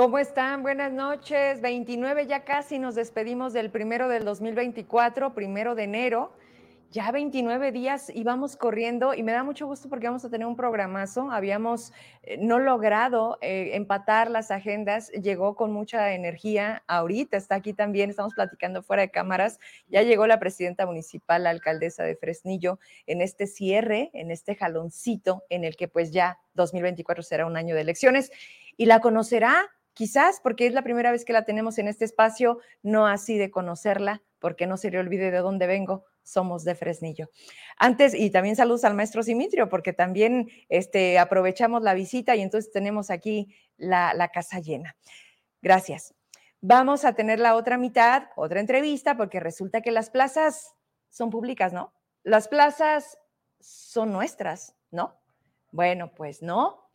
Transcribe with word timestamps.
¿Cómo 0.00 0.18
están? 0.18 0.62
Buenas 0.62 0.90
noches. 0.90 1.60
29 1.60 2.26
ya 2.26 2.42
casi 2.42 2.78
nos 2.78 2.94
despedimos 2.94 3.52
del 3.52 3.68
primero 3.68 4.08
del 4.08 4.24
2024, 4.24 5.34
primero 5.34 5.74
de 5.74 5.82
enero. 5.82 6.32
Ya 6.90 7.12
29 7.12 7.70
días 7.70 8.10
íbamos 8.14 8.56
corriendo 8.56 9.12
y 9.12 9.22
me 9.22 9.32
da 9.32 9.44
mucho 9.44 9.66
gusto 9.66 9.90
porque 9.90 10.06
vamos 10.06 10.24
a 10.24 10.30
tener 10.30 10.46
un 10.46 10.56
programazo. 10.56 11.30
Habíamos 11.30 11.92
eh, 12.22 12.38
no 12.38 12.58
logrado 12.58 13.36
eh, 13.42 13.72
empatar 13.74 14.30
las 14.30 14.50
agendas, 14.50 15.10
llegó 15.10 15.54
con 15.54 15.70
mucha 15.70 16.14
energía. 16.14 16.82
Ahorita 16.86 17.36
está 17.36 17.56
aquí 17.56 17.74
también, 17.74 18.08
estamos 18.08 18.32
platicando 18.32 18.82
fuera 18.82 19.02
de 19.02 19.10
cámaras. 19.10 19.58
Ya 19.86 20.00
llegó 20.00 20.26
la 20.26 20.38
presidenta 20.38 20.86
municipal, 20.86 21.42
la 21.42 21.50
alcaldesa 21.50 22.04
de 22.04 22.16
Fresnillo, 22.16 22.78
en 23.06 23.20
este 23.20 23.46
cierre, 23.46 24.08
en 24.14 24.30
este 24.30 24.54
jaloncito 24.54 25.44
en 25.50 25.64
el 25.64 25.76
que 25.76 25.88
pues 25.88 26.10
ya 26.10 26.38
2024 26.54 27.22
será 27.22 27.44
un 27.44 27.58
año 27.58 27.74
de 27.74 27.82
elecciones 27.82 28.32
y 28.78 28.86
la 28.86 29.00
conocerá 29.00 29.68
quizás 30.00 30.40
porque 30.40 30.66
es 30.66 30.72
la 30.72 30.80
primera 30.80 31.12
vez 31.12 31.26
que 31.26 31.34
la 31.34 31.44
tenemos 31.44 31.76
en 31.76 31.86
este 31.86 32.06
espacio, 32.06 32.58
no 32.82 33.06
así 33.06 33.36
de 33.36 33.50
conocerla, 33.50 34.22
porque 34.38 34.66
no 34.66 34.78
se 34.78 34.90
le 34.90 34.98
olvide 34.98 35.30
de 35.30 35.36
dónde 35.40 35.66
vengo, 35.66 36.06
somos 36.22 36.64
de 36.64 36.74
Fresnillo. 36.74 37.28
Antes, 37.76 38.14
y 38.14 38.30
también 38.30 38.56
saludos 38.56 38.84
al 38.84 38.94
maestro 38.94 39.22
Simitrio, 39.22 39.68
porque 39.68 39.92
también 39.92 40.48
este, 40.70 41.18
aprovechamos 41.18 41.82
la 41.82 41.92
visita 41.92 42.34
y 42.34 42.40
entonces 42.40 42.72
tenemos 42.72 43.10
aquí 43.10 43.54
la, 43.76 44.14
la 44.14 44.28
casa 44.28 44.60
llena. 44.60 44.96
Gracias. 45.60 46.14
Vamos 46.62 47.04
a 47.04 47.12
tener 47.12 47.38
la 47.38 47.54
otra 47.54 47.76
mitad, 47.76 48.30
otra 48.36 48.60
entrevista, 48.60 49.18
porque 49.18 49.38
resulta 49.38 49.82
que 49.82 49.90
las 49.90 50.08
plazas 50.08 50.76
son 51.10 51.28
públicas, 51.28 51.74
¿no? 51.74 51.92
Las 52.22 52.48
plazas 52.48 53.18
son 53.60 54.14
nuestras, 54.14 54.74
¿no? 54.90 55.20
Bueno, 55.72 56.10
pues 56.14 56.40
no. 56.40 56.89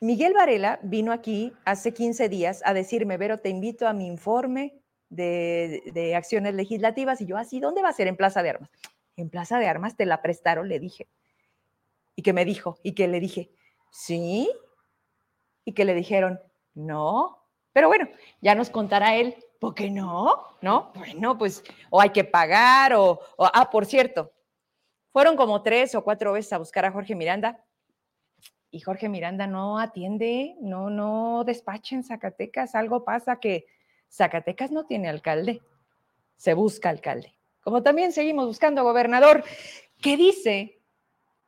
Miguel 0.00 0.32
Varela 0.32 0.80
vino 0.82 1.12
aquí 1.12 1.52
hace 1.66 1.92
15 1.92 2.30
días 2.30 2.62
a 2.64 2.72
decirme, 2.72 3.18
Vero, 3.18 3.38
te 3.38 3.50
invito 3.50 3.86
a 3.86 3.92
mi 3.92 4.06
informe 4.06 4.80
de, 5.10 6.14
acciones 6.16 6.54
legislativas. 6.54 7.20
Y 7.20 7.26
yo, 7.26 7.36
así, 7.36 7.60
¿dónde 7.60 7.82
va 7.82 7.90
a 7.90 7.92
ser? 7.92 8.06
En 8.06 8.16
Plaza 8.16 8.42
de 8.42 8.50
Armas. 8.50 8.70
En 9.16 9.28
Plaza 9.28 9.58
de 9.58 9.68
Armas 9.68 9.96
te 9.96 10.06
la 10.06 10.22
prestaron, 10.22 10.68
le 10.68 10.80
dije. 10.80 11.06
Y 12.16 12.22
que 12.22 12.32
me 12.32 12.46
dijo, 12.46 12.78
y 12.82 12.94
que 12.94 13.08
le 13.08 13.20
dije, 13.20 13.50
sí. 13.90 14.50
Y 15.66 15.74
que 15.74 15.84
le 15.84 15.94
dijeron, 15.94 16.40
no. 16.72 17.46
Pero 17.74 17.88
bueno, 17.88 18.08
ya 18.40 18.54
nos 18.54 18.70
contará 18.70 19.16
él, 19.16 19.36
¿por 19.58 19.74
qué 19.74 19.90
no? 19.90 20.56
¿No? 20.62 20.92
Bueno, 20.94 21.36
pues, 21.36 21.62
o 21.90 22.00
hay 22.00 22.10
que 22.10 22.24
pagar, 22.24 22.94
o, 22.94 23.20
o 23.36 23.50
ah, 23.52 23.68
por 23.70 23.84
cierto, 23.84 24.32
fueron 25.12 25.36
como 25.36 25.62
tres 25.62 25.94
o 25.94 26.02
cuatro 26.02 26.32
veces 26.32 26.54
a 26.54 26.58
buscar 26.58 26.86
a 26.86 26.90
Jorge 26.90 27.14
Miranda 27.14 27.62
y 28.70 28.80
Jorge 28.80 29.08
Miranda 29.08 29.46
no 29.46 29.78
atiende, 29.78 30.56
no, 30.60 30.90
no 30.90 31.44
despacha 31.44 31.96
en 31.96 32.04
Zacatecas. 32.04 32.74
Algo 32.74 33.04
pasa 33.04 33.40
que 33.40 33.66
Zacatecas 34.10 34.70
no 34.70 34.86
tiene 34.86 35.08
alcalde, 35.08 35.60
se 36.36 36.54
busca 36.54 36.88
alcalde. 36.88 37.34
Como 37.62 37.82
también 37.82 38.12
seguimos 38.12 38.46
buscando 38.46 38.84
gobernador, 38.84 39.44
que 40.00 40.16
dice 40.16 40.78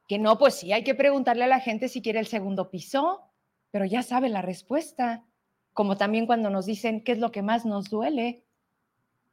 que 0.09 0.19
no, 0.19 0.37
pues 0.37 0.55
sí, 0.55 0.73
hay 0.73 0.85
que 0.85 0.95
preguntarle 0.95 1.45
a 1.45 1.49
la 1.49 1.61
gente 1.61 1.89
si 1.89 2.03
quiere 2.03 2.19
el 2.19 2.27
segundo 2.27 2.71
piso, 2.71 3.23
pero 3.71 3.85
ya 3.85 4.03
sabe 4.03 4.29
la 4.29 4.43
respuesta. 4.43 5.25
Como 5.73 5.97
también 5.97 6.27
cuando 6.27 6.51
nos 6.51 6.67
dicen 6.67 7.03
qué 7.03 7.13
es 7.13 7.19
lo 7.19 7.33
que 7.33 7.41
más 7.41 7.65
nos 7.65 7.89
duele, 7.89 8.43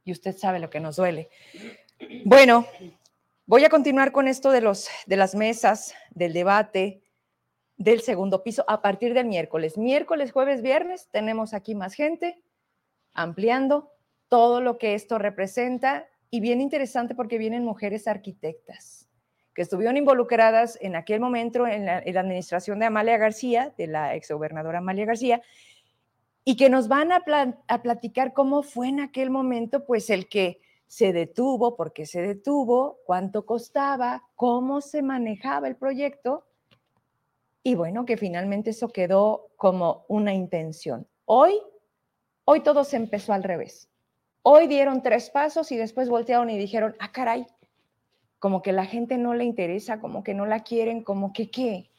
y 0.06 0.12
usted 0.12 0.38
sabe 0.38 0.60
lo 0.60 0.70
que 0.70 0.80
nos 0.80 0.96
duele. 0.96 1.30
Bueno, 2.24 2.66
voy 3.46 3.66
a 3.66 3.70
continuar 3.70 4.12
con 4.12 4.28
esto 4.28 4.52
de, 4.52 4.62
los, 4.62 4.88
de 5.06 5.18
las 5.18 5.36
mesas, 5.36 5.94
del 6.12 6.34
debate, 6.34 7.02
del 7.80 8.02
segundo 8.02 8.44
piso 8.44 8.64
a 8.68 8.82
partir 8.82 9.14
del 9.14 9.26
miércoles. 9.26 9.78
Miércoles, 9.78 10.34
jueves, 10.34 10.62
viernes 10.62 11.08
tenemos 11.12 11.54
aquí 11.54 11.74
más 11.74 11.94
gente 11.94 12.44
ampliando 13.14 13.90
todo 14.28 14.62
lo 14.62 14.78
que 14.78 14.94
esto 14.94 15.18
representa 15.18 16.06
y 16.30 16.42
bien 16.42 16.62
interesante 16.62 17.16
porque 17.16 17.38
vienen 17.38 17.64
mujeres 17.64 18.08
arquitectas 18.08 19.10
que 19.56 19.64
estuvieron 19.64 19.98
involucradas 19.98 20.78
en 20.82 20.96
aquel 20.96 21.22
momento 21.22 21.66
en 21.66 21.86
la, 21.86 21.98
administración 21.98 22.80
de 22.80 22.86
Amalia 22.86 23.18
García, 23.18 23.74
de 23.78 23.88
la 23.88 24.14
exgobernadora 24.14 24.80
Amalia 24.80 25.06
García, 25.06 25.42
y 26.44 26.56
que 26.56 26.70
nos 26.70 26.88
van 26.88 27.12
a, 27.12 27.24
platicar 27.82 28.34
cómo 28.34 28.62
fue 28.62 28.90
en 28.90 29.00
aquel 29.00 29.30
momento, 29.30 29.86
pues 29.86 30.10
el 30.10 30.28
que 30.28 30.62
se 30.86 31.14
detuvo, 31.14 31.76
por 31.76 31.94
qué 31.94 32.06
se 32.06 32.22
detuvo, 32.22 33.00
cuánto 33.06 33.46
costaba, 33.46 34.24
cómo 34.36 34.82
se 34.82 35.02
manejaba 35.02 35.68
el 35.68 35.76
proyecto, 35.76 36.46
y 37.70 37.76
bueno, 37.76 38.06
que 38.06 38.18
finalmente 38.18 38.72
eso 38.72 38.90
quedó 38.90 39.50
como 39.56 40.06
una 40.08 40.34
intención. 40.34 41.08
Hoy 41.26 41.54
Hoy 42.52 42.62
todo 42.62 42.84
se 42.84 42.98
empezó 42.98 43.34
al 43.34 43.44
revés. 43.44 43.92
Hoy 44.42 44.66
dieron 44.66 45.04
tres 45.04 45.30
pasos 45.30 45.72
y 45.72 45.78
después 45.78 46.10
voltearon 46.10 46.50
y 46.50 46.58
dijeron, 46.58 46.96
ah, 46.98 47.12
caray, 47.12 47.46
como 48.40 48.64
que 48.64 48.72
la 48.72 48.86
gente 48.86 49.20
no 49.20 49.36
le 49.36 49.44
interesa, 49.44 50.00
como 50.00 50.24
que 50.24 50.34
no 50.34 50.48
la 50.48 50.62
quieren, 50.62 51.04
como 51.04 51.32
que 51.32 51.52
qué. 51.52 51.92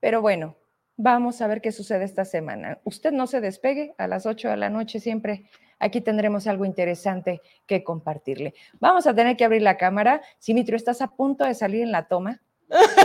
Pero 0.00 0.22
bueno, 0.22 0.56
vamos 0.96 1.42
a 1.42 1.46
ver 1.48 1.60
qué 1.60 1.70
sucede 1.70 2.04
esta 2.04 2.24
semana. 2.24 2.78
Usted 2.84 3.12
no 3.12 3.26
se 3.26 3.42
despegue 3.42 3.94
a 3.98 4.08
las 4.08 4.24
8 4.24 4.48
de 4.48 4.56
la 4.56 4.70
noche 4.70 5.00
siempre. 5.00 5.50
Aquí 5.78 6.00
tendremos 6.00 6.46
algo 6.46 6.64
interesante 6.64 7.42
que 7.66 7.84
compartirle. 7.84 8.54
Vamos 8.80 9.06
a 9.06 9.14
tener 9.14 9.36
que 9.36 9.44
abrir 9.44 9.60
la 9.60 9.76
cámara. 9.76 10.22
Simitrio, 10.38 10.76
¿estás 10.76 11.02
a 11.02 11.08
punto 11.08 11.44
de 11.44 11.52
salir 11.52 11.82
en 11.82 11.92
la 11.92 12.08
toma? 12.08 12.40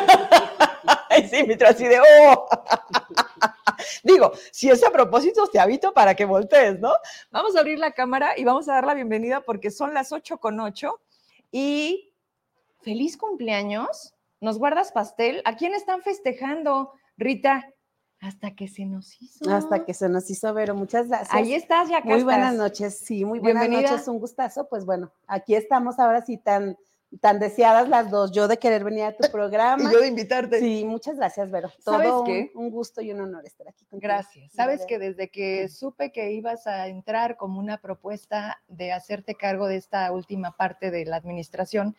Simitrio, 1.30 1.70
así 1.70 1.88
de, 1.88 2.00
oh. 2.00 2.48
Digo, 4.04 4.32
si 4.52 4.70
es 4.70 4.84
a 4.84 4.92
propósito, 4.92 5.48
te 5.48 5.60
habito 5.60 5.94
para 5.94 6.16
que 6.16 6.26
voltees, 6.26 6.80
¿no? 6.80 6.92
Vamos 7.32 7.56
a 7.56 7.60
abrir 7.60 7.80
la 7.80 7.92
cámara 7.92 8.38
y 8.38 8.44
vamos 8.44 8.68
a 8.70 8.74
dar 8.74 8.86
la 8.86 8.94
bienvenida 8.94 9.42
porque 9.42 9.72
son 9.72 9.94
las 9.94 10.12
8 10.12 10.38
con 10.40 10.60
8 10.60 11.00
y 11.52 12.14
feliz 12.82 13.18
cumpleaños. 13.18 14.14
¿Nos 14.42 14.58
guardas 14.58 14.92
pastel? 14.92 15.42
¿A 15.46 15.56
quién 15.56 15.74
están 15.74 16.02
festejando, 16.02 16.94
Rita? 17.18 17.74
Hasta 18.22 18.52
que 18.54 18.68
se 18.68 18.86
nos 18.86 19.22
hizo. 19.22 19.50
Hasta 19.50 19.86
que 19.86 19.94
se 19.94 20.10
nos 20.10 20.30
hizo, 20.30 20.54
Vero. 20.54 20.76
Muchas 20.76 21.08
gracias. 21.08 21.34
Ahí 21.34 21.54
estás, 21.54 21.90
ya 21.90 22.02
Muy 22.02 22.24
buenas 22.24 22.56
noches, 22.56 23.00
sí, 23.00 23.24
muy 23.24 23.40
buenas 23.40 23.70
noches, 23.70 24.08
un 24.08 24.20
gustazo. 24.20 24.68
Pues 24.68 24.86
bueno, 24.86 25.14
aquí 25.28 25.56
estamos 25.56 26.00
ahora 26.00 26.22
sí 26.26 26.38
tan 26.38 26.78
tan 27.22 27.40
deseadas 27.40 27.90
las 27.90 28.12
dos, 28.12 28.32
yo 28.32 28.48
de 28.48 28.58
querer 28.58 28.84
venir 28.84 29.04
a 29.04 29.16
tu 29.16 29.30
programa. 29.32 29.84
y 29.84 29.94
yo 29.94 30.00
de 30.00 30.08
invitarte. 30.08 30.60
Sí, 30.60 30.84
muchas 30.86 31.18
gracias, 31.18 31.50
Vero. 31.50 31.72
Todo 31.84 32.24
un, 32.24 32.50
un, 32.54 32.70
gusto 32.70 33.02
y 33.02 33.12
un 33.12 33.22
honor 33.22 33.46
estar 33.46 33.68
aquí 33.68 33.86
contigo. 33.86 34.08
Gracias. 34.08 34.52
Sabes 34.52 34.86
que 34.86 35.00
desde 35.00 35.30
que 35.30 35.68
supe 35.70 36.12
que 36.12 36.32
ibas 36.32 36.68
a 36.68 36.88
entrar 36.88 37.36
como 37.38 37.60
una 37.60 37.80
propuesta 37.80 38.62
de 38.68 38.92
hacerte 38.92 39.36
cargo 39.36 39.68
de 39.68 39.78
esta 39.78 40.12
última 40.12 40.56
parte 40.56 40.92
de 40.92 41.06
la 41.06 41.16
administración, 41.16 41.96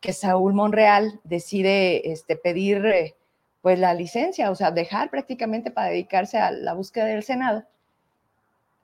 que 0.00 0.12
Saúl 0.12 0.54
Monreal 0.54 1.20
decide 1.24 2.12
este, 2.12 2.36
pedir 2.36 2.84
eh, 2.86 3.16
pues 3.62 3.78
la 3.78 3.94
licencia, 3.94 4.50
o 4.50 4.54
sea, 4.54 4.70
dejar 4.70 5.10
prácticamente 5.10 5.70
para 5.70 5.88
dedicarse 5.88 6.38
a 6.38 6.50
la 6.50 6.74
búsqueda 6.74 7.06
del 7.06 7.22
Senado, 7.22 7.64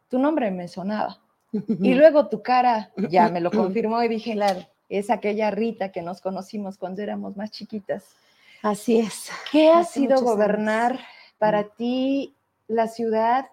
tu 0.08 0.18
nombre 0.18 0.50
me 0.50 0.68
sonaba. 0.68 1.20
Y 1.80 1.94
luego 1.94 2.28
tu 2.28 2.42
cara 2.42 2.92
ya 3.08 3.28
me 3.28 3.40
lo 3.40 3.50
confirmó 3.52 4.02
y 4.02 4.08
dije, 4.08 4.32
claro, 4.32 4.66
es 4.88 5.10
aquella 5.10 5.50
Rita 5.50 5.90
que 5.90 6.02
nos 6.02 6.20
conocimos 6.20 6.78
cuando 6.78 7.02
éramos 7.02 7.36
más 7.36 7.50
chiquitas. 7.50 8.16
Así 8.62 8.98
es. 8.98 9.30
¿Qué 9.50 9.70
ha 9.70 9.84
sido 9.84 10.20
gobernar 10.22 10.98
para 11.38 11.62
mm. 11.62 11.70
ti 11.76 12.36
la 12.66 12.88
ciudad 12.88 13.46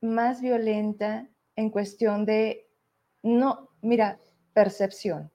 más 0.00 0.40
violenta 0.40 1.26
en 1.56 1.70
cuestión 1.70 2.24
de, 2.24 2.66
no, 3.22 3.70
mira, 3.82 4.18
percepción, 4.52 5.30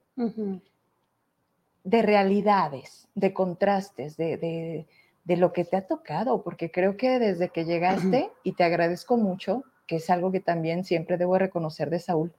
de 1.84 2.02
realidades, 2.02 3.08
de 3.14 3.32
contrastes, 3.34 4.16
de, 4.16 4.86
de, 5.24 5.36
lo 5.36 5.52
que 5.52 5.64
te 5.64 5.76
ha 5.76 5.86
tocado? 5.86 6.42
Porque 6.42 6.70
creo 6.70 6.96
que 6.96 7.18
desde 7.18 7.50
que 7.50 7.64
llegaste, 7.64 8.30
y 8.44 8.52
te 8.52 8.64
agradezco 8.64 9.16
mucho, 9.16 9.64
que 9.86 9.96
es 9.96 10.08
algo 10.10 10.32
que 10.32 10.40
también 10.40 10.84
siempre 10.84 11.18
debo 11.18 11.38
reconocer 11.38 11.90
de 11.90 11.98
Saúl, 11.98 12.32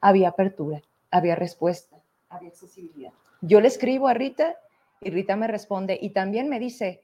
había 0.00 0.30
apertura, 0.30 0.82
había 1.10 1.36
respuesta 1.36 1.95
había 2.28 2.48
accesibilidad. 2.48 3.12
Yo 3.40 3.60
le 3.60 3.68
escribo 3.68 4.08
a 4.08 4.14
Rita 4.14 4.56
y 5.00 5.10
Rita 5.10 5.36
me 5.36 5.46
responde 5.46 5.98
y 6.00 6.10
también 6.10 6.48
me 6.48 6.58
dice, 6.58 7.02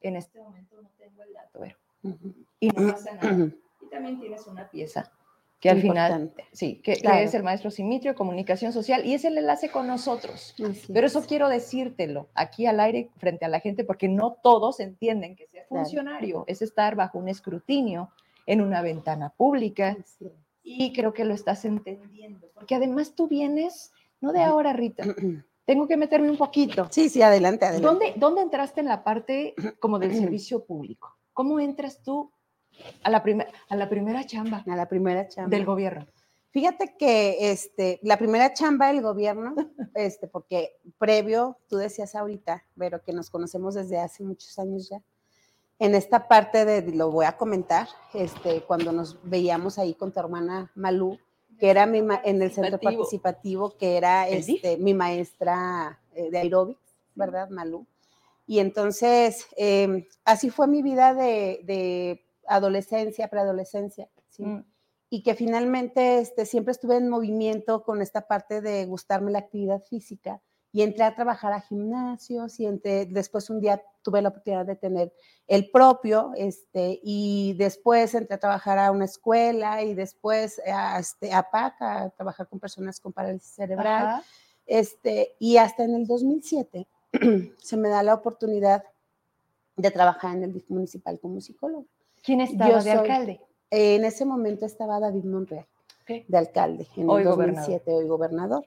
en 0.00 0.16
este 0.16 0.40
momento 0.40 0.80
no 0.80 0.88
tengo 0.98 1.22
el 1.22 1.32
dato, 1.32 1.64
y 2.60 2.68
no 2.68 2.92
pasa 2.92 3.14
nada. 3.14 3.50
Y 3.80 3.86
también 3.90 4.20
tienes 4.20 4.46
una 4.46 4.68
pieza 4.68 5.12
que 5.62 5.70
al 5.70 5.80
final, 5.80 6.32
sí, 6.50 6.80
que, 6.82 7.00
es 7.22 7.34
el 7.34 7.44
maestro 7.44 7.70
Simitrio, 7.70 8.16
comunicación 8.16 8.72
social, 8.72 9.06
y 9.06 9.14
es 9.14 9.24
el 9.24 9.38
enlace 9.38 9.70
con 9.70 9.86
nosotros. 9.86 10.56
Pero 10.92 11.06
eso 11.06 11.24
quiero 11.24 11.48
decírtelo 11.48 12.28
aquí 12.34 12.66
al 12.66 12.80
aire 12.80 13.10
frente 13.18 13.44
a 13.44 13.48
la 13.48 13.60
gente, 13.60 13.84
porque 13.84 14.08
no 14.08 14.38
todos 14.42 14.80
entienden 14.80 15.36
que 15.36 15.46
ser 15.46 15.64
funcionario 15.68 16.42
es 16.48 16.62
estar 16.62 16.96
bajo 16.96 17.20
un 17.20 17.28
escrutinio 17.28 18.10
en 18.46 18.60
una 18.60 18.82
ventana 18.82 19.30
pública. 19.30 19.96
Y 20.64 20.92
creo 20.92 21.12
que 21.12 21.24
lo 21.24 21.32
estás 21.32 21.64
entendiendo, 21.64 22.50
porque 22.54 22.74
además 22.74 23.14
tú 23.14 23.28
vienes 23.28 23.92
no 24.22 24.32
de 24.32 24.42
ahora, 24.42 24.72
Rita. 24.72 25.04
Tengo 25.66 25.86
que 25.86 25.96
meterme 25.96 26.30
un 26.30 26.38
poquito. 26.38 26.88
Sí, 26.90 27.08
sí, 27.08 27.22
adelante, 27.22 27.66
adelante. 27.66 27.86
¿Dónde, 27.86 28.14
dónde 28.16 28.40
entraste 28.40 28.80
en 28.80 28.86
la 28.86 29.04
parte 29.04 29.54
como 29.78 29.98
del 29.98 30.14
servicio 30.18 30.64
público? 30.64 31.16
¿Cómo 31.32 31.60
entras 31.60 32.02
tú 32.02 32.32
A 33.04 33.10
la, 33.10 33.22
a 33.68 33.76
la 33.76 33.88
primera 33.88 34.24
chamba. 34.24 34.64
A 34.66 34.76
la 34.76 34.88
primera 34.88 35.28
chamba. 35.28 35.50
Del 35.50 35.64
gobierno. 35.64 36.06
Fíjate 36.52 36.96
que 36.98 37.50
este, 37.50 37.98
la 38.02 38.18
primera 38.18 38.52
chamba 38.52 38.88
del 38.88 39.00
gobierno, 39.00 39.54
este, 39.94 40.28
porque 40.28 40.78
previo, 40.98 41.58
tú 41.68 41.76
decías 41.76 42.14
ahorita, 42.14 42.64
pero 42.76 43.02
que 43.02 43.14
nos 43.14 43.30
conocemos 43.30 43.74
desde 43.74 43.98
hace 43.98 44.22
muchos 44.22 44.58
años 44.58 44.88
ya, 44.90 45.00
en 45.78 45.94
esta 45.94 46.28
parte 46.28 46.64
de, 46.66 46.82
lo 46.92 47.10
voy 47.10 47.24
a 47.24 47.38
comentar, 47.38 47.88
este, 48.12 48.60
cuando 48.62 48.92
nos 48.92 49.18
veíamos 49.22 49.78
ahí 49.78 49.94
con 49.94 50.12
tu 50.12 50.20
hermana 50.20 50.70
Malú, 50.74 51.18
que 51.62 51.70
era 51.70 51.86
mi 51.86 52.00
en 52.24 52.42
el 52.42 52.50
centro 52.50 52.80
participativo, 52.80 53.76
que 53.76 53.96
era 53.96 54.28
este, 54.28 54.78
mi 54.78 54.94
maestra 54.94 56.00
eh, 56.12 56.28
de 56.28 56.38
aeróbics, 56.38 56.96
¿verdad, 57.14 57.50
Malú? 57.50 57.86
Y 58.48 58.58
entonces, 58.58 59.46
em, 59.56 60.04
así 60.24 60.50
fue 60.50 60.66
mi 60.66 60.82
vida 60.82 61.14
de, 61.14 62.20
adolescencia, 62.48 63.28
preadolescencia, 63.28 64.08
¿sí? 64.28 64.44
Mm. 64.44 64.64
Y 65.08 65.22
que 65.22 65.36
finalmente 65.36 66.18
este, 66.18 66.46
siempre 66.46 66.72
estuve 66.72 66.96
en 66.96 67.08
movimiento 67.08 67.84
con 67.84 68.02
esta 68.02 68.26
parte 68.26 68.60
de 68.60 68.84
gustarme 68.86 69.30
la 69.30 69.38
actividad 69.38 69.84
física 69.84 70.42
y 70.72 70.82
entré 70.82 71.04
a 71.04 71.14
trabajar 71.14 71.52
a 71.52 71.60
gimnasios 71.60 72.58
y 72.58 72.66
después 73.08 73.50
un 73.50 73.60
día 73.60 73.80
tuve 74.02 74.22
la 74.22 74.30
oportunidad 74.30 74.66
de 74.66 74.76
tener 74.76 75.12
el 75.46 75.70
propio, 75.70 76.32
este, 76.36 77.00
y 77.02 77.54
después 77.54 78.14
entré 78.14 78.34
a 78.34 78.40
trabajar 78.40 78.78
a 78.78 78.90
una 78.90 79.04
escuela 79.04 79.82
y 79.82 79.94
después 79.94 80.60
a, 80.66 80.98
este, 80.98 81.32
a 81.32 81.50
PAC, 81.50 81.80
a 81.80 82.10
trabajar 82.10 82.48
con 82.48 82.58
personas 82.58 83.00
con 83.00 83.12
parálisis 83.12 83.54
cerebral, 83.54 84.22
este, 84.66 85.34
y 85.38 85.56
hasta 85.56 85.84
en 85.84 85.94
el 85.94 86.06
2007 86.06 86.86
se 87.58 87.76
me 87.76 87.88
da 87.88 88.02
la 88.02 88.14
oportunidad 88.14 88.84
de 89.76 89.90
trabajar 89.90 90.36
en 90.36 90.44
el 90.44 90.52
DIF 90.52 90.70
municipal 90.70 91.18
como 91.20 91.40
psicólogo. 91.40 91.86
¿Quién 92.22 92.40
estaba 92.40 92.82
de 92.82 92.90
alcalde? 92.90 93.40
En 93.70 94.04
ese 94.04 94.24
momento 94.24 94.66
estaba 94.66 95.00
David 95.00 95.24
Monreal, 95.24 95.66
de 96.06 96.38
alcalde, 96.38 96.86
en 96.96 97.08
el 97.10 97.24
2007, 97.24 97.90
hoy 97.90 98.06
gobernador. 98.06 98.66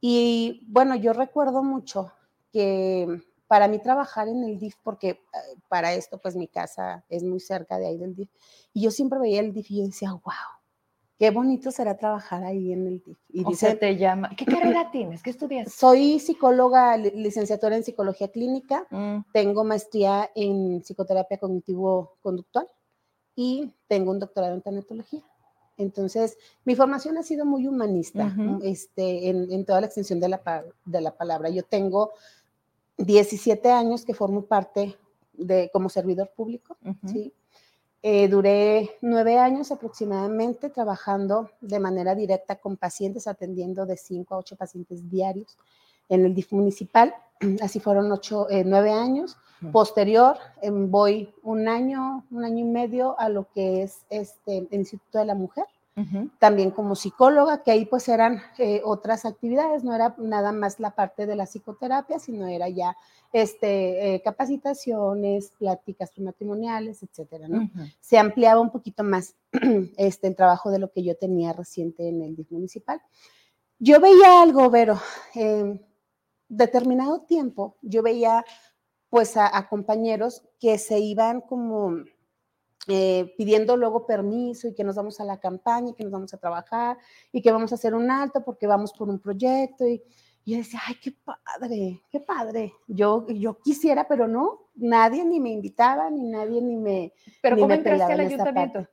Y 0.00 0.66
bueno, 0.66 0.96
yo 0.96 1.12
recuerdo 1.12 1.62
mucho 1.62 2.12
que 2.52 3.22
para 3.50 3.66
mí 3.66 3.80
trabajar 3.80 4.28
en 4.28 4.44
el 4.44 4.60
DIF, 4.60 4.76
porque 4.80 5.08
eh, 5.08 5.18
para 5.66 5.92
esto 5.92 6.18
pues 6.18 6.36
mi 6.36 6.46
casa 6.46 7.04
es 7.08 7.24
muy 7.24 7.40
cerca 7.40 7.80
de 7.80 7.88
ahí 7.88 7.98
del 7.98 8.14
DIF, 8.14 8.30
y 8.72 8.82
yo 8.82 8.92
siempre 8.92 9.18
veía 9.18 9.40
el 9.40 9.52
DIF 9.52 9.72
y 9.72 9.78
yo 9.78 9.86
decía, 9.86 10.12
wow, 10.12 10.22
qué 11.18 11.30
bonito 11.32 11.72
será 11.72 11.96
trabajar 11.96 12.44
ahí 12.44 12.72
en 12.72 12.86
el 12.86 13.02
DIF. 13.02 13.18
Y 13.28 13.42
dice, 13.42 13.74
te 13.74 13.96
llama, 13.96 14.30
¿qué 14.36 14.46
carrera 14.46 14.88
tienes? 14.92 15.20
¿Qué 15.24 15.30
estudias? 15.30 15.72
Soy 15.72 16.20
psicóloga, 16.20 16.96
licenciatura 16.96 17.74
en 17.74 17.82
psicología 17.82 18.28
clínica, 18.28 18.86
mm. 18.88 19.32
tengo 19.32 19.64
maestría 19.64 20.30
en 20.36 20.82
psicoterapia 20.84 21.38
cognitivo-conductual 21.38 22.68
y 23.34 23.74
tengo 23.88 24.12
un 24.12 24.20
doctorado 24.20 24.54
en 24.54 24.62
tanatología. 24.62 25.24
Entonces, 25.76 26.38
mi 26.64 26.76
formación 26.76 27.18
ha 27.18 27.24
sido 27.24 27.44
muy 27.44 27.66
humanista 27.66 28.32
este, 28.62 29.28
en, 29.28 29.64
toda 29.64 29.80
la 29.80 29.86
extensión 29.86 30.20
de 30.20 30.28
la, 30.28 30.64
de 30.84 31.00
la 31.00 31.16
palabra. 31.16 31.48
Yo 31.48 31.64
tengo 31.64 32.12
17 33.00 33.70
años 33.70 34.04
que 34.04 34.14
formo 34.14 34.42
parte 34.42 34.96
de 35.32 35.70
como 35.72 35.88
servidor 35.88 36.30
público, 36.36 36.76
¿sí? 37.06 37.32
Eh, 38.02 38.28
duré 38.28 38.96
nueve 39.02 39.36
años 39.38 39.70
aproximadamente 39.70 40.70
trabajando 40.70 41.50
de 41.60 41.78
manera 41.80 42.14
directa 42.14 42.56
con 42.56 42.78
pacientes, 42.78 43.26
atendiendo 43.26 43.84
de 43.84 43.98
cinco 43.98 44.34
a 44.34 44.38
ocho 44.38 44.56
pacientes 44.56 45.10
diarios 45.10 45.58
en 46.08 46.24
el 46.24 46.34
DIF 46.34 46.52
municipal. 46.52 47.14
Así 47.60 47.78
fueron 47.78 48.10
ocho, 48.10 48.48
eh, 48.48 48.64
nueve 48.64 48.90
años. 48.90 49.36
Posterior, 49.72 50.38
em, 50.62 50.90
voy 50.90 51.34
un 51.42 51.68
año, 51.68 52.24
un 52.30 52.44
año 52.44 52.64
y 52.64 52.68
medio 52.68 53.20
a 53.20 53.28
lo 53.28 53.46
que 53.52 53.82
es 53.82 54.06
este, 54.08 54.56
el 54.56 54.68
Instituto 54.70 55.18
de 55.18 55.26
la 55.26 55.34
Mujer, 55.34 55.66
también 56.38 56.70
como 56.70 56.94
psicóloga, 56.94 57.62
que 57.62 57.72
ahí 57.72 57.84
pues 57.84 58.08
eran 58.08 58.40
eh, 58.58 58.80
otras 58.84 59.26
actividades, 59.26 59.84
no 59.84 59.94
era 59.94 60.14
nada 60.18 60.50
más 60.50 60.80
la 60.80 60.94
parte 60.94 61.26
de 61.26 61.36
la 61.36 61.44
psicoterapia, 61.44 62.18
sino 62.18 62.46
era 62.46 62.68
ya 62.70 62.96
este, 63.32 64.14
eh, 64.14 64.22
capacitaciones, 64.22 65.52
pláticas 65.58 66.10
matrimoniales, 66.18 67.02
etcétera, 67.02 67.48
¿no? 67.48 67.70
Se 68.00 68.18
ampliaba 68.18 68.60
un 68.60 68.70
poquito 68.70 69.04
más 69.04 69.34
este, 69.98 70.28
el 70.28 70.36
trabajo 70.36 70.70
de 70.70 70.78
lo 70.78 70.90
que 70.90 71.02
yo 71.02 71.16
tenía 71.16 71.52
reciente 71.52 72.08
en 72.08 72.22
el 72.22 72.34
DIF 72.34 72.50
municipal. 72.50 73.02
Yo 73.78 74.00
veía 74.00 74.42
algo, 74.42 74.70
Vero, 74.70 74.98
eh, 75.34 75.80
determinado 76.48 77.20
tiempo, 77.22 77.76
yo 77.82 78.02
veía 78.02 78.44
pues 79.10 79.36
a, 79.36 79.68
compañeros 79.68 80.42
que 80.60 80.78
se 80.78 81.00
iban 81.00 81.40
como 81.40 81.96
eh, 82.90 83.34
pidiendo 83.38 83.76
luego 83.76 84.06
permiso 84.06 84.68
y 84.68 84.74
que 84.74 84.84
nos 84.84 84.96
vamos 84.96 85.20
a 85.20 85.24
la 85.24 85.38
campaña 85.38 85.90
y 85.90 85.94
que 85.94 86.04
nos 86.04 86.12
vamos 86.12 86.34
a 86.34 86.38
trabajar 86.38 86.98
y 87.32 87.40
que 87.40 87.52
vamos 87.52 87.72
a 87.72 87.76
hacer 87.76 87.94
un 87.94 88.10
alto 88.10 88.42
porque 88.44 88.66
vamos 88.66 88.92
por 88.92 89.08
un 89.08 89.18
proyecto 89.18 89.86
y, 89.86 90.02
yo 90.46 90.56
decía, 90.56 90.80
ay, 90.86 90.96
qué 91.00 91.12
padre, 91.12 92.02
qué 92.10 92.18
padre. 92.18 92.72
Yo, 92.88 93.26
yo 93.28 93.60
quisiera, 93.60 94.08
pero 94.08 94.26
no, 94.26 94.70
nadie 94.74 95.24
ni 95.24 95.38
me 95.38 95.50
invitaba, 95.50 96.10
ni 96.10 96.24
nadie 96.24 96.60
ni 96.60 96.76
me... 96.76 97.12
¿Pero 97.42 97.56
cómo 97.56 97.72
entraste 97.72 98.12
al 98.12 98.20
ayuntamiento? 98.20 98.80
o 98.80 98.86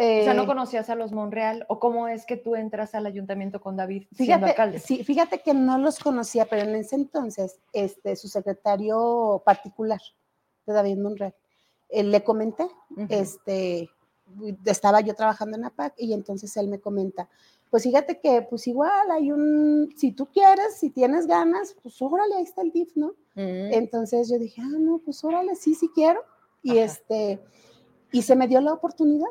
sea, 0.00 0.34
¿no 0.34 0.44
eh, 0.44 0.46
conocías 0.46 0.90
a 0.90 0.94
los 0.94 1.10
Monreal? 1.12 1.64
¿O 1.68 1.80
cómo 1.80 2.06
es 2.06 2.24
que 2.24 2.36
tú 2.36 2.54
entras 2.54 2.94
al 2.94 3.06
ayuntamiento 3.06 3.60
con 3.60 3.76
David 3.76 4.04
fíjate, 4.10 4.24
siendo 4.24 4.46
alcalde? 4.46 4.78
Sí, 4.78 5.02
fíjate 5.02 5.40
que 5.40 5.54
no 5.54 5.78
los 5.78 5.98
conocía, 5.98 6.44
pero 6.44 6.62
en 6.62 6.76
ese 6.76 6.96
entonces, 6.96 7.60
este, 7.72 8.14
su 8.14 8.28
secretario 8.28 9.42
particular 9.44 10.00
de 10.66 10.72
David 10.72 10.98
Monreal, 10.98 11.34
eh, 11.88 12.02
le 12.02 12.22
comenté, 12.24 12.68
este, 13.08 13.90
estaba 14.64 15.00
yo 15.00 15.14
trabajando 15.14 15.56
en 15.56 15.64
APAC 15.64 15.94
y 15.98 16.12
entonces 16.12 16.56
él 16.56 16.68
me 16.68 16.80
comenta, 16.80 17.28
pues 17.70 17.82
fíjate 17.82 18.18
que 18.18 18.42
pues 18.42 18.66
igual 18.66 19.10
hay 19.10 19.30
un, 19.30 19.92
si 19.96 20.12
tú 20.12 20.26
quieres, 20.26 20.76
si 20.76 20.90
tienes 20.90 21.26
ganas, 21.26 21.76
pues 21.82 22.00
órale, 22.00 22.36
ahí 22.36 22.42
está 22.42 22.62
el 22.62 22.72
DIF, 22.72 22.96
¿no? 22.96 23.08
Mm. 23.34 23.72
Entonces 23.72 24.28
yo 24.28 24.38
dije, 24.38 24.62
ah, 24.62 24.78
no, 24.78 24.98
pues 25.04 25.22
órale, 25.22 25.54
sí, 25.54 25.74
sí 25.74 25.90
quiero. 25.94 26.24
Y 26.62 26.78
este, 26.78 27.40
y 28.10 28.22
se 28.22 28.36
me 28.36 28.48
dio 28.48 28.60
la 28.60 28.72
oportunidad 28.72 29.28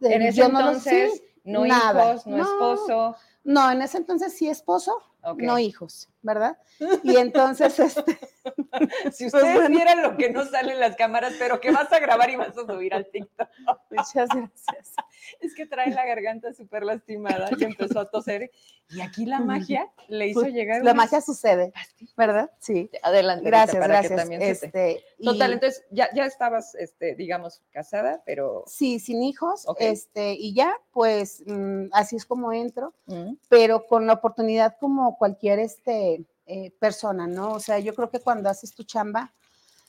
en 0.00 0.22
ese 0.22 0.42
entonces, 0.42 1.22
no, 1.44 1.66
hijos, 1.66 2.26
no, 2.26 2.42
esposo. 2.42 3.16
No, 3.44 3.70
en 3.70 3.82
ese 3.82 3.98
entonces 3.98 4.34
sí 4.34 4.48
esposo, 4.48 4.92
no 5.38 5.58
hijos, 5.58 6.09
¿verdad? 6.22 6.58
Y 7.02 7.16
entonces, 7.16 7.78
este... 7.78 8.18
si 9.12 9.28
pues 9.30 9.34
ustedes 9.34 9.68
vieran 9.68 10.02
lo 10.02 10.16
que 10.16 10.30
no 10.30 10.44
sale 10.44 10.72
en 10.72 10.80
las 10.80 10.96
cámaras, 10.96 11.34
pero 11.38 11.60
que 11.60 11.70
vas 11.70 11.92
a 11.92 11.98
grabar 11.98 12.30
y 12.30 12.36
vas 12.36 12.56
a 12.56 12.66
subir 12.66 12.94
al 12.94 13.06
TikTok. 13.06 13.48
Muchas 13.90 14.28
gracias. 14.28 14.94
Es 15.40 15.54
que 15.54 15.66
trae 15.66 15.90
la 15.90 16.06
garganta 16.06 16.52
súper 16.52 16.84
lastimada 16.84 17.50
y 17.56 17.64
empezó 17.64 18.00
a 18.00 18.10
toser. 18.10 18.50
Y 18.88 19.00
aquí 19.02 19.24
la 19.24 19.38
magia 19.38 19.88
le 20.08 20.28
hizo 20.28 20.40
pues, 20.40 20.52
llegar. 20.52 20.82
La 20.82 20.94
magia 20.94 21.20
sucede, 21.20 21.72
¿verdad? 22.16 22.50
Sí. 22.58 22.90
Adelante. 23.02 23.44
Gracias, 23.44 23.86
gracias. 23.86 24.28
este, 24.30 25.04
Total, 25.22 25.52
entonces 25.52 25.84
ya, 25.90 26.08
ya 26.14 26.24
estabas, 26.24 26.74
este, 26.74 27.14
digamos, 27.14 27.62
casada, 27.70 28.22
pero. 28.24 28.64
Sí, 28.66 28.98
sin 28.98 29.22
hijos, 29.22 29.66
este, 29.78 30.32
y 30.32 30.54
ya, 30.54 30.74
pues 30.92 31.44
mm, 31.46 31.86
así 31.92 32.16
es 32.16 32.26
como 32.26 32.52
entro, 32.52 32.94
mm. 33.06 33.34
pero 33.48 33.86
con 33.86 34.06
la 34.06 34.14
oportunidad 34.14 34.76
como 34.80 35.18
cualquier 35.18 35.60
este, 35.60 36.09
eh, 36.52 36.72
persona, 36.80 37.28
¿no? 37.28 37.52
O 37.52 37.60
sea, 37.60 37.78
yo 37.78 37.94
creo 37.94 38.10
que 38.10 38.18
cuando 38.18 38.50
haces 38.50 38.74
tu 38.74 38.82
chamba. 38.82 39.32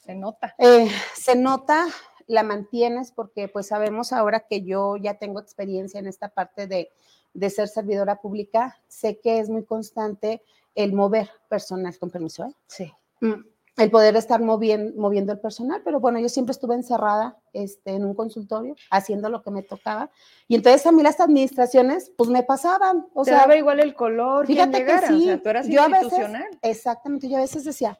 Se 0.05 0.13
nota. 0.13 0.53
Eh, 0.59 0.91
se 1.15 1.35
nota, 1.35 1.87
la 2.27 2.43
mantienes, 2.43 3.11
porque 3.11 3.47
pues 3.47 3.67
sabemos 3.67 4.13
ahora 4.13 4.41
que 4.41 4.61
yo 4.61 4.95
ya 4.97 5.15
tengo 5.15 5.39
experiencia 5.39 5.99
en 5.99 6.05
esta 6.05 6.29
parte 6.29 6.67
de, 6.67 6.91
de 7.33 7.49
ser 7.49 7.67
servidora 7.67 8.21
pública, 8.21 8.77
sé 8.87 9.19
que 9.19 9.39
es 9.39 9.49
muy 9.49 9.65
constante 9.65 10.43
el 10.75 10.93
mover 10.93 11.31
personal, 11.49 11.97
con 11.97 12.11
permiso, 12.11 12.45
¿eh? 12.45 12.53
Sí. 12.67 12.93
Mm, 13.21 13.43
el 13.77 13.89
poder 13.89 14.15
estar 14.15 14.41
moviendo, 14.41 14.99
moviendo 14.99 15.31
el 15.31 15.39
personal, 15.39 15.81
pero 15.83 15.99
bueno, 15.99 16.19
yo 16.19 16.29
siempre 16.29 16.51
estuve 16.51 16.75
encerrada 16.75 17.39
este, 17.53 17.91
en 17.91 18.05
un 18.05 18.13
consultorio 18.13 18.75
haciendo 18.89 19.29
lo 19.29 19.41
que 19.41 19.51
me 19.51 19.63
tocaba. 19.63 20.11
Y 20.47 20.55
entonces 20.55 20.85
a 20.85 20.91
mí 20.91 21.01
las 21.01 21.19
administraciones, 21.19 22.11
pues 22.17 22.29
me 22.29 22.43
pasaban. 22.43 23.07
O 23.13 23.23
sea, 23.23 23.37
daba 23.37 23.55
igual 23.55 23.79
el 23.79 23.95
color, 23.95 24.45
fíjate 24.45 24.85
que 24.85 24.97
sí, 25.07 25.21
o 25.21 25.23
sea, 25.23 25.41
tú 25.41 25.49
eras 25.49 25.67
yo 25.67 25.87
institucional. 25.87 26.45
exactamente, 26.61 27.29
yo 27.29 27.37
a 27.37 27.41
veces 27.41 27.63
decía, 27.63 27.99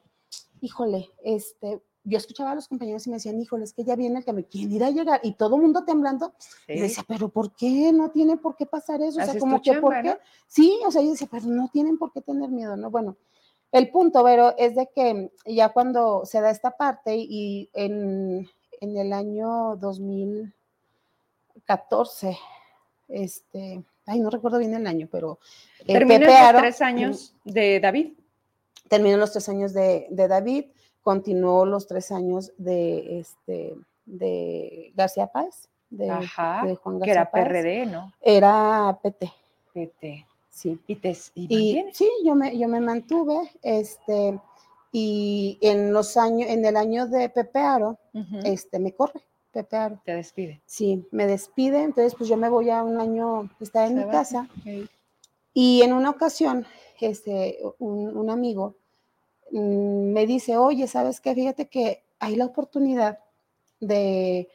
híjole, 0.60 1.10
este, 1.24 1.82
yo 2.04 2.18
escuchaba 2.18 2.52
a 2.52 2.54
los 2.54 2.68
compañeros 2.68 3.06
y 3.06 3.10
me 3.10 3.16
decían, 3.16 3.40
híjole, 3.40 3.64
es 3.64 3.72
que 3.72 3.84
ya 3.84 3.96
viene 3.96 4.18
el 4.18 4.24
que 4.24 4.32
me 4.32 4.44
quiere 4.44 4.74
ir 4.74 4.84
a 4.84 4.90
llegar, 4.90 5.20
y 5.22 5.34
todo 5.34 5.56
el 5.56 5.62
mundo 5.62 5.84
temblando, 5.84 6.34
y 6.68 6.80
decía, 6.80 7.04
pero 7.06 7.28
¿por 7.28 7.54
qué? 7.54 7.92
No 7.92 8.10
tiene 8.10 8.36
por 8.36 8.56
qué 8.56 8.66
pasar 8.66 9.00
eso, 9.02 9.20
o 9.20 9.24
sea, 9.24 9.38
como 9.38 9.62
que, 9.62 9.74
¿por 9.74 10.02
qué? 10.02 10.18
Sí, 10.46 10.78
o 10.86 10.90
sea, 10.90 11.02
yo 11.02 11.10
decía, 11.10 11.28
pero 11.30 11.46
no 11.46 11.68
tienen 11.72 11.98
por 11.98 12.12
qué 12.12 12.20
tener 12.20 12.50
miedo, 12.50 12.76
¿no? 12.76 12.90
Bueno, 12.90 13.16
el 13.72 13.90
punto, 13.90 14.22
Vero, 14.22 14.54
es 14.58 14.76
de 14.76 14.90
que 14.94 15.32
ya 15.46 15.70
cuando 15.70 16.26
se 16.26 16.42
da 16.42 16.50
esta 16.50 16.72
parte 16.72 17.16
y 17.16 17.70
en, 17.72 18.46
el 18.80 19.12
año 19.14 19.76
2014, 19.76 22.36
este, 23.08 23.82
ay, 24.06 24.20
no 24.20 24.28
recuerdo 24.28 24.58
bien 24.58 24.74
el 24.74 24.86
año, 24.86 25.08
pero... 25.10 25.38
Eh, 25.80 25.94
Terminó 25.94 26.26
los 26.26 26.60
tres 26.60 26.82
años 26.82 27.34
de 27.44 27.80
David. 27.80 28.12
Terminó 28.88 29.16
los 29.16 29.32
tres 29.32 29.48
años 29.48 29.72
de, 29.72 30.06
David, 30.10 30.66
continuó 31.00 31.64
los 31.64 31.86
tres 31.86 32.12
años 32.12 32.52
de, 32.58 33.20
este, 33.20 33.74
de 34.04 34.92
García 34.94 35.28
Páez, 35.28 35.70
de, 35.88 36.10
Ajá, 36.10 36.66
de 36.66 36.74
Juan 36.74 37.00
que 37.00 37.10
era 37.10 37.30
García. 37.32 37.44
PRD, 37.44 37.86
¿no? 37.86 38.12
Era 38.20 38.98
PT, 39.02 39.32
PT. 39.72 40.26
Sí. 40.52 40.78
¿Y 40.86 40.96
te 40.96 41.10
y 41.34 41.84
sí, 41.92 42.08
yo 42.24 42.34
me, 42.34 42.56
yo 42.56 42.68
me 42.68 42.80
mantuve, 42.80 43.50
este, 43.62 44.38
y 44.92 45.58
en 45.62 45.92
los 45.92 46.16
años, 46.16 46.48
en 46.48 46.64
el 46.64 46.76
año 46.76 47.08
de 47.08 47.28
Pepe 47.30 47.58
Aro, 47.58 47.98
Ujú, 48.12 48.40
este, 48.44 48.78
me 48.78 48.92
corre 48.92 49.22
Pepe 49.50 49.76
Aro. 49.76 50.00
Te 50.04 50.14
despide. 50.14 50.62
Sí, 50.66 51.04
me 51.10 51.26
despide, 51.26 51.82
entonces 51.82 52.14
pues 52.14 52.28
yo 52.28 52.36
me 52.36 52.48
voy 52.48 52.70
a 52.70 52.82
un 52.82 53.00
año 53.00 53.50
estar 53.58 53.90
en 53.90 53.98
mi 53.98 54.04
casa 54.04 54.48
y 55.54 55.82
en 55.82 55.92
una 55.92 56.10
ocasión, 56.10 56.66
este, 57.00 57.58
un, 57.78 58.16
un 58.16 58.30
amigo 58.30 58.76
mm, 59.50 60.12
me 60.12 60.26
dice, 60.26 60.56
oye, 60.56 60.86
¿sabes 60.86 61.20
qué? 61.20 61.34
Fíjate 61.34 61.66
que 61.68 62.02
hay 62.20 62.36
la 62.36 62.44
oportunidad 62.46 63.18
de 63.80 64.48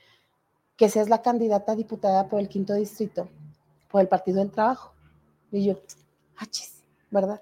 que 0.77 0.89
seas 0.89 1.09
la 1.09 1.21
candidata 1.21 1.73
a 1.73 1.75
diputada 1.75 2.29
por 2.29 2.39
el 2.39 2.47
quinto 2.47 2.73
distrito, 2.73 3.27
por 3.89 4.01
el 4.01 4.07
Partido 4.07 4.39
del 4.39 4.51
Trabajo. 4.51 4.93
Y 5.51 5.65
yo, 5.65 5.79
achis, 6.35 6.83
¿verdad? 7.09 7.41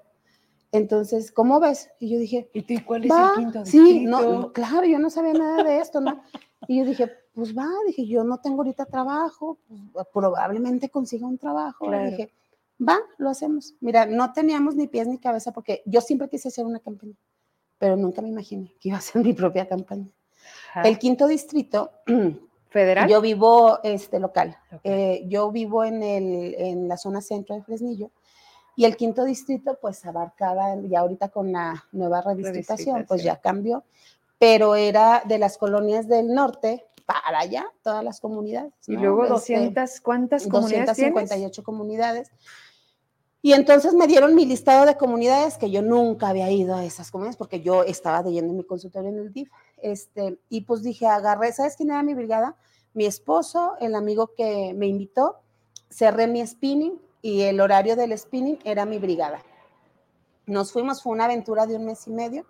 Entonces, 0.72 1.32
¿cómo 1.32 1.60
ves? 1.60 1.90
Y 1.98 2.10
yo 2.10 2.18
dije, 2.18 2.50
¿Y 2.52 2.62
tú 2.62 2.74
cuál 2.84 3.04
es 3.04 3.10
va, 3.10 3.30
el 3.30 3.44
quinto 3.44 3.64
sí, 3.64 4.04
no, 4.04 4.52
claro, 4.52 4.84
yo 4.84 4.98
no 4.98 5.10
sabía 5.10 5.32
nada 5.32 5.62
de 5.62 5.78
esto, 5.78 6.00
¿no? 6.00 6.22
Y 6.68 6.78
yo 6.78 6.84
dije, 6.84 7.10
pues 7.34 7.56
va, 7.56 7.68
dije, 7.86 8.06
yo 8.06 8.24
no 8.24 8.38
tengo 8.38 8.58
ahorita 8.58 8.86
trabajo, 8.86 9.58
pues, 9.92 10.06
probablemente 10.12 10.88
consiga 10.88 11.26
un 11.26 11.38
trabajo. 11.38 11.86
Claro. 11.86 12.10
Dije, 12.10 12.32
va, 12.80 12.98
lo 13.18 13.30
hacemos. 13.30 13.74
Mira, 13.80 14.06
no 14.06 14.32
teníamos 14.32 14.74
ni 14.74 14.86
pies 14.86 15.06
ni 15.06 15.18
cabeza 15.18 15.52
porque 15.52 15.82
yo 15.86 16.00
siempre 16.00 16.28
quise 16.28 16.48
hacer 16.48 16.64
una 16.64 16.80
campaña, 16.80 17.14
pero 17.78 17.96
nunca 17.96 18.22
me 18.22 18.28
imaginé 18.28 18.74
que 18.80 18.88
iba 18.88 18.98
a 18.98 19.02
ser 19.02 19.22
mi 19.22 19.32
propia 19.32 19.68
campaña. 19.68 20.10
Ajá. 20.70 20.82
El 20.82 20.98
quinto 20.98 21.26
distrito, 21.26 21.90
¿Federal? 22.80 23.08
yo 23.08 23.20
vivo 23.20 23.78
este 23.82 24.18
local, 24.20 24.56
eh, 24.84 25.24
yo 25.26 25.50
vivo 25.50 25.84
en, 25.84 26.02
el, 26.02 26.54
en 26.54 26.88
la 26.88 26.96
zona 26.96 27.20
centro 27.20 27.54
de 27.54 27.62
Fresnillo. 27.62 28.10
Y 28.78 28.84
el 28.84 28.96
quinto 28.96 29.24
distrito, 29.24 29.78
pues 29.80 30.04
abarcaba, 30.04 30.76
ya 30.82 31.00
ahorita 31.00 31.30
con 31.30 31.50
la 31.50 31.86
nueva 31.92 32.20
redistritación, 32.20 33.06
pues 33.08 33.22
ya 33.22 33.40
cambió, 33.40 33.84
pero 34.38 34.74
era 34.74 35.22
de 35.24 35.38
las 35.38 35.56
colonias 35.56 36.06
del 36.06 36.28
norte 36.34 36.84
para 37.06 37.38
allá, 37.38 37.64
todas 37.82 38.04
las 38.04 38.20
comunidades. 38.20 38.74
y 38.86 38.96
luego 38.96 39.22
Este, 39.22 39.54
200, 39.54 40.00
¿cuántas 40.00 40.46
comunidades 40.46 40.94
tienes? 40.94 41.14
258 41.14 41.62
comunidades. 41.62 42.30
Y 43.40 43.52
entonces 43.52 43.94
me 43.94 44.08
dieron 44.08 44.34
mi 44.34 44.44
listado 44.44 44.84
de 44.86 44.96
comunidades 44.96 45.56
que 45.56 45.70
yo 45.70 45.80
nunca 45.80 46.28
había 46.28 46.50
ido 46.50 46.74
a 46.74 46.84
esas 46.84 47.10
comunidades 47.12 47.36
porque 47.36 47.60
yo 47.60 47.84
estaba 47.84 48.28
en 48.28 48.56
mi 48.56 48.64
consultorio 48.64 49.08
en 49.08 49.18
el 49.18 49.32
DIF. 49.32 49.48
Este, 49.78 50.38
y 50.48 50.62
pues 50.62 50.82
dije, 50.82 51.06
agarré, 51.06 51.52
¿sabes 51.52 51.76
quién 51.76 51.90
era 51.90 52.02
mi 52.02 52.14
brigada? 52.14 52.56
Mi 52.94 53.06
esposo, 53.06 53.74
el 53.80 53.94
amigo 53.94 54.32
que 54.36 54.72
me 54.74 54.86
invitó, 54.86 55.40
cerré 55.90 56.26
mi 56.26 56.46
spinning 56.46 57.00
y 57.22 57.42
el 57.42 57.60
horario 57.60 57.96
del 57.96 58.16
spinning 58.16 58.58
era 58.64 58.86
mi 58.86 58.98
brigada. 58.98 59.42
Nos 60.46 60.72
fuimos, 60.72 61.02
fue 61.02 61.12
una 61.12 61.24
aventura 61.24 61.66
de 61.66 61.76
un 61.76 61.84
mes 61.84 62.06
y 62.06 62.10
medio, 62.10 62.46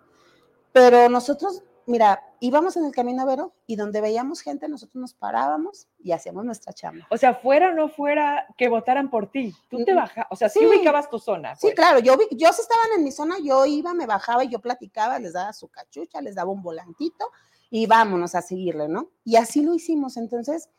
pero 0.71 1.09
nosotros, 1.09 1.63
mira, 1.87 2.21
íbamos 2.39 2.77
en 2.77 2.85
el 2.85 2.91
camino 2.91 3.23
a 3.23 3.25
Vero 3.25 3.53
y 3.65 3.77
donde 3.77 4.01
veíamos 4.01 4.41
gente, 4.41 4.67
nosotros 4.67 5.01
nos 5.01 5.13
parábamos 5.13 5.87
y 5.97 6.11
hacíamos 6.11 6.45
nuestra 6.45 6.73
chamba. 6.73 7.07
O 7.09 7.17
sea, 7.17 7.33
fuera 7.33 7.69
o 7.69 7.73
no 7.73 7.89
fuera 7.89 8.45
que 8.57 8.67
votaran 8.67 9.09
por 9.09 9.31
ti, 9.31 9.55
tú 9.69 9.83
te 9.83 9.95
bajas, 9.95 10.27
o 10.29 10.35
sea, 10.35 10.49
sí, 10.49 10.59
sí. 10.59 10.65
ubicabas 10.65 11.09
tu 11.09 11.17
zona. 11.17 11.55
Sí, 11.55 11.67
pues. 11.67 11.75
claro, 11.75 11.99
yo, 11.99 12.17
yo 12.31 12.53
si 12.53 12.61
estaban 12.61 12.97
en 12.97 13.03
mi 13.03 13.11
zona, 13.11 13.35
yo 13.41 13.65
iba, 13.65 13.93
me 13.93 14.05
bajaba 14.05 14.43
y 14.43 14.49
yo 14.49 14.59
platicaba, 14.59 15.17
les 15.17 15.33
daba 15.33 15.53
su 15.53 15.69
cachucha, 15.69 16.21
les 16.21 16.35
daba 16.35 16.51
un 16.51 16.61
volantito 16.61 17.31
y 17.69 17.87
vámonos 17.87 18.35
a 18.35 18.41
seguirle, 18.41 18.87
¿no? 18.87 19.09
Y 19.23 19.37
así 19.37 19.63
lo 19.63 19.73
hicimos. 19.73 20.17
Entonces, 20.17 20.69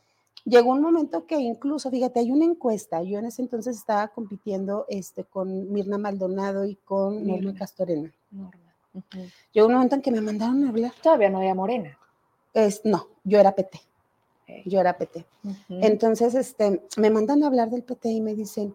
llegó 0.45 0.73
un 0.73 0.83
momento 0.83 1.27
que 1.27 1.37
incluso, 1.37 1.91
fíjate, 1.91 2.21
hay 2.21 2.31
una 2.31 2.45
encuesta, 2.45 3.03
yo 3.03 3.19
en 3.19 3.27
ese 3.27 3.43
entonces 3.43 3.77
estaba 3.77 4.09
compitiendo 4.09 4.85
este, 4.89 5.25
con 5.25 5.73
Mirna 5.73 5.99
Maldonado 5.99 6.65
y 6.65 6.77
con 6.77 7.27
Norma. 7.27 7.55
Castorena. 7.55 8.13
Norma. 8.31 8.68
Ujú. 8.93 9.29
Llegó 9.53 9.67
un 9.67 9.75
momento 9.75 9.95
en 9.97 10.03
que 10.03 10.11
me 10.11 10.21
mandaron 10.21 10.65
a 10.65 10.71
hablar. 10.71 10.93
Todavía 11.03 11.31
no 11.31 11.39
había 11.39 11.55
morena. 11.55 11.99
Es, 12.55 12.85
no, 12.85 13.09
yo 13.25 13.39
era 13.39 13.55
PT, 13.55 13.81
yo 14.65 14.81
era 14.81 14.97
PT. 14.97 15.25
Entonces, 15.69 16.35
este, 16.35 16.83
me 16.97 17.11
mandan 17.11 17.43
a 17.43 17.47
hablar 17.47 17.71
del 17.71 17.85
PT 17.85 18.09
y 18.09 18.21
me 18.21 18.35
dicen, 18.35 18.75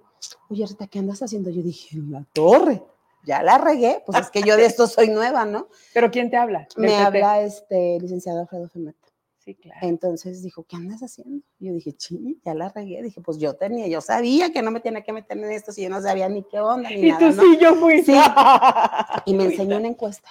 oye, 0.49 0.65
Rita, 0.65 0.87
¿qué 0.87 0.99
andas 0.99 1.21
haciendo? 1.21 1.49
Yo 1.49 1.61
dije, 1.61 1.97
en 1.97 2.11
la 2.11 2.25
torre, 2.31 2.83
ya 3.25 3.41
la 3.41 3.57
regué, 3.57 4.01
pues 4.05 4.17
es 4.19 4.29
que 4.29 4.43
yo 4.43 4.55
de 4.55 4.65
esto 4.65 4.87
soy 4.87 5.09
nueva, 5.09 5.45
¿no? 5.45 5.67
¿Pero 5.93 6.11
quién 6.11 6.29
te 6.29 6.37
habla? 6.37 6.67
Me 6.77 6.95
habla 6.95 7.41
este 7.41 7.99
licenciado 7.99 8.41
Alfredo 8.41 8.69
Femeta. 8.69 9.02
Sí, 9.43 9.55
claro. 9.55 9.79
Entonces 9.81 10.41
dijo, 10.41 10.63
¿qué 10.63 10.77
andas 10.77 11.01
haciendo? 11.01 11.43
Yo 11.59 11.73
dije, 11.73 11.93
sí, 11.97 12.39
ya 12.45 12.53
la 12.53 12.69
regué. 12.69 13.01
Dije, 13.03 13.19
pues 13.19 13.37
yo 13.39 13.55
tenía, 13.55 13.87
yo 13.87 13.99
sabía 13.99 14.51
que 14.53 14.61
no 14.61 14.71
me 14.71 14.79
tenía 14.79 15.03
que 15.03 15.11
meter 15.11 15.37
en 15.37 15.51
esto 15.51 15.73
si 15.73 15.83
yo 15.83 15.89
no 15.89 16.01
sabía 16.01 16.29
ni 16.29 16.43
qué 16.43 16.61
onda 16.61 16.89
ni 16.89 16.95
y 17.07 17.09
nada, 17.11 17.19
tú 17.19 17.35
¿no? 17.35 17.41
sí, 17.43 17.57
yo 17.61 17.75
fui. 17.75 18.01
Sí. 18.03 18.13
Y 19.25 19.33
me 19.35 19.45
enseñó 19.45 19.77
una 19.77 19.87
encuesta. 19.89 20.29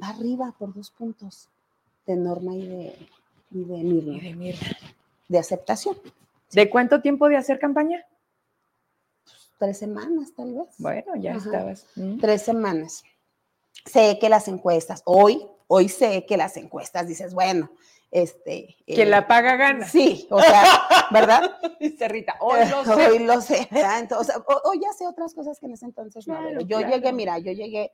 Va 0.00 0.08
arriba 0.10 0.54
por 0.56 0.72
dos 0.72 0.90
puntos 0.92 1.48
de 2.06 2.14
Norma 2.16 2.54
y 2.54 2.66
de, 2.68 2.96
y 3.50 3.64
de 3.64 3.76
Mirna, 3.82 4.16
Y 4.16 4.20
de 4.20 4.34
Mirna. 4.34 4.68
de 5.28 5.38
aceptación. 5.38 5.96
¿De 6.52 6.70
cuánto 6.70 7.00
tiempo 7.02 7.28
de 7.28 7.36
hacer 7.36 7.58
campaña? 7.58 8.04
Tres 9.58 9.78
semanas, 9.78 10.32
tal 10.36 10.54
vez. 10.54 10.68
Bueno, 10.78 11.16
ya 11.16 11.32
Ajá. 11.34 11.44
estabas. 11.44 11.86
Mm. 11.96 12.18
tres 12.20 12.42
semanas. 12.42 13.02
Sé 13.84 14.18
que 14.20 14.28
las 14.28 14.46
encuestas, 14.46 15.02
hoy, 15.04 15.44
hoy 15.66 15.88
sé 15.88 16.24
que 16.26 16.36
las 16.36 16.56
encuestas, 16.56 17.08
dices, 17.08 17.34
bueno, 17.34 17.70
este... 18.10 18.76
Quien 18.86 19.08
eh, 19.08 19.10
la 19.10 19.26
paga 19.28 19.56
gana. 19.56 19.86
Sí, 19.86 20.26
o 20.30 20.40
sea, 20.40 20.62
¿verdad? 21.10 21.58
Dice 21.80 22.08
Rita, 22.08 22.36
hoy 22.40 22.60
lo 22.70 22.84
sé. 22.84 23.06
Hoy 23.10 23.18
lo 23.20 23.40
sé, 23.40 23.68
¿verdad? 23.70 24.00
Entonces, 24.00 24.36
o- 24.36 24.68
hoy 24.68 24.80
ya 24.80 24.92
sé 24.92 25.06
otras 25.06 25.34
cosas 25.34 25.58
que 25.58 25.66
en 25.66 25.72
ese 25.72 25.84
entonces 25.86 26.26
no. 26.26 26.38
Claro, 26.38 26.60
yo 26.62 26.78
claro. 26.78 26.94
llegué, 26.94 27.12
mira, 27.12 27.38
yo 27.38 27.52
llegué 27.52 27.92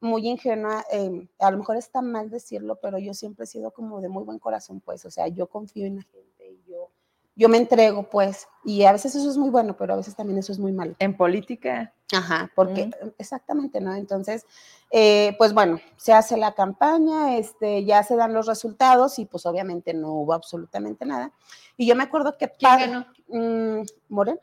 muy 0.00 0.26
ingenua, 0.26 0.84
eh, 0.90 1.28
a 1.38 1.50
lo 1.50 1.58
mejor 1.58 1.76
está 1.76 2.00
mal 2.00 2.30
decirlo, 2.30 2.78
pero 2.80 2.98
yo 2.98 3.12
siempre 3.12 3.44
he 3.44 3.46
sido 3.46 3.70
como 3.70 4.00
de 4.00 4.08
muy 4.08 4.24
buen 4.24 4.38
corazón, 4.38 4.80
pues, 4.80 5.04
o 5.04 5.10
sea, 5.10 5.28
yo 5.28 5.46
confío 5.46 5.84
en 5.86 5.96
la 5.96 6.02
gente 6.02 6.48
y 6.50 6.62
yo, 6.70 6.90
yo 7.36 7.48
me 7.50 7.58
entrego, 7.58 8.08
pues, 8.08 8.48
y 8.64 8.84
a 8.84 8.92
veces 8.92 9.14
eso 9.14 9.28
es 9.30 9.36
muy 9.36 9.50
bueno, 9.50 9.76
pero 9.76 9.92
a 9.92 9.96
veces 9.96 10.16
también 10.16 10.38
eso 10.38 10.52
es 10.52 10.58
muy 10.58 10.72
malo. 10.72 10.94
En 11.00 11.14
política. 11.16 11.92
Ajá, 12.12 12.50
porque 12.56 12.90
exactamente, 13.18 13.80
¿no? 13.80 13.94
Entonces, 13.94 14.44
eh, 14.90 15.34
pues 15.38 15.52
bueno, 15.54 15.78
se 15.96 16.12
hace 16.12 16.36
la 16.36 16.54
campaña, 16.54 17.36
este, 17.36 17.84
ya 17.84 18.02
se 18.02 18.16
dan 18.16 18.32
los 18.34 18.46
resultados 18.46 19.18
y 19.18 19.26
pues 19.26 19.46
obviamente 19.46 19.94
no 19.94 20.12
hubo 20.14 20.32
absolutamente 20.32 21.04
nada. 21.06 21.32
Y 21.76 21.86
yo 21.86 21.94
me 21.94 22.02
acuerdo 22.02 22.36
que 22.36 22.48
¿Quién 22.50 22.78
ganó? 22.78 23.06
mm, 23.28 23.82
Morena. 24.08 24.40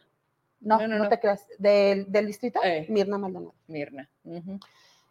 No, 0.59 0.77
No, 0.79 0.87
no, 0.87 0.97
no, 0.97 1.03
no. 1.03 1.09
te 1.09 1.19
creas. 1.19 1.45
Del, 1.59 2.11
del 2.11 2.25
distrito, 2.27 2.59
Eh. 2.63 2.85
Mirna 2.89 3.17
Maldonado. 3.17 3.53
Mirna. 3.67 4.09
Ujú. 4.23 4.59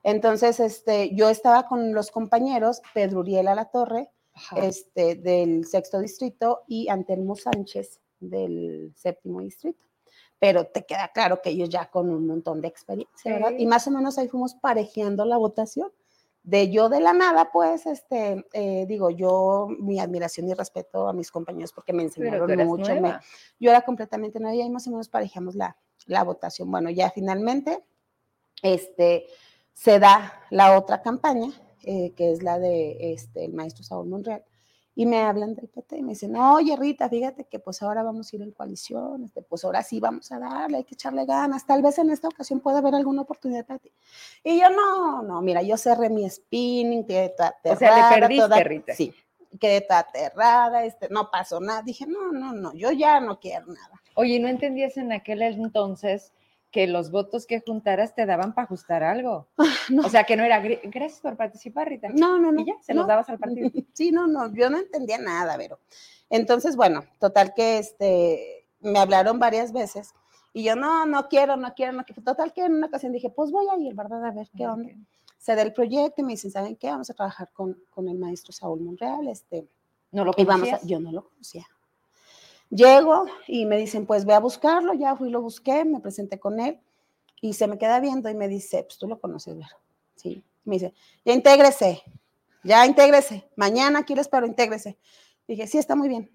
Entonces, 0.03 0.59
este, 0.61 1.15
yo 1.15 1.29
estaba 1.29 1.67
con 1.67 1.93
los 1.93 2.11
compañeros, 2.11 2.81
Pedro 2.95 3.21
Uriel 3.21 3.45
La 3.47 3.67
Torre, 3.67 4.11
Ajá. 4.35 4.57
este, 4.61 5.15
del 5.15 5.65
sexto 5.67 5.99
distrito, 6.01 6.63
y 6.67 6.89
Antelmo 6.89 7.37
Sánchez 7.37 8.01
del 8.21 8.93
séptimo 8.97 9.41
distrito. 9.41 9.85
Pero 10.39 10.67
te 10.67 10.85
queda 10.85 11.09
claro 11.15 11.41
que 11.43 11.51
ellos 11.51 11.69
ya 11.71 11.91
con 11.91 12.11
un 12.11 12.27
montón 12.27 12.61
de 12.61 12.69
experiencia, 12.69 13.33
¿verdad? 13.35 13.49
Sí. 13.51 13.63
Y 13.63 13.67
más 13.67 13.87
o 13.87 13.91
menos 13.91 14.19
ahí 14.19 14.29
fuimos 14.29 14.55
parejeando 14.55 15.25
la 15.25 15.37
votación. 15.39 15.91
De 16.43 16.71
yo 16.71 16.89
de 16.89 17.01
la 17.01 17.13
nada, 17.13 17.51
pues, 17.53 17.87
este, 17.87 18.47
eh, 18.53 18.85
digo, 18.87 19.11
yo, 19.11 19.67
mi 19.81 19.99
admiración 19.99 20.49
y 20.49 20.55
respeto 20.55 21.09
a 21.09 21.13
mis 21.13 21.31
compañeros 21.33 21.73
porque 21.73 21.93
me 21.93 22.03
enseñaron 22.05 22.47
mucho. 22.67 22.85
me- 23.01 23.09
yo 23.59 23.71
era 23.71 23.81
completamente 23.83 24.39
nueva 24.39 24.55
y 24.55 24.63
ahí 24.63 24.71
más 24.71 24.87
o 24.87 24.91
menos 24.91 25.09
parejamos 25.09 25.57
la, 25.57 25.77
la 26.07 26.23
votación. 26.23 26.71
Bueno, 26.71 26.89
ya 26.91 27.11
finalmente 27.11 27.83
este, 28.63 29.27
se 29.73 29.99
da 29.99 30.41
la 30.51 30.79
otra 30.79 31.03
campaña, 31.03 31.51
eh, 31.83 32.13
que 32.15 32.31
es 32.33 32.43
la 32.43 32.59
de 32.59 33.13
este, 33.13 33.45
el 33.45 33.53
maestro 33.53 33.83
Saúl 33.85 34.07
Monreal, 34.09 34.45
y 34.99 35.05
me 35.05 35.19
hablan 35.19 35.55
del 35.55 35.69
PT 35.69 35.99
y 35.99 36.03
me 36.03 36.09
dicen, 36.13 36.35
oye 36.37 36.75
Rita, 36.75 37.09
fíjate 37.09 37.45
que 37.45 37.59
pues 37.59 37.83
ahora 37.83 38.03
vamos 38.03 38.33
a 38.33 38.37
ir 38.37 38.43
en 38.43 38.51
coalición, 38.51 39.25
este, 39.25 39.43
pues 39.43 39.63
ahora 39.65 39.83
sí 39.83 40.01
vamos 40.01 40.33
a 40.33 40.39
darle, 40.39 40.79
hay 40.79 40.85
que 40.85 40.95
echarle 40.95 41.27
ganas, 41.27 41.67
tal 41.67 41.83
vez 41.83 41.99
en 41.99 42.09
esta 42.11 42.29
ocasión 42.29 42.61
pueda 42.61 42.79
haber 42.79 42.95
alguna 42.95 43.21
oportunidad 43.23 43.67
para 43.67 43.79
ti. 43.79 43.93
Y 44.43 44.59
yo, 44.59 44.71
no, 44.71 45.21
no, 45.23 45.43
mira, 45.43 45.61
yo 45.61 45.77
cerré 45.77 46.09
mi 46.09 46.29
spinning, 46.29 47.05
quedé 47.07 47.29
toda 47.29 47.55
O 47.63 47.77
sea, 47.77 47.95
le 47.95 48.01
aterrada, 48.01 48.21
perdiste, 48.21 48.43
toda- 48.43 48.65
Rita. 48.65 48.95
Sí, 48.95 49.15
quedé 49.61 49.83
toda 49.83 49.99
aterrada, 49.99 50.85
este, 50.85 51.09
no 51.11 51.31
pasó 51.31 51.61
nada, 51.61 51.83
dije, 51.83 52.07
no, 52.07 52.33
no, 52.33 52.55
no, 52.55 52.73
yo 52.73 52.91
ya 52.91 53.21
no 53.21 53.39
quiero 53.39 53.67
nada. 53.67 54.01
Oye, 54.15 54.41
¿no 54.41 54.49
entendías 54.49 54.97
en 54.97 55.13
aquel 55.13 55.43
entonces 55.43 56.33
que 56.77 56.87
los 56.87 57.11
votos 57.11 57.47
que 57.47 57.63
juntaras 57.67 58.15
te 58.15 58.27
daban 58.27 58.55
para 58.55 58.67
ajustar 58.67 59.03
algo? 59.03 59.49
no. 59.89 60.03
O 60.07 60.11
sea, 60.11 60.25
que 60.25 60.37
no 60.37 60.43
era 60.45 60.63
"Gr- 60.63 60.81
gracias 60.85 61.21
por 61.23 61.35
participar, 61.35 61.89
Rita. 61.89 62.09
No, 62.11 62.39
no, 62.39 62.53
no. 62.53 62.61
Y 62.61 62.67
ya, 62.67 62.75
se 62.83 62.93
no. 62.93 63.01
los 63.01 63.09
dabas 63.09 63.31
al 63.31 63.39
partido. 63.39 63.71
Sí, 63.95 64.13
no, 64.13 64.27
no, 64.27 64.53
yo 64.55 64.69
no 64.69 64.77
entendía 64.77 65.17
nada, 65.17 65.57
pero. 65.57 65.79
Entonces, 66.29 66.77
bueno, 66.77 67.03
total 67.19 67.55
que 67.55 67.79
este, 67.79 68.67
me 68.81 68.99
hablaron 68.99 69.39
varias 69.39 69.73
veces 69.73 70.13
y 70.53 70.65
yo, 70.65 70.77
no, 70.77 71.07
no 71.07 71.29
quiero, 71.29 71.57
no 71.57 71.73
quiero, 71.75 71.93
no 71.93 72.05
quiero. 72.05 72.23
Total 72.23 72.53
que 72.53 72.65
en 72.67 72.75
una 72.75 72.89
ocasión 72.89 73.13
dije, 73.13 73.31
pues 73.31 73.51
voy 73.51 73.67
a 73.73 73.79
ir, 73.79 73.95
¿verdad? 73.95 74.23
A 74.27 74.31
ver 74.33 74.49
qué 74.55 74.67
onda. 74.67 74.91
Se 75.39 75.55
da 75.55 75.63
el 75.63 75.73
proyecto 75.73 76.21
y 76.21 76.25
me 76.25 76.33
dicen, 76.33 76.51
¿saben 76.51 76.77
qué? 76.77 76.89
Vamos 76.89 77.09
a 77.09 77.15
trabajar 77.15 77.49
con, 77.55 77.79
con 77.89 78.07
el 78.09 78.19
maestro 78.19 78.53
Saúl 78.53 78.81
Monreal, 78.83 79.29
este, 79.29 79.67
No 80.13 80.25
lo 80.27 80.33
y 80.37 80.45
vamos 80.45 80.69
a, 80.69 80.73
conocías? 80.73 80.91
yo 80.91 81.01
no 81.01 81.11
lo 81.13 81.25
conocía. 81.29 81.67
Llego 82.71 83.27
y 83.47 83.67
me 83.67 83.77
dicen, 83.77 84.07
pues 84.07 84.25
ve 84.25 84.35
a 84.35 84.41
buscarlo, 84.41 84.95
ya 84.95 85.15
fui, 85.17 85.31
lo 85.31 85.41
busqué, 85.41 85.85
me 85.85 86.01
presenté 86.01 86.39
con 86.39 86.59
él 86.61 86.81
y 87.41 87.53
se 87.53 87.69
me 87.69 87.79
queda 87.79 88.01
viendo 88.01 88.29
y 88.29 88.35
me 88.35 88.49
dice, 88.49 88.83
pues 88.83 88.99
tú 88.99 89.07
lo 89.07 89.21
conoces, 89.21 89.57
Vero. 89.57 89.77
Sí, 90.17 90.45
me 90.65 90.75
dice, 90.77 90.95
ya 91.25 91.33
intégrese, 91.33 92.03
ya 92.65 92.85
intégrese, 92.85 93.49
mañana 93.57 94.05
quieres, 94.05 94.29
pero 94.29 94.47
intégrese. 94.47 94.99
Dije, 95.47 95.67
sí, 95.67 95.79
está 95.79 95.95
muy 95.95 96.09
bien. 96.09 96.31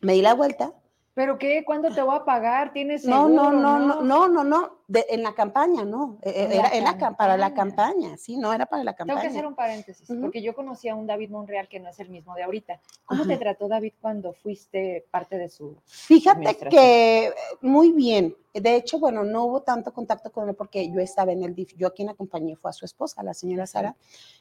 Me 0.00 0.14
di 0.14 0.22
la 0.22 0.34
vuelta 0.34 0.72
¿Pero 1.14 1.38
qué? 1.38 1.64
¿Cuándo 1.64 1.94
te 1.94 2.02
voy 2.02 2.16
a 2.16 2.24
pagar? 2.24 2.72
¿Tienes 2.72 3.04
no, 3.04 3.28
no, 3.28 3.52
no, 3.52 3.78
no, 3.78 4.02
no, 4.02 4.28
no, 4.28 4.44
no, 4.44 4.73
en 4.88 5.22
la 5.22 5.34
campaña, 5.34 5.84
no, 5.84 6.18
e, 6.22 6.30
e, 6.30 6.58
era 6.58 6.68
en 6.68 6.84
la, 6.84 7.16
para 7.16 7.36
la 7.36 7.54
campaña, 7.54 8.16
sí, 8.18 8.36
no 8.36 8.52
era 8.52 8.66
para 8.66 8.84
la 8.84 8.94
campaña. 8.94 9.20
Tengo 9.20 9.32
que 9.32 9.38
hacer 9.38 9.46
un 9.46 9.54
paréntesis, 9.54 10.06
porque 10.20 10.42
yo 10.42 10.54
conocí 10.54 10.88
a 10.88 10.94
un 10.94 11.06
David 11.06 11.30
Monreal 11.30 11.68
que 11.68 11.80
no 11.80 11.88
es 11.88 11.98
el 12.00 12.10
mismo 12.10 12.34
de 12.34 12.42
ahorita. 12.42 12.80
¿Cómo 13.06 13.26
te 13.26 13.36
trató 13.38 13.68
David 13.68 13.94
cuando 14.00 14.32
fuiste 14.32 15.06
parte 15.10 15.38
de 15.38 15.48
su 15.48 15.76
Fíjate 15.86 16.56
que 16.68 17.32
muy 17.62 17.92
bien. 17.92 18.36
De 18.52 18.76
hecho, 18.76 19.00
bueno, 19.00 19.24
no 19.24 19.46
hubo 19.46 19.62
tanto 19.62 19.92
contacto 19.92 20.30
con 20.30 20.48
él 20.48 20.54
porque 20.54 20.88
yo 20.88 21.00
estaba 21.00 21.32
en 21.32 21.42
el 21.42 21.54
DIF. 21.54 21.74
Yo 21.76 21.92
quien 21.92 22.10
acompañé 22.10 22.54
fue 22.54 22.70
a 22.70 22.72
su 22.72 22.84
esposa, 22.84 23.22
la 23.22 23.34
señora 23.34 23.66
Sara. 23.66 23.96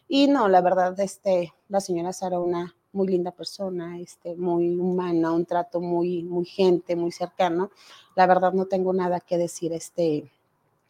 Y 0.08 0.28
no, 0.28 0.48
la 0.50 0.62
verdad, 0.62 1.00
este, 1.00 1.52
la 1.74 1.82
señora 1.82 2.13
Sara, 2.13 2.39
una 2.39 2.75
muy 2.92 3.08
linda 3.08 3.32
persona, 3.32 4.00
este, 4.00 4.36
muy 4.36 4.75
humana, 4.75 5.32
un 5.32 5.44
trato 5.44 5.82
muy, 5.82 6.22
muy 6.22 6.46
gente, 6.46 6.96
muy 6.96 7.12
cercano. 7.12 7.72
La 8.15 8.27
verdad 8.27 8.53
no 8.53 8.68
tengo 8.68 8.94
nada 8.94 9.20
que 9.20 9.39
decir, 9.39 9.74
este, 9.74 10.32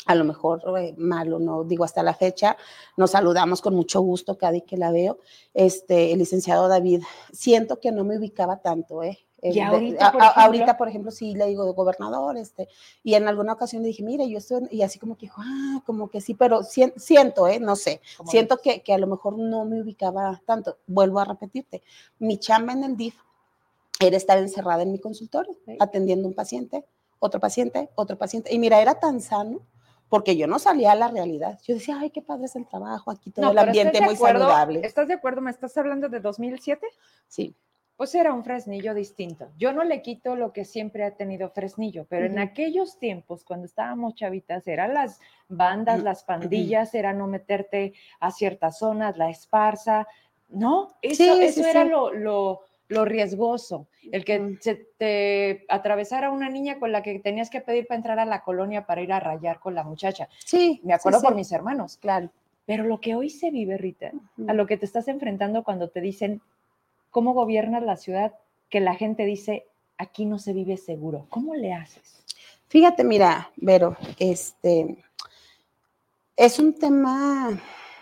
a 0.05 0.13
lo 0.13 0.25
mejor 0.25 0.61
eh, 0.77 0.93
malo, 0.97 1.39
no 1.39 1.63
digo 1.63 1.85
hasta 1.85 2.03
la 2.03 2.13
fecha, 2.13 2.57
nos 2.97 3.11
saludamos 3.11 3.61
con 3.61 3.73
mucho 3.73 4.01
gusto 4.01 4.37
cada 4.37 4.51
vez 4.51 4.63
que 4.63 4.75
la 4.75 4.91
veo. 4.91 5.19
Este, 5.53 6.11
el 6.11 6.19
licenciado 6.19 6.67
David, 6.67 7.03
siento 7.31 7.79
que 7.79 7.93
no 7.93 8.03
me 8.03 8.17
ubicaba 8.17 8.57
tanto, 8.57 9.03
¿eh? 9.03 9.19
Y 9.43 9.59
ahorita, 9.59 10.11
por 10.11 10.21
ejemplo, 10.21 10.41
ahorita, 10.41 10.77
por 10.77 10.87
ejemplo, 10.87 11.11
sí 11.11 11.35
le 11.35 11.47
digo 11.47 11.73
gobernador, 11.73 12.37
este, 12.37 12.69
y 13.03 13.15
en 13.15 13.27
alguna 13.27 13.53
ocasión 13.53 13.81
le 13.81 13.89
dije, 13.89 14.01
mire, 14.01 14.29
yo 14.29 14.37
estoy, 14.37 14.67
y 14.71 14.83
así 14.83 14.99
como 14.99 15.15
que 15.15 15.25
dijo, 15.25 15.41
ah, 15.43 15.81
como 15.85 16.09
que 16.09 16.21
sí, 16.21 16.33
pero 16.33 16.61
siento, 16.63 17.47
¿eh? 17.47 17.59
No 17.59 17.75
sé, 17.75 18.01
siento 18.25 18.57
que, 18.57 18.81
que, 18.81 18.93
a 18.93 18.97
lo 18.97 19.07
mejor 19.07 19.37
no 19.37 19.65
me 19.65 19.81
ubicaba 19.81 20.41
tanto. 20.45 20.77
Vuelvo 20.87 21.19
a 21.19 21.25
repetirte, 21.25 21.83
mi 22.19 22.37
chamba 22.37 22.73
en 22.73 22.85
el 22.85 22.95
DIF 22.95 23.15
era 23.99 24.15
estar 24.15 24.37
encerrada 24.37 24.83
en 24.83 24.91
mi 24.91 24.99
consultorio, 24.99 25.55
atendiendo 25.79 26.27
un 26.27 26.33
paciente, 26.33 26.85
otro 27.19 27.39
paciente, 27.39 27.89
otro 27.95 28.17
paciente, 28.17 28.53
y 28.53 28.59
mira, 28.59 28.81
era 28.81 28.99
tan 28.99 29.19
sano, 29.19 29.59
porque 30.07 30.37
yo 30.37 30.47
no 30.47 30.59
salía 30.59 30.91
a 30.91 30.95
la 30.95 31.07
realidad. 31.09 31.59
Yo 31.63 31.73
decía, 31.73 31.97
ay, 31.99 32.11
qué 32.11 32.21
padre 32.21 32.45
es 32.45 32.55
el 32.55 32.67
trabajo, 32.67 33.11
aquí 33.11 33.31
todo 33.31 33.51
el 33.51 33.57
ambiente 33.57 33.99
muy 33.99 34.15
saludable. 34.15 34.81
¿Estás 34.85 35.07
de 35.07 35.15
acuerdo? 35.15 35.41
¿Me 35.41 35.51
estás 35.51 35.75
hablando 35.75 36.07
de 36.07 36.19
2007? 36.19 36.87
Sí 37.27 37.55
pues 37.95 38.15
era 38.15 38.33
un 38.33 38.43
Fresnillo 38.43 38.93
distinto. 38.93 39.49
Yo 39.57 39.71
no 39.71 39.83
le 39.83 40.01
quito 40.01 40.35
lo 40.35 40.51
que 40.51 40.65
siempre 40.65 41.03
ha 41.03 41.11
tenido 41.11 41.49
Fresnillo, 41.49 42.05
pero 42.09 42.25
en 42.25 42.39
aquellos 42.39 42.97
tiempos, 42.97 43.43
cuando 43.43 43.65
estábamos 43.65 44.15
chavitas, 44.15 44.67
eran 44.67 44.93
las 44.93 45.19
bandas, 45.47 46.01
las 46.01 46.23
pandillas, 46.23 46.95
era 46.95 47.13
no 47.13 47.27
meterte 47.27 47.93
a 48.19 48.31
ciertas 48.31 48.79
zonas, 48.79 49.17
la 49.17 49.29
esparza, 49.29 50.07
¿no? 50.49 50.95
Eso, 51.01 51.39
eso 51.39 51.65
era 51.65 51.85
lo, 51.85 52.11
lo, 52.13 53.05
riesgoso, 53.05 53.87
el 54.11 54.25
que 54.25 54.57
se 54.59 54.75
te 54.97 55.65
atravesara 55.69 56.31
una 56.31 56.49
niña 56.49 56.79
con 56.79 56.91
la 56.91 57.03
que 57.03 57.19
tenías 57.19 57.49
que 57.49 57.61
pedir 57.61 57.87
para 57.87 57.97
entrar 57.97 58.19
a 58.19 58.25
la 58.25 58.43
colonia 58.43 58.85
para 58.85 59.01
ir 59.01 59.13
a 59.13 59.19
rayar 59.19 59.59
con 59.59 59.75
la 59.75 59.83
muchacha. 59.83 60.29
Sí. 60.45 60.81
Me 60.83 60.93
acuerdo 60.93 61.21
por 61.21 61.35
mis 61.35 61.51
hermanos. 61.51 61.97
Claro. 61.97 62.29
Pero 62.65 62.85
lo 62.85 63.01
que 63.01 63.15
hoy 63.15 63.29
se 63.29 63.51
vive, 63.51 63.77
Rita, 63.77 64.11
a 64.47 64.53
lo 64.53 64.65
que 64.65 64.77
te 64.77 64.85
estás 64.85 65.07
enfrentando 65.09 65.63
cuando 65.63 65.89
te 65.89 65.99
dicen 65.99 66.41
¿Cómo 67.13 67.35
gobiernas 67.35 67.83
la 67.83 67.95
ciudad 67.95 68.33
que 68.69 68.79
la 68.79 68.95
gente 68.95 69.23
dice, 69.23 69.67
aquí 69.99 70.25
no 70.25 70.39
se 70.39 70.51
vive 70.51 70.77
seguro? 70.77 71.27
¿Cómo 71.29 71.53
le 71.53 71.71
haces? 71.71 72.25
Fíjate, 72.69 73.03
mira, 73.03 73.51
Vero, 73.55 73.95
este 74.17 74.97
es 76.35 76.57
un 76.57 76.73
tema 76.73 77.51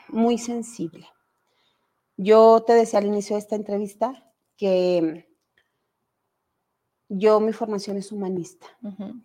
muy 0.08 0.38
sensible. 0.38 1.10
Yo 2.16 2.64
te 2.66 2.72
decía 2.72 3.00
al 3.00 3.06
inicio 3.06 3.36
de 3.36 3.42
esta 3.42 3.58
entrevista 3.58 4.32
que 4.56 5.28
yo 7.10 7.42
mi 7.42 7.52
formación 7.52 7.98
es 7.98 8.14
humanista, 8.14 8.68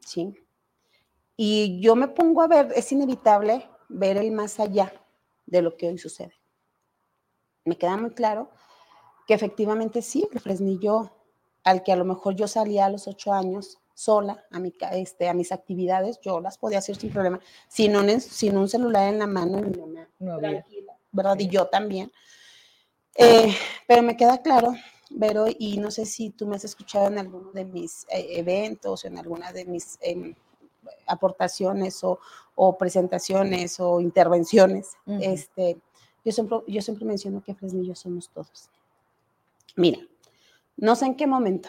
¿sí? 0.05 0.35
Y 1.37 1.81
yo 1.81 1.95
me 1.95 2.09
pongo 2.09 2.43
a 2.43 2.49
ver, 2.49 2.73
es 2.75 2.91
inevitable 2.91 3.65
ver 3.89 4.17
el 4.17 4.33
más 4.33 4.59
allá 4.59 4.93
de 5.47 5.63
lo 5.63 5.77
que 5.77 5.87
hoy 5.87 5.99
sucede. 5.99 6.35
Me 7.65 7.79
queda 7.79 7.97
muy 7.97 8.11
claro 8.11 8.51
que 9.27 9.35
efectivamente 9.35 10.03
sí, 10.03 10.29
el 10.33 10.41
Fresnillo, 10.41 11.11
al 11.65 11.83
que 11.83 11.93
a 11.93 11.97
lo 11.97 12.05
mejor 12.05 12.37
yo 12.37 12.47
salía 12.47 12.87
a 12.87 12.91
los 12.91 13.09
ocho 13.09 13.33
años 13.33 13.79
sola 13.97 14.45
a, 14.51 14.61
mi, 14.61 14.73
este, 14.93 15.29
a 15.29 15.35
mis 15.35 15.53
actividades, 15.53 16.21
yo 16.21 16.41
las 16.41 16.59
podía 16.59 16.79
hacer 16.79 16.97
sin 16.97 17.11
problema, 17.11 17.41
sin 17.67 17.97
un, 17.97 18.21
sin 18.21 18.57
un 18.57 18.69
celular 18.69 19.09
en 19.09 19.19
la 19.19 19.27
mano, 19.27 19.59
mi 19.59 19.77
mamá, 19.77 20.07
no 20.19 20.39
tranquila, 20.39 20.93
¿verdad? 21.11 21.39
Y 21.39 21.49
yo 21.49 21.67
también. 21.67 22.13
Eh, 23.15 23.55
pero 23.89 24.03
me 24.03 24.17
queda 24.17 24.43
claro, 24.43 24.75
Vero, 25.09 25.47
y 25.59 25.79
no 25.79 25.91
sé 25.91 26.05
si 26.05 26.31
tú 26.31 26.47
me 26.47 26.57
has 26.57 26.65
escuchado 26.65 27.07
en 27.07 27.19
alguno 27.19 27.51
de 27.53 27.65
mis 27.65 28.05
eh, 28.11 28.27
eventos, 28.33 29.05
en 29.07 29.17
alguna 29.17 29.51
de 29.53 29.65
mis 29.65 29.99
em, 30.03 30.35
aportaciones 31.07 32.03
o, 32.05 32.19
presentaciones 32.79 33.81
o 33.81 34.01
intervenciones, 34.01 34.93
este, 35.21 35.79
yo, 36.25 36.33
siempre, 36.33 36.59
yo 36.67 36.83
siempre 36.83 37.05
menciono 37.07 37.43
que 37.43 37.55
Fresnillo 37.55 37.95
somos 37.95 38.29
todos. 38.29 38.69
Mira, 39.77 40.01
no 40.77 40.97
sé 40.97 41.07
en 41.07 41.15
qué 41.15 41.27
momento, 41.27 41.69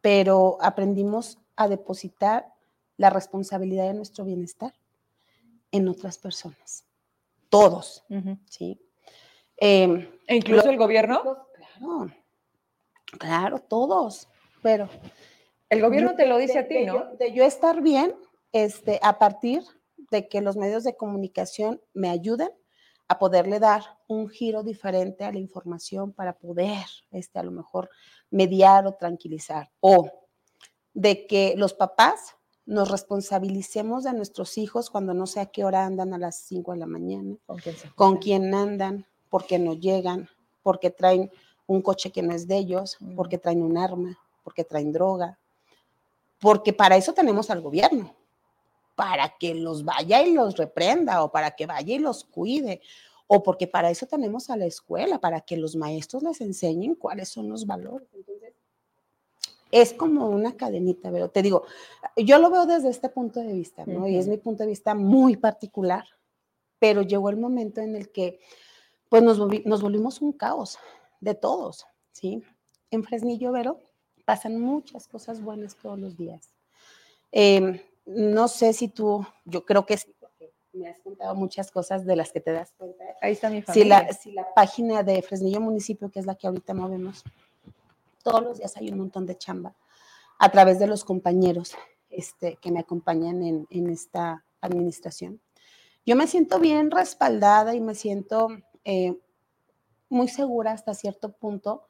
pero 0.00 0.56
aprendimos 0.60 1.38
a 1.56 1.68
depositar 1.68 2.54
la 2.96 3.10
responsabilidad 3.10 3.88
de 3.88 3.94
nuestro 3.94 4.24
bienestar 4.24 4.72
en 5.72 5.88
otras 5.88 6.18
personas. 6.18 6.84
Todos, 7.48 8.04
¿sí? 8.48 8.80
Em, 9.56 10.08
¿E 10.26 10.36
incluso 10.36 10.70
el 10.70 10.76
gobierno? 10.76 11.22
Claro, 11.54 12.10
claro, 13.18 13.58
todos, 13.58 14.28
pero... 14.62 14.88
El 15.70 15.80
gobierno 15.80 16.14
te 16.14 16.26
lo 16.26 16.38
dice 16.38 16.58
a 16.58 16.68
ti, 16.68 16.84
¿no? 16.84 17.16
de 17.16 17.32
yo 17.32 17.44
estar 17.44 17.82
bien 17.82 18.14
este, 18.52 19.00
a 19.02 19.18
partir 19.18 19.64
de 20.10 20.28
que 20.28 20.40
los 20.40 20.56
medios 20.56 20.84
de 20.84 20.96
comunicación 20.96 21.80
me 21.94 22.10
ayuden 22.10 22.50
a 23.08 23.18
poderle 23.18 23.58
dar 23.60 23.82
un 24.08 24.28
giro 24.28 24.62
diferente 24.62 25.24
a 25.24 25.32
la 25.32 25.38
información 25.38 26.12
para 26.12 26.32
poder, 26.32 26.86
este, 27.10 27.38
a 27.38 27.42
lo 27.42 27.50
mejor, 27.50 27.90
mediar 28.30 28.86
o 28.86 28.94
tranquilizar. 28.94 29.70
O 29.80 30.10
de 30.94 31.26
que 31.26 31.54
los 31.56 31.74
papás 31.74 32.36
nos 32.66 32.90
responsabilicemos 32.90 34.04
de 34.04 34.14
nuestros 34.14 34.56
hijos 34.56 34.88
cuando 34.88 35.12
no 35.12 35.26
sé 35.26 35.40
a 35.40 35.46
qué 35.46 35.64
hora 35.64 35.84
andan 35.84 36.14
a 36.14 36.18
las 36.18 36.36
5 36.46 36.72
de 36.72 36.78
la 36.78 36.86
mañana, 36.86 37.36
con 37.94 38.16
quién, 38.16 38.54
andan, 38.54 39.06
por 39.28 39.46
qué 39.46 39.58
no 39.58 39.74
llegan, 39.74 40.28
porque 40.62 40.90
traen 40.90 41.30
un 41.66 41.82
coche 41.82 42.10
que 42.10 42.22
no 42.22 42.32
es 42.32 42.46
de 42.46 42.56
ellos, 42.56 42.96
mm. 43.00 43.16
porque 43.16 43.38
traen 43.38 43.62
un 43.62 43.76
arma, 43.76 44.18
porque 44.42 44.64
traen 44.64 44.92
droga, 44.92 45.38
porque 46.38 46.72
para 46.72 46.96
eso 46.96 47.12
tenemos 47.12 47.50
al 47.50 47.60
gobierno, 47.60 48.14
para 48.94 49.36
que 49.38 49.54
los 49.54 49.84
vaya 49.84 50.22
y 50.22 50.32
los 50.32 50.56
reprenda 50.56 51.22
o 51.22 51.32
para 51.32 51.52
que 51.52 51.66
vaya 51.66 51.94
y 51.94 51.98
los 51.98 52.24
cuide 52.24 52.80
o 53.26 53.42
porque 53.42 53.66
para 53.66 53.90
eso 53.90 54.06
tenemos 54.06 54.50
a 54.50 54.56
la 54.56 54.66
escuela, 54.66 55.18
para 55.18 55.40
que 55.40 55.56
los 55.56 55.76
maestros 55.76 56.22
les 56.22 56.40
enseñen 56.40 56.94
cuáles 56.94 57.28
son 57.28 57.48
los 57.48 57.66
valores. 57.66 58.08
Entonces, 58.14 58.52
es 59.70 59.92
como 59.92 60.28
una 60.28 60.56
cadenita, 60.56 61.10
pero 61.10 61.30
te 61.30 61.42
digo, 61.42 61.64
yo 62.16 62.38
lo 62.38 62.50
veo 62.50 62.66
desde 62.66 62.90
este 62.90 63.08
punto 63.08 63.40
de 63.40 63.52
vista, 63.52 63.84
¿no? 63.86 64.06
Y 64.06 64.16
es 64.16 64.28
mi 64.28 64.36
punto 64.36 64.62
de 64.62 64.68
vista 64.68 64.94
muy 64.94 65.36
particular, 65.36 66.04
pero 66.78 67.02
llegó 67.02 67.30
el 67.30 67.38
momento 67.38 67.80
en 67.80 67.96
el 67.96 68.10
que, 68.12 68.40
pues, 69.08 69.22
nos, 69.22 69.38
nos 69.64 69.82
volvimos 69.82 70.20
un 70.20 70.32
caos 70.32 70.78
de 71.20 71.34
todos, 71.34 71.86
¿sí? 72.12 72.42
En 72.90 73.02
Fresnillo, 73.02 73.52
Vero, 73.52 73.80
pasan 74.24 74.60
muchas 74.60 75.08
cosas 75.08 75.42
buenas 75.42 75.74
todos 75.76 75.98
los 75.98 76.16
días. 76.16 76.50
Em, 77.32 77.80
no 78.06 78.48
sé 78.48 78.72
si 78.72 78.88
tú, 78.88 79.26
yo 79.44 79.64
creo 79.64 79.86
que 79.86 79.96
sí, 79.96 80.14
porque 80.18 80.52
me 80.72 80.88
has 80.88 81.00
contado 81.00 81.34
muchas 81.34 81.70
cosas 81.70 82.04
de 82.04 82.16
las 82.16 82.32
que 82.32 82.40
te 82.40 82.52
das 82.52 82.72
cuenta. 82.76 83.04
Ahí 83.20 83.32
está 83.32 83.50
mi 83.50 83.62
familia. 83.62 84.00
Si 84.00 84.06
la, 84.06 84.12
si 84.12 84.32
la 84.32 84.54
página 84.54 85.02
de 85.02 85.22
Fresnillo 85.22 85.60
Municipio, 85.60 86.10
que 86.10 86.20
es 86.20 86.26
la 86.26 86.34
que 86.34 86.46
ahorita 86.46 86.74
movemos, 86.74 87.24
todos 88.22 88.42
los 88.42 88.58
días 88.58 88.76
hay 88.76 88.90
un 88.90 88.98
montón 88.98 89.26
de 89.26 89.36
chamba 89.36 89.74
a 90.38 90.50
través 90.50 90.78
de 90.78 90.86
los 90.86 91.04
compañeros 91.04 91.74
este, 92.10 92.56
que 92.56 92.70
me 92.70 92.80
acompañan 92.80 93.42
en, 93.42 93.66
en 93.70 93.90
esta 93.90 94.44
administración. 94.60 95.40
Yo 96.06 96.16
me 96.16 96.26
siento 96.26 96.58
bien 96.58 96.90
respaldada 96.90 97.74
y 97.74 97.80
me 97.80 97.94
siento 97.94 98.48
eh, 98.84 99.18
muy 100.08 100.28
segura 100.28 100.72
hasta 100.72 100.94
cierto 100.94 101.32
punto 101.32 101.86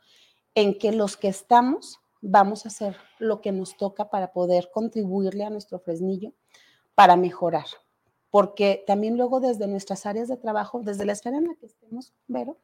en 0.55 0.79
que 0.79 0.92
los 0.92 1.16
que 1.16 1.29
estamos 1.29 2.00
vamos 2.25 2.65
a 2.65 2.69
hacer 2.69 2.97
lo 3.19 3.41
que 3.41 3.53
nos 3.53 3.77
toca 3.77 4.11
para 4.11 4.33
poder 4.33 4.71
contribuirle 4.73 5.45
a 5.45 5.51
nuestro 5.51 5.79
Fresnillo 5.79 6.33
para 6.95 7.17
mejorar. 7.17 7.67
Porque 8.31 8.83
también 8.87 9.17
luego 9.17 9.41
desde 9.41 9.67
nuestras 9.69 10.07
áreas 10.07 10.29
de 10.29 10.37
trabajo, 10.37 10.81
desde 10.83 11.05
la 11.05 11.13
esfera 11.13 11.37
en 11.37 11.45
la 11.45 11.55
que 11.55 11.67
estemos, 11.67 12.13
Vero, 12.27 12.59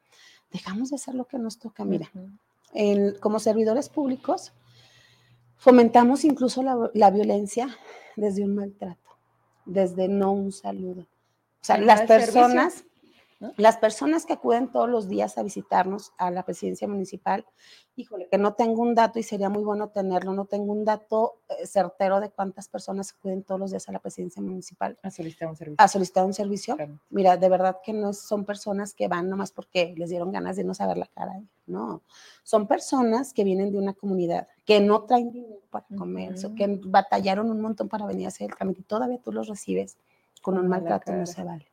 dejamos 0.51 0.89
de 0.89 0.97
hacer 0.97 1.15
lo 1.15 1.25
que 1.25 1.37
nos 1.37 1.59
toca. 1.59 1.85
Mira, 1.85 2.11
como 3.21 3.39
servidores 3.39 3.87
públicos, 3.87 4.53
Fomentamos 5.61 6.25
incluso 6.25 6.63
la, 6.63 7.11
violencia 7.11 7.69
desde 8.15 8.43
un 8.43 8.55
maltrato, 8.55 9.11
desde 9.67 10.07
no 10.07 10.31
un 10.31 10.51
saludo. 10.51 11.01
O 11.01 11.63
sea, 11.63 11.77
las 11.77 12.01
personas, 12.01 12.83
las 13.57 13.77
personas 13.77 14.25
que 14.25 14.33
acuden 14.33 14.71
todos 14.71 14.89
los 14.89 15.07
días 15.07 15.37
a 15.37 15.43
visitarnos 15.43 16.13
a 16.17 16.31
la 16.31 16.43
presidencia 16.43 16.87
municipal, 16.87 17.45
híjole, 17.95 18.27
que 18.29 18.37
no 18.37 18.53
tengo 18.53 18.81
un 18.81 18.95
dato 18.95 19.19
y 19.19 19.23
sería 19.23 19.49
muy 19.49 19.63
bueno 19.63 19.89
tenerlo, 19.89 20.33
no 20.33 20.45
tengo 20.45 20.71
un 20.71 20.85
dato 20.85 21.41
eh, 21.49 21.65
certero 21.65 22.19
de 22.19 22.29
cuántas 22.29 22.67
personas 22.67 23.13
acuden 23.13 23.43
todos 23.43 23.59
los 23.59 23.71
días 23.71 23.87
a 23.89 23.91
la 23.91 23.99
presidencia 23.99 24.41
municipal. 24.41 24.97
A 25.01 25.11
solicitar 25.11 25.49
un 25.49 25.55
servicio. 25.55 25.83
A 25.83 25.87
solicitar 25.87 26.25
un 26.25 26.33
servicio. 26.33 26.77
Mira, 27.09 27.37
de 27.37 27.49
verdad 27.49 27.77
que 27.83 27.93
no 27.93 28.13
son 28.13 28.45
personas 28.45 28.93
que 28.93 29.07
van 29.07 29.29
nomás 29.29 29.51
porque 29.51 29.93
les 29.97 30.09
dieron 30.09 30.31
ganas 30.31 30.55
de 30.55 30.63
no 30.63 30.73
saber 30.73 30.97
la 30.97 31.07
cara, 31.07 31.41
no. 31.65 32.03
Son 32.43 32.67
personas 32.67 33.33
que 33.33 33.43
vienen 33.43 33.71
de 33.71 33.77
una 33.77 33.93
comunidad, 33.93 34.47
que 34.65 34.79
no 34.79 35.03
traen 35.03 35.31
dinero 35.31 35.61
para 35.69 35.85
comer, 35.97 36.35
que 36.55 36.79
batallaron 36.85 37.49
un 37.49 37.61
montón 37.61 37.89
para 37.89 38.05
venir 38.05 38.25
a 38.25 38.29
hacer 38.29 38.49
el 38.49 38.55
trámite 38.55 38.81
y 38.81 38.83
todavía 38.83 39.19
tú 39.21 39.31
los 39.31 39.47
recibes 39.47 39.97
con 40.41 40.57
un 40.57 40.67
maltrato, 40.67 41.11
no 41.13 41.25
se 41.25 41.43
vale. 41.43 41.70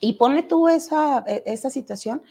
Y 0.00 0.14
pone 0.14 0.42
tú 0.42 0.68
esa, 0.68 1.24
e, 1.26 1.42
esa 1.46 1.70
situación 1.70 2.22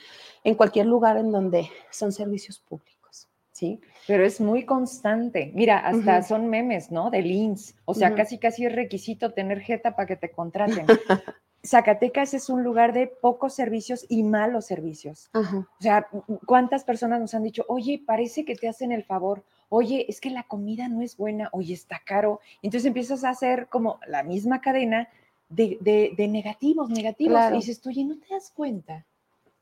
en 0.43 0.56
cualquier 0.56 0.86
lugar 0.86 1.17
en 1.17 1.32
donde 1.32 1.69
son 1.89 2.12
servicios 2.12 2.60
públicos, 2.60 3.28
¿sí? 3.51 3.82
Pero 4.08 4.25
es 4.25 4.39
muy 4.39 4.65
constante. 4.65 5.51
Mira, 5.56 5.80
hasta 5.80 6.21
son 6.21 6.47
memes, 6.47 6.91
¿no? 6.91 7.10
De 7.10 7.21
links. 7.21 7.75
O 7.86 7.93
sea, 7.93 8.13
casi 8.13 8.38
casi 8.38 8.65
es 8.65 8.73
requisito 8.73 9.34
tener 9.34 9.62
jeta 9.62 9.95
para 9.95 10.06
que 10.06 10.15
te 10.15 10.32
contraten. 10.32 10.86
Zacatecas 11.65 12.34
es 12.34 12.49
un 12.49 12.63
lugar 12.63 12.93
de 12.93 13.08
pocos 13.08 13.54
servicios 13.54 14.06
y 14.08 14.23
malos 14.23 14.65
servicios. 14.65 15.30
O 15.34 15.65
sea, 15.80 16.08
¿cuántas 16.45 16.84
personas 16.84 17.19
nos 17.19 17.34
han 17.34 17.43
dicho, 17.43 17.65
oye, 17.67 18.01
parece 18.06 18.45
que 18.45 18.56
te 18.56 18.67
hacen 18.67 18.91
el 18.91 19.04
favor? 19.04 19.43
Oye, 19.69 20.06
es 20.08 20.21
que 20.21 20.30
la 20.30 20.43
comida 20.43 20.88
no 20.88 21.01
es 21.01 21.17
buena, 21.17 21.49
oye, 21.51 21.73
está 21.73 22.01
caro. 22.06 22.39
Entonces 22.62 22.86
empiezas 22.86 23.23
a 23.23 23.30
hacer 23.30 23.67
como 23.67 23.99
la 24.08 24.21
misma 24.21 24.62
cadena 24.62 25.10
de, 25.49 26.27
negativos, 26.29 26.89
negativos. 26.89 27.39
Y 27.51 27.55
dices, 27.55 27.86
oye, 27.86 28.03
¿no 28.03 28.17
te 28.17 28.34
das 28.34 28.51
cuenta 28.51 29.05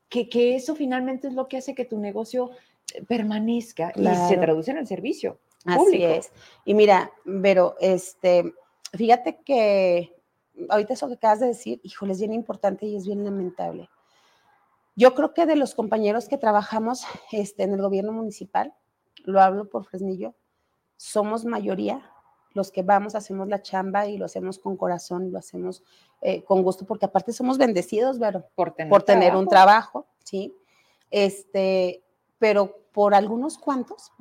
que, 0.08 0.28
que, 0.28 0.56
eso 0.56 0.74
finalmente 0.74 1.28
es 1.28 1.34
lo 1.34 1.48
que 1.48 1.58
hace 1.58 1.74
que 1.74 1.84
tu 1.84 1.98
negocio 1.98 2.50
eh, 2.94 3.02
permanezca 3.04 3.92
y 3.96 4.04
se 4.28 4.36
traduce 4.36 4.70
en 4.70 4.78
el 4.78 4.86
servicio? 4.86 5.38
Así 5.64 6.02
es. 6.02 6.30
Y 6.64 6.74
mira, 6.74 7.10
Vero, 7.24 7.76
este, 7.80 8.52
fíjate 8.92 9.40
que 9.44 10.14
ahorita 10.68 10.94
eso 10.94 11.08
que 11.08 11.14
acabas 11.14 11.40
de 11.40 11.46
decir, 11.46 11.80
híjole, 11.82 12.12
es 12.12 12.20
bien 12.20 12.32
importante 12.32 12.86
y 12.86 12.96
es 12.96 13.06
bien 13.06 13.24
lamentable. 13.24 13.88
Yo 14.96 15.14
creo 15.14 15.34
que 15.34 15.46
de 15.46 15.56
los 15.56 15.74
compañeros 15.74 16.28
que 16.28 16.38
trabajamos 16.38 17.04
este, 17.32 17.64
en 17.64 17.72
el 17.72 17.82
gobierno 17.82 18.12
municipal, 18.12 18.74
lo 19.24 19.40
hablo 19.40 19.68
por 19.68 19.84
Fresnillo, 19.86 20.34
somos 20.96 21.44
mayoría 21.44 22.13
los 22.54 22.70
que 22.70 22.82
vamos, 22.82 23.14
hacemos 23.14 23.48
la 23.48 23.60
chamba 23.60 24.06
y 24.06 24.16
lo 24.16 24.24
hacemos 24.24 24.58
con 24.58 24.76
corazón, 24.76 25.30
lo 25.30 25.38
hacemos 25.38 25.82
eh, 26.22 26.42
con 26.44 26.62
gusto, 26.62 26.86
porque 26.86 27.04
aparte 27.04 27.32
somos 27.32 27.58
bendecidos, 27.58 28.18
¿verdad? 28.18 28.46
Por 28.54 28.74
tener, 28.74 28.90
por 28.90 29.02
tener 29.02 29.36
un 29.36 29.48
trabajo, 29.48 30.06
¿sí? 30.24 30.54
Este, 31.10 32.02
pero 32.38 32.78
por 32.92 33.14
algunos 33.14 33.58
cuantos, 33.58 34.12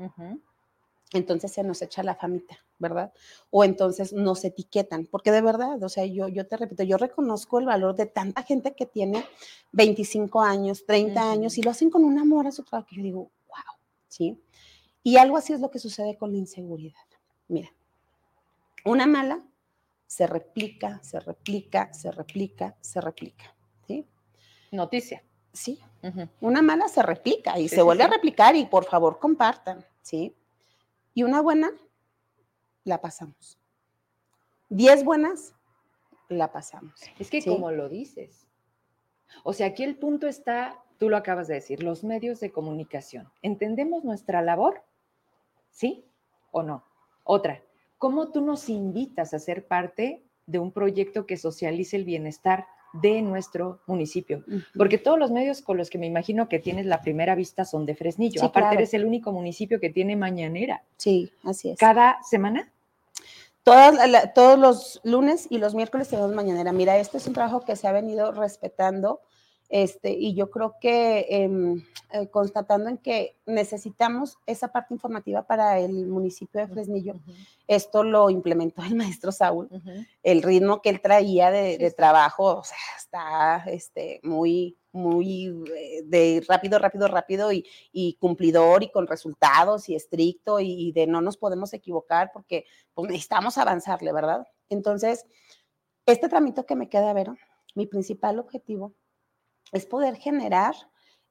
entonces 1.13 1.51
se 1.51 1.63
nos 1.63 1.81
echa 1.83 2.01
la 2.01 2.15
famita, 2.15 2.57
¿verdad? 2.79 3.13
O 3.51 3.63
entonces 3.63 4.13
nos 4.13 4.43
etiquetan, 4.43 5.05
porque 5.05 5.31
de 5.31 5.41
verdad, 5.41 5.81
o 5.83 5.89
sea, 5.89 6.05
yo, 6.05 6.27
yo 6.27 6.47
te 6.47 6.57
repito, 6.57 6.83
yo 6.83 6.97
reconozco 6.97 7.59
el 7.59 7.67
valor 7.67 7.95
de 7.95 8.07
tanta 8.07 8.41
gente 8.41 8.73
que 8.73 8.87
tiene 8.87 9.23
25 9.73 10.41
años, 10.41 10.85
30 10.87 11.31
años 11.31 11.57
y 11.59 11.61
lo 11.61 11.69
hacen 11.69 11.91
con 11.91 12.03
un 12.03 12.17
amor 12.17 12.47
a 12.47 12.51
su 12.51 12.63
trabajo, 12.63 12.87
que 12.89 12.95
yo 12.95 13.03
digo, 13.03 13.19
wow, 13.47 13.77
¿sí? 14.07 14.41
Y 15.03 15.17
algo 15.17 15.37
así 15.37 15.53
es 15.53 15.59
lo 15.59 15.69
que 15.69 15.79
sucede 15.79 16.17
con 16.17 16.31
la 16.31 16.37
inseguridad. 16.37 16.97
Mira, 17.47 17.69
una 18.83 19.05
mala 19.05 19.43
se 20.07 20.27
replica, 20.27 20.99
se 21.01 21.19
replica, 21.19 21.93
se 21.93 22.11
replica, 22.11 22.75
se 22.81 23.01
replica. 23.01 23.55
¿sí? 23.87 24.07
Noticia. 24.71 25.23
Sí. 25.51 25.79
Una 26.41 26.61
mala 26.61 26.87
se 26.87 27.01
replica 27.01 27.57
y 27.57 27.69
se 27.69 27.81
vuelve 27.81 28.03
a 28.03 28.07
replicar 28.07 28.55
y 28.55 28.65
por 28.65 28.85
favor 28.85 29.19
compartan. 29.19 29.85
¿sí? 30.01 30.35
Y 31.13 31.23
una 31.23 31.41
buena, 31.41 31.71
la 32.83 32.99
pasamos. 33.01 33.57
Diez 34.69 35.03
buenas, 35.03 35.53
la 36.29 36.51
pasamos. 36.51 36.93
Es 37.19 37.29
que 37.29 37.43
como 37.43 37.71
lo 37.71 37.89
dices. 37.89 38.47
O 39.43 39.53
sea, 39.53 39.67
aquí 39.67 39.83
el 39.83 39.97
punto 39.97 40.27
está, 40.27 40.83
tú 40.97 41.09
lo 41.09 41.17
acabas 41.17 41.47
de 41.47 41.55
decir, 41.55 41.83
los 41.83 42.03
medios 42.03 42.39
de 42.39 42.51
comunicación. 42.51 43.31
¿Entendemos 43.41 44.03
nuestra 44.03 44.41
labor? 44.41 44.83
¿Sí 45.71 46.05
o 46.51 46.61
no? 46.61 46.85
Otra, 47.23 47.63
¿cómo 48.03 48.27
tú 48.27 48.41
nos 48.41 48.67
invitas 48.67 49.33
a 49.33 49.39
ser 49.39 49.65
parte 49.65 50.25
de 50.45 50.59
un 50.59 50.73
proyecto 50.73 51.25
que 51.25 51.37
socialice 51.37 51.95
el 51.95 52.03
bienestar 52.03 52.67
de 52.91 53.21
nuestro 53.21 53.79
municipio? 53.87 54.43
Porque 54.75 54.97
todos 54.97 55.17
los 55.17 55.31
medios 55.31 55.61
con 55.61 55.77
los 55.77 55.89
que 55.89 55.97
me 55.97 56.05
imagino 56.05 56.49
que 56.49 56.59
tienes 56.59 56.85
la 56.85 56.99
primera 56.99 57.33
vista 57.33 57.63
son 57.63 57.85
de 57.85 57.95
Fresnillo. 57.95 58.43
Aparte, 58.43 58.75
eres 58.75 58.93
el 58.93 59.05
único 59.05 59.31
municipio 59.31 59.79
que 59.79 59.89
tiene 59.89 60.17
mañanera. 60.17 60.83
Sí, 60.97 61.31
así 61.45 61.69
es. 61.69 61.79
¿Cada 61.79 62.21
semana? 62.23 62.73
todos 63.63 64.59
los 64.59 64.99
lunes 65.05 65.47
y 65.49 65.59
los 65.59 65.73
miércoles 65.73 66.09
tenemos 66.09 66.33
mañanera. 66.33 66.73
Mira, 66.73 66.97
esto 66.97 67.15
es 67.15 67.25
un 67.25 67.33
trabajo 67.33 67.61
que 67.61 67.77
se 67.77 67.87
ha 67.87 67.93
venido 67.93 68.33
respetando 68.33 69.21
este, 69.73 70.11
y 70.11 70.35
yo 70.35 70.51
creo 70.51 70.75
que 70.79 71.25
em, 71.31 71.83
eh, 72.11 72.27
constatando 72.27 72.91
en 72.91 72.99
que 72.99 73.39
necesitamos 73.47 74.37
esa 74.45 74.67
parte 74.67 74.93
informativa 74.93 75.47
para 75.47 75.79
el 75.79 76.05
municipio 76.05 76.61
de 76.61 76.67
Fresnillo, 76.67 77.15
esto 77.67 78.03
lo 78.03 78.29
implementó 78.29 78.83
el 78.83 78.93
maestro 78.93 79.31
Saúl, 79.31 79.69
el 80.21 80.43
ritmo 80.43 80.83
que 80.83 80.89
él 80.89 81.01
traía 81.01 81.49
de, 81.49 81.91
trabajo, 81.97 82.57
o 82.59 82.63
sea, 82.63 82.77
está 82.95 83.63
este, 83.65 84.19
muy, 84.21 84.77
muy 84.91 85.47
eh, 85.75 86.03
de 86.05 86.45
rápido, 86.47 86.77
rápido, 86.77 87.07
rápido 87.07 87.49
y, 87.51 88.17
cumplidor 88.19 88.83
y 88.83 88.91
con 88.91 89.07
resultados 89.07 89.89
y 89.89 89.95
estricto 89.95 90.59
y, 90.59 90.91
de 90.91 91.07
no 91.07 91.19
nos 91.19 91.35
podemos 91.35 91.73
equivocar 91.73 92.29
porque 92.31 92.65
pues, 92.93 93.09
necesitamos 93.09 93.57
avanzarle, 93.57 94.13
¿verdad? 94.13 94.45
Entonces, 94.69 95.25
este 96.05 96.29
trámite 96.29 96.63
que 96.63 96.75
me 96.75 96.89
queda, 96.89 97.11
ver, 97.13 97.31
mi 97.73 97.87
principal 97.87 98.37
objetivo 98.37 98.93
es 99.71 99.85
poder 99.85 100.15
generar 100.15 100.75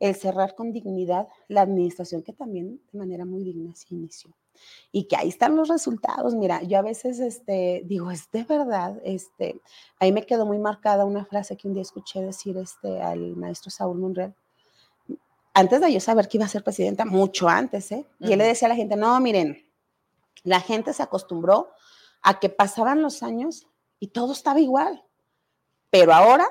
el 0.03 0.17
cerrar 0.17 0.57
con 0.57 0.73
dignidad 0.73 1.29
la 1.47 1.63
administración 1.63 2.23
que 2.23 2.33
también 2.33 2.81
de 2.93 2.99
manera 2.99 3.25
muy 3.25 3.45
digna 3.45 3.73
se 3.77 3.95
inició. 3.95 4.35
Y 4.91 5.05
que 5.05 5.17
ahí 5.17 5.29
están 5.29 5.55
los 5.55 5.69
resultados. 5.69 6.35
Mira, 6.35 6.61
yo 6.63 6.79
a 6.79 6.83
veces 6.83 7.21
este, 7.21 7.83
digo, 7.85 8.11
es 8.11 8.29
de 8.33 8.43
verdad, 8.43 9.01
este, 9.05 9.61
ahí 10.01 10.11
me 10.11 10.27
quedó 10.27 10.45
muy 10.45 10.59
marcada 10.59 11.05
una 11.05 11.25
frase 11.25 11.57
que 11.57 11.69
un 11.69 11.75
día 11.75 11.83
escuché 11.83 12.21
decir 12.21 12.57
este, 12.57 13.01
al 13.01 13.37
maestro 13.37 13.71
Saúl 13.71 13.99
Monreal, 13.99 14.35
antes 15.55 15.81
de 15.81 15.93
yo 15.93 16.01
saber 16.01 16.29
que 16.29 16.39
iba 16.39 16.47
a 16.47 16.49
ser 16.49 16.65
presidenta, 16.65 17.05
mucho 17.05 17.49
antes, 17.49 17.93
¿eh? 17.93 18.05
Y 18.19 18.33
él 18.33 18.39
le 18.39 18.47
decía 18.47 18.67
a 18.67 18.71
la 18.71 18.75
gente, 18.75 18.97
no, 18.97 19.19
miren, 19.21 19.65
la 20.43 20.61
gente 20.61 20.93
se 20.93 21.03
acostumbró 21.03 21.71
a 22.23 22.41
que 22.41 22.49
pasaban 22.49 23.03
los 23.03 23.23
años 23.23 23.69
y 24.01 24.09
todo 24.09 24.33
estaba 24.33 24.61
igual, 24.61 25.05
pero 25.91 26.13
ahora 26.13 26.49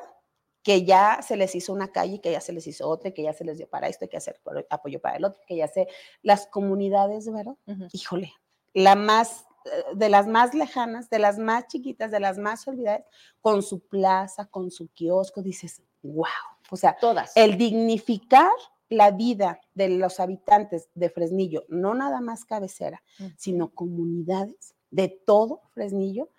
que 0.64 0.86
ya 0.86 1.22
se 1.22 1.38
les 1.38 1.56
hizo 1.56 1.74
una 1.74 1.92
calle, 1.92 2.22
que 2.22 2.32
ya 2.32 2.42
se 2.42 2.54
les 2.54 2.68
hizo 2.68 2.88
otra, 2.88 3.12
que 3.12 3.24
ya 3.24 3.34
se 3.34 3.44
les 3.44 3.58
dio 3.58 3.68
para 3.68 3.88
esto, 3.88 4.08
que 4.08 4.18
hacer 4.18 4.40
apoyo 4.70 5.00
para 5.00 5.18
el 5.18 5.26
otro, 5.26 5.42
que 5.48 5.56
ya 5.56 5.68
se, 5.68 5.88
las 6.22 6.46
comunidades, 6.48 7.32
¿verdad? 7.32 7.56
Híjole, 7.92 8.34
la 8.74 8.96
más, 8.96 9.46
eh, 9.66 9.96
de 9.96 10.10
las 10.10 10.28
más 10.28 10.54
lejanas, 10.54 11.10
de 11.10 11.20
las 11.20 11.40
más 11.40 11.68
chiquitas, 11.68 12.12
de 12.12 12.20
las 12.20 12.38
más 12.38 12.68
olvidadas, 12.68 13.04
con 13.42 13.64
su 13.64 13.80
plaza, 13.80 14.46
con 14.46 14.70
su 14.70 14.90
kiosco, 14.90 15.42
dices, 15.42 15.82
wow, 16.04 16.26
o 16.70 16.78
sea, 16.78 16.96
todas. 17.00 17.36
El 17.36 17.58
dignificar 17.58 18.52
la 18.90 19.12
vida 19.12 19.62
de 19.74 19.90
los 19.90 20.20
habitantes 20.20 20.90
de 20.94 21.10
Fresnillo, 21.10 21.64
no 21.70 21.96
nada 21.96 22.22
más 22.22 22.46
cabecera, 22.46 23.02
sino 23.38 23.70
comunidades 23.74 24.76
de 24.92 25.08
todo 25.08 25.62
Fresnillo, 25.72 26.30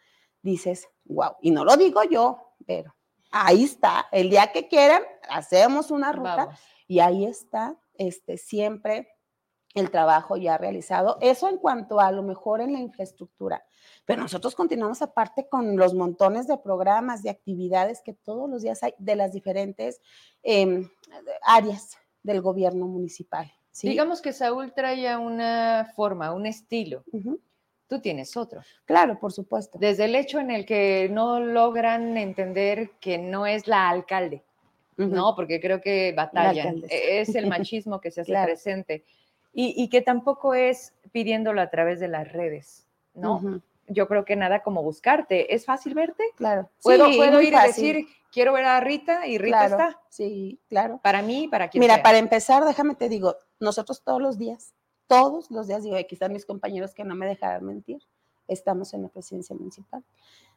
dices, 0.43 0.89
wow, 1.07 1.33
y 1.41 1.51
no 1.51 1.65
lo 1.65 1.77
digo 1.77 2.03
yo, 2.05 2.55
pero 2.67 2.95
ahí 3.33 3.65
está. 3.65 4.07
El 4.13 4.31
día 4.31 4.53
que 4.53 4.69
quieran, 4.69 5.03
hacemos 5.29 5.91
una 5.91 6.13
ruta 6.13 6.51
y 6.87 7.01
ahí 7.01 7.25
está 7.25 7.77
este, 7.95 8.37
siempre 8.37 9.09
el 9.75 9.91
trabajo 9.91 10.37
ya 10.37 10.59
realizado. 10.59 11.17
Eso 11.21 11.49
en 11.49 11.57
cuanto 11.57 11.99
a 11.99 12.13
lo 12.13 12.23
mejor 12.23 12.61
en 12.61 12.73
la 12.75 12.81
infraestructura. 12.81 13.65
Pero 14.05 14.23
nosotros 14.23 14.55
continuamos 14.55 15.01
aparte 15.03 15.49
con 15.49 15.77
los 15.77 15.95
montones 15.95 16.47
de 16.47 16.59
programas, 16.59 17.23
de 17.23 17.31
actividades 17.31 18.03
que 18.05 18.13
todos 18.13 18.49
los 18.51 18.63
días 18.63 18.83
hay 18.83 18.95
de 18.99 19.17
las 19.17 19.33
diferentes 19.33 20.01
em, 20.43 20.89
áreas 21.43 21.97
del 22.23 22.43
gobierno 22.43 22.87
municipal. 22.87 23.51
Digamos 23.83 24.21
que 24.21 24.35
Saúl 24.35 24.75
trae 24.75 25.17
una 25.17 25.91
forma, 25.97 26.33
un 26.33 26.45
estilo 26.45 27.05
tú 27.93 28.01
tienes 28.01 28.39
otro. 28.39 28.63
Claro, 28.87 29.19
por 29.21 29.33
supuesto. 29.33 29.79
Desde 29.79 30.07
el 30.07 30.15
hecho 30.15 30.41
en 30.41 30.51
el 30.51 30.65
que 30.65 31.11
no 31.13 31.41
logran 31.41 32.17
entender 32.17 32.93
que 33.01 33.19
no 33.19 33.47
es 33.47 33.67
la 33.67 33.91
alcalde, 33.91 34.43
¿no? 34.97 35.37
Porque 35.37 35.61
creo 35.61 35.83
que 35.83 36.15
batallan. 36.17 36.85
E-, 36.89 37.21
es 37.21 37.35
el 37.35 37.47
machismo 37.49 38.01
que 38.01 38.11
se 38.11 38.23
hace 38.23 38.33
presente. 38.45 39.05
Y, 39.53 39.91
que 39.91 40.01
tampoco 40.01 40.55
es 40.55 40.95
pidiéndolo 41.13 41.61
a 41.61 41.69
través 41.69 42.01
de 42.01 42.09
las 42.09 42.33
redes, 42.33 42.87
¿no? 43.13 43.61
Yo 43.89 44.09
creo 44.09 44.25
que 44.25 44.37
nada 44.37 44.63
como 44.63 44.83
buscarte. 44.83 45.55
¿Es 45.55 45.67
fácil 45.67 45.93
verte? 45.93 46.25
Claro. 46.37 46.71
Puedo, 46.83 47.15
puedo 47.15 47.43
ir 47.43 47.55
a 47.55 47.65
decir, 47.65 48.07
quiero 48.33 48.55
ver 48.55 48.65
a 48.65 48.81
Rita 48.81 49.27
y 49.27 49.37
Rita 49.37 49.67
está. 49.67 50.01
Sí, 50.09 50.59
claro. 50.71 50.99
Para 51.03 51.21
mí, 51.21 51.47
para 51.49 51.69
quien 51.69 51.81
Mira, 51.81 52.03
para 52.03 52.17
empezar, 52.17 52.65
déjame 52.65 52.95
te 52.95 53.11
digo, 53.11 53.37
nosotros 53.61 54.03
todos 54.03 54.23
los 54.23 54.39
días, 54.39 54.73
todos 55.13 55.51
los 55.51 55.69
días, 55.69 55.83
digo, 55.83 55.97
aquí 55.97 56.15
están 56.15 56.33
mis 56.33 56.47
compañeros 56.47 56.95
que 56.95 57.05
no 57.05 57.15
me 57.15 57.27
dejarán 57.27 57.67
mentir, 57.67 58.01
estamos 58.49 58.95
en 58.95 59.03
la 59.03 59.09
presidencia 59.09 59.55
municipal. 59.55 60.03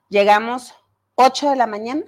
Llegamos 0.08 0.74
8 1.16 1.50
de 1.50 1.56
la 1.58 1.68
mañana 1.68 2.06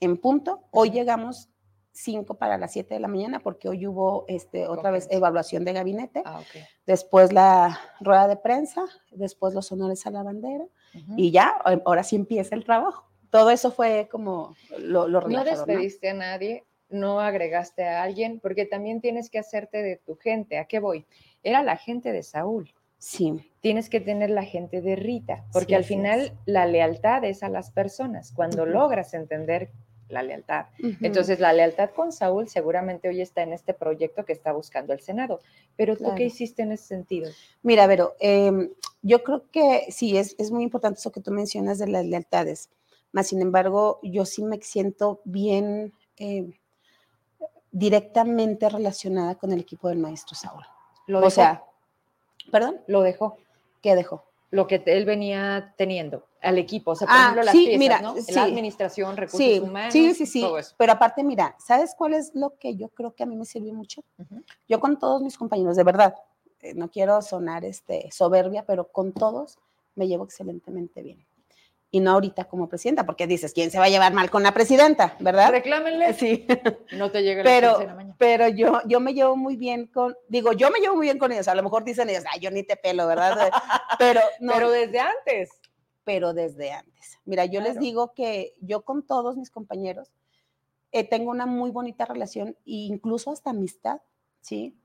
en 0.00 0.16
punto, 0.16 0.62
hoy 0.70 0.90
llegamos 0.90 1.50
5 1.92 2.38
para 2.38 2.56
las 2.56 2.72
7 2.72 2.94
de 2.94 3.00
la 3.00 3.08
mañana 3.08 3.40
porque 3.40 3.68
hoy 3.68 3.86
hubo 3.86 4.24
este, 4.26 4.66
otra 4.68 4.90
vez 4.90 5.06
evaluación 5.10 5.66
de 5.66 5.74
gabinete, 5.74 6.22
ah, 6.24 6.40
después 6.86 7.30
la 7.34 7.78
rueda 8.00 8.26
de 8.26 8.38
prensa, 8.38 8.86
después 9.10 9.52
los 9.52 9.70
honores 9.70 10.06
a 10.06 10.10
la 10.10 10.22
bandera 10.22 10.64
y 11.14 11.30
ya, 11.30 11.48
ahora 11.84 12.04
sí 12.04 12.16
empieza 12.16 12.54
el 12.54 12.64
trabajo. 12.64 13.06
Todo 13.28 13.50
eso 13.50 13.70
fue 13.70 14.08
como 14.10 14.56
lo, 14.78 15.08
lo 15.08 15.20
No 15.28 15.44
despediste 15.44 16.08
a 16.08 16.14
nadie, 16.14 16.64
no 16.88 17.20
agregaste 17.20 17.84
a 17.84 18.02
alguien, 18.02 18.40
porque 18.40 18.64
también 18.64 19.02
tienes 19.02 19.28
que 19.28 19.38
hacerte 19.38 19.82
de 19.82 19.96
tu 19.96 20.16
gente. 20.16 20.56
¿A 20.56 20.64
qué 20.64 20.78
voy? 20.78 21.06
Era 21.46 21.62
la 21.62 21.76
gente 21.76 22.12
de 22.12 22.24
Saúl. 22.24 22.74
Sí. 22.98 23.52
Tienes 23.60 23.88
que 23.88 24.00
tener 24.00 24.30
la 24.30 24.42
gente 24.42 24.80
de 24.80 24.96
Rita, 24.96 25.44
porque 25.52 25.76
al 25.76 25.84
final 25.84 26.32
la 26.44 26.66
lealtad 26.66 27.22
es 27.22 27.44
a 27.44 27.48
las 27.48 27.70
personas, 27.70 28.32
cuando 28.32 28.66
logras 28.66 29.14
entender 29.14 29.70
la 30.08 30.24
lealtad. 30.24 30.66
Entonces, 31.00 31.38
la 31.38 31.52
lealtad 31.52 31.90
con 31.90 32.10
Saúl 32.10 32.48
seguramente 32.48 33.08
hoy 33.08 33.20
está 33.20 33.42
en 33.42 33.52
este 33.52 33.74
proyecto 33.74 34.24
que 34.24 34.32
está 34.32 34.52
buscando 34.52 34.92
el 34.92 35.00
Senado. 35.00 35.38
Pero 35.76 35.96
tú, 35.96 36.12
¿qué 36.16 36.24
hiciste 36.24 36.62
en 36.62 36.72
ese 36.72 36.86
sentido? 36.86 37.30
Mira, 37.62 37.86
Vero, 37.86 38.14
em, 38.18 38.70
yo 39.02 39.22
creo 39.22 39.48
que 39.52 39.86
sí, 39.90 40.16
es, 40.16 40.34
es 40.38 40.50
muy 40.50 40.64
importante 40.64 40.98
eso 40.98 41.12
que 41.12 41.20
tú 41.20 41.30
mencionas 41.30 41.78
de 41.78 41.86
las 41.86 42.04
lealtades. 42.04 42.70
Más 43.12 43.28
sin 43.28 43.40
embargo, 43.40 44.00
yo 44.02 44.24
sí 44.24 44.42
me 44.42 44.60
siento 44.62 45.20
bien 45.24 45.92
em, 46.16 46.54
directamente 47.70 48.68
relacionada 48.68 49.36
con 49.36 49.52
el 49.52 49.60
equipo 49.60 49.88
del 49.88 49.98
maestro 49.98 50.34
Saúl. 50.34 50.64
¿Lo 51.06 51.24
o 51.24 51.30
sea, 51.30 51.64
¿perdón? 52.50 52.80
Lo 52.86 53.02
dejó. 53.02 53.36
¿Qué 53.82 53.94
dejó? 53.94 54.24
Lo 54.50 54.66
que 54.66 54.82
él 54.86 55.04
venía 55.04 55.74
teniendo 55.76 56.26
al 56.40 56.58
equipo, 56.58 56.92
o 56.92 56.94
sea, 56.94 57.06
por 57.06 57.16
ah, 57.16 57.20
ejemplo, 57.20 57.42
las 57.42 57.52
sí, 57.52 57.74
mira, 57.78 58.00
La 58.00 58.42
administración, 58.44 59.16
recursos 59.16 59.58
humanos, 59.60 59.92
sí, 59.92 60.14
sí, 60.14 60.26
sí. 60.26 60.46
Pero 60.76 60.92
aparte, 60.92 61.24
mira, 61.24 61.56
¿sabes 61.58 61.94
cuál 61.96 62.14
es 62.14 62.32
lo 62.34 62.56
que 62.56 62.76
yo 62.76 62.88
creo 62.88 63.14
que 63.14 63.24
a 63.24 63.26
mí 63.26 63.36
me 63.36 63.44
sirvió 63.44 63.74
mucho? 63.74 64.02
Yo 64.68 64.78
con 64.78 64.98
todos 64.98 65.22
mis 65.22 65.36
compañeros, 65.36 65.76
de 65.76 65.84
verdad, 65.84 66.14
eh, 66.62 66.74
no 66.74 66.90
quiero 66.90 67.20
sonar 67.22 67.64
este, 67.64 68.08
soberbia, 68.12 68.64
pero 68.64 68.86
con 68.86 69.12
todos 69.12 69.58
me 69.96 70.06
llevo 70.06 70.24
excelentemente 70.24 71.02
bien 71.02 71.26
y 71.90 72.00
no 72.00 72.12
ahorita 72.12 72.44
como 72.44 72.68
presidenta, 72.68 73.06
porque 73.06 73.26
dices, 73.26 73.52
¿quién 73.52 73.70
se 73.70 73.78
va 73.78 73.84
a 73.84 73.88
llevar 73.88 74.12
mal 74.12 74.30
con 74.30 74.42
la 74.42 74.52
presidenta, 74.52 75.16
verdad? 75.20 75.50
Reclámenle. 75.50 76.14
Sí. 76.14 76.46
No 76.92 77.10
te 77.10 77.22
llega 77.22 77.42
pero, 77.42 77.80
la 77.80 77.94
mañana. 77.94 78.16
Pero 78.18 78.48
yo, 78.48 78.80
yo 78.86 79.00
me 79.00 79.12
llevo 79.12 79.36
muy 79.36 79.56
bien 79.56 79.86
con, 79.86 80.16
digo, 80.28 80.52
yo 80.52 80.70
me 80.70 80.80
llevo 80.80 80.96
muy 80.96 81.06
bien 81.06 81.18
con 81.18 81.32
ellos, 81.32 81.48
a 81.48 81.54
lo 81.54 81.62
mejor 81.62 81.84
dicen 81.84 82.08
ellos, 82.08 82.24
ay, 82.32 82.40
yo 82.40 82.50
ni 82.50 82.62
te 82.62 82.76
pelo, 82.76 83.06
¿verdad? 83.06 83.50
Pero 83.98 84.20
no. 84.40 84.52
Pero 84.54 84.70
desde 84.70 85.00
antes. 85.00 85.50
Pero 86.04 86.32
desde 86.32 86.72
antes. 86.72 87.18
Mira, 87.24 87.44
yo 87.44 87.60
les 87.60 87.78
digo 87.78 88.14
que 88.14 88.54
yo 88.60 88.82
con 88.82 89.04
todos 89.04 89.36
mis 89.36 89.50
compañeros 89.50 90.12
eh, 90.92 91.04
tengo 91.04 91.30
una 91.30 91.46
muy 91.46 91.70
bonita 91.70 92.04
relación 92.04 92.50
e 92.66 92.86
incluso 92.88 93.30
hasta 93.30 93.50
amistad, 93.50 94.00
¿sí? 94.40 94.78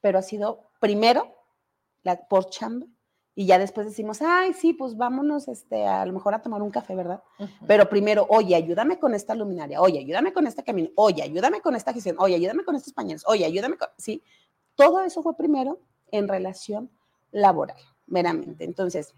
Pero 0.00 0.18
ha 0.18 0.22
sido 0.22 0.60
primero 0.78 1.34
la, 2.02 2.28
por 2.28 2.50
chamba 2.50 2.86
y 3.38 3.44
ya 3.44 3.58
después 3.58 3.86
decimos, 3.86 4.22
ay, 4.22 4.54
sí, 4.54 4.72
pues 4.72 4.96
vámonos 4.96 5.46
este, 5.46 5.86
a, 5.86 6.06
lo 6.06 6.14
mejor 6.14 6.34
a 6.34 6.40
tomar 6.40 6.62
un 6.62 6.70
café, 6.70 6.94
¿verdad? 6.94 7.22
Pero 7.66 7.86
primero, 7.86 8.26
oye, 8.30 8.56
ayúdame 8.56 8.98
con 8.98 9.12
esta 9.14 9.34
luminaria, 9.34 9.82
oye, 9.82 9.98
ayúdame 9.98 10.32
con 10.32 10.46
este 10.46 10.64
camino, 10.64 10.88
oye, 10.96 11.22
ayúdame 11.22 11.60
con 11.60 11.76
esta 11.76 11.92
gestión, 11.92 12.16
oye, 12.18 12.34
ayúdame 12.34 12.64
con 12.64 12.76
estos 12.76 12.94
pañales, 12.94 13.24
oye, 13.26 13.44
ayúdame 13.44 13.76
con, 13.76 13.88
sí, 13.98 14.22
todo 14.74 15.02
eso 15.02 15.22
fue 15.22 15.36
primero 15.36 15.80
en 16.10 16.28
relación 16.28 16.90
laboral, 17.30 17.76
meramente. 18.06 18.64
Entonces, 18.64 19.14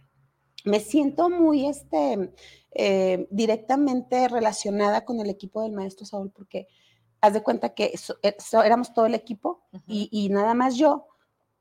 me 0.65 0.81
siento 0.81 1.31
muy 1.31 1.69
este, 1.69 2.33
eh, 2.73 3.29
directamente 3.31 4.27
relacionada 4.27 5.05
con 5.05 5.21
el 5.21 5.31
equipo 5.31 5.63
del 5.63 5.71
maestro 5.71 6.07
Saúl 6.07 6.33
porque 6.33 6.67
haz 7.21 7.35
de 7.35 7.45
cuenta 7.45 7.69
que 7.69 7.95
eh, 8.25 8.37
éramos 8.65 8.93
todo 8.93 9.07
el 9.07 9.15
equipo 9.15 9.63
y, 9.87 10.09
y 10.11 10.29
nada 10.29 10.55
más 10.55 10.75
yo 10.75 11.07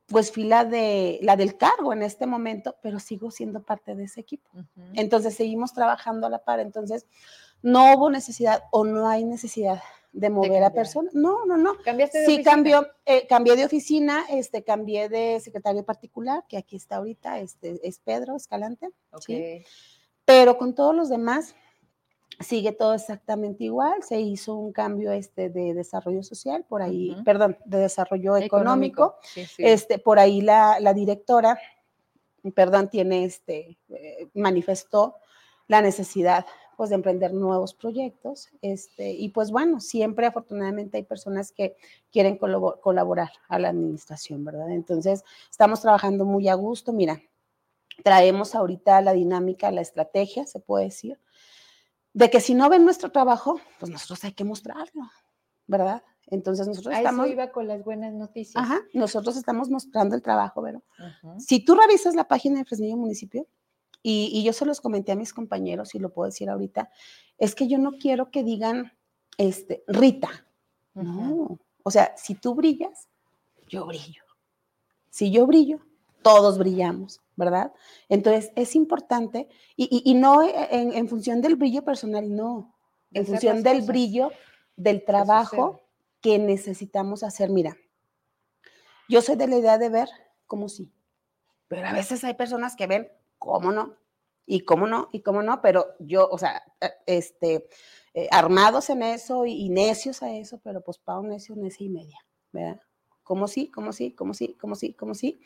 pues 0.07 0.31
fila 0.31 0.63
de 0.63 1.19
la 1.21 1.35
del 1.35 1.57
cargo 1.57 1.91
en 1.93 2.01
este 2.01 2.25
momento, 2.25 2.77
pero 2.81 2.99
sigo 2.99 3.29
siendo 3.29 3.63
parte 3.63 3.93
de 3.93 4.05
ese 4.05 4.21
equipo. 4.21 4.49
Entonces 4.93 5.35
seguimos 5.35 5.73
trabajando 5.73 6.27
a 6.27 6.29
la 6.29 6.43
par. 6.43 6.59
Entonces 6.59 7.05
no 7.61 7.93
hubo 7.93 8.09
necesidad 8.09 8.63
o 8.71 8.85
no 8.85 9.07
hay 9.09 9.25
necesidad 9.25 9.81
de 10.13 10.29
mover 10.29 10.63
a 10.63 10.71
personas. 10.71 11.13
No, 11.13 11.45
no, 11.45 11.57
no. 11.57 11.77
¿Cambiaste 11.83 12.19
de 12.19 12.25
sí, 12.25 12.43
cambió, 12.43 12.87
eh, 13.05 13.27
cambié 13.27 13.55
de 13.57 13.65
oficina, 13.65 14.25
este, 14.29 14.63
cambié 14.63 15.09
de 15.09 15.39
secretario 15.41 15.83
particular, 15.83 16.45
que 16.47 16.57
aquí 16.57 16.77
está 16.77 16.95
ahorita, 16.95 17.39
este, 17.39 17.79
es 17.87 17.99
Pedro 17.99 18.35
Escalante. 18.35 18.89
¿sí? 19.19 19.63
Pero 20.23 20.57
con 20.57 20.73
todos 20.73 20.95
los 20.95 21.09
demás, 21.09 21.53
sigue 22.39 22.71
todo 22.71 22.93
exactamente 22.93 23.63
igual. 23.63 24.03
Se 24.03 24.19
hizo 24.19 24.55
un 24.55 24.71
cambio 24.71 25.11
este 25.11 25.49
de 25.49 25.73
desarrollo 25.73 26.23
social, 26.23 26.65
por 26.67 26.81
ahí, 26.81 27.15
perdón, 27.25 27.57
de 27.65 27.79
desarrollo 27.79 28.37
económico. 28.37 29.15
Este, 29.57 29.99
por 29.99 30.19
ahí 30.19 30.41
la, 30.41 30.93
directora, 30.93 31.59
perdón, 32.53 32.89
tiene 32.89 33.25
este, 33.25 33.77
eh, 33.89 34.29
manifestó 34.33 35.15
la 35.67 35.81
necesidad 35.81 36.45
pues 36.77 36.91
de 36.91 36.95
emprender 36.95 37.33
nuevos 37.33 37.73
proyectos, 37.73 38.49
este, 38.61 39.09
y 39.09 39.29
pues 39.29 39.49
bueno, 39.49 39.79
siempre 39.79 40.27
afortunadamente 40.27 40.97
hay 40.97 41.03
personas 41.03 41.51
que 41.51 41.75
quieren 42.11 42.37
colaborar 42.37 43.31
a 43.49 43.57
la 43.57 43.69
administración, 43.69 44.45
¿verdad? 44.45 44.69
Entonces, 44.69 45.23
estamos 45.49 45.81
trabajando 45.81 46.23
muy 46.23 46.47
a 46.49 46.53
gusto, 46.53 46.93
mira, 46.93 47.19
traemos 48.03 48.53
ahorita 48.53 49.01
la 49.01 49.13
dinámica, 49.13 49.71
la 49.71 49.81
estrategia, 49.81 50.45
se 50.45 50.59
puede 50.59 50.85
decir, 50.85 51.19
de 52.17 52.31
que 52.31 52.41
si 52.41 52.55
no 52.55 52.67
ven 52.67 52.83
nuestro 52.83 53.11
trabajo, 53.11 53.61
pues 53.79 53.91
nosotros 53.91 54.23
hay 54.23 54.33
que 54.33 54.43
mostrarlo, 54.43 55.03
¿verdad? 55.67 56.01
Entonces 56.25 56.67
nosotros 56.67 56.95
A 56.95 56.97
estamos... 56.97 57.27
Eso 57.27 57.33
iba 57.33 57.51
con 57.51 57.67
las 57.67 57.83
buenas 57.83 58.11
noticias. 58.11 58.55
Ajá, 58.55 58.79
nosotros 58.91 59.37
estamos 59.37 59.69
mostrando 59.69 60.15
el 60.15 60.23
trabajo, 60.23 60.63
pero 60.63 60.81
si 61.37 61.63
tú 61.63 61.75
revisas 61.75 62.15
la 62.15 62.27
página 62.27 62.57
de 62.57 62.65
Fresnillo 62.65 62.97
Municipio, 62.97 63.45
y, 64.01 64.41
yo 64.43 64.51
se 64.51 64.65
los 64.65 64.81
comenté 64.81 65.11
a 65.11 65.15
mis 65.15 65.31
compañeros, 65.31 65.93
y 65.93 65.99
lo 65.99 66.11
puedo 66.11 66.25
decir 66.25 66.49
ahorita, 66.49 66.89
es 67.37 67.53
que 67.53 67.67
yo 67.67 67.77
no 67.77 67.91
quiero 67.99 68.31
que 68.31 68.43
digan, 68.43 68.93
este, 69.37 69.83
Rita. 69.85 70.29
No, 70.95 71.59
o 71.83 71.91
sea, 71.91 72.15
si 72.17 72.33
tú 72.33 72.55
brillas, 72.55 73.09
yo 73.67 73.85
brillo. 73.85 74.23
Si 75.11 75.29
yo 75.29 75.45
brillo, 75.45 75.81
todos 76.23 76.57
brillamos. 76.57 77.21
¿Verdad? 77.37 77.71
Entonces, 78.09 78.51
es 78.55 78.75
importante, 78.75 79.47
y, 79.77 80.13
no 80.15 80.41
en, 80.43 81.07
función 81.07 81.41
del 81.41 81.55
brillo 81.55 81.85
personal, 81.85 82.35
no, 82.35 82.75
en 83.13 83.25
función 83.25 83.63
del 83.63 83.83
brillo 83.83 84.31
del 84.75 85.05
trabajo 85.05 85.81
que 86.19 86.39
necesitamos 86.39 87.23
hacer. 87.23 87.49
Mira, 87.49 87.77
yo 89.07 89.21
soy 89.21 89.37
de 89.37 89.47
la 89.47 89.57
idea 89.57 89.77
de 89.77 89.89
ver 89.89 90.09
como 90.47 90.67
sí, 90.67 90.91
pero 91.69 91.87
a 91.87 91.93
veces 91.93 92.23
hay 92.23 92.33
personas 92.33 92.75
que 92.75 92.87
ven 92.87 93.07
cómo 93.37 93.71
no, 93.71 93.95
y 94.45 94.61
cómo 94.61 94.87
no, 94.87 95.09
y 95.11 95.21
cómo 95.21 95.43
no, 95.43 95.61
pero 95.61 95.85
yo, 95.99 96.27
o 96.27 96.37
sea, 96.39 96.63
eh, 96.81 96.91
este, 97.05 97.67
eh, 98.15 98.27
armados 98.31 98.89
en 98.89 99.03
eso 99.03 99.45
y, 99.45 99.69
necios 99.69 100.23
a 100.23 100.33
eso, 100.33 100.59
pero 100.63 100.81
pues 100.81 100.97
para 100.97 101.19
un 101.19 101.29
necio, 101.29 101.55
necio 101.55 101.85
y 101.85 101.89
media, 101.89 102.17
¿verdad? 102.51 102.81
Como 103.21 103.47
sí, 103.47 103.69
como 103.69 103.91
sí, 103.91 104.13
como 104.13 104.33
sí, 104.33 104.55
como 104.59 104.73
sí, 104.73 104.93
como 104.93 105.13
sí. 105.13 105.39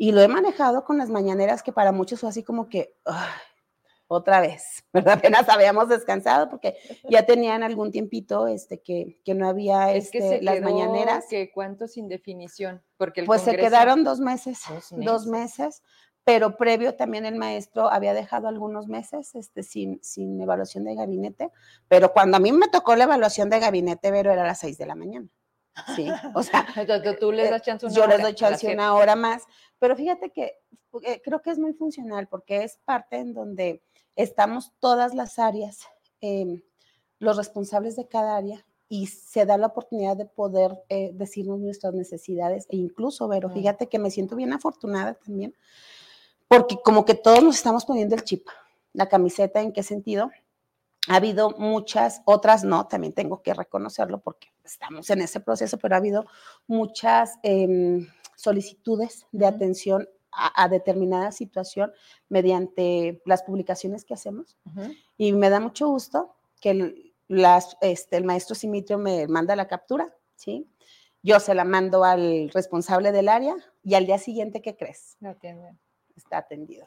Y 0.00 0.12
lo 0.12 0.22
he 0.22 0.28
manejado 0.28 0.82
con 0.82 0.96
las 0.96 1.10
mañaneras 1.10 1.62
que 1.62 1.72
para 1.72 1.92
muchos 1.92 2.20
fue 2.20 2.30
así 2.30 2.42
como 2.42 2.70
que, 2.70 2.96
otra 4.08 4.40
vez, 4.40 4.82
¿verdad? 4.94 5.18
Apenas 5.18 5.46
habíamos 5.50 5.90
descansado 5.90 6.48
porque 6.48 6.78
ya 7.10 7.26
tenían 7.26 7.62
algún 7.62 7.92
tiempito 7.92 8.48
este, 8.48 8.80
que, 8.80 9.20
que 9.26 9.34
no 9.34 9.46
había 9.46 9.92
este, 9.92 10.40
las 10.40 10.62
mañaneras. 10.62 11.26
Que 11.28 11.52
¿Cuánto 11.52 11.86
sin 11.86 12.08
definición? 12.08 12.82
Porque 12.96 13.24
pues 13.24 13.42
se 13.42 13.54
quedaron 13.58 14.02
dos 14.02 14.20
meses, 14.20 14.60
dos 14.90 15.26
meses, 15.26 15.82
pero 16.24 16.56
previo 16.56 16.94
también 16.94 17.26
el 17.26 17.36
maestro 17.36 17.90
había 17.90 18.14
dejado 18.14 18.48
algunos 18.48 18.88
meses 18.88 19.34
este, 19.34 19.62
sin, 19.62 20.02
sin 20.02 20.40
evaluación 20.40 20.84
de 20.84 20.94
gabinete, 20.94 21.50
pero 21.88 22.14
cuando 22.14 22.38
a 22.38 22.40
mí 22.40 22.52
me 22.52 22.68
tocó 22.68 22.96
la 22.96 23.04
evaluación 23.04 23.50
de 23.50 23.60
gabinete, 23.60 24.10
Vero, 24.10 24.32
era 24.32 24.44
a 24.44 24.46
las 24.46 24.60
seis 24.60 24.78
de 24.78 24.86
la 24.86 24.94
mañana. 24.94 25.28
Sí, 25.94 26.08
o 26.34 26.42
sea, 26.42 26.66
tú 27.20 27.32
les 27.32 27.50
das 27.50 27.62
chance 27.62 27.86
una 27.86 27.94
yo 27.94 28.06
les 28.06 28.20
doy 28.20 28.34
chance 28.34 28.72
una 28.72 28.94
hora 28.94 29.16
más, 29.16 29.44
pero 29.80 29.96
fíjate 29.96 30.30
que 30.30 30.58
eh, 31.02 31.20
creo 31.24 31.42
que 31.42 31.50
es 31.50 31.58
muy 31.58 31.72
funcional 31.72 32.28
porque 32.28 32.62
es 32.62 32.78
parte 32.84 33.16
en 33.16 33.34
donde 33.34 33.82
estamos 34.14 34.72
todas 34.78 35.14
las 35.14 35.38
áreas, 35.38 35.80
em, 36.20 36.62
los 37.18 37.36
responsables 37.36 37.96
de 37.96 38.06
cada 38.06 38.36
área 38.36 38.64
y 38.88 39.06
se 39.06 39.46
da 39.46 39.56
la 39.56 39.68
oportunidad 39.68 40.16
de 40.16 40.26
poder 40.26 40.78
eh, 40.88 41.10
decirnos 41.14 41.60
nuestras 41.60 41.94
necesidades 41.94 42.66
e 42.68 42.76
incluso, 42.76 43.26
Vero, 43.26 43.48
fíjate 43.48 43.88
que 43.88 43.98
me 43.98 44.10
siento 44.10 44.36
bien 44.36 44.52
afortunada 44.52 45.14
también, 45.14 45.54
porque 46.46 46.76
como 46.84 47.04
que 47.04 47.14
todos 47.14 47.42
nos 47.42 47.56
estamos 47.56 47.84
poniendo 47.84 48.14
el 48.14 48.24
chip, 48.24 48.46
la 48.92 49.08
camiseta, 49.08 49.62
¿en 49.62 49.72
qué 49.72 49.82
sentido? 49.82 50.30
Ha 51.08 51.16
habido 51.16 51.52
muchas, 51.52 52.20
otras 52.26 52.64
no, 52.64 52.86
también 52.86 53.12
tengo 53.14 53.42
que 53.42 53.54
reconocerlo 53.54 54.20
porque 54.20 54.48
estamos 54.64 55.08
en 55.08 55.22
ese 55.22 55.40
proceso, 55.40 55.78
pero 55.78 55.94
ha 55.94 55.98
habido 55.98 56.26
muchas 56.66 57.38
em, 57.42 58.06
solicitudes 58.40 59.26
de 59.32 59.46
atención 59.46 60.08
a, 60.32 60.68
determinada 60.68 61.32
situación 61.32 61.92
mediante 62.28 63.20
las 63.26 63.42
publicaciones 63.42 64.04
que 64.04 64.14
hacemos. 64.14 64.56
Y 65.18 65.32
me 65.32 65.50
da 65.50 65.60
mucho 65.60 65.88
gusto 65.88 66.36
que 66.60 66.70
el, 66.70 67.14
las, 67.28 67.76
este, 67.80 68.16
el 68.16 68.24
maestro 68.24 68.54
Simitrio 68.54 68.96
me 68.96 69.26
manda 69.26 69.56
la 69.56 69.68
captura, 69.68 70.14
¿sí? 70.36 70.68
Yo 71.22 71.38
se 71.40 71.54
la 71.54 71.64
mando 71.64 72.04
al 72.04 72.50
responsable 72.50 73.12
del 73.12 73.28
área 73.28 73.54
y 73.82 73.94
al 73.94 74.06
día 74.06 74.18
siguiente, 74.18 74.62
¿qué 74.62 74.76
crees? 74.76 75.18
Está 76.16 76.38
atendido. 76.38 76.86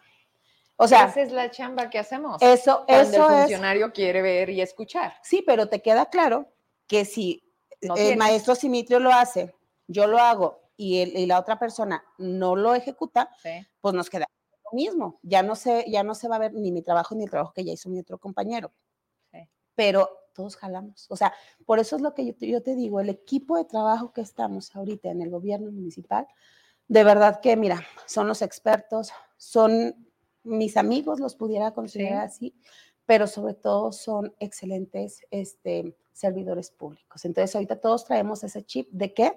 O 0.78 0.88
sea, 0.88 1.06
esa 1.06 1.22
es 1.22 1.32
la 1.32 1.52
chamba 1.52 1.89
que 1.89 2.00
hacemos. 2.00 2.42
Eso, 2.42 2.86
cuando 2.88 3.28
el 3.28 3.39
funcionario 3.42 3.94
quiere 3.94 4.24
ver 4.24 4.50
y 4.50 4.62
escuchar. 4.62 5.13
Sí, 5.22 5.44
pero 5.46 5.70
te 5.70 5.82
queda 5.82 6.08
claro 6.08 6.48
que 6.88 7.06
si 7.06 7.44
el 7.80 8.18
maestro 8.18 8.56
Simitrio 8.56 9.00
lo 9.00 9.12
hace, 9.12 9.54
yo 9.88 10.08
lo 10.08 10.18
hago 10.18 10.62
y, 10.84 11.26
la 11.26 11.39
otra 11.39 11.58
persona 11.58 12.04
no 12.17 12.56
lo 12.56 12.76
ejecuta, 12.76 13.30
pues 13.80 13.93
nos 13.93 14.10
queda 14.10 14.26
lo 14.65 14.76
mismo. 14.76 15.19
Ya 15.24 15.43
no, 15.43 15.56
se, 15.56 15.86
ya 15.89 16.04
no 16.04 16.15
se 16.15 16.28
va 16.28 16.36
a 16.36 16.39
ver 16.39 16.54
ni 16.54 16.72
mi 16.72 16.82
trabajo 16.82 17.15
ni 17.15 17.24
el 17.24 17.30
trabajo 17.30 17.54
que 17.54 17.63
ya 17.63 17.72
hizo 17.72 17.89
mi 17.89 18.00
otro 18.00 18.17
compañero. 18.17 18.72
Pero 19.76 20.10
todos 20.34 20.56
jalamos. 20.56 21.08
O 21.10 21.15
sea, 21.15 21.34
por 21.65 21.80
eso 21.80 21.96
es 21.96 22.02
lo 22.02 22.13
que 22.13 22.26
yo 22.26 22.36
te, 22.36 22.48
yo 22.48 22.62
te 22.62 22.76
digo, 22.76 23.00
el 23.00 23.10
equipo 23.10 23.58
de 23.58 23.65
trabajo 23.65 24.13
que 24.13 24.22
estamos 24.22 24.76
ahorita 24.76 25.10
en 25.10 25.22
el 25.22 25.30
gobierno 25.30 25.72
municipal, 25.72 26.28
de 26.88 27.04
verdad 27.04 27.39
que, 27.39 27.56
mira, 27.56 27.84
son 28.06 28.28
los 28.28 28.41
expertos, 28.41 29.12
son 29.38 30.08
mis 30.43 30.78
amigos, 30.78 31.19
los 31.19 31.36
pudiera 31.36 31.72
considerar 31.72 32.26
así, 32.26 32.56
pero 33.06 33.26
sobre 33.26 33.54
todo 33.54 33.91
son 33.91 34.36
excelentes 34.39 35.22
este, 35.32 35.96
servidores 36.12 36.72
públicos. 36.72 37.26
Entonces, 37.26 37.56
ahorita 37.56 37.80
todos 37.80 38.06
traemos 38.06 38.43
ese 38.43 38.63
chip 38.63 38.89
de 38.91 39.13
que 39.13 39.34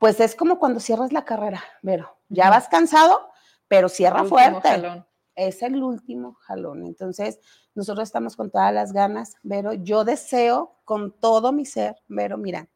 pues 0.00 0.18
es 0.18 0.34
como 0.34 0.58
cuando 0.58 0.80
cierras 0.80 1.12
la 1.12 1.26
carrera, 1.26 1.62
pero 1.82 2.16
ya 2.30 2.48
vas 2.48 2.68
cansado, 2.68 3.28
pero 3.68 3.90
cierra 3.90 4.24
fuerte. 4.24 5.04
Es 5.34 5.62
el 5.62 5.82
último 5.82 6.32
jalón. 6.40 6.86
Entonces, 6.86 7.38
nosotros 7.74 8.08
estamos 8.08 8.34
con 8.34 8.50
todas 8.50 8.72
las 8.72 8.94
ganas, 8.94 9.34
pero 9.46 9.74
yo 9.74 10.04
deseo 10.04 10.78
con 10.86 11.12
todo 11.12 11.52
mi 11.52 11.66
ser, 11.66 11.96
pero 12.08 12.38
mira, 12.38 12.66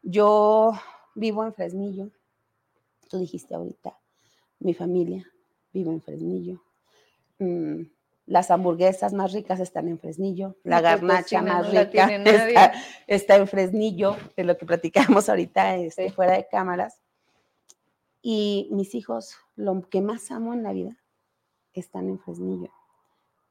yo 0.00 0.72
vivo 1.14 1.44
en 1.44 1.52
Fresnillo, 1.52 2.10
tú 3.10 3.18
dijiste 3.18 3.54
ahorita, 3.54 3.98
mi 4.58 4.72
familia 4.72 5.30
vive 5.70 5.90
en 5.90 6.00
Fresnillo. 6.00 6.62
Las 8.26 8.50
hamburguesas 8.50 9.12
más 9.12 9.32
ricas 9.32 9.60
están 9.60 9.86
en 9.88 9.98
Fresnillo, 9.98 10.56
la 10.64 10.80
garnacha 10.80 11.42
más 11.42 11.70
rica 11.70 12.08
está, 13.06 13.36
en 13.36 13.46
Fresnillo, 13.46 14.16
de 14.36 14.44
lo 14.44 14.56
que 14.56 14.64
platicamos 14.64 15.28
ahorita 15.28 15.76
este, 15.76 16.10
fuera 16.10 16.32
de 16.34 16.46
cámaras. 16.50 17.00
Y 18.22 18.68
mis 18.72 18.94
hijos, 18.94 19.36
lo 19.56 19.82
que 19.90 20.00
más 20.00 20.30
amo 20.30 20.54
en 20.54 20.62
la 20.62 20.72
vida, 20.72 20.96
están 21.74 22.08
en 22.08 22.18
Fresnillo. 22.18 22.70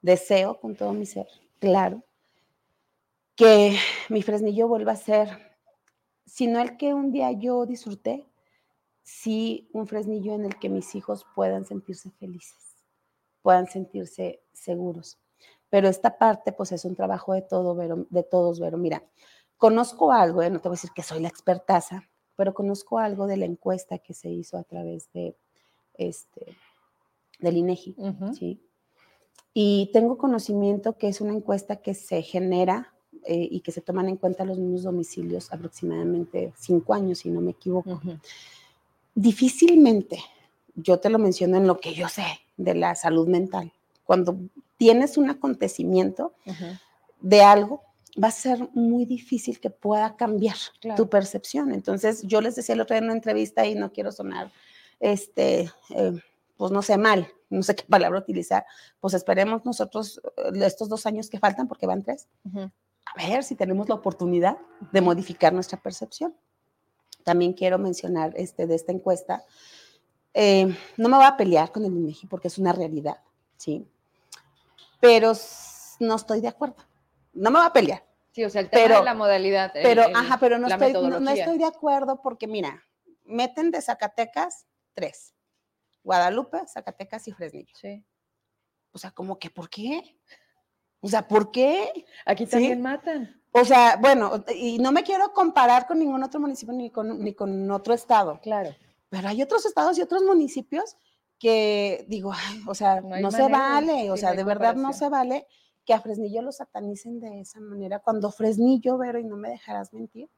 Deseo 0.02 0.60
con 0.60 0.76
todo 0.76 0.92
mi 0.94 1.06
ser, 1.06 1.28
claro, 1.60 2.04
que 3.36 3.78
mi 4.10 4.24
Fresnillo 4.24 4.68
vuelva 4.68 4.94
a 4.94 4.98
ser, 4.98 5.56
si 6.26 6.48
no 6.48 6.60
el 6.60 6.78
que 6.78 6.96
un 6.96 7.12
día 7.12 7.32
yo 7.32 7.68
disfruté, 7.68 8.26
sí 9.04 9.70
un 9.72 9.86
Fresnillo 9.86 10.34
en 10.34 10.46
el 10.46 10.58
que 10.58 10.70
mis 10.70 10.96
hijos 10.96 11.26
puedan 11.36 11.66
sentirse 11.66 12.10
felices 12.12 12.73
puedan 13.44 13.68
sentirse 13.68 14.42
seguros. 14.52 15.20
Pero 15.70 15.88
esta 15.88 16.18
parte, 16.18 16.52
pues 16.52 16.72
es 16.72 16.86
un 16.86 16.96
trabajo 16.96 17.34
de, 17.34 17.44
todo, 17.44 17.76
de 17.76 18.24
todos, 18.24 18.60
pero 18.60 18.78
mira, 18.78 19.04
conozco 19.58 20.12
algo, 20.12 20.42
¿eh? 20.42 20.50
no 20.50 20.60
te 20.60 20.70
voy 20.70 20.76
a 20.76 20.78
decir 20.78 20.92
que 20.96 21.04
soy 21.04 21.22
la 21.22 21.28
expertaza, 21.28 22.10
pero 22.36 22.54
conozco 22.54 22.98
algo 22.98 23.28
de 23.28 23.38
la 23.38 23.46
encuesta 23.46 24.00
que 24.00 24.14
se 24.14 24.30
hizo 24.30 24.58
a 24.58 24.64
través 24.64 25.12
de 25.14 25.36
este, 25.96 26.58
del 27.40 27.58
INEGI, 27.58 27.96
¿sí? 28.38 28.60
Y 29.54 29.92
tengo 29.94 30.18
conocimiento 30.18 30.98
que 30.98 31.08
es 31.08 31.22
una 31.22 31.34
encuesta 31.34 31.76
que 31.76 31.94
se 31.94 32.24
genera 32.24 32.94
eh, 33.26 33.48
y 33.52 33.60
que 33.62 33.72
se 33.72 33.82
toman 33.82 34.10
en 34.10 34.18
cuenta 34.18 34.46
los 34.46 34.58
mismos 34.58 34.84
domicilios 34.84 35.54
aproximadamente 35.54 36.54
cinco 36.58 36.96
años, 36.96 37.20
si 37.20 37.30
no 37.30 37.40
me 37.40 37.52
equivoco. 37.52 38.02
Difícilmente, 39.14 40.20
yo 40.76 41.00
te 41.00 41.10
lo 41.10 41.20
menciono 41.20 41.58
en 41.58 41.68
lo 41.68 41.80
que 41.80 41.94
yo 41.94 42.08
sé, 42.08 42.26
de 42.58 42.76
la 42.76 42.96
salud 42.96 43.28
mental. 43.28 43.72
Cuando 44.04 44.38
tienes 44.78 45.18
un 45.18 45.30
acontecimiento 45.30 46.34
de 47.22 47.42
algo, 47.42 47.84
va 48.22 48.28
a 48.28 48.32
ser 48.32 48.70
muy 48.74 49.06
difícil 49.06 49.60
que 49.60 49.70
pueda 49.70 50.16
cambiar 50.16 50.56
tu 50.96 51.10
percepción. 51.10 51.72
Entonces, 51.72 52.22
yo 52.24 52.42
les 52.42 52.56
decía 52.56 52.76
el 52.76 52.82
otro 52.82 52.94
día 52.94 53.00
en 53.00 53.06
una 53.06 53.14
entrevista 53.14 53.66
y 53.66 53.76
no 53.76 53.92
quiero 53.92 54.12
sonar, 54.12 54.52
este, 55.00 55.72
eh, 55.90 56.14
pues 56.58 56.72
no 56.72 56.82
sé, 56.82 56.98
mal, 56.98 57.28
no 57.50 57.64
sé 57.64 57.76
qué 57.76 57.84
palabra 57.84 58.20
utilizar, 58.20 58.66
pues 59.00 59.14
esperemos 59.14 59.66
nosotros 59.66 60.22
eh, 60.38 60.66
estos 60.66 60.90
dos 60.90 61.06
años 61.06 61.30
que 61.30 61.40
faltan, 61.40 61.68
porque 61.68 61.88
van 61.88 62.04
tres, 62.04 62.28
a 62.56 63.28
ver 63.28 63.44
si 63.44 63.56
tenemos 63.56 63.90
la 63.90 63.96
oportunidad 63.96 64.58
de 64.92 65.02
modificar 65.02 65.54
nuestra 65.54 65.82
percepción. 65.82 66.36
También 67.24 67.54
quiero 67.54 67.80
mencionar 67.80 68.34
este, 68.36 68.68
de 68.68 68.76
esta 68.76 68.92
encuesta 68.92 69.44
eh, 70.34 70.76
no 70.98 71.10
me 71.10 71.18
voy 71.18 71.26
a 71.26 71.38
pelear 71.38 71.72
con 71.72 71.86
el 71.86 71.92
INEGI 71.94 72.28
porque 72.28 72.48
es 72.48 72.58
una 72.58 72.74
realidad, 72.74 73.18
¿sí? 73.58 73.88
Pero 75.00 75.34
no 76.00 76.16
estoy 76.16 76.42
de 76.42 76.48
acuerdo. 76.48 76.76
No 77.34 77.52
me 77.52 77.60
voy 77.60 77.68
a 77.68 77.74
pelear. 77.74 78.04
Sí, 78.32 78.44
o 78.44 78.50
sea, 78.50 78.62
el 78.62 78.70
tema 78.70 78.98
de 78.98 79.04
la 79.04 79.14
modalidad. 79.14 79.72
Pero, 79.74 80.04
ajá, 80.16 80.38
pero 80.40 80.58
no 80.58 80.68
estoy, 80.68 80.94
no, 80.94 81.30
estoy 81.30 81.58
de 81.58 81.66
acuerdo 81.66 82.22
porque, 82.22 82.48
mira, 82.48 82.84
meten 83.26 83.70
de 83.70 83.82
Zacatecas 83.82 84.66
tres. 84.94 85.34
Guadalupe, 86.04 86.66
Zacatecas 86.68 87.28
y 87.28 87.32
Fresnillo. 87.32 87.74
Sí. 87.76 88.04
O 88.92 88.98
sea, 88.98 89.12
como 89.12 89.38
que, 89.38 89.50
¿por 89.50 89.70
qué? 89.70 90.18
O 91.00 91.08
sea, 91.08 91.28
¿por 91.28 91.52
qué? 91.52 92.06
Aquí 92.26 92.46
también 92.46 92.82
matan. 92.82 93.40
O 93.52 93.64
sea, 93.64 93.98
bueno, 93.98 94.44
y 94.56 94.80
no 94.80 94.92
me 94.92 95.04
quiero 95.04 95.32
comparar 95.32 95.86
con 95.86 96.00
ningún 96.00 96.24
otro 96.24 96.40
municipio 96.40 96.74
ni 96.74 96.90
con, 96.90 97.24
ni 97.24 97.34
con 97.34 97.70
otro 97.70 97.94
estado. 97.94 98.40
Claro. 98.42 98.76
Pero 99.14 99.30
hay 99.30 99.44
otros 99.44 99.64
estados 99.68 99.96
y 100.00 100.02
otros 100.02 100.24
municipios 100.24 100.98
que 101.38 102.04
digo, 102.08 102.34
o 102.68 102.74
sea, 102.74 103.00
no, 103.00 103.30
se 103.30 103.48
vale, 103.48 104.10
o 104.10 104.18
sea, 104.18 104.34
de 104.34 104.44
verdad 104.44 104.74
no 104.74 104.92
se 104.92 105.08
vale 105.08 105.46
que 105.86 105.94
a 105.94 106.02
Fresnillo 106.02 106.42
lo 106.42 106.52
satanicen 106.52 107.20
de 107.20 107.42
esa 107.42 107.60
manera. 107.60 108.00
Cuando 108.00 108.32
Fresnillo, 108.32 108.98
Vero, 108.98 109.20
y 109.20 109.24
no 109.24 109.38
me 109.38 109.52
dejarás 109.52 109.94
mentir, 109.94 110.32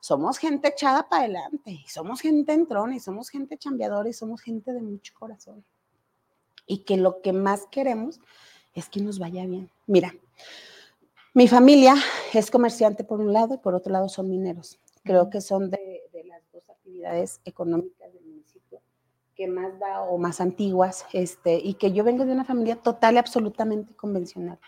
somos 0.00 0.38
gente 0.38 0.68
echada 0.68 1.10
para 1.10 1.24
adelante, 1.24 1.72
y 1.72 1.84
somos 1.88 2.22
gente 2.22 2.54
entrona, 2.54 2.96
y 2.96 3.00
somos 3.00 3.28
gente 3.28 3.58
chambeadora, 3.58 4.08
y 4.08 4.14
somos 4.14 4.40
gente 4.40 4.72
de 4.72 4.80
mucho 4.80 5.12
corazón. 5.12 5.62
Y 6.66 6.84
que 6.84 6.96
lo 6.96 7.20
que 7.20 7.34
más 7.34 7.66
queremos 7.70 8.18
es 8.72 8.88
que 8.88 9.02
nos 9.02 9.18
vaya 9.18 9.44
bien. 9.44 9.70
Mira, 9.86 10.14
mi 11.34 11.48
familia 11.48 11.96
es 12.32 12.50
comerciante 12.50 13.04
por 13.04 13.20
un 13.20 13.34
lado 13.34 13.56
y 13.56 13.58
por 13.58 13.74
otro 13.74 13.92
lado 13.92 14.08
son 14.08 14.30
mineros. 14.30 14.78
Creo 15.04 15.28
que 15.28 15.42
son 15.42 15.68
de, 15.68 16.04
de 16.14 16.24
las 16.24 16.40
dos 16.50 16.70
actividades 16.70 17.42
económicas 17.44 18.10
que 19.34 19.48
más 19.48 19.78
da 19.78 20.02
o 20.02 20.18
más 20.18 20.40
antiguas, 20.40 21.06
este, 21.12 21.56
y 21.56 21.74
que 21.74 21.92
yo 21.92 22.04
vengo 22.04 22.24
de 22.24 22.32
una 22.32 22.44
familia 22.44 22.76
total 22.76 23.14
y 23.14 23.18
absolutamente 23.18 23.94
convencional. 23.94 24.58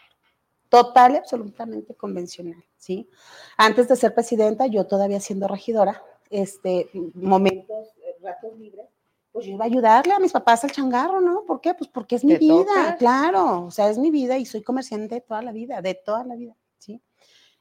Total 0.69 1.13
y 1.13 1.17
absolutamente 1.17 1.95
convencional, 1.95 2.65
¿sí? 2.77 3.09
Antes 3.57 3.89
de 3.89 3.97
ser 3.97 4.15
presidenta, 4.15 4.67
yo 4.67 4.87
todavía 4.87 5.21
siendo 5.21 5.47
regidora, 5.47 6.03
este, 6.31 6.91
momentos, 7.15 7.89
eh, 7.99 8.17
ratos 8.23 8.59
libres, 8.59 8.87
pues 9.31 9.47
yo 9.47 9.53
iba 9.53 9.65
a 9.65 9.67
ayudarle 9.67 10.13
a 10.13 10.21
mis 10.21 10.33
papás 10.33 10.65
al 10.65 10.71
changarro, 10.71 11.21
¿no? 11.21 11.45
¿Por 11.45 11.61
qué? 11.61 11.75
Pues 11.75 11.91
porque 11.91 12.17
es 12.17 12.25
mi 12.25 12.37
vida, 12.37 12.97
claro, 12.99 13.67
o 13.67 13.71
sea, 13.71 13.91
es 13.91 13.99
mi 13.99 14.11
vida 14.11 14.39
y 14.39 14.47
soy 14.47 14.63
comerciante 14.63 15.17
de 15.17 15.21
toda 15.21 15.43
la 15.43 15.53
vida, 15.53 15.83
de 15.83 15.95
toda 15.95 16.25
la 16.25 16.37
vida, 16.37 16.57
¿sí? 16.79 17.03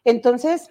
Entonces, 0.03 0.69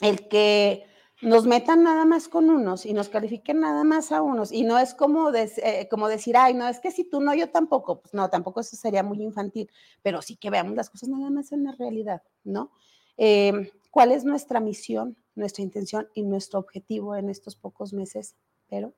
el 0.00 0.28
que 0.28 0.87
nos 1.20 1.46
metan 1.46 1.82
nada 1.82 2.04
más 2.04 2.28
con 2.28 2.48
unos 2.48 2.86
y 2.86 2.92
nos 2.92 3.08
califiquen 3.08 3.60
nada 3.60 3.82
más 3.82 4.12
a 4.12 4.22
unos. 4.22 4.52
Y 4.52 4.62
no 4.62 4.78
es 4.78 4.94
como, 4.94 5.32
eh, 5.34 5.88
como 5.90 6.08
decir, 6.08 6.36
ay, 6.36 6.54
no, 6.54 6.68
es 6.68 6.78
que 6.78 6.90
si 6.90 7.04
tú 7.04 7.20
no, 7.20 7.34
yo 7.34 7.50
tampoco. 7.50 8.00
Pues 8.00 8.14
no, 8.14 8.30
tampoco 8.30 8.60
eso 8.60 8.76
sería 8.76 9.02
muy 9.02 9.22
infantil, 9.22 9.68
pero 10.02 10.22
sí 10.22 10.36
que 10.36 10.50
veamos 10.50 10.76
las 10.76 10.90
cosas 10.90 11.08
nada 11.08 11.30
más 11.30 11.50
en 11.52 11.64
la 11.64 11.72
realidad, 11.72 12.22
¿no? 12.44 12.70
Em, 13.16 13.68
¿Cuál 13.90 14.12
es 14.12 14.24
nuestra 14.24 14.60
misión, 14.60 15.16
nuestra 15.34 15.64
intención 15.64 16.08
y 16.14 16.22
nuestro 16.22 16.60
objetivo 16.60 17.16
en 17.16 17.30
estos 17.30 17.56
pocos 17.56 17.92
meses? 17.92 18.36
Pero 18.68 18.92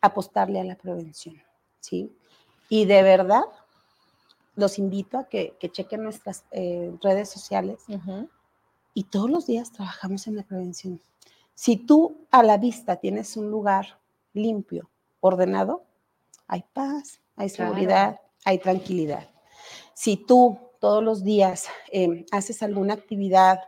apostarle 0.00 0.60
a 0.60 0.64
la 0.64 0.76
prevención, 0.76 1.36
¿sí? 1.80 2.10
Y 2.70 2.86
de 2.86 3.02
verdad, 3.02 3.44
los 4.56 4.78
invito 4.78 5.18
a 5.18 5.24
que, 5.24 5.56
chequen 5.72 6.02
nuestras 6.02 6.44
eh, 6.50 6.94
redes 7.02 7.28
sociales 7.28 7.84
y 8.94 9.04
todos 9.04 9.30
los 9.30 9.46
días 9.46 9.72
trabajamos 9.72 10.26
en 10.26 10.36
la 10.36 10.44
prevención. 10.44 11.00
Si 11.54 11.76
tú 11.76 12.26
a 12.30 12.42
la 12.42 12.56
vista 12.56 12.96
tienes 12.96 13.36
un 13.36 13.50
lugar 13.50 13.98
limpio, 14.32 14.90
ordenado, 15.20 15.84
hay 16.46 16.64
paz, 16.72 17.20
hay 17.36 17.48
seguridad, 17.48 18.20
hay 18.44 18.58
tranquilidad. 18.58 19.30
Si 19.94 20.16
tú 20.16 20.58
todos 20.80 21.02
los 21.02 21.22
días 21.22 21.68
em, 21.90 22.26
haces 22.32 22.62
alguna 22.62 22.94
actividad 22.94 23.60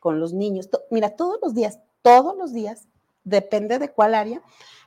con 0.00 0.20
los 0.20 0.34
niños, 0.34 0.68
mira, 0.90 1.16
todos 1.16 1.38
los 1.42 1.54
días, 1.54 1.80
todos 2.02 2.36
los 2.36 2.52
días, 2.52 2.88
depende 3.24 3.78
de 3.78 3.90
cuál 3.90 4.14
área, 4.14 4.42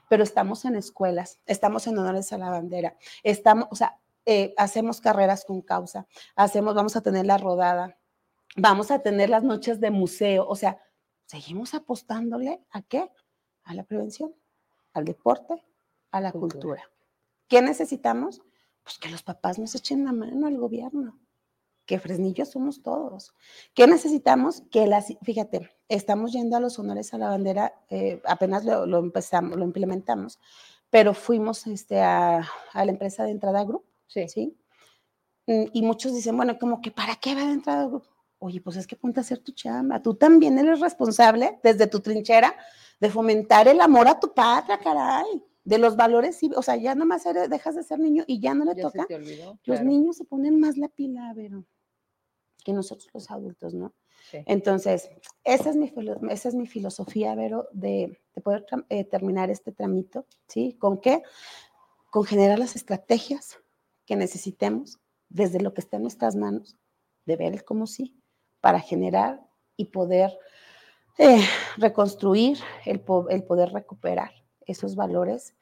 pero 0.09 0.23
estamos 0.23 0.65
en 0.65 0.75
escuelas, 0.75 1.39
estamos 1.45 1.87
en 1.87 1.97
honores 1.97 2.31
a 2.33 2.37
la 2.37 2.49
bandera, 2.49 2.97
estamos, 3.23 3.67
o 3.71 3.75
sea, 3.75 3.97
eh, 4.25 4.53
hacemos 4.57 5.01
carreras 5.01 5.45
con 5.45 5.61
causa, 5.61 6.05
hacemos, 6.35 6.75
vamos 6.75 6.95
a 6.95 7.01
tener 7.01 7.25
la 7.25 7.37
rodada, 7.37 7.97
vamos 8.55 8.91
a 8.91 8.99
tener 8.99 9.29
las 9.29 9.43
noches 9.43 9.79
de 9.79 9.89
museo, 9.89 10.47
o 10.47 10.55
sea, 10.55 10.79
seguimos 11.31 11.73
apostándole 11.73 12.61
a 12.71 12.81
qué? 12.81 13.09
A 13.63 13.73
la 13.73 13.83
prevención, 13.83 14.35
al 14.93 15.05
deporte, 15.05 15.65
a 16.11 16.19
la 16.19 16.33
cultura. 16.33 16.83
¿Qué 17.47 17.61
necesitamos? 17.61 18.41
Pues 18.83 18.97
que 18.99 19.07
los 19.07 19.23
papás 19.23 19.57
nos 19.57 19.73
echen 19.75 20.03
la 20.03 20.11
mano 20.11 20.47
al 20.47 20.57
gobierno, 20.57 21.17
que 21.85 21.99
Fresnillo 21.99 22.43
somos 22.45 22.83
todos. 22.83 23.33
¿Qué 23.73 23.87
necesitamos? 23.87 24.63
Que 24.71 24.87
las, 24.87 25.13
fíjate, 25.21 25.69
estamos 25.87 26.33
yendo 26.33 26.57
a 26.57 26.59
los 26.59 26.77
honores 26.79 27.13
a 27.13 27.17
la 27.17 27.29
bandera, 27.29 27.81
eh, 27.89 28.21
apenas 28.25 28.65
lo, 28.65 28.97
empezamos, 28.97 29.57
lo 29.57 29.63
implementamos, 29.63 30.37
pero 30.89 31.13
fuimos 31.13 31.65
este, 31.65 32.01
a, 32.01 32.45
a 32.73 32.85
la 32.85 32.91
empresa 32.91 33.23
de 33.23 33.31
entrada 33.31 33.63
Group 33.63 33.85
Sí. 34.07 34.27
¿sí? 34.27 34.57
Mm, 35.47 35.63
y 35.71 35.81
muchos 35.83 36.13
dicen, 36.13 36.35
bueno, 36.35 36.59
como 36.59 36.81
que 36.81 36.91
¿para 36.91 37.15
qué 37.15 37.35
va 37.35 37.45
de 37.45 37.53
entrada? 37.53 37.89
Oye, 38.43 38.59
pues 38.59 38.75
es 38.75 38.87
que 38.87 38.95
ponte 38.95 39.19
a 39.19 39.21
hacer 39.21 39.37
tu 39.37 39.51
chamba. 39.51 40.01
Tú 40.01 40.15
también 40.15 40.57
eres 40.57 40.79
responsable 40.79 41.59
desde 41.61 41.85
tu 41.85 41.99
trinchera 41.99 42.55
de 42.99 43.11
fomentar 43.11 43.67
el 43.67 43.79
amor 43.79 44.07
a 44.07 44.19
tu 44.19 44.33
patria, 44.33 44.79
caray. 44.79 45.43
De 45.63 45.77
los 45.77 45.95
valores, 45.95 46.39
o 46.55 46.63
sea, 46.63 46.75
ya 46.75 46.95
nomás 46.95 47.23
eres, 47.27 47.51
dejas 47.51 47.75
de 47.75 47.83
ser 47.83 47.99
niño 47.99 48.23
y 48.25 48.39
ya 48.39 48.55
no 48.55 48.65
le 48.65 48.73
toca. 48.73 49.05
los 49.65 49.83
niños 49.83 50.17
se 50.17 50.25
ponen 50.25 50.59
más 50.59 50.75
la 50.75 50.87
pila, 50.87 51.31
pero 51.35 51.63
que 52.63 52.73
nosotros 52.73 53.09
los 53.13 53.29
adultos, 53.29 53.75
¿no? 53.75 53.93
Entonces, 54.33 55.11
esa 55.43 55.69
es, 55.69 55.75
mi, 55.75 55.93
esa 56.31 56.49
es 56.49 56.55
mi 56.55 56.65
filosofía, 56.65 57.35
Vero, 57.35 57.67
de, 57.73 58.19
de 58.33 58.41
poder 58.41 58.65
eh, 58.89 59.03
terminar 59.03 59.51
este 59.51 59.71
tramito, 59.71 60.25
¿sí? 60.47 60.75
¿Con 60.79 60.99
qué? 60.99 61.21
Con 62.09 62.23
generar 62.23 62.57
las 62.57 62.75
estrategias 62.75 63.59
que 64.07 64.15
necesitemos, 64.15 64.99
desde 65.29 65.61
lo 65.61 65.75
que 65.75 65.81
está 65.81 65.97
en 65.97 66.03
nuestras 66.03 66.35
manos, 66.35 66.75
de 67.25 67.35
ver 67.35 67.53
el 67.53 67.63
cómo 67.63 67.85
sí, 67.85 68.20
para 68.61 68.79
generar 68.79 69.41
y 69.75 69.85
poder 69.85 70.37
eh, 71.17 71.43
reconstruir, 71.77 72.59
el, 72.85 72.99
poder 73.01 73.73
recuperar 73.73 74.31
esos 74.65 74.95
valores 74.95 75.53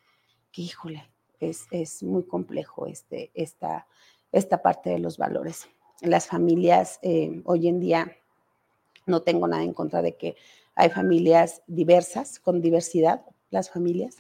que, 0.52 0.62
híjole, 0.64 1.10
es, 1.40 2.04
muy 2.04 2.24
complejo 2.24 2.86
este, 2.86 3.32
esta, 3.34 3.88
esta 4.32 4.62
parte 4.62 4.90
de 4.90 5.00
los 5.00 5.18
valores. 5.18 5.68
Las 6.02 6.28
familias 6.28 7.00
eh, 7.02 7.42
hoy 7.46 7.68
en 7.68 7.80
día, 7.80 8.16
no 9.06 9.22
tengo 9.22 9.48
nada 9.48 9.64
en 9.64 9.74
contra 9.74 10.02
de 10.02 10.16
que 10.16 10.36
hay 10.76 10.90
familias 10.90 11.62
diversas, 11.68 12.40
con 12.40 12.62
diversidad, 12.62 13.26
las 13.50 13.70
familias, 13.70 14.18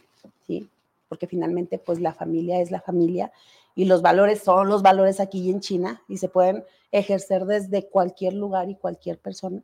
¿sí? 0.47 0.69
porque 1.07 1.27
finalmente 1.27 1.77
pues 1.77 1.99
la 1.99 2.13
familia 2.13 2.61
es 2.61 2.71
la 2.71 2.81
familia 2.81 3.31
y 3.79 3.85
los 3.85 4.01
valores 4.01 4.43
son 4.43 4.67
los 4.67 4.81
valores 4.81 5.21
aquí 5.21 5.49
en 5.49 5.61
China 5.61 6.03
y 6.09 6.17
se 6.17 6.27
pueden 6.27 6.65
ejercer 6.91 7.45
desde 7.45 7.87
cualquier 7.87 8.33
lugar 8.33 8.69
y 8.69 8.75
cualquier 8.75 9.17
persona, 9.17 9.63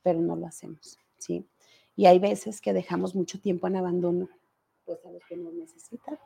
pero 0.00 0.20
no 0.20 0.36
lo 0.36 0.46
hacemos, 0.46 0.96
¿sí? 1.16 1.44
Y 1.96 2.06
hay 2.06 2.20
veces 2.20 2.60
que 2.60 2.72
dejamos 2.72 3.16
mucho 3.16 3.40
tiempo 3.40 3.66
en 3.66 3.74
abandono, 3.74 4.28
pues 4.84 5.04
a 5.04 5.10
los 5.10 5.24
que 5.28 5.36
nos 5.36 5.54
necesitan, 5.54 6.20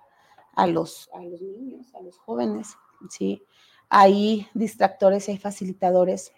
a 0.52 0.66
los, 0.66 1.08
a 1.14 1.22
los 1.22 1.40
niños, 1.40 1.86
a 1.94 2.02
los 2.02 2.18
jóvenes, 2.18 2.76
¿sí? 3.08 3.42
Hay 3.88 4.46
distractores 4.52 5.26
y 5.26 5.30
hay 5.30 5.38
facilitadores 5.38 6.34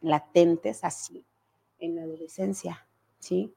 latentes 0.00 0.82
así 0.82 1.26
en 1.78 1.94
la 1.94 2.04
adolescencia, 2.04 2.88
¿sí? 3.18 3.52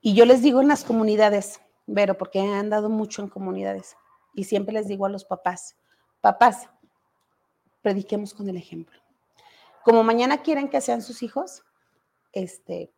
Y 0.00 0.14
yo 0.14 0.24
les 0.24 0.40
digo 0.40 0.62
en 0.62 0.68
las 0.68 0.82
comunidades, 0.82 1.60
Vero, 1.86 2.16
porque 2.16 2.38
he 2.38 2.54
andado 2.54 2.88
mucho 2.88 3.20
en 3.20 3.28
comunidades, 3.28 3.98
y 4.32 4.44
siempre 4.44 4.72
les 4.72 4.88
digo 4.88 5.04
a 5.04 5.10
los 5.10 5.26
papás, 5.26 5.76
Papás, 6.20 6.68
prediquemos 7.82 8.34
con 8.34 8.48
el 8.48 8.56
ejemplo. 8.56 8.98
Como 9.84 10.02
mañana 10.02 10.42
quieren 10.42 10.68
que 10.68 10.80
sean 10.80 11.00
sus 11.02 11.22
hijos, 11.22 11.62
este, 12.32 12.90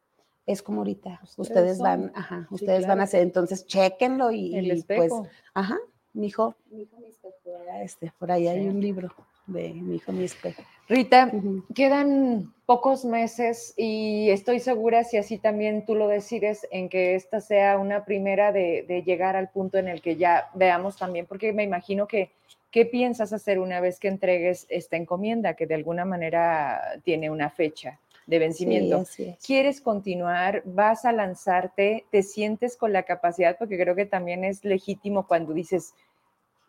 es 0.47 0.63
como 0.63 0.79
ahorita. 0.79 1.21
Ustedes, 1.37 1.79
van, 1.79 2.13
ajá, 2.15 2.49
ustedes 2.51 2.87
van 2.87 3.01
a 3.01 3.05
hacer, 3.05 3.23
entonces 3.23 3.67
chequenlo 3.67 4.33
y, 4.33 4.57
el 4.57 4.85
pues, 4.85 5.13
ajá, 5.55 5.79
mi 6.13 6.27
hijo, 6.27 6.57
mi 6.71 6.83
hijo 6.83 6.99
mi 6.99 7.07
espejo, 7.07 7.37
este, 7.83 8.13
por 8.19 8.33
ahí 8.33 8.49
hay 8.49 8.67
un 8.67 8.81
libro 8.81 9.15
de 9.47 9.73
mi 9.73 9.97
hijo 9.97 10.13
mi 10.13 10.25
espejo. 10.25 10.63
Rita, 10.89 11.31
quedan 11.75 12.53
pocos 12.67 13.05
meses 13.05 13.75
y 13.77 14.31
estoy 14.31 14.59
segura, 14.59 15.05
si 15.05 15.17
así 15.17 15.39
también 15.39 15.87
tú 15.87 15.95
lo 15.95 16.09
decides, 16.09 16.67
en 16.71 16.89
que 16.89 17.15
esta 17.15 17.41
sea 17.41 17.79
una 17.79 18.05
primera 18.05 18.51
de, 18.51 18.85
de 18.87 19.03
llegar 19.03 19.37
al 19.37 19.51
punto 19.51 19.79
en 19.79 19.89
el 19.89 20.03
que 20.03 20.17
ya 20.17 20.51
veamos 20.55 20.97
también, 20.97 21.27
porque 21.27 21.53
me 21.53 21.63
imagino 21.63 22.09
que 22.09 22.33
¿Qué 22.73 22.87
piensas 22.87 23.35
hacer 23.35 23.59
una 23.59 23.81
vez 23.81 24.01
que 24.01 24.09
entregues 24.09 24.65
esta 24.71 24.97
encomienda 24.97 25.55
que 25.55 25.67
de 25.67 25.75
alguna 25.75 26.07
manera 26.07 26.99
tiene 27.05 27.29
una 27.29 27.51
fecha 27.51 28.01
de 28.27 28.39
vencimiento? 28.39 29.05
¿Quieres 29.45 29.83
continuar? 29.83 30.63
¿Vas 30.65 31.05
a 31.05 31.13
lanzarte? 31.13 32.07
¿Te 32.11 32.23
sientes 32.23 32.79
con 32.79 32.95
la 32.95 33.03
capacidad? 33.03 33.59
Porque 33.59 33.79
creo 33.79 33.95
que 33.95 34.07
también 34.07 34.43
es 34.43 34.65
legítimo 34.65 35.27
cuando 35.27 35.53
dices, 35.53 35.93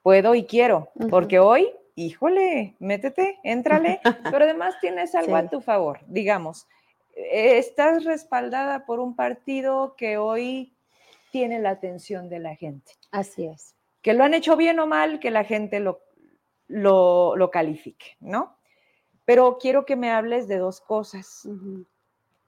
puedo 0.01 0.35
y 0.35 0.43
quiero, 0.43 0.89
porque 1.09 1.39
hoy, 1.39 1.71
híjole, 1.95 2.75
métete, 2.79 3.39
éntrale, 3.41 4.01
pero 4.29 4.43
además 4.43 4.75
tienes 4.81 5.15
algo 5.15 5.37
a 5.37 5.47
tu 5.47 5.61
favor, 5.61 6.01
digamos. 6.07 6.67
Eh, 7.15 7.59
estás 7.59 8.03
respaldada 8.03 8.85
por 8.85 8.99
un 8.99 9.15
partido 9.15 9.95
que 9.95 10.17
hoy 10.17 10.73
tiene 11.31 11.59
la 11.59 11.69
atención 11.69 12.27
de 12.27 12.39
la 12.39 12.57
gente. 12.57 12.91
Así 13.09 13.45
es 13.45 13.73
que 14.03 14.13
lo 14.13 14.23
han 14.23 14.35
hecho 14.35 14.55
bien 14.55 14.79
o 14.79 14.85
mal, 14.85 15.19
que 15.19 15.31
la 15.31 15.45
gente 15.45 15.79
lo, 15.79 16.01
lo, 16.67 17.49
califique, 17.51 18.17
¿no? 18.19 18.57
Pero 19.25 19.57
quiero 19.59 19.85
que 19.85 19.95
me 19.95 20.11
hables 20.11 20.47
de 20.49 20.57
dos 20.57 20.81
cosas. 20.81 21.47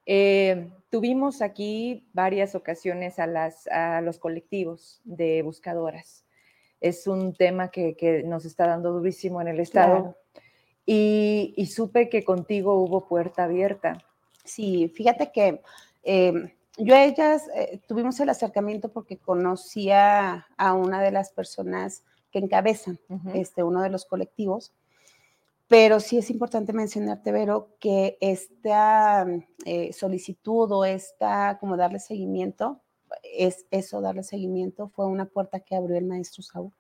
Eh, 0.06 0.70
tuvimos 0.90 1.42
aquí 1.42 2.08
varias 2.14 2.56
ocasiones 2.56 3.18
a, 3.20 3.26
las, 3.26 3.68
a 3.68 4.02
los 4.02 4.20
colectivos 4.20 5.02
de 5.06 5.42
buscadoras. 5.42 6.26
Es 6.82 7.08
un 7.08 7.34
tema 7.34 7.72
que, 7.72 8.24
nos 8.26 8.44
está 8.44 8.68
dando 8.68 8.92
durísimo 8.92 9.42
en 9.42 9.48
el 9.48 9.62
Estado. 9.62 10.18
Y, 10.86 11.56
supe 11.74 12.10
que 12.10 12.26
contigo 12.26 12.76
hubo 12.76 13.08
puerta 13.08 13.46
abierta. 13.46 13.98
Sí, 14.44 14.92
fíjate 14.94 15.32
que 15.32 15.62
eh, 16.04 16.54
yo 16.78 16.96
a 16.96 17.04
ellas 17.04 17.44
eh, 17.56 17.80
tuvimos 17.88 18.20
el 18.20 18.30
acercamiento 18.30 18.90
porque 18.90 19.18
conocía 19.18 20.48
a 20.58 20.74
una 20.74 21.02
de 21.02 21.12
las 21.12 21.32
personas 21.32 22.04
que 22.32 22.40
encabezan 22.40 23.00
este, 23.34 23.64
uno 23.64 23.82
de 23.82 23.90
los 23.90 24.06
colectivos, 24.06 24.74
pero 25.68 26.00
sí 26.00 26.18
es 26.18 26.30
importante 26.30 26.74
mencionarte, 26.74 27.32
Vero, 27.32 27.70
que 27.80 28.18
esta 28.20 29.26
eh, 29.66 29.94
solicitud 29.94 30.70
o 30.72 30.86
esta, 30.86 31.58
como 31.60 31.78
darle 31.78 32.00
seguimiento, 32.00 32.82
es 33.24 33.66
eso, 33.72 34.02
darle 34.02 34.24
seguimiento, 34.24 34.90
fue 34.90 35.08
una 35.08 35.26
puerta 35.26 35.62
que 35.62 35.76
abrió 35.76 35.98
el 35.98 36.06
maestro 36.06 36.44
Saúl. 36.44 36.74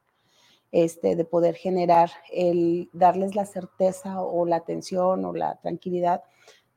Este, 0.71 1.15
de 1.15 1.23
poder 1.23 1.55
generar, 1.55 2.09
el 2.33 2.89
darles 2.91 3.33
la 3.33 3.45
certeza 3.45 4.21
o 4.21 4.45
la 4.45 4.57
atención 4.57 5.23
o 5.23 5.31
la 5.31 5.55
tranquilidad 5.61 6.23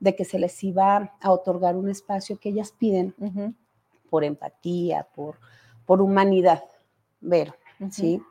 de 0.01 0.15
que 0.15 0.25
se 0.25 0.39
les 0.39 0.63
iba 0.65 1.13
a 1.21 1.31
otorgar 1.31 1.77
un 1.77 1.89
espacio 1.89 2.39
que 2.39 2.51
ellas 2.51 2.73
piden 2.73 3.15
por 4.11 4.25
empatía, 4.25 5.07
por, 5.15 5.37
por 5.87 6.01
humanidad, 6.01 6.65
ver, 7.21 7.55
¿sí? 7.91 8.23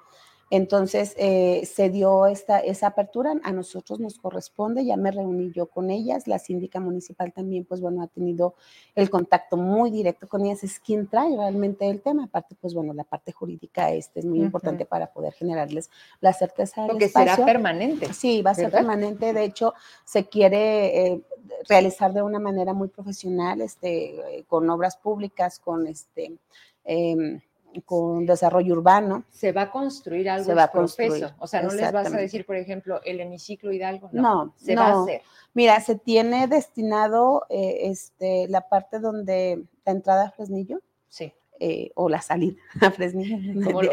Entonces 0.50 1.14
eh, 1.18 1.66
se 1.66 1.90
dio 1.90 2.26
esta, 2.26 2.60
esa 2.60 2.88
apertura, 2.88 3.34
a 3.44 3.52
nosotros 3.52 4.00
nos 4.00 4.18
corresponde, 4.18 4.86
ya 4.86 4.96
me 4.96 5.12
reuní 5.12 5.52
yo 5.52 5.66
con 5.66 5.92
ellas, 5.92 6.26
la 6.26 6.40
síndica 6.40 6.80
municipal 6.80 7.34
también, 7.34 7.66
pues 7.66 7.82
bueno, 7.82 8.02
ha 8.02 8.08
tenido 8.08 8.56
el 8.96 9.10
contacto 9.10 9.58
muy 9.58 9.92
directo 9.92 10.28
con 10.28 10.46
ellas, 10.46 10.64
es 10.64 10.80
quien 10.80 11.08
trae 11.08 11.36
realmente 11.36 11.90
el 11.90 12.02
tema, 12.02 12.26
aparte, 12.26 12.56
pues 12.62 12.74
bueno, 12.74 12.94
la 12.94 13.04
parte 13.04 13.34
jurídica 13.34 13.92
este 13.92 14.22
es 14.22 14.26
muy 14.26 14.40
importante 14.40 14.86
para 14.86 15.12
poder 15.12 15.34
generarles 15.34 15.90
la 16.22 16.32
certeza 16.32 16.82
del 16.82 16.92
Porque 16.92 17.10
será 17.10 17.36
permanente. 17.36 18.14
Sí, 18.14 18.42
va 18.42 18.52
a 18.52 18.56
ser 18.56 18.72
permanente, 18.72 19.34
de 19.34 19.44
hecho, 19.44 19.74
se 20.06 20.28
quiere 20.28 21.08
eh, 21.08 21.22
realizar 21.68 22.14
de 22.14 22.22
una 22.22 22.40
manera 22.40 22.74
muy 22.74 22.88
profesional, 22.88 23.60
este, 23.60 24.46
con 24.48 24.70
obras 24.70 24.96
públicas, 24.96 25.60
con 25.60 25.88
este... 25.88 26.38
Em, 26.86 27.42
con 27.84 28.26
desarrollo 28.26 28.74
urbano. 28.74 29.24
Se 29.30 29.52
va 29.52 29.64
a 29.64 29.72
construir 29.72 30.30
algo 30.30 30.46
se 30.46 30.54
va 30.54 30.64
a 30.64 30.72
construir. 30.72 31.34
O 31.40 31.48
sea, 31.48 31.62
no 31.62 31.74
les 31.74 31.92
vas 31.92 32.14
a 32.14 32.18
decir, 32.18 32.46
por 32.46 32.56
ejemplo, 32.56 33.02
el 33.04 33.20
hemiciclo 33.20 33.72
Hidalgo. 33.72 34.10
No, 34.12 34.54
se 34.58 34.76
va 34.76 34.88
a 34.88 35.02
hacer. 35.04 35.22
Mira, 35.54 35.80
se 35.82 35.96
tiene 35.96 36.48
destinado 36.48 37.46
eh, 37.50 37.90
este, 37.90 38.48
la 38.48 38.62
parte 38.62 39.00
donde 39.00 39.64
la 39.86 39.92
entrada 39.92 40.28
a 40.28 40.32
Fresnillo. 40.32 40.82
Sí. 41.08 41.34
Eh, 41.60 41.92
o 41.96 42.08
la 42.08 42.22
salida 42.22 42.62
a 42.82 42.92
Fresnillo. 42.92 43.38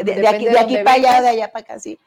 de, 0.03 0.27
aquí, 0.27 0.45
de 0.45 0.59
aquí 0.59 0.77
para 0.77 0.93
allá, 0.93 1.21
de 1.21 1.29
allá 1.29 1.51
para 1.51 1.63
acá, 1.63 1.79
sí. 1.79 1.97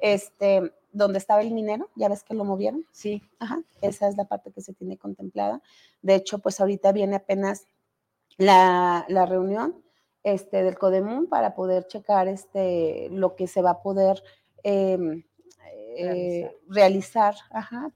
Este, 0.00 0.72
donde 0.92 1.18
estaba 1.18 1.40
el 1.42 1.50
minero, 1.50 1.88
ya 1.96 2.08
ves 2.08 2.22
que 2.22 2.34
lo 2.34 2.44
movieron. 2.44 2.86
Sí. 2.92 3.22
Ajá, 3.38 3.60
esa 3.82 4.08
es 4.08 4.16
la 4.16 4.24
parte 4.24 4.52
que 4.52 4.60
se 4.60 4.72
tiene 4.72 4.96
contemplada. 4.96 5.60
De 6.02 6.14
hecho, 6.14 6.38
pues 6.38 6.60
ahorita 6.60 6.92
viene 6.92 7.16
apenas 7.16 7.66
la, 8.36 9.04
la 9.08 9.26
reunión 9.26 9.82
este, 10.34 10.62
del 10.62 10.78
CODEMUN 10.78 11.28
para 11.28 11.54
poder 11.54 11.86
checar 11.86 12.28
este, 12.28 13.08
lo 13.10 13.34
que 13.34 13.46
se 13.46 13.62
va 13.62 13.70
a 13.70 13.82
poder 13.82 14.22
em, 14.62 15.24
eh, 15.96 16.50
realizar, 16.68 17.34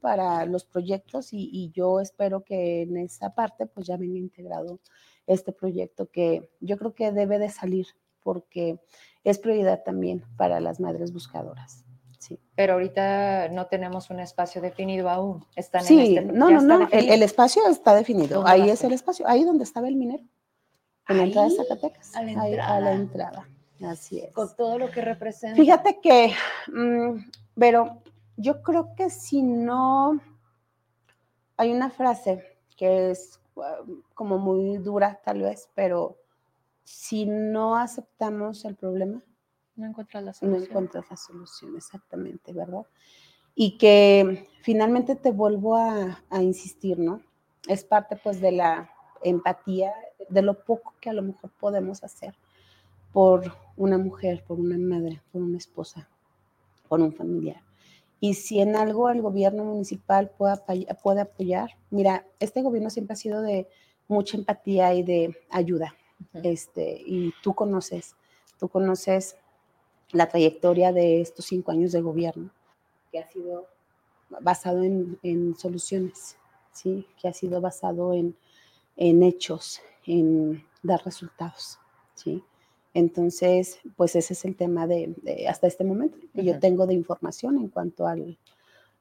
para 0.01 0.45
los 0.47 0.65
proyectos 0.65 1.33
y, 1.33 1.49
y, 1.53 1.71
yo 1.71 2.01
espero 2.01 2.43
que 2.43 2.83
en 2.83 2.97
esa 2.97 3.35
parte 3.35 3.67
pues 3.67 3.87
ya 3.87 3.97
venga 3.97 4.19
integrado 4.19 4.81
este 5.27 5.53
proyecto 5.53 6.11
que 6.11 6.51
yo 6.61 6.77
creo 6.79 6.95
que 6.95 7.13
debe 7.13 7.39
de 7.39 7.49
salir 7.49 7.87
porque 8.23 8.81
es 9.25 9.39
prioridad 9.39 9.83
también 9.85 10.25
para 10.37 10.61
las 10.61 10.81
madres 10.81 11.13
buscadoras. 11.13 11.85
Sí. 12.19 12.41
Pero 12.55 12.75
ahorita 12.75 13.49
no 13.49 13.67
tenemos 13.67 14.11
un 14.11 14.21
espacio 14.21 14.61
definido 14.61 15.09
aún. 15.11 15.45
Están 15.57 15.85
sí, 15.85 16.17
en 16.17 16.29
este, 16.29 16.39
no, 16.39 16.51
no, 16.51 16.61
no, 16.61 16.89
el, 16.93 17.23
espacio 17.23 17.63
está 17.69 17.95
definido. 17.95 18.47
Ahí 18.47 18.71
es 18.71 18.85
el 18.85 18.93
espacio, 18.93 19.27
ahí 19.29 19.45
donde 19.45 19.65
estaba 19.65 19.89
el 19.89 19.97
minero. 19.97 20.25
En 21.09 21.17
la 21.17 21.25
entrada 21.25 21.49
de 21.49 21.57
Zacatecas. 21.57 22.15
A 22.15 22.23
la 22.23 22.31
entrada. 22.31 22.77
a 22.77 22.81
la 22.81 22.93
entrada. 22.93 23.49
Así 23.85 24.21
es. 24.21 24.33
Con 24.33 24.55
todo 24.57 24.79
lo 24.79 24.91
que 24.91 25.01
representa. 25.01 25.57
Fíjate 25.57 26.01
que, 26.01 26.33
mm, 26.73 27.31
pero 27.59 28.03
yo 28.37 28.63
creo 28.63 28.95
que 28.95 29.11
si 29.11 29.43
no, 29.43 30.21
hay 31.57 31.73
una 31.73 31.91
frase 31.91 32.45
que 32.77 33.11
es 33.11 33.41
um, 33.55 34.03
como 34.15 34.39
muy 34.39 34.79
dura 34.79 35.21
tal 35.25 35.43
vez, 35.43 35.69
pero 35.75 36.19
si 36.85 37.27
no 37.27 37.77
aceptamos 37.77 38.65
el 38.65 38.77
problema, 38.77 39.23
no 39.77 39.87
encuentras 39.87 40.23
la 40.23 40.33
solución. 40.33 40.61
No 40.61 40.67
encuentras 40.67 41.11
la 41.11 41.17
solución, 41.17 41.77
exactamente, 41.77 42.53
¿verdad? 42.53 42.87
Y 43.55 43.79
que 43.79 44.49
finalmente 44.63 45.17
te 45.17 45.31
vuelvo 45.31 45.77
a, 45.77 46.23
a 46.31 46.43
insistir, 46.43 46.99
¿no? 46.99 47.21
Es 47.69 47.85
parte 47.85 48.17
pues 48.17 48.41
de 48.41 48.53
la 48.53 48.91
empatía 49.23 49.93
de 50.29 50.43
lo 50.43 50.65
poco 50.65 50.95
que 51.01 51.11
a 51.11 51.13
lo 51.13 51.23
mejor 51.23 51.51
podemos 51.59 52.03
hacer 52.05 52.35
por 53.13 53.53
una 53.77 53.99
mujer, 53.99 54.43
por 54.47 54.59
una 54.59 54.79
madre, 54.79 55.21
por 55.33 55.43
una 55.43 55.59
esposa, 55.59 56.09
por 56.89 57.01
un 57.01 57.13
familiar. 57.13 57.63
Y 58.21 58.35
si 58.35 58.61
en 58.61 58.77
algo 58.77 59.11
el 59.11 59.21
gobierno 59.21 59.65
municipal 59.65 60.31
puede, 60.31 60.57
puede 61.03 61.21
apoyar, 61.23 61.71
mira, 61.91 62.25
este 62.39 62.63
gobierno 62.63 62.89
siempre 62.89 63.15
ha 63.15 63.17
sido 63.17 63.43
de 63.43 63.69
mucha 64.09 64.37
empatía 64.37 64.95
y 64.95 65.03
de 65.03 65.37
ayuda. 65.51 65.95
este, 66.43 67.03
y 67.05 67.33
tú 67.43 67.53
conoces, 67.55 68.15
tú 68.59 68.69
conoces 68.69 69.37
la 70.13 70.29
trayectoria 70.29 70.93
de 70.93 71.21
estos 71.21 71.47
cinco 71.47 71.73
años 71.73 71.93
de 71.93 72.01
gobierno, 72.01 72.51
que 73.11 73.19
ha 73.19 73.29
sido 73.29 73.67
basado 74.41 74.83
en, 74.83 75.19
en 75.23 75.57
soluciones, 75.57 76.37
¿sí? 76.73 77.07
que 77.21 77.29
ha 77.29 77.33
sido 77.33 77.61
basado 77.61 78.13
en, 78.13 78.37
en 78.97 79.23
hechos, 79.23 79.81
en 80.07 80.65
dar 80.83 81.05
resultados, 81.05 81.79
¿sí? 82.15 82.43
Entonces, 82.95 83.81
pues 83.97 84.17
ese 84.17 84.35
es 84.35 84.45
el 84.45 84.57
tema 84.57 84.87
de, 84.87 85.15
hasta 85.49 85.67
este 85.67 85.85
momento 85.85 86.19
que 86.35 86.45
yo 86.45 86.59
tengo 86.59 86.87
de 86.87 86.95
información 86.95 87.57
en 87.57 87.69
cuanto 87.69 88.07
al, 88.07 88.37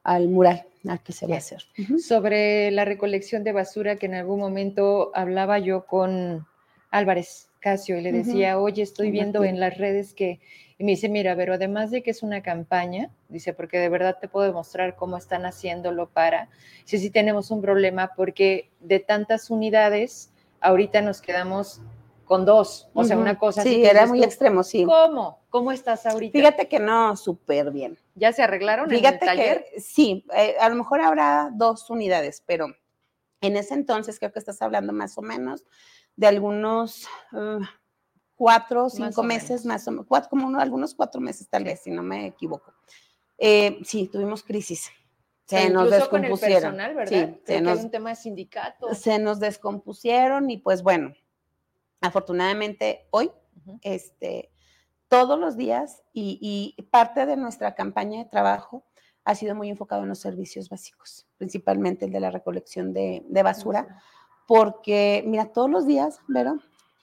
al 0.03 0.29
mural 0.29 0.65
al 0.87 1.03
que 1.03 1.13
se 1.13 1.27
va 1.27 1.35
a 1.35 1.37
hacer. 1.39 1.63
Sobre 1.99 2.71
la 2.71 2.85
recolección 2.85 3.43
de 3.43 3.51
basura, 3.51 3.97
que 3.97 4.07
en 4.07 4.15
algún 4.15 4.39
momento 4.39 5.11
hablaba 5.13 5.59
yo 5.59 5.85
con 5.85 6.47
Álvarez 6.89 7.49
Casio 7.59 7.97
y 7.97 8.01
le 8.01 8.11
decía, 8.11 8.59
oye, 8.59 8.81
estoy 8.81 9.11
viendo 9.11 9.43
en 9.43 9.59
las 9.59 9.77
redes 9.77 10.13
que, 10.13 10.39
y 10.79 10.83
me 10.83 10.91
dice, 10.91 11.07
mira, 11.09 11.35
pero 11.35 11.53
además 11.53 11.91
de 11.91 12.01
que 12.01 12.09
es 12.09 12.23
una 12.23 12.41
campaña, 12.41 13.11
dice, 13.29 13.53
porque 13.53 13.77
de 13.77 13.89
verdad 13.89 14.17
te 14.19 14.27
puedo 14.27 14.47
demostrar 14.47 14.95
cómo 14.95 15.17
están 15.17 15.45
haciéndolo 15.45 16.09
para, 16.09 16.49
si 16.85 16.97
sí 16.97 17.11
tenemos 17.11 17.51
un 17.51 17.61
problema 17.61 18.13
porque 18.15 18.69
de 18.79 18.99
tantas 18.99 19.51
unidades, 19.51 20.30
ahorita 20.61 21.01
nos 21.01 21.21
quedamos 21.21 21.81
con 22.25 22.45
dos, 22.45 22.87
o 22.93 23.03
sea, 23.03 23.17
una 23.17 23.37
cosa 23.37 23.61
Sí, 23.61 23.83
era 23.83 24.05
muy 24.05 24.23
extremo, 24.23 24.63
sí. 24.63 24.85
¿Cómo? 24.85 25.43
¿Cómo 25.49 25.73
estás 25.73 26.05
ahorita? 26.05 26.31
Fíjate 26.31 26.69
que 26.69 26.79
no, 26.79 27.17
súper 27.17 27.71
bien. 27.71 27.99
¿Ya 28.15 28.31
se 28.31 28.41
arreglaron 28.41 28.89
Fíjate 28.89 29.07
en 29.17 29.21
el 29.21 29.27
taller? 29.27 29.65
Que, 29.73 29.81
sí, 29.81 30.25
eh, 30.33 30.55
a 30.61 30.69
lo 30.69 30.75
mejor 30.75 31.01
habrá 31.01 31.49
dos 31.53 31.89
unidades, 31.89 32.41
pero 32.45 32.67
en 33.41 33.57
ese 33.57 33.73
entonces 33.73 34.17
creo 34.17 34.31
que 34.31 34.39
estás 34.39 34.61
hablando 34.61 34.93
más 34.93 35.17
o 35.17 35.21
menos 35.21 35.65
de 36.15 36.27
algunos 36.27 37.05
uh, 37.33 37.59
cuatro, 38.35 38.89
cinco 38.89 39.23
meses, 39.23 39.65
más 39.65 39.85
o 39.89 39.91
menos, 39.91 40.05
cuatro, 40.07 40.29
como 40.29 40.47
uno, 40.47 40.61
algunos 40.61 40.95
cuatro 40.95 41.19
meses 41.19 41.49
tal 41.49 41.65
vez, 41.65 41.81
si 41.83 41.91
no 41.91 42.01
me 42.01 42.27
equivoco. 42.27 42.73
Eh, 43.37 43.79
sí, 43.83 44.07
tuvimos 44.07 44.41
crisis 44.43 44.89
se 45.51 45.69
nos 45.69 45.89
descompusieron. 45.89 46.71
Con 46.71 46.81
el 46.81 46.95
personal, 46.95 46.95
¿verdad? 46.95 47.35
Sí, 47.35 47.41
se 47.45 47.61
nos, 47.61 47.83
un 47.83 47.91
tema 47.91 48.09
de 48.11 48.15
sindicato. 48.15 48.95
Se 48.95 49.19
nos 49.19 49.39
descompusieron 49.39 50.49
y 50.49 50.57
pues 50.57 50.81
bueno, 50.81 51.13
afortunadamente 52.01 53.07
hoy, 53.11 53.31
este, 53.81 54.51
todos 55.07 55.37
los 55.37 55.57
días 55.57 56.03
y, 56.13 56.75
parte 56.89 57.25
de 57.25 57.37
nuestra 57.37 57.75
campaña 57.75 58.19
de 58.19 58.29
trabajo 58.29 58.85
ha 59.23 59.35
sido 59.35 59.55
muy 59.55 59.69
enfocado 59.69 60.03
en 60.03 60.09
los 60.09 60.19
servicios 60.19 60.69
básicos, 60.69 61.27
principalmente 61.37 62.05
el 62.05 62.11
de 62.11 62.19
la 62.19 62.31
recolección 62.31 62.93
de, 62.93 63.23
basura, 63.43 64.01
porque 64.47 65.23
mira, 65.27 65.51
todos 65.51 65.69
los 65.69 65.85
días, 65.85 66.19
Vero, 66.27 66.59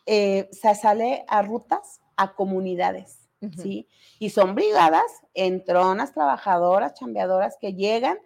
eh, 0.06 0.48
se 0.52 0.74
sale 0.74 1.24
a 1.28 1.42
rutas, 1.42 2.00
a 2.16 2.34
comunidades, 2.34 3.28
¿sí? 3.56 3.86
Y 4.18 4.30
son 4.30 4.54
brigadas, 4.54 5.04
entronas, 5.34 6.12
trabajadoras, 6.12 6.94
chambeadoras 6.94 7.56
que 7.60 7.74
llegan 7.74 8.18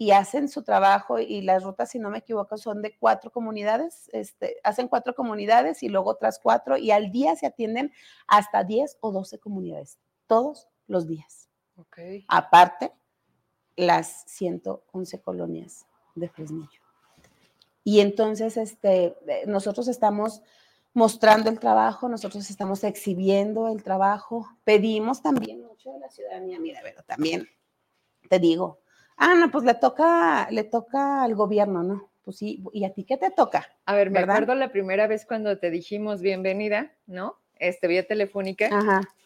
y 0.00 0.12
hacen 0.12 0.48
su 0.48 0.62
trabajo 0.62 1.18
y 1.18 1.42
las 1.42 1.62
rutas, 1.62 1.90
si 1.90 1.98
no 1.98 2.08
me 2.08 2.20
equivoco, 2.20 2.56
son 2.56 2.80
de 2.80 2.96
cuatro 2.96 3.30
comunidades, 3.30 4.08
este, 4.14 4.56
hacen 4.64 4.88
cuatro 4.88 5.14
comunidades 5.14 5.82
y 5.82 5.90
luego 5.90 6.08
otras 6.08 6.40
cuatro 6.42 6.78
y 6.78 6.90
al 6.90 7.12
día 7.12 7.36
se 7.36 7.44
atienden 7.44 7.92
hasta 8.26 8.64
10 8.64 8.96
o 9.00 9.12
12 9.12 9.38
comunidades, 9.40 9.98
todos 10.26 10.68
los 10.86 11.06
días. 11.06 11.50
Okay. 11.76 12.24
Aparte, 12.28 12.94
las 13.76 14.24
111 14.28 15.20
colonias 15.20 15.84
de 16.14 16.30
Fresnillo. 16.30 16.80
Y 17.84 18.00
entonces, 18.00 18.56
este, 18.56 19.18
eh, 19.28 19.44
nosotros 19.46 19.86
estamos 19.86 20.40
mostrando 20.94 21.50
el 21.50 21.60
trabajo, 21.60 22.08
nosotros 22.08 22.48
estamos 22.48 22.84
exhibiendo 22.84 23.68
el 23.68 23.82
trabajo, 23.82 24.48
pedimos 24.64 25.20
también 25.20 25.62
mucho 25.62 25.92
de 25.92 25.98
la 25.98 26.08
ciudadanía, 26.08 26.58
mira, 26.58 26.80
pero 26.82 27.02
también 27.02 27.46
te 28.30 28.38
digo, 28.38 28.80
Ah, 29.22 29.34
no, 29.34 29.50
pues 29.50 29.64
le 29.64 29.74
toca, 29.74 30.48
le 30.50 30.64
toca 30.64 31.22
al 31.22 31.34
gobierno, 31.34 31.82
¿no? 31.82 32.08
Pues 32.24 32.38
sí, 32.38 32.64
¿y 32.72 32.86
a 32.86 32.94
ti 32.94 33.04
qué 33.04 33.18
te 33.18 33.30
toca? 33.30 33.68
A 33.84 33.94
ver, 33.94 34.10
me 34.10 34.20
acuerdo 34.20 34.54
la 34.54 34.72
primera 34.72 35.06
vez 35.06 35.26
cuando 35.26 35.58
te 35.58 35.70
dijimos 35.70 36.22
bienvenida, 36.22 36.90
¿no? 37.06 37.36
Este, 37.58 37.86
vía 37.86 38.06
telefónica, 38.06 38.70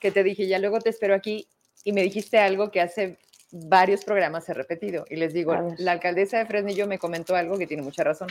que 0.01 0.11
te 0.11 0.25
dije, 0.25 0.49
ya 0.49 0.59
luego 0.59 0.81
te 0.81 0.91
espero 0.91 1.15
aquí, 1.15 1.47
y 1.85 1.93
me 1.93 2.03
dijiste 2.03 2.41
algo 2.41 2.73
que 2.73 2.81
hace 2.81 3.19
varios 3.53 4.05
programas 4.05 4.49
he 4.49 4.55
repetido, 4.55 5.05
y 5.09 5.15
les 5.15 5.33
digo, 5.33 5.55
la 5.79 5.93
alcaldesa 5.93 6.39
de 6.39 6.47
Fresnillo 6.47 6.89
me 6.89 6.99
comentó 6.99 7.37
algo 7.37 7.57
que 7.57 7.69
tiene 7.69 7.85
mucha 7.85 8.03
razón. 8.03 8.27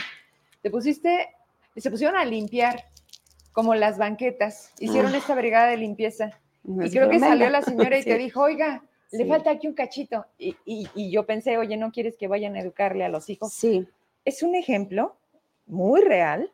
Te 0.60 0.70
pusiste, 0.70 1.30
se 1.74 1.90
pusieron 1.90 2.18
a 2.18 2.26
limpiar 2.26 2.84
como 3.52 3.74
las 3.74 3.96
banquetas, 3.96 4.70
hicieron 4.78 5.14
ah. 5.14 5.16
esta 5.16 5.34
brigada 5.34 5.68
de 5.68 5.78
limpieza, 5.78 6.38
y 6.62 6.90
creo 6.90 7.08
que 7.08 7.20
salió 7.20 7.48
la 7.48 7.62
señora 7.62 7.96
y 7.96 8.02
te 8.04 8.18
dijo, 8.18 8.42
oiga, 8.42 8.82
le 9.10 9.26
falta 9.26 9.50
aquí 9.50 9.66
un 9.66 9.74
cachito. 9.74 10.26
Y, 10.38 11.10
yo 11.10 11.26
pensé, 11.26 11.56
oye, 11.58 11.76
¿no 11.76 11.92
quieres 11.92 12.16
que 12.16 12.28
vayan 12.28 12.56
a 12.56 12.60
educarle 12.60 13.04
a 13.04 13.08
los 13.08 13.28
hijos? 13.30 13.52
Sí. 13.52 13.86
Es 14.24 14.42
un 14.42 14.54
ejemplo 14.54 15.16
muy 15.66 16.00
real 16.02 16.50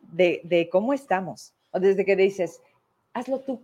de, 0.00 0.68
cómo 0.72 0.92
estamos. 0.92 1.54
O 1.70 1.80
desde 1.80 2.04
que 2.04 2.16
dices, 2.16 2.60
hazlo 3.12 3.40
tú. 3.40 3.62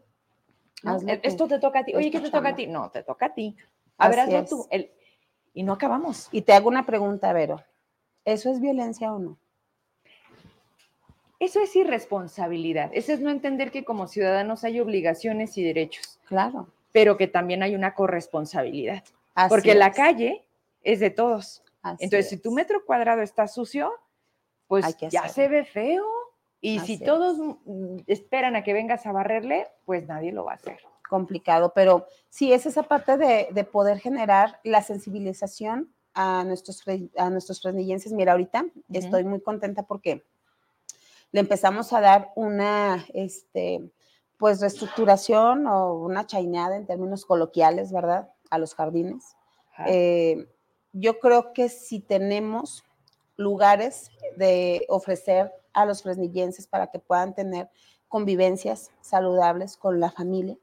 Esto 1.22 1.48
te 1.48 1.58
toca 1.58 1.80
a 1.80 1.84
ti. 1.84 1.94
Oye, 1.94 2.10
¿qué 2.10 2.20
te 2.20 2.30
toca 2.30 2.50
a 2.50 2.56
ti? 2.56 2.66
No, 2.66 2.90
te 2.90 3.02
toca 3.02 3.26
a 3.26 3.34
ti. 3.34 3.56
A 3.96 4.08
ver, 4.08 4.20
hazlo 4.20 4.44
tú. 4.44 4.68
y 5.54 5.62
no 5.62 5.72
acabamos. 5.72 6.28
Y 6.30 6.42
te 6.42 6.52
hago 6.52 6.68
una 6.68 6.86
pregunta, 6.86 7.32
Vero. 7.32 7.62
¿Eso 8.24 8.50
es 8.50 8.60
violencia 8.60 9.12
o 9.12 9.18
no? 9.18 9.38
Eso 11.40 11.60
es 11.60 11.74
irresponsabilidad. 11.76 12.90
Eso 12.94 13.12
es 13.12 13.20
no 13.20 13.30
entender 13.30 13.70
que 13.70 13.84
como 13.84 14.06
ciudadanos 14.06 14.64
hay 14.64 14.80
obligaciones 14.80 15.58
y 15.58 15.62
derechos. 15.62 16.18
Claro 16.26 16.68
pero 16.94 17.16
que 17.16 17.26
también 17.26 17.64
hay 17.64 17.74
una 17.74 17.92
corresponsabilidad. 17.92 19.02
porque 19.48 19.74
la 19.74 19.90
calle 19.90 20.44
es 20.80 21.00
de 21.00 21.10
todos. 21.10 21.64
Entonces, 21.98 22.28
si 22.28 22.36
tu 22.36 22.52
metro 22.52 22.84
cuadrado 22.86 23.20
está 23.20 23.48
sucio, 23.48 23.92
pues 24.68 24.96
ya 25.10 25.28
se 25.28 25.48
ve 25.48 25.64
feo 25.64 26.06
Y 26.60 26.78
si 26.78 26.98
todos 26.98 27.58
mm, 27.64 27.96
esperan 28.06 28.54
a 28.54 28.62
que 28.62 28.72
vengas 28.72 29.06
a 29.06 29.12
barrerle, 29.12 29.66
pues 29.84 30.06
nadie 30.06 30.30
lo 30.30 30.44
va 30.44 30.52
a 30.52 30.54
hacer. 30.54 30.78
Complicado, 31.08 31.72
pero 31.74 32.06
sí 32.28 32.52
es 32.52 32.64
esa 32.64 32.84
parte 32.84 33.16
de, 33.16 33.64
poder 33.64 33.98
generar 33.98 34.60
la 34.62 34.80
sensibilización 34.80 35.92
a 36.14 36.44
nuestros, 36.44 36.84
a 37.16 37.28
nuestros 37.28 37.60
fresnillenses. 37.60 38.12
Mira, 38.12 38.32
ahorita 38.32 38.66
estoy 38.92 39.24
muy 39.24 39.40
contenta 39.40 39.82
porque 39.82 40.22
le 41.32 41.40
empezamos 41.40 41.92
a 41.92 42.00
dar 42.00 42.30
una, 42.36 43.04
este, 43.12 43.90
pues 44.38 44.60
reestructuración 44.60 45.66
o 45.66 45.94
una 45.94 46.26
chaineada 46.26 46.76
en 46.76 46.86
términos 46.86 47.24
coloquiales, 47.24 47.92
¿verdad? 47.92 48.30
A 48.50 48.58
los 48.58 48.74
jardines. 48.74 49.36
Eh, 49.86 50.48
yo 50.92 51.18
creo 51.18 51.52
que 51.52 51.68
si 51.68 52.00
tenemos 52.00 52.84
lugares 53.36 54.10
de 54.36 54.86
ofrecer 54.88 55.52
a 55.72 55.84
los 55.86 56.02
fresnillenses 56.02 56.66
para 56.66 56.88
que 56.88 57.00
puedan 57.00 57.34
tener 57.34 57.68
convivencias 58.08 58.92
saludables 59.00 59.76
con 59.76 59.98
la 59.98 60.10
familia, 60.10 60.56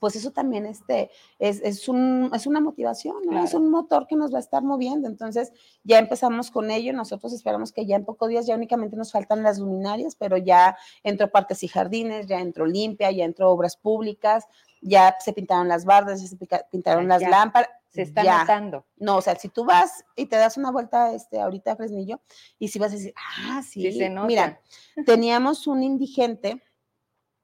pues 0.00 0.16
eso 0.16 0.30
también 0.30 0.66
este, 0.66 1.10
es, 1.38 1.60
es, 1.62 1.88
un, 1.88 2.30
es 2.34 2.46
una 2.46 2.60
motivación, 2.60 3.16
es 3.38 3.54
un 3.54 3.70
motor 3.70 4.06
que 4.06 4.16
nos 4.16 4.32
va 4.32 4.38
a 4.38 4.40
estar 4.40 4.62
moviendo. 4.62 5.08
Entonces 5.08 5.52
ya 5.82 5.98
empezamos 5.98 6.50
con 6.50 6.70
ello, 6.70 6.92
nosotros 6.92 7.32
esperamos 7.32 7.72
que 7.72 7.86
ya 7.86 7.96
en 7.96 8.04
pocos 8.04 8.28
días 8.28 8.46
ya 8.46 8.54
únicamente 8.54 8.96
nos 8.96 9.12
faltan 9.12 9.42
las 9.42 9.58
luminarias, 9.58 10.16
pero 10.16 10.36
ya 10.36 10.76
entró 11.02 11.30
parques 11.30 11.62
y 11.62 11.68
jardines, 11.68 12.26
ya 12.26 12.40
entró 12.40 12.66
limpia, 12.66 13.10
ya 13.10 13.24
entró 13.24 13.50
obras 13.50 13.76
públicas, 13.76 14.46
ya 14.80 15.16
se 15.18 15.32
pintaron 15.32 15.68
las 15.68 15.84
bardas, 15.84 16.20
ya 16.20 16.28
se 16.28 16.36
pintaron 16.70 17.08
las 17.08 17.22
lámparas. 17.22 17.70
Se 17.88 18.02
está 18.02 18.24
notando. 18.24 18.84
No, 18.96 19.18
o 19.18 19.20
sea, 19.20 19.36
si 19.36 19.48
tú 19.48 19.64
vas 19.64 20.04
y 20.16 20.26
te 20.26 20.34
das 20.34 20.56
una 20.56 20.72
vuelta 20.72 21.14
este, 21.14 21.40
ahorita 21.40 21.72
a 21.72 21.76
Fresnillo, 21.76 22.20
y 22.58 22.66
si 22.66 22.80
vas 22.80 22.90
a 22.90 22.96
decir, 22.96 23.14
ah, 23.16 23.62
sí, 23.62 23.92
sí 23.92 24.08
mira, 24.26 24.60
teníamos 25.06 25.68
un 25.68 25.84
indigente 25.84 26.60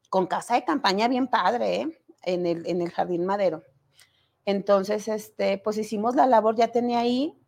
con 0.08 0.26
casa 0.26 0.54
de 0.54 0.64
campaña 0.64 1.06
bien 1.06 1.28
padre, 1.28 1.76
¿eh? 1.76 2.02
En 2.22 2.46
el, 2.46 2.66
en 2.66 2.82
el 2.82 2.90
Jardín 2.90 3.24
Madero. 3.24 3.64
Entonces, 4.44 5.08
este, 5.08 5.58
pues 5.58 5.78
hicimos 5.78 6.14
la 6.14 6.26
labor, 6.26 6.56
ya 6.56 6.68
tenía 6.68 7.00
ahí, 7.00 7.38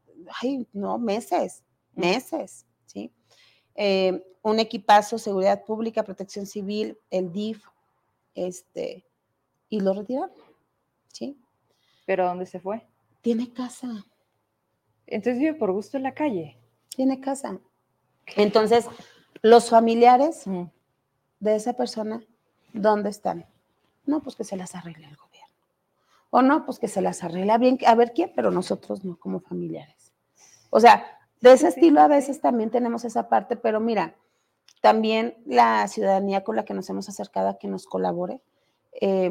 ay, 0.40 0.68
no, 0.72 0.98
meses, 0.98 1.64
meses, 1.94 2.66
¿sí? 2.86 3.12
Eh, 3.74 4.24
un 4.42 4.58
equipazo, 4.58 5.18
seguridad 5.18 5.64
pública, 5.64 6.02
protección 6.02 6.46
civil, 6.46 6.98
el 7.10 7.32
DIF, 7.32 7.64
este, 8.34 9.06
y 9.68 9.80
lo 9.80 9.94
retiraron, 9.94 10.30
¿sí? 11.08 11.38
¿Pero 12.06 12.26
dónde 12.26 12.46
se 12.46 12.60
fue? 12.60 12.86
Tiene 13.20 13.52
casa. 13.52 14.04
Entonces 15.06 15.38
vive 15.38 15.54
por 15.54 15.72
gusto 15.72 15.96
en 15.96 16.02
la 16.02 16.14
calle. 16.14 16.58
Tiene 16.94 17.20
casa. 17.20 17.58
Entonces, 18.36 18.86
los 19.42 19.70
familiares 19.70 20.44
de 21.40 21.54
esa 21.54 21.74
persona, 21.74 22.24
¿dónde 22.72 23.10
están? 23.10 23.46
No, 24.05 24.22
pues 24.22 24.36
que 24.36 24.44
se 24.44 24.57
las 24.57 24.74
arregle 24.74 25.07
el 25.07 25.16
gobierno. 25.16 25.57
O 26.30 26.42
no, 26.42 26.64
pues 26.64 26.78
que 26.78 26.88
se 26.88 27.03
las 27.03 27.22
arregla 27.22 27.59
bien, 27.59 27.78
a 27.86 27.94
ver 27.94 28.12
quién, 28.12 28.32
pero 28.34 28.50
nosotros 28.50 29.05
no 29.05 29.18
como 29.18 29.40
familiares. 29.40 30.12
O 30.70 30.80
sea, 30.80 31.05
de 31.40 31.53
ese 31.53 31.68
estilo 31.68 32.00
a 32.00 32.09
veces 32.09 32.40
también 32.40 32.70
tenemos 32.70 33.05
esa 33.05 33.28
parte, 33.28 33.57
pero 33.57 33.80
mira, 33.80 34.16
también 34.80 35.36
la 35.44 35.86
ciudadanía 35.88 36.42
con 36.42 36.57
la 36.57 36.64
que 36.64 36.74
nos 36.74 36.88
hemos 36.88 37.09
acercado 37.09 37.48
a 37.48 37.59
que 37.59 37.68
nos 37.68 37.86
colabore, 37.86 38.40
eh, 39.00 39.30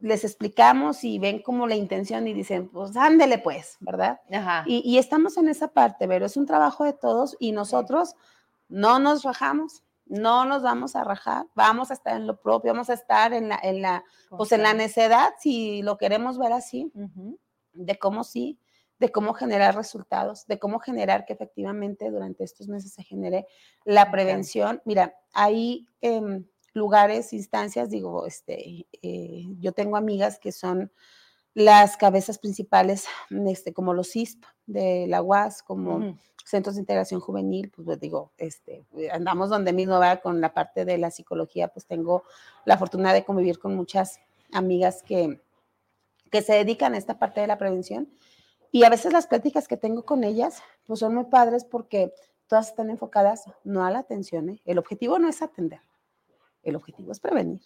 les 0.00 0.24
explicamos 0.24 1.04
y 1.04 1.18
ven 1.18 1.42
como 1.42 1.66
la 1.66 1.76
intención 1.76 2.26
y 2.26 2.32
dicen, 2.32 2.68
pues 2.68 2.96
ándele 2.96 3.38
pues, 3.38 3.76
¿verdad? 3.80 4.20
Y, 4.66 4.82
y, 4.84 4.98
estamos 4.98 5.36
en 5.36 5.48
esa 5.48 5.68
parte, 5.68 6.08
pero 6.08 6.26
es 6.26 6.36
un 6.36 6.46
trabajo 6.46 6.84
de 6.84 6.92
todos 6.92 7.36
y 7.38 7.52
nosotros 7.52 8.14
no 8.68 8.98
nos 8.98 9.22
rajamos, 9.24 9.82
no 10.10 10.44
nos 10.44 10.62
vamos 10.62 10.96
a 10.96 11.04
rajar, 11.04 11.46
vamos 11.54 11.90
a 11.90 11.94
estar 11.94 12.16
en 12.16 12.26
lo 12.26 12.40
propio, 12.40 12.72
vamos 12.72 12.90
a 12.90 12.94
estar 12.94 13.32
en 13.32 13.48
la, 13.48 13.60
en 13.62 13.80
la, 13.80 14.04
pues 14.28 14.50
en 14.52 14.62
la 14.62 14.74
necedad, 14.74 15.30
si 15.38 15.82
lo 15.82 15.96
queremos 15.96 16.36
ver 16.36 16.52
así, 16.52 16.92
de 17.72 17.98
cómo 17.98 18.24
sí, 18.24 18.58
de 18.98 19.10
cómo 19.10 19.32
generar 19.34 19.76
resultados, 19.76 20.46
de 20.46 20.58
cómo 20.58 20.80
generar 20.80 21.24
que 21.24 21.32
efectivamente 21.32 22.10
durante 22.10 22.44
estos 22.44 22.68
meses 22.68 22.92
se 22.92 23.04
genere 23.04 23.46
la 23.84 24.10
prevención. 24.10 24.82
Mira, 24.84 25.14
hay 25.32 25.86
em, 26.00 26.44
lugares, 26.74 27.32
instancias, 27.32 27.88
digo, 27.88 28.26
este, 28.26 28.86
eh, 29.00 29.44
yo 29.58 29.72
tengo 29.72 29.96
amigas 29.96 30.38
que 30.38 30.52
son 30.52 30.92
las 31.54 31.96
cabezas 31.96 32.38
principales, 32.38 33.06
este, 33.48 33.72
como 33.72 33.94
los 33.94 34.10
CISP 34.10 34.44
de 34.66 35.06
la 35.08 35.22
UAS, 35.22 35.62
como 35.62 36.16
centros 36.44 36.76
de 36.76 36.82
integración 36.82 37.20
juvenil, 37.20 37.70
pues, 37.70 37.86
pues 37.86 38.00
digo, 38.00 38.32
este, 38.36 38.84
andamos 39.12 39.50
donde 39.50 39.72
mismo 39.72 39.98
va 39.98 40.16
con 40.18 40.40
la 40.40 40.52
parte 40.52 40.84
de 40.84 40.98
la 40.98 41.10
psicología, 41.10 41.68
pues 41.68 41.86
tengo 41.86 42.24
la 42.64 42.78
fortuna 42.78 43.12
de 43.12 43.24
convivir 43.24 43.58
con 43.58 43.74
muchas 43.74 44.20
amigas 44.52 45.02
que, 45.02 45.40
que 46.30 46.42
se 46.42 46.54
dedican 46.54 46.94
a 46.94 46.98
esta 46.98 47.18
parte 47.18 47.40
de 47.40 47.46
la 47.46 47.58
prevención. 47.58 48.08
Y 48.72 48.84
a 48.84 48.90
veces 48.90 49.12
las 49.12 49.26
pláticas 49.26 49.66
que 49.66 49.76
tengo 49.76 50.04
con 50.04 50.22
ellas, 50.22 50.62
pues 50.86 51.00
son 51.00 51.14
muy 51.14 51.24
padres 51.24 51.64
porque 51.64 52.12
todas 52.46 52.68
están 52.68 52.90
enfocadas 52.90 53.44
no 53.64 53.84
a 53.84 53.90
la 53.90 54.00
atención. 54.00 54.50
¿eh? 54.50 54.60
El 54.64 54.78
objetivo 54.78 55.18
no 55.18 55.28
es 55.28 55.42
atender, 55.42 55.80
el 56.62 56.76
objetivo 56.76 57.12
es 57.12 57.20
prevenir. 57.20 57.60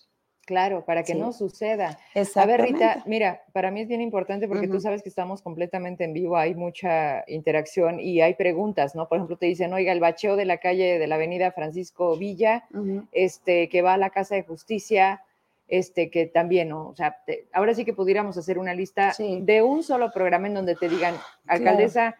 Claro, 0.45 0.84
para 0.84 1.03
que 1.03 1.14
no 1.14 1.32
suceda. 1.32 1.99
A 2.34 2.47
ver, 2.47 2.61
Rita, 2.61 3.03
mira, 3.07 3.45
para 3.53 3.70
mí 3.70 3.80
es 3.80 3.88
bien 3.88 4.03
importante 4.03 4.47
porque 4.47 4.68
tú 4.68 4.80
sabes 4.80 5.03
que 5.03 5.09
estamos 5.09 5.40
completamente 5.40 6.05
en 6.05 6.12
vivo, 6.12 6.36
hay 6.36 6.55
mucha 6.55 7.24
interacción 7.28 7.99
y 7.99 8.20
hay 8.20 8.34
preguntas, 8.34 8.95
¿no? 8.95 9.09
Por 9.09 9.16
ejemplo, 9.16 9.36
te 9.36 9.47
dicen, 9.47 9.72
oiga, 9.72 9.92
el 9.92 10.01
bacheo 10.01 10.36
de 10.36 10.45
la 10.45 10.59
calle 10.59 10.99
de 10.99 11.07
la 11.07 11.14
avenida 11.14 11.53
Francisco 11.53 12.16
Villa, 12.16 12.64
este, 13.12 13.68
que 13.68 13.80
va 13.80 13.95
a 13.95 13.99
la 13.99 14.11
Casa 14.11 14.34
de 14.34 14.42
Justicia, 14.42 15.22
este, 15.66 16.11
que 16.11 16.26
también, 16.26 16.68
¿no? 16.68 16.88
O 16.88 16.95
sea, 16.95 17.16
ahora 17.53 17.74
sí 17.74 17.84
que 17.84 17.95
pudiéramos 17.95 18.36
hacer 18.36 18.59
una 18.59 18.74
lista 18.74 19.14
de 19.18 19.62
un 19.62 19.82
solo 19.82 20.11
programa 20.12 20.47
en 20.47 20.55
donde 20.55 20.74
te 20.74 20.88
digan, 20.88 21.14
alcaldesa, 21.47 22.16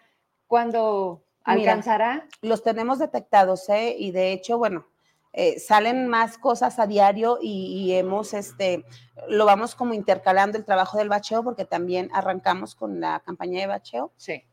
¿cuándo 0.47 1.23
alcanzará? 1.43 2.27
los 2.41 2.63
tenemos 2.63 2.99
detectados, 2.99 3.69
¿eh? 3.69 3.95
Y 3.99 4.13
de 4.13 4.33
hecho, 4.33 4.57
bueno, 4.57 4.87
eh, 5.37 5.59
salen 5.59 6.07
más 6.07 6.39
cosas 6.39 6.79
a 6.79 6.87
diario 6.87 7.39
y, 7.43 7.93
hemos, 7.93 8.35
este, 8.35 8.85
lo 9.27 9.45
vamos 9.47 9.75
como 9.75 9.93
intercalando 9.93 10.57
el 10.57 10.65
trabajo 10.65 10.97
del 10.97 11.09
bacheo 11.09 11.43
porque 11.43 11.65
también 11.65 12.09
arrancamos 12.15 12.77
con 12.77 13.01
la 13.01 13.21
campaña 13.27 13.61
de 13.61 13.67
bacheo. 13.67 14.13
Sí. 14.17 14.45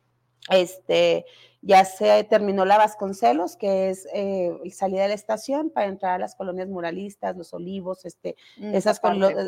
Este, 0.50 1.26
ya 1.62 1.86
se 1.86 2.24
terminó 2.24 2.66
la 2.66 2.80
Vasconcelos, 2.80 3.58
que 3.58 3.92
es 3.92 4.08
eh, 4.12 4.58
salida 4.72 5.04
de 5.04 5.10
la 5.10 5.14
estación 5.14 5.70
para 5.70 5.86
entrar 5.86 6.16
a 6.16 6.18
las 6.18 6.34
colonias 6.34 6.68
muralistas, 6.68 7.38
los 7.38 7.54
olivos, 7.54 8.04
este, 8.04 8.36
mm, 8.58 8.74
esas 8.74 9.00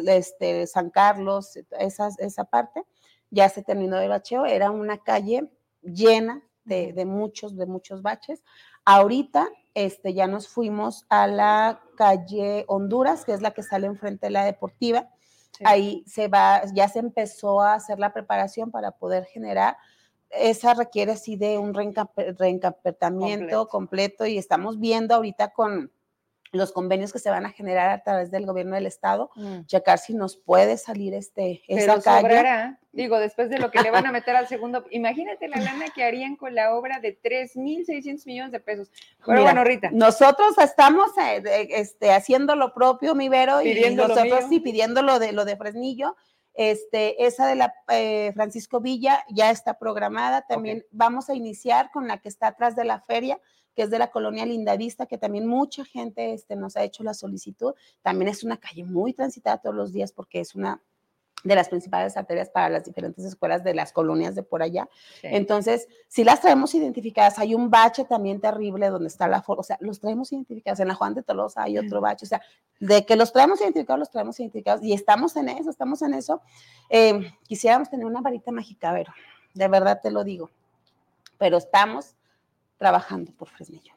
este, 0.05 0.67
San 0.67 0.91
Carlos, 0.91 1.57
esas, 1.71 2.19
esa 2.19 2.43
parte. 2.43 2.83
Ya 3.31 3.49
se 3.49 3.63
terminó 3.63 3.99
el 3.99 4.09
bacheo, 4.09 4.45
era 4.45 4.69
una 4.69 4.99
calle 4.99 5.49
llena 5.81 6.43
de, 6.63 6.93
de 6.93 7.05
muchos, 7.05 7.57
de 7.57 7.65
muchos 7.65 8.03
baches. 8.03 8.43
Ahorita 8.85 9.49
este, 9.73 10.13
ya 10.13 10.27
nos 10.27 10.47
fuimos 10.47 11.05
a 11.09 11.27
la 11.27 11.81
calle 11.97 12.65
Honduras, 12.67 13.25
que 13.25 13.33
es 13.33 13.41
la 13.41 13.51
que 13.51 13.63
sale 13.63 13.87
enfrente 13.87 14.27
de 14.27 14.31
la 14.31 14.45
deportiva. 14.45 15.09
Ahí 15.63 16.03
se 16.07 16.27
va, 16.27 16.63
ya 16.73 16.87
se 16.89 16.99
empezó 16.99 17.61
a 17.61 17.75
hacer 17.75 17.99
la 17.99 18.13
preparación 18.13 18.71
para 18.71 18.91
poder 18.91 19.25
generar. 19.25 19.77
Esa 20.29 20.73
requiere 20.73 21.11
así 21.11 21.35
de 21.35 21.57
un 21.59 21.73
reencapetamiento 21.73 23.67
completo 23.67 24.25
y 24.25 24.37
estamos 24.37 24.79
viendo 24.79 25.13
ahorita 25.15 25.49
con, 25.49 25.91
los 26.53 26.71
convenios 26.71 27.11
que 27.11 27.19
se 27.19 27.29
van 27.29 27.45
a 27.45 27.51
generar 27.51 27.89
a 27.89 28.03
través 28.03 28.31
del 28.31 28.45
gobierno 28.45 28.75
del 28.75 28.85
estado, 28.85 29.31
mm. 29.35 29.65
checar 29.65 29.97
si 29.97 30.13
nos 30.13 30.37
puede 30.37 30.77
salir 30.77 31.13
este 31.13 31.63
esa 31.67 31.99
Pero 31.99 32.01
Sobrará, 32.01 32.79
digo, 32.91 33.17
después 33.17 33.49
de 33.49 33.57
lo 33.57 33.71
que 33.71 33.81
le 33.81 33.89
van 33.89 34.05
a 34.05 34.11
meter 34.13 34.35
al 34.35 34.47
segundo, 34.47 34.85
imagínate 34.91 35.47
la 35.47 35.57
lana 35.57 35.85
que 35.93 36.03
harían 36.03 36.35
con 36.35 36.53
la 36.53 36.75
obra 36.75 36.99
de 36.99 37.19
3.600 37.19 38.25
millones 38.27 38.51
de 38.51 38.59
pesos. 38.59 38.91
Pero 39.25 39.41
bueno, 39.41 39.63
Rita. 39.63 39.89
Nosotros 39.91 40.57
estamos 40.59 41.11
eh, 41.17 41.41
este, 41.71 42.11
haciendo 42.11 42.55
lo 42.55 42.73
propio, 42.73 43.15
mi 43.15 43.29
Vero, 43.29 43.61
y 43.61 43.95
nosotros 43.95 44.45
sí 44.47 44.59
pidiendo 44.59 45.01
lo 45.01 45.19
de, 45.19 45.31
lo 45.33 45.45
de 45.45 45.57
Fresnillo. 45.57 46.15
Este, 46.55 47.25
esa 47.25 47.47
de 47.47 47.55
la 47.55 47.73
eh, 47.89 48.31
Francisco 48.35 48.79
Villa 48.79 49.25
ya 49.29 49.49
está 49.49 49.79
programada. 49.79 50.45
También 50.45 50.85
vamos 50.91 51.29
a 51.29 51.33
iniciar 51.33 51.89
con 51.91 52.07
la 52.07 52.19
que 52.19 52.29
está 52.29 52.47
atrás 52.47 52.75
de 52.75 52.85
la 52.85 53.01
feria, 53.01 53.39
que 53.75 53.83
es 53.83 53.89
de 53.89 53.99
la 53.99 54.11
colonia 54.11 54.45
Lindavista, 54.45 55.05
que 55.05 55.17
también 55.17 55.47
mucha 55.47 55.85
gente 55.85 56.33
este, 56.33 56.55
nos 56.55 56.77
ha 56.77 56.83
hecho 56.83 57.03
la 57.03 57.13
solicitud. 57.13 57.73
También 58.01 58.29
es 58.29 58.43
una 58.43 58.57
calle 58.57 58.83
muy 58.83 59.13
transitada 59.13 59.57
todos 59.57 59.75
los 59.75 59.93
días 59.93 60.11
porque 60.11 60.39
es 60.39 60.55
una 60.55 60.81
de 61.43 61.55
las 61.55 61.69
principales 61.69 62.15
arterias 62.15 62.49
para 62.49 62.69
las 62.69 62.85
diferentes 62.85 63.23
escuelas 63.25 63.63
de 63.63 63.73
las 63.73 63.91
colonias 63.91 64.33
de 64.33 64.43
por 64.43 64.63
allá. 64.63 64.87
Entonces, 65.21 65.87
si 66.07 66.23
las 66.23 66.41
traemos 66.41 66.73
identificadas, 66.73 67.37
hay 67.37 67.53
un 67.53 67.69
bache 67.69 68.05
también 68.05 68.39
terrible 68.39 68.89
donde 68.89 69.07
está 69.07 69.27
la 69.27 69.43
o 69.45 69.63
sea, 69.63 69.77
los 69.81 69.99
traemos 69.99 70.31
identificados. 70.31 70.79
En 70.79 70.87
la 70.87 70.95
Juan 70.95 71.13
de 71.13 71.23
Tolosa 71.23 71.63
hay 71.63 71.77
otro 71.77 71.99
bache, 71.99 72.25
o 72.25 72.29
sea, 72.29 72.41
de 72.79 73.05
que 73.05 73.15
los 73.15 73.33
traemos 73.33 73.59
identificados, 73.59 73.99
los 73.99 74.09
traemos 74.09 74.39
identificados 74.39 74.83
y 74.83 74.93
estamos 74.93 75.35
en 75.35 75.49
eso, 75.49 75.69
estamos 75.69 76.01
en 76.01 76.13
eso. 76.13 76.41
Eh, 76.89 77.29
quisiéramos 77.45 77.89
tener 77.89 78.05
una 78.05 78.21
varita 78.21 78.51
mágica, 78.51 78.93
Vero, 78.93 79.13
de 79.53 79.67
verdad 79.67 79.99
te 80.01 80.11
lo 80.11 80.23
digo, 80.23 80.49
pero 81.37 81.57
estamos 81.57 82.15
trabajando 82.83 83.31
por 83.31 83.47
Fresnillo. 83.47 83.93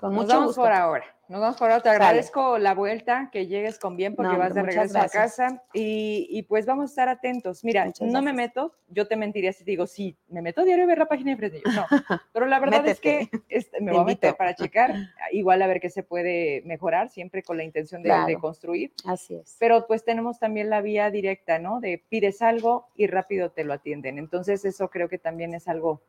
Con 0.00 0.16
nos 0.16 0.26
vamos 0.26 0.56
por 0.56 0.72
ahora. 0.72 1.04
Nos 1.28 1.40
vamos 1.40 1.56
por 1.56 1.70
ahora. 1.70 1.80
Te 1.80 1.90
agradezco 1.90 2.58
la 2.58 2.74
vuelta, 2.74 3.28
que 3.30 3.46
llegues 3.46 3.78
con 3.78 3.96
bien 3.96 4.16
porque 4.16 4.36
vas 4.36 4.52
de 4.52 4.62
regreso 4.62 4.98
a 4.98 5.06
casa. 5.06 5.62
Y, 5.72 6.42
pues 6.48 6.66
vamos 6.66 6.82
a 6.82 6.86
estar 6.86 7.08
atentos. 7.08 7.62
Mira, 7.62 7.88
no 8.00 8.20
me 8.20 8.32
meto, 8.32 8.74
yo 8.88 9.06
te 9.06 9.14
mentiría 9.14 9.52
si 9.52 9.62
te 9.62 9.70
digo, 9.70 9.86
sí, 9.86 10.16
me 10.26 10.42
meto 10.42 10.64
diario 10.64 10.82
a 10.82 10.86
ver 10.88 10.98
la 10.98 11.06
página 11.06 11.30
de 11.30 11.36
Fresnillo. 11.36 11.70
No, 11.72 11.86
pero 12.32 12.46
la 12.46 12.58
verdad 12.58 12.84
es 12.88 12.98
que 12.98 13.30
este, 13.48 13.80
me 13.80 13.92
voy 13.92 14.00
a 14.00 14.04
meter 14.06 14.34
para 14.34 14.56
checar, 14.56 14.92
igual 15.30 15.62
a 15.62 15.68
ver 15.68 15.80
qué 15.80 15.88
se 15.88 16.02
puede 16.02 16.62
mejorar, 16.64 17.10
siempre 17.10 17.44
con 17.44 17.56
la 17.56 17.62
intención 17.62 18.02
de, 18.02 18.12
de 18.26 18.34
construir. 18.38 18.92
Así 19.04 19.36
es. 19.36 19.56
Pero 19.60 19.86
pues 19.86 20.04
tenemos 20.04 20.40
también 20.40 20.68
la 20.68 20.80
vía 20.80 21.12
directa, 21.12 21.60
¿no? 21.60 21.78
De 21.78 22.02
pides 22.08 22.42
algo 22.42 22.88
y 22.96 23.06
rápido 23.06 23.52
te 23.52 23.62
lo 23.62 23.72
atienden. 23.72 24.18
Entonces 24.18 24.64
eso 24.64 24.90
creo 24.90 25.08
que 25.08 25.18
también 25.18 25.54
es 25.54 25.68
algo 25.68 26.02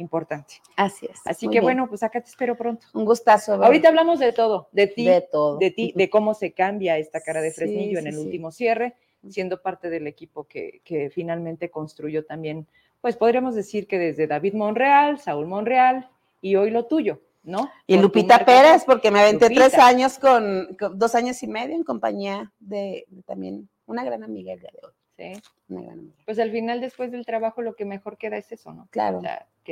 importante. 0.00 0.54
Así 0.76 1.06
es. 1.06 1.20
Así 1.24 1.48
que 1.48 1.60
bueno, 1.60 1.88
pues 1.88 2.02
acá 2.02 2.20
te 2.20 2.28
espero 2.28 2.56
pronto. 2.56 2.86
Un 2.94 3.04
gustazo. 3.04 3.54
Ahorita 3.54 3.88
hablamos 3.88 4.18
de 4.18 4.32
todo, 4.32 4.68
de 4.72 4.86
ti, 4.86 5.04
de 5.06 5.20
todo, 5.20 5.58
de 5.58 5.70
ti, 5.70 5.92
de 5.94 6.10
cómo 6.10 6.34
se 6.34 6.52
cambia 6.52 6.98
esta 6.98 7.20
cara 7.20 7.40
de 7.40 7.52
Fresnillo 7.52 7.98
en 7.98 8.06
el 8.06 8.18
último 8.18 8.50
cierre, 8.50 8.94
siendo 9.28 9.60
parte 9.62 9.90
del 9.90 10.06
equipo 10.06 10.44
que, 10.44 10.80
que 10.84 11.10
finalmente 11.10 11.70
construyó 11.70 12.24
también, 12.24 12.66
pues 13.00 13.16
podríamos 13.16 13.54
decir 13.54 13.86
que 13.86 13.98
desde 13.98 14.26
David 14.26 14.54
Monreal, 14.54 15.18
Saúl 15.18 15.46
Monreal 15.46 16.08
y 16.40 16.56
hoy 16.56 16.70
lo 16.70 16.86
tuyo, 16.86 17.20
¿no? 17.42 17.70
Y 17.86 17.96
Lupita 17.98 18.44
Pérez, 18.44 18.84
porque 18.84 19.10
me 19.10 19.20
aventé 19.20 19.48
tres 19.50 19.74
años 19.74 20.18
con, 20.18 20.76
dos 20.94 21.14
años 21.14 21.42
y 21.42 21.46
medio 21.46 21.74
en 21.74 21.84
compañía 21.84 22.52
de, 22.58 23.06
también 23.26 23.68
una 23.86 24.04
gran 24.04 24.22
amiga 24.22 24.52
el 24.52 24.60
día 24.60 24.70
de 24.72 24.86
hoy. 24.86 24.92
Sí. 25.16 25.42
Una 25.68 25.82
gran 25.82 25.98
amiga. 25.98 26.14
Pues 26.24 26.38
al 26.38 26.50
final, 26.50 26.80
después 26.80 27.10
del 27.10 27.26
trabajo, 27.26 27.62
lo 27.62 27.74
que 27.74 27.84
mejor 27.84 28.16
queda 28.16 28.36
es 28.36 28.50
eso, 28.52 28.72
¿no? 28.72 28.88
Claro 28.90 29.20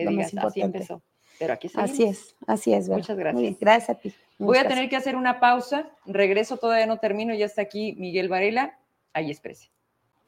que 0.04 0.10
digas, 0.10 0.34
así 0.36 0.60
empezó. 0.60 1.02
Pero 1.38 1.52
aquí 1.52 1.68
seguimos. 1.68 1.90
Así 1.90 2.04
es, 2.04 2.36
así 2.46 2.72
es. 2.72 2.88
Muchas 2.88 3.16
gracias. 3.16 3.58
gracias 3.60 3.90
a 3.90 4.00
ti. 4.00 4.12
Voy 4.38 4.58
a 4.58 4.66
tener 4.66 4.88
que 4.88 4.96
hacer 4.96 5.16
una 5.16 5.40
pausa. 5.40 5.90
Regreso, 6.06 6.56
todavía 6.56 6.86
no 6.86 6.98
termino. 6.98 7.34
Ya 7.34 7.46
está 7.46 7.62
aquí 7.62 7.94
Miguel 7.98 8.28
Varela. 8.28 8.78
Ahí 9.12 9.30
exprese. 9.30 9.70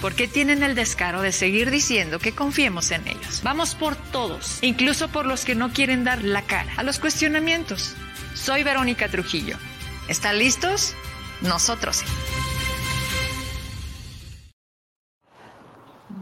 porque 0.00 0.28
tienen 0.28 0.62
el 0.62 0.74
descaro 0.74 1.22
de 1.22 1.32
seguir 1.32 1.70
diciendo 1.70 2.18
que 2.18 2.34
confiemos 2.34 2.90
en 2.90 3.06
ellos. 3.06 3.42
Vamos 3.42 3.74
por 3.74 3.96
todos, 3.96 4.62
incluso 4.62 5.08
por 5.08 5.26
los 5.26 5.44
que 5.44 5.54
no 5.54 5.72
quieren 5.72 6.04
dar 6.04 6.22
la 6.22 6.42
cara 6.42 6.72
a 6.76 6.82
los 6.82 6.98
cuestionamientos. 6.98 7.96
Soy 8.34 8.64
Verónica 8.64 9.08
Trujillo. 9.08 9.56
¿Están 10.08 10.38
listos? 10.38 10.94
Nosotros 11.42 11.96
sí. 11.96 12.06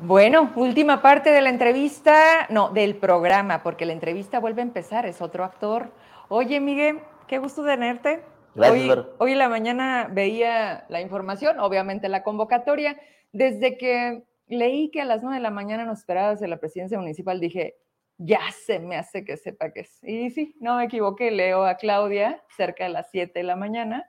Bueno, 0.02 0.52
última 0.56 1.00
parte 1.00 1.30
de 1.30 1.40
la 1.40 1.48
entrevista, 1.48 2.46
no, 2.50 2.68
del 2.68 2.94
programa, 2.94 3.62
porque 3.62 3.86
la 3.86 3.94
entrevista 3.94 4.38
vuelve 4.38 4.60
a 4.60 4.64
empezar, 4.64 5.06
es 5.06 5.22
otro 5.22 5.44
actor. 5.44 5.92
Oye, 6.28 6.60
Miguel, 6.60 7.00
qué 7.26 7.38
gusto 7.38 7.64
tenerte. 7.64 8.22
Gracias, 8.54 8.98
hoy, 8.98 9.06
hoy 9.18 9.32
en 9.32 9.38
la 9.38 9.48
mañana 9.48 10.08
veía 10.10 10.84
la 10.88 11.00
información, 11.00 11.58
obviamente 11.58 12.08
la 12.08 12.22
convocatoria, 12.22 12.96
desde 13.32 13.76
que 13.76 14.22
leí 14.46 14.90
que 14.90 15.00
a 15.00 15.04
las 15.04 15.22
nueve 15.22 15.36
de 15.36 15.42
la 15.42 15.50
mañana 15.50 15.84
nos 15.84 16.00
esperabas 16.00 16.40
de 16.40 16.48
la 16.48 16.58
presidencia 16.58 16.98
municipal, 16.98 17.40
dije, 17.40 17.76
ya 18.18 18.40
se 18.52 18.78
me 18.78 18.96
hace 18.96 19.24
que 19.24 19.36
sepa 19.36 19.70
qué 19.70 19.80
es. 19.80 20.04
Y 20.04 20.30
sí, 20.30 20.56
no 20.60 20.76
me 20.76 20.84
equivoqué, 20.84 21.30
leo 21.30 21.64
a 21.64 21.76
Claudia 21.76 22.42
cerca 22.56 22.84
de 22.84 22.90
las 22.90 23.10
siete 23.10 23.40
de 23.40 23.44
la 23.44 23.56
mañana 23.56 24.08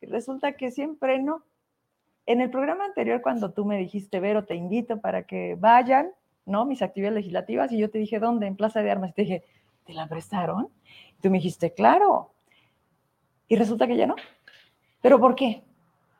y 0.00 0.06
resulta 0.06 0.52
que 0.52 0.70
siempre 0.70 1.18
no. 1.18 1.44
En 2.26 2.40
el 2.40 2.50
programa 2.50 2.84
anterior, 2.84 3.22
cuando 3.22 3.52
tú 3.52 3.64
me 3.64 3.76
dijiste, 3.76 4.20
Vero, 4.20 4.44
te 4.44 4.54
invito 4.54 5.00
para 5.00 5.24
que 5.24 5.56
vayan, 5.58 6.12
¿no? 6.46 6.64
Mis 6.64 6.82
actividades 6.82 7.16
legislativas, 7.16 7.72
y 7.72 7.78
yo 7.78 7.90
te 7.90 7.98
dije, 7.98 8.18
¿dónde? 8.18 8.46
En 8.46 8.56
Plaza 8.56 8.82
de 8.82 8.90
Armas. 8.90 9.10
Y 9.10 9.12
te 9.14 9.22
dije, 9.22 9.44
¿te 9.84 9.94
la 9.94 10.06
prestaron? 10.06 10.68
Y 11.18 11.20
tú 11.20 11.30
me 11.30 11.38
dijiste, 11.38 11.72
claro. 11.72 12.32
Y 13.50 13.56
resulta 13.56 13.88
que 13.88 13.96
ya 13.96 14.06
no. 14.06 14.14
¿Pero 15.02 15.18
por 15.18 15.34
qué? 15.34 15.64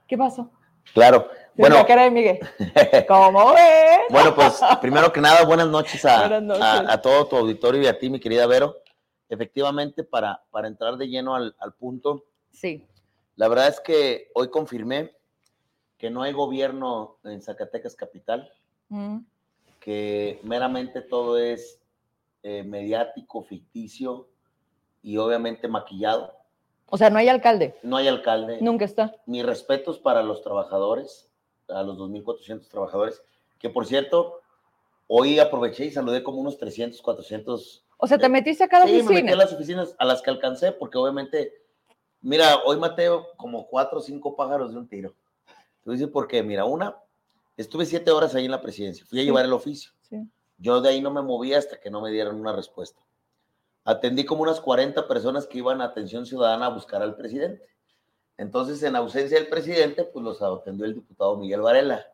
¿Qué 0.09 0.18
pasó? 0.18 0.51
Claro. 0.93 1.28
Bueno, 1.55 1.87
Miguel. 2.11 2.41
¿Cómo 3.09 3.53
ves? 3.53 4.01
Bueno, 4.11 4.35
pues 4.35 4.61
primero 4.81 5.12
que 5.12 5.20
nada, 5.20 5.45
buenas 5.45 5.68
noches 5.68 6.05
a, 6.05 7.01
todo 7.01 7.28
tu 7.28 7.37
auditorio 7.37 7.83
y 7.83 7.87
a 7.87 7.97
ti, 7.97 8.11
mi 8.11 8.18
querida 8.18 8.49
Vero. 8.49 8.78
Efectivamente, 9.28 10.03
para, 10.03 10.43
para 10.51 10.66
entrar 10.66 10.97
de 10.97 11.07
lleno 11.07 11.37
al, 11.37 11.55
punto. 11.78 12.24
Sí. 12.51 12.85
La 13.37 13.47
verdad 13.47 13.68
es 13.68 13.78
que 13.78 14.33
hoy 14.35 14.51
confirmé 14.51 15.12
que 15.99 16.11
no 16.11 16.22
hay 16.22 16.33
gobierno 16.33 17.18
en 17.22 17.41
Zacatecas 17.43 17.95
Capital, 17.95 18.53
mm. 18.89 19.18
que 19.78 20.41
meramente 20.43 21.01
todo 21.01 21.39
es 21.39 21.81
eh, 22.43 22.64
mediático, 22.64 23.45
ficticio 23.45 24.28
y 25.01 25.16
obviamente 25.16 25.68
maquillado. 25.68 26.39
O 26.91 26.99
sea, 26.99 27.09
no 27.09 27.18
hay 27.18 27.28
alcalde. 27.28 27.76
No 27.82 27.97
hay 27.97 28.09
alcalde. 28.09 28.59
Nunca 28.61 28.84
está. 28.84 29.14
Mis 29.24 29.47
respetos 29.47 29.99
para 30.01 30.22
los 30.22 30.43
trabajadores, 30.43 31.30
a 31.68 31.82
los 31.84 31.97
2.400 31.97 32.68
trabajadores, 32.68 33.22
que 33.59 33.70
por 33.70 33.86
cierto, 33.86 34.41
hoy 35.07 35.38
aproveché 35.38 35.86
y 35.86 35.93
saludé 35.93 36.24
como 36.24 36.41
unos 36.41 36.59
300, 36.59 37.01
400. 37.01 37.84
O 37.97 38.07
sea, 38.07 38.18
te 38.18 38.28
metiste 38.28 38.64
a 38.64 38.68
cada 38.68 38.86
sí, 38.86 39.03
me 39.03 39.14
metí 39.14 39.32
a 39.32 39.36
las 39.36 39.53
oficinas 39.53 39.95
a 39.99 40.05
las 40.05 40.20
que 40.20 40.30
alcancé, 40.30 40.72
porque 40.72 40.99
obviamente, 40.99 41.53
mira, 42.22 42.57
hoy 42.64 42.76
mateo 42.78 43.28
como 43.36 43.68
cuatro 43.68 44.01
o 44.01 44.03
cinco 44.03 44.34
pájaros 44.34 44.72
de 44.72 44.78
un 44.78 44.88
tiro. 44.88 45.14
Te 45.84 45.93
dices 45.93 46.09
por 46.09 46.26
qué, 46.26 46.43
mira, 46.43 46.64
una, 46.64 46.97
estuve 47.57 47.86
siete 47.86 48.11
horas 48.11 48.34
ahí 48.34 48.47
en 48.47 48.51
la 48.51 48.61
presidencia, 48.61 49.07
fui 49.07 49.20
a 49.20 49.24
llevar 49.24 49.45
el 49.45 49.53
oficio. 49.53 49.93
Yo 50.59 50.80
de 50.80 50.88
ahí 50.88 51.01
no 51.01 51.11
me 51.11 51.22
movía 51.22 51.59
hasta 51.59 51.78
que 51.78 51.91
no 51.91 52.01
me 52.03 52.11
dieran 52.11 52.34
una 52.34 52.53
respuesta 52.53 53.01
atendí 53.91 54.24
como 54.24 54.43
unas 54.43 54.61
40 54.61 55.09
personas 55.09 55.47
que 55.47 55.59
iban 55.59 55.80
a 55.80 55.86
atención 55.86 56.24
ciudadana 56.26 56.66
a 56.66 56.70
buscar 56.70 57.03
al 57.03 57.16
presidente. 57.16 57.66
Entonces, 58.36 58.82
en 58.82 58.97
ausencia 58.97 59.38
del 59.38 59.49
presidente, 59.49 60.05
pues 60.05 60.24
los 60.24 60.41
atendió 60.41 60.86
el 60.86 60.95
diputado 60.95 61.36
Miguel 61.36 61.61
Varela. 61.61 62.07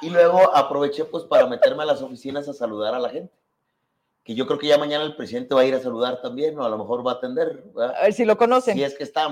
Y 0.00 0.10
luego 0.10 0.54
aproveché 0.54 1.04
pues 1.04 1.24
para 1.24 1.46
meterme 1.46 1.82
a 1.82 1.86
las 1.86 2.02
oficinas 2.02 2.48
a 2.48 2.52
saludar 2.52 2.94
a 2.94 2.98
la 2.98 3.08
gente. 3.08 3.32
Que 4.24 4.36
yo 4.36 4.46
creo 4.46 4.56
que 4.56 4.68
ya 4.68 4.78
mañana 4.78 5.02
el 5.02 5.16
presidente 5.16 5.52
va 5.52 5.62
a 5.62 5.64
ir 5.64 5.74
a 5.74 5.80
saludar 5.80 6.22
también, 6.22 6.56
o 6.56 6.64
a 6.64 6.68
lo 6.68 6.78
mejor 6.78 7.04
va 7.04 7.12
a 7.12 7.14
atender. 7.14 7.64
A 7.76 8.02
ver 8.04 8.12
si 8.12 8.24
lo 8.24 8.38
conocen. 8.38 8.76
Si 8.76 8.84
es 8.84 8.96
que 8.96 9.02
está. 9.02 9.26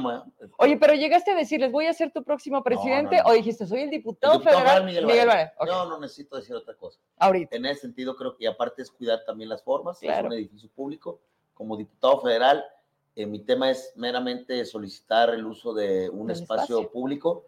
Oye, 0.58 0.76
pero 0.78 0.94
llegaste 0.94 1.30
a 1.30 1.36
decirles, 1.36 1.70
voy 1.70 1.86
a 1.86 1.92
ser 1.92 2.10
tu 2.12 2.24
próximo 2.24 2.64
presidente, 2.64 3.20
o 3.24 3.32
dijiste, 3.32 3.66
soy 3.68 3.82
el 3.82 3.90
diputado, 3.90 4.40
federal 4.40 4.84
Miguel, 4.84 5.06
Varela. 5.06 5.52
No, 5.64 5.88
no 5.88 6.00
necesito 6.00 6.36
decir 6.36 6.56
otra 6.56 6.74
cosa. 6.74 6.98
Ahorita. 7.18 7.56
En 7.56 7.66
ese 7.66 7.82
sentido, 7.82 8.16
creo 8.16 8.36
que 8.36 8.48
aparte 8.48 8.82
es 8.82 8.90
cuidar 8.90 9.20
también 9.24 9.48
las 9.48 9.62
formas, 9.62 10.02
es 10.02 10.24
un 10.24 10.32
edificio 10.32 10.68
público 10.74 11.20
como 11.60 11.76
diputado 11.76 12.22
federal, 12.22 12.64
Eh, 13.16 13.26
mi 13.26 13.40
tema 13.40 13.70
es 13.70 13.92
meramente 13.96 14.64
solicitar 14.64 15.34
el 15.34 15.44
uso 15.44 15.74
de 15.74 16.08
un 16.08 16.30
espacio, 16.30 16.90
público. 16.90 17.44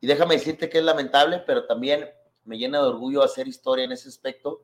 Y 0.00 0.06
déjame 0.06 0.36
decirte 0.36 0.70
que 0.70 0.78
es 0.78 0.84
lamentable, 0.84 1.40
pero 1.46 1.66
también 1.66 2.08
me 2.44 2.56
llena 2.56 2.78
de 2.80 2.88
orgullo 2.88 3.22
hacer 3.22 3.46
historia 3.48 3.84
en 3.84 3.92
ese 3.92 4.08
aspecto, 4.08 4.62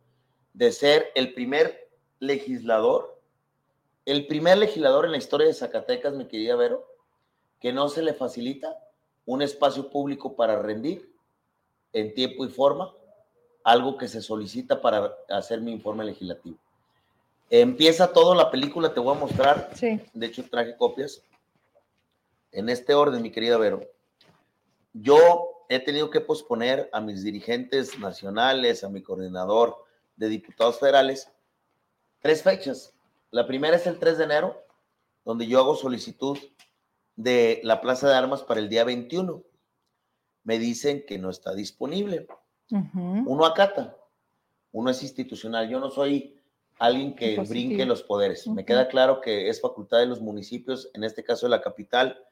de 0.54 0.72
ser 0.72 1.10
el 1.14 1.34
primer 1.34 1.90
legislador, 2.20 3.20
el 4.06 4.26
primer 4.26 4.56
legislador 4.56 5.04
en 5.04 5.12
la 5.12 5.18
historia 5.18 5.46
de 5.48 5.52
Zacatecas, 5.52 6.14
mi 6.14 6.26
querida 6.26 6.56
Vero, 6.56 6.86
que 7.60 7.72
no 7.72 7.88
se 7.88 8.00
le 8.02 8.14
facilita 8.14 8.78
un 9.26 9.42
espacio 9.42 9.90
público 9.90 10.36
para 10.36 10.62
rendir 10.62 11.12
en 11.92 12.14
tiempo 12.14 12.46
y 12.46 12.48
forma 12.48 12.94
algo 13.62 13.98
que 13.98 14.08
se 14.08 14.22
solicita 14.22 14.80
para 14.80 15.12
hacer 15.28 15.60
mi 15.60 15.72
informe 15.72 16.04
legislativo. 16.04 16.56
Empieza 17.50 18.12
todo 18.12 18.34
la 18.34 18.50
película, 18.50 18.92
te 18.92 19.00
voy 19.00 19.16
a 19.16 19.20
mostrar. 19.20 19.70
Sí. 19.74 20.00
De 20.12 20.26
hecho, 20.26 20.44
traje 20.48 20.76
copias. 20.76 21.22
En 22.50 22.68
este 22.68 22.94
orden, 22.94 23.22
mi 23.22 23.30
querida 23.30 23.56
Vero. 23.58 23.82
Yo 24.92 25.64
he 25.68 25.78
tenido 25.78 26.10
que 26.10 26.20
posponer 26.20 26.88
a 26.92 27.00
mis 27.00 27.22
dirigentes 27.22 27.98
nacionales, 27.98 28.82
a 28.82 28.88
mi 28.88 29.02
coordinador 29.02 29.76
de 30.16 30.28
diputados 30.28 30.78
federales, 30.78 31.30
tres 32.20 32.42
fechas. 32.42 32.94
La 33.30 33.46
primera 33.46 33.76
es 33.76 33.86
el 33.86 33.98
3 33.98 34.18
de 34.18 34.24
enero, 34.24 34.64
donde 35.24 35.46
yo 35.46 35.60
hago 35.60 35.76
solicitud 35.76 36.38
de 37.16 37.60
la 37.64 37.80
Plaza 37.80 38.08
de 38.08 38.14
Armas 38.14 38.42
para 38.42 38.60
el 38.60 38.68
día 38.68 38.84
21. 38.84 39.42
Me 40.44 40.58
dicen 40.58 41.04
que 41.06 41.18
no 41.18 41.30
está 41.30 41.54
disponible. 41.54 42.26
Uno 42.70 43.44
acata, 43.44 43.96
uno 44.72 44.90
es 44.90 45.02
institucional. 45.02 45.68
Yo 45.68 45.78
no 45.80 45.90
soy 45.90 46.35
alguien 46.78 47.14
que 47.14 47.38
brinque 47.40 47.86
los 47.86 48.02
poderes. 48.02 48.46
Me 48.46 48.64
queda 48.64 48.88
claro 48.88 49.20
que 49.20 49.48
es 49.48 49.60
facultad 49.60 49.98
de 49.98 50.06
los 50.06 50.20
municipios, 50.20 50.90
en 50.94 51.04
este 51.04 51.24
caso 51.24 51.46
de 51.46 51.50
la 51.50 51.60
capital, 51.60 52.22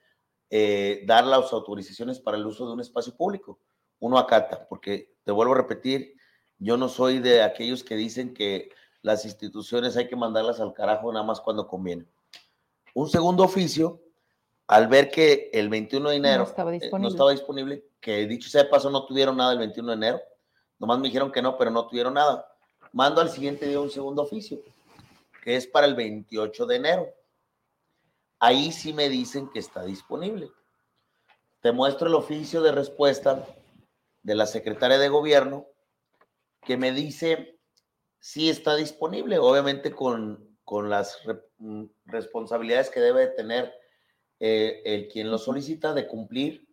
eh, 0.50 1.02
dar 1.06 1.24
las 1.24 1.52
autorizaciones 1.52 2.20
para 2.20 2.36
el 2.36 2.46
uso 2.46 2.66
de 2.66 2.72
un 2.72 2.80
espacio 2.80 3.16
público. 3.16 3.58
Uno 4.00 4.18
acata, 4.18 4.66
porque 4.68 5.14
te 5.24 5.32
vuelvo 5.32 5.54
a 5.54 5.58
repetir, 5.58 6.14
yo 6.58 6.76
no 6.76 6.88
soy 6.88 7.18
de 7.18 7.42
aquellos 7.42 7.82
que 7.82 7.96
dicen 7.96 8.34
que 8.34 8.70
las 9.02 9.24
instituciones 9.24 9.96
hay 9.96 10.08
que 10.08 10.16
mandarlas 10.16 10.60
al 10.60 10.72
carajo 10.72 11.12
nada 11.12 11.24
más 11.24 11.40
cuando 11.40 11.66
conviene. 11.66 12.06
Un 12.94 13.08
segundo 13.08 13.42
oficio, 13.44 14.02
al 14.66 14.88
ver 14.88 15.10
que 15.10 15.50
el 15.52 15.68
21 15.68 16.10
de 16.10 16.16
enero 16.16 16.44
no 16.44 16.48
estaba 17.08 17.30
eh, 17.32 17.34
disponible, 17.34 17.86
que 18.00 18.26
dicho 18.26 18.48
sea 18.48 18.64
de 18.64 18.68
paso 18.68 18.90
no 18.90 19.04
tuvieron 19.04 19.36
nada 19.36 19.52
el 19.52 19.58
21 19.58 19.88
de 19.88 19.94
enero, 19.94 20.20
nomás 20.78 20.98
me 20.98 21.08
dijeron 21.08 21.32
que 21.32 21.42
no, 21.42 21.56
pero 21.58 21.70
no 21.70 21.86
tuvieron 21.86 22.14
nada 22.14 22.46
mando 22.94 23.20
al 23.20 23.28
siguiente 23.28 23.66
día 23.66 23.80
un 23.80 23.90
segundo 23.90 24.22
oficio, 24.22 24.62
que 25.42 25.56
es 25.56 25.66
para 25.66 25.86
el 25.86 25.96
28 25.96 26.64
de 26.64 26.76
enero. 26.76 27.08
Ahí 28.38 28.70
sí 28.70 28.92
me 28.92 29.08
dicen 29.08 29.50
que 29.50 29.58
está 29.58 29.84
disponible. 29.84 30.48
Te 31.60 31.72
muestro 31.72 32.06
el 32.06 32.14
oficio 32.14 32.62
de 32.62 32.70
respuesta 32.70 33.44
de 34.22 34.34
la 34.36 34.46
secretaria 34.46 34.96
de 34.96 35.08
gobierno 35.08 35.66
que 36.62 36.76
me 36.76 36.92
dice 36.92 37.58
si 38.20 38.48
está 38.48 38.76
disponible, 38.76 39.38
obviamente 39.38 39.90
con, 39.90 40.56
con 40.64 40.88
las 40.88 41.18
mm, 41.58 41.84
responsabilidades 42.06 42.90
que 42.90 43.00
debe 43.00 43.26
tener 43.26 43.74
eh, 44.38 44.82
el 44.84 45.08
quien 45.08 45.30
lo 45.30 45.38
solicita 45.38 45.92
de 45.94 46.06
cumplir 46.06 46.63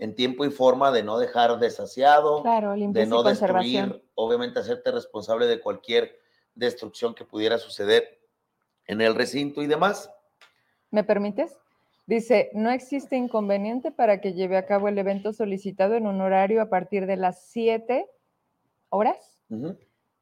en 0.00 0.14
tiempo 0.14 0.46
y 0.46 0.50
forma 0.50 0.90
de 0.90 1.02
no 1.02 1.18
dejar 1.18 1.58
desasiado, 1.58 2.42
de 2.42 3.06
no 3.06 3.22
destruir, 3.22 4.02
obviamente 4.14 4.58
hacerte 4.58 4.90
responsable 4.90 5.46
de 5.46 5.60
cualquier 5.60 6.18
destrucción 6.54 7.14
que 7.14 7.26
pudiera 7.26 7.58
suceder 7.58 8.18
en 8.86 9.02
el 9.02 9.14
recinto 9.14 9.62
y 9.62 9.66
demás. 9.66 10.10
¿Me 10.90 11.04
permites? 11.04 11.54
Dice, 12.06 12.50
no 12.54 12.70
existe 12.70 13.14
inconveniente 13.16 13.92
para 13.92 14.22
que 14.22 14.32
lleve 14.32 14.56
a 14.56 14.64
cabo 14.64 14.88
el 14.88 14.98
evento 14.98 15.34
solicitado 15.34 15.94
en 15.94 16.06
un 16.06 16.22
horario 16.22 16.62
a 16.62 16.70
partir 16.70 17.06
de 17.06 17.16
las 17.16 17.44
7 17.50 18.08
horas 18.88 19.44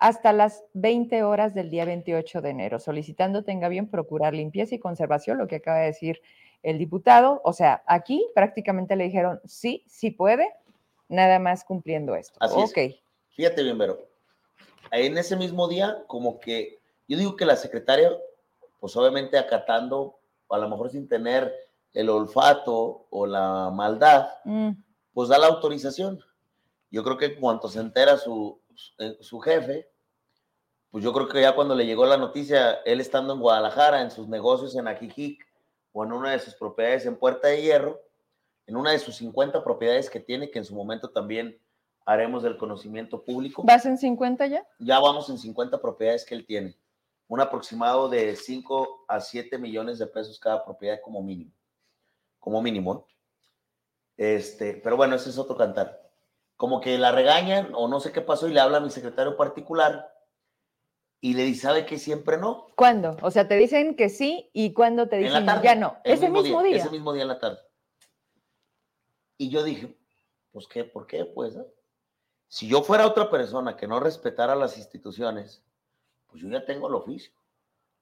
hasta 0.00 0.32
las 0.32 0.64
20 0.74 1.22
horas 1.22 1.54
del 1.54 1.70
día 1.70 1.84
28 1.84 2.42
de 2.42 2.50
enero, 2.50 2.80
solicitando 2.80 3.44
tenga 3.44 3.68
bien 3.68 3.88
procurar 3.88 4.34
limpieza 4.34 4.74
y 4.74 4.80
conservación, 4.80 5.38
lo 5.38 5.46
que 5.46 5.56
acaba 5.56 5.78
de 5.78 5.86
decir 5.86 6.20
el 6.62 6.78
diputado, 6.78 7.40
o 7.44 7.52
sea, 7.52 7.82
aquí 7.86 8.26
prácticamente 8.34 8.96
le 8.96 9.04
dijeron, 9.04 9.40
sí, 9.44 9.84
sí 9.86 10.10
puede, 10.10 10.52
nada 11.08 11.38
más 11.38 11.64
cumpliendo 11.64 12.14
esto. 12.14 12.38
Así 12.40 12.56
ok. 12.56 12.96
Fíjate 13.30 13.62
bien, 13.62 13.78
Vero. 13.78 14.08
En 14.90 15.16
ese 15.18 15.36
mismo 15.36 15.68
día, 15.68 16.02
como 16.06 16.40
que 16.40 16.80
yo 17.06 17.16
digo 17.16 17.36
que 17.36 17.46
la 17.46 17.56
secretaria, 17.56 18.10
pues 18.80 18.96
obviamente 18.96 19.38
acatando, 19.38 20.18
a 20.50 20.58
lo 20.58 20.68
mejor 20.68 20.90
sin 20.90 21.08
tener 21.08 21.54
el 21.92 22.10
olfato 22.10 23.06
o 23.10 23.26
la 23.26 23.70
maldad, 23.72 24.28
mm. 24.44 24.70
pues 25.12 25.28
da 25.28 25.38
la 25.38 25.46
autorización. 25.46 26.20
Yo 26.90 27.02
creo 27.02 27.16
que 27.16 27.26
en 27.26 27.40
cuanto 27.40 27.68
se 27.68 27.80
entera 27.80 28.16
su, 28.16 28.60
su 29.20 29.40
jefe, 29.40 29.88
pues 30.90 31.04
yo 31.04 31.12
creo 31.12 31.28
que 31.28 31.40
ya 31.40 31.54
cuando 31.54 31.74
le 31.74 31.86
llegó 31.86 32.06
la 32.06 32.16
noticia, 32.16 32.74
él 32.84 33.00
estando 33.00 33.34
en 33.34 33.40
Guadalajara, 33.40 34.00
en 34.00 34.10
sus 34.10 34.28
negocios 34.28 34.74
en 34.74 34.88
Ajijic, 34.88 35.47
o 35.98 36.04
en 36.04 36.12
una 36.12 36.30
de 36.30 36.38
sus 36.38 36.54
propiedades 36.54 37.06
en 37.06 37.16
Puerta 37.16 37.48
de 37.48 37.60
Hierro, 37.60 38.00
en 38.66 38.76
una 38.76 38.92
de 38.92 39.00
sus 39.00 39.16
50 39.16 39.64
propiedades 39.64 40.08
que 40.08 40.20
tiene, 40.20 40.48
que 40.48 40.60
en 40.60 40.64
su 40.64 40.72
momento 40.72 41.10
también 41.10 41.60
haremos 42.06 42.44
del 42.44 42.56
conocimiento 42.56 43.24
público. 43.24 43.64
¿Vas 43.64 43.84
en 43.84 43.98
50 43.98 44.46
ya? 44.46 44.64
Ya 44.78 45.00
vamos 45.00 45.28
en 45.28 45.38
50 45.38 45.80
propiedades 45.80 46.24
que 46.24 46.36
él 46.36 46.46
tiene. 46.46 46.78
Un 47.26 47.40
aproximado 47.40 48.08
de 48.08 48.36
5 48.36 49.06
a 49.08 49.20
7 49.20 49.58
millones 49.58 49.98
de 49.98 50.06
pesos 50.06 50.38
cada 50.38 50.64
propiedad 50.64 51.00
como 51.02 51.20
mínimo. 51.20 51.50
Como 52.38 52.62
mínimo. 52.62 53.08
Este, 54.16 54.74
pero 54.74 54.96
bueno, 54.96 55.16
ese 55.16 55.30
es 55.30 55.38
otro 55.38 55.56
cantar. 55.56 56.08
Como 56.56 56.80
que 56.80 56.96
la 56.96 57.10
regañan 57.10 57.72
o 57.74 57.88
no 57.88 57.98
sé 57.98 58.12
qué 58.12 58.20
pasó 58.20 58.46
y 58.46 58.52
le 58.52 58.60
habla 58.60 58.76
a 58.76 58.82
mi 58.82 58.90
secretario 58.90 59.36
particular 59.36 60.14
y 61.20 61.34
le 61.34 61.44
dice, 61.44 61.62
¿sabe 61.62 61.84
que 61.84 61.98
siempre 61.98 62.38
no? 62.38 62.68
¿Cuándo? 62.76 63.16
O 63.22 63.30
sea, 63.30 63.48
te 63.48 63.56
dicen 63.56 63.96
que 63.96 64.08
sí 64.08 64.50
y 64.52 64.72
cuando 64.72 65.08
te 65.08 65.16
dicen 65.16 65.46
ya 65.62 65.74
no. 65.74 65.96
Ese 66.04 66.28
mismo, 66.28 66.62
día, 66.62 66.76
Ese 66.76 66.90
mismo 66.90 67.12
día 67.12 67.22
en 67.22 67.28
la 67.28 67.38
tarde. 67.38 67.58
Y 69.36 69.50
yo 69.50 69.62
dije, 69.62 69.96
pues 70.52 70.66
qué, 70.68 70.84
¿por 70.84 71.06
qué? 71.06 71.24
Pues, 71.24 71.56
si 72.48 72.68
yo 72.68 72.82
fuera 72.82 73.06
otra 73.06 73.30
persona 73.30 73.76
que 73.76 73.86
no 73.86 74.00
respetara 74.00 74.54
las 74.54 74.76
instituciones, 74.78 75.62
pues 76.28 76.42
yo 76.42 76.48
ya 76.48 76.64
tengo 76.64 76.88
el 76.88 76.94
oficio. 76.94 77.32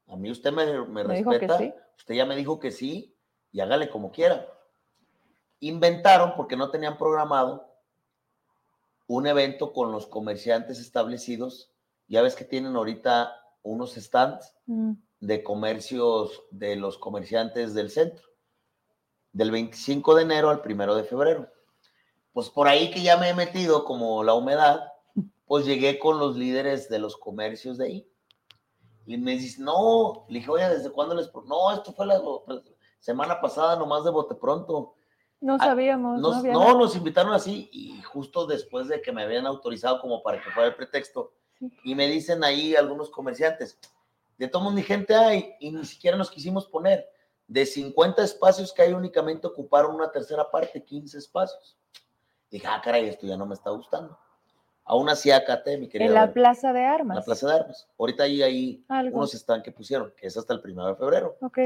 A 0.09 0.17
mí 0.17 0.31
usted 0.31 0.53
me, 0.53 0.85
me, 0.87 1.03
respeta, 1.03 1.59
usted 1.97 2.15
ya 2.15 2.27
me 2.27 2.37
dijo 2.37 2.61
que 2.61 2.71
sí 2.71 3.17
y 3.51 3.61
hágale 3.61 3.89
como 3.89 4.13
quiera. 4.13 4.47
Inventaron 5.61 6.35
porque 6.37 6.57
no 6.57 6.71
tenían 6.71 6.99
programado 6.99 7.67
un 9.07 9.27
evento 9.27 9.73
con 9.73 9.91
los 9.91 10.07
comerciantes 10.07 10.79
establecidos 10.79 11.73
ya 12.09 12.23
ves 12.23 12.35
que 12.35 12.45
tienen 12.45 12.77
ahorita 12.77 13.33
unos 13.63 13.95
stands 13.95 14.55
mm. 14.67 14.93
de 15.21 15.43
comercios 15.43 16.43
de 16.51 16.77
los 16.77 16.99
comerciantes 16.99 17.75
del 17.75 17.91
centro, 17.91 18.25
del 19.33 19.51
25 19.51 20.15
de 20.15 20.23
enero 20.23 20.51
al 20.51 20.63
1 20.65 20.95
de 20.95 21.05
febrero. 21.05 21.51
Pues 22.33 22.51
por 22.51 22.69
ahí 22.69 22.91
que 22.91 23.03
ya 23.03 23.17
me 23.17 23.31
he 23.31 23.35
metido 23.35 23.85
como 23.85 24.23
la 24.23 24.35
humedad, 24.35 24.93
pues 25.47 25.65
llegué 25.65 25.99
con 25.99 26.19
los 26.19 26.37
líderes 26.37 26.89
de 26.89 26.99
los 26.99 27.17
comercios 27.17 27.79
de 27.79 27.87
ahí. 27.87 28.11
Y 29.07 29.17
me 29.17 29.33
dice, 29.33 29.63
no, 29.63 30.27
le 30.29 30.41
dije, 30.41 30.51
oye, 30.51 30.69
¿desde 30.69 30.91
cuándo 30.91 31.15
les.? 31.15 31.31
No, 31.47 31.73
esto 31.73 31.93
fue 31.93 32.07
la 32.07 32.21
semana 32.99 33.41
pasada, 33.41 33.77
nomás 33.77 34.05
de 34.05 34.11
bote 34.11 34.35
pronto. 34.35 34.95
No 35.41 35.55
ah, 35.55 35.65
sabíamos. 35.65 36.21
no, 36.21 36.43
no, 36.43 36.79
nos 36.79 36.97
invitaron 36.97 37.33
así 37.33 37.69
y 37.73 38.03
justo 38.03 38.47
después 38.47 38.89
de 38.89 39.01
que 39.01 39.13
me 39.13 39.23
habían 39.23 39.47
autorizado 39.47 40.01
como 40.01 40.23
para 40.23 40.43
que 40.43 40.51
fuera 40.51 40.71
el 40.71 40.75
pretexto, 40.75 41.35
y 41.83 41.95
me 41.95 42.09
dicen 42.09 42.45
ahí 42.45 42.75
algunos 42.75 43.11
comerciantes, 43.11 43.79
de 44.39 44.49
todos 44.49 44.73
ni 44.75 44.83
gente 44.83 45.15
hay 45.15 45.55
y 45.61 45.71
ni 45.71 45.85
siquiera 45.85 46.17
nos 46.17 46.31
quisimos 46.31 46.67
poner. 46.67 47.09
De 47.49 47.65
50 47.65 48.23
espacios 48.23 48.73
que 48.73 48.83
hay 48.83 48.93
únicamente 48.93 49.47
ocuparon 49.47 49.95
una 49.95 50.11
tercera 50.11 50.51
parte, 50.51 50.83
15 50.83 51.19
espacios. 51.19 51.77
Dije, 52.51 52.67
ah, 52.69 52.81
caray, 52.83 53.09
esto 53.09 53.27
ya 53.27 53.37
no 53.37 53.47
me 53.47 53.55
está 53.55 53.71
gustando. 53.71 54.19
Aún 54.85 55.09
así 55.09 55.31
acaté, 55.31 55.79
mi 55.79 55.89
querida. 55.89 56.09
En 56.09 56.15
la 56.15 56.33
Plaza 56.33 56.73
de 56.73 56.85
Armas. 56.85 57.17
La 57.17 57.23
Plaza 57.23 57.47
de 57.47 57.55
Armas. 57.55 57.89
Ahorita 57.99 58.25
ahí 58.25 58.43
hay 58.43 58.85
unos 59.13 59.35
están 59.35 59.63
que 59.63 59.73
pusieron, 59.73 60.13
que 60.17 60.27
es 60.27 60.37
hasta 60.37 60.55
el 60.55 60.61
primero 60.61 60.89
de 60.89 60.97
febrero. 60.97 61.37
Ok. 61.41 61.59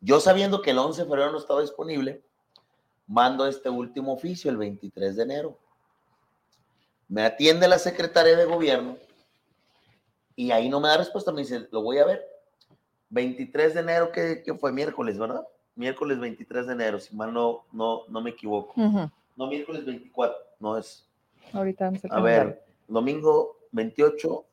Yo 0.00 0.20
sabiendo 0.20 0.62
que 0.62 0.70
el 0.70 0.78
11 0.78 1.02
de 1.02 1.08
febrero 1.08 1.32
no 1.32 1.38
estaba 1.38 1.62
disponible, 1.62 2.22
mando 3.06 3.46
este 3.46 3.70
último 3.70 4.12
oficio 4.12 4.50
el 4.50 4.56
23 4.56 5.16
de 5.16 5.22
enero. 5.22 5.58
Me 7.08 7.24
atiende 7.24 7.66
la 7.68 7.78
secretaria 7.78 8.36
de 8.36 8.44
gobierno 8.44 8.98
y 10.36 10.50
ahí 10.50 10.68
no 10.68 10.80
me 10.80 10.88
da 10.88 10.96
respuesta, 10.96 11.32
me 11.32 11.42
dice, 11.42 11.68
lo 11.70 11.82
voy 11.82 11.98
a 11.98 12.04
ver. 12.04 12.28
23 13.10 13.74
de 13.74 13.80
enero, 13.80 14.10
que, 14.10 14.42
fue 14.58 14.72
miércoles, 14.72 15.18
¿verdad? 15.18 15.46
Miércoles 15.76 16.18
23 16.18 16.66
de 16.66 16.72
enero, 16.72 16.98
si 16.98 17.14
mal 17.14 17.32
no, 17.32 17.64
no, 17.72 18.02
no 18.08 18.20
me 18.20 18.30
equivoco. 18.30 18.72
No, 19.36 19.46
miércoles 19.46 19.84
24, 19.84 20.36
no 20.60 20.78
es. 20.78 21.06
Ahorita 21.52 21.92
a, 22.10 22.16
a 22.16 22.20
ver, 22.20 22.64
domingo 22.88 23.56
28, 23.72 24.44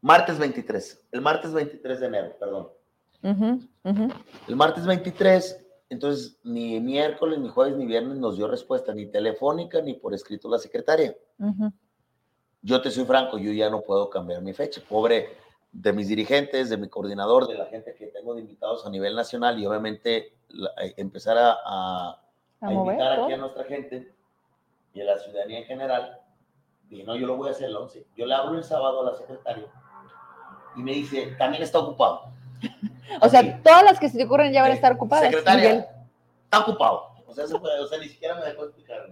martes 0.00 0.38
23, 0.38 1.06
el 1.12 1.20
martes 1.20 1.52
23 1.52 2.00
de 2.00 2.06
enero, 2.06 2.36
perdón. 2.38 2.68
El 3.22 4.56
martes 4.56 4.84
23, 4.86 5.66
entonces 5.88 6.38
ni 6.44 6.80
miércoles, 6.80 7.38
ni 7.38 7.48
jueves, 7.48 7.76
ni 7.76 7.86
viernes 7.86 8.18
nos 8.18 8.36
dio 8.36 8.48
respuesta, 8.48 8.92
ni 8.92 9.06
telefónica, 9.06 9.80
ni 9.80 9.94
por 9.94 10.14
escrito 10.14 10.48
la 10.48 10.58
secretaria. 10.58 11.16
Yo 12.62 12.80
te 12.80 12.90
soy 12.90 13.04
franco, 13.04 13.38
yo 13.38 13.52
ya 13.52 13.68
no 13.68 13.82
puedo 13.82 14.08
cambiar 14.08 14.40
mi 14.40 14.52
fecha. 14.52 14.80
Pobre 14.88 15.36
de 15.72 15.92
mis 15.92 16.08
dirigentes, 16.08 16.70
de 16.70 16.76
mi 16.76 16.88
coordinador, 16.88 17.48
de 17.48 17.54
la 17.54 17.66
gente 17.66 17.94
que 17.94 18.06
tengo 18.06 18.34
de 18.34 18.42
invitados 18.42 18.86
a 18.86 18.90
nivel 18.90 19.16
nacional 19.16 19.58
y 19.58 19.66
obviamente 19.66 20.34
eh, 20.80 20.94
empezar 20.96 21.36
a, 21.38 22.20
a, 22.60 22.72
invitar 22.72 23.20
aquí 23.20 23.32
a 23.32 23.36
nuestra 23.36 23.64
gente 23.64 24.12
y 24.94 25.00
a 25.00 25.04
la 25.04 25.18
ciudadanía 25.18 25.58
en 25.58 25.64
general. 25.64 26.20
Dije, 26.88 27.04
no, 27.04 27.16
yo 27.16 27.26
lo 27.26 27.36
voy 27.36 27.48
a 27.48 27.52
hacer 27.52 27.68
el 27.68 27.76
11. 27.76 28.06
Yo 28.16 28.26
le 28.26 28.34
hablo 28.34 28.58
el 28.58 28.64
sábado 28.64 29.00
a 29.00 29.10
la 29.10 29.16
secretaria 29.16 29.66
y 30.76 30.82
me 30.82 30.92
dice, 30.92 31.34
también 31.38 31.62
está 31.62 31.78
ocupado. 31.78 32.30
o 33.20 33.28
sea, 33.28 33.60
todas 33.62 33.82
las 33.82 33.98
que 33.98 34.08
se 34.08 34.18
te 34.18 34.24
ocurren 34.24 34.52
ya 34.52 34.62
van 34.62 34.72
a 34.72 34.74
estar 34.74 34.92
ocupadas. 34.92 35.24
Secretaria, 35.24 35.88
está 36.44 36.60
ocupado. 36.60 37.08
O 37.26 37.34
sea, 37.34 37.44
o 37.44 37.86
sea, 37.86 37.98
ni 37.98 38.08
siquiera 38.08 38.34
me 38.34 38.44
dejó 38.44 38.64
explicar. 38.64 39.10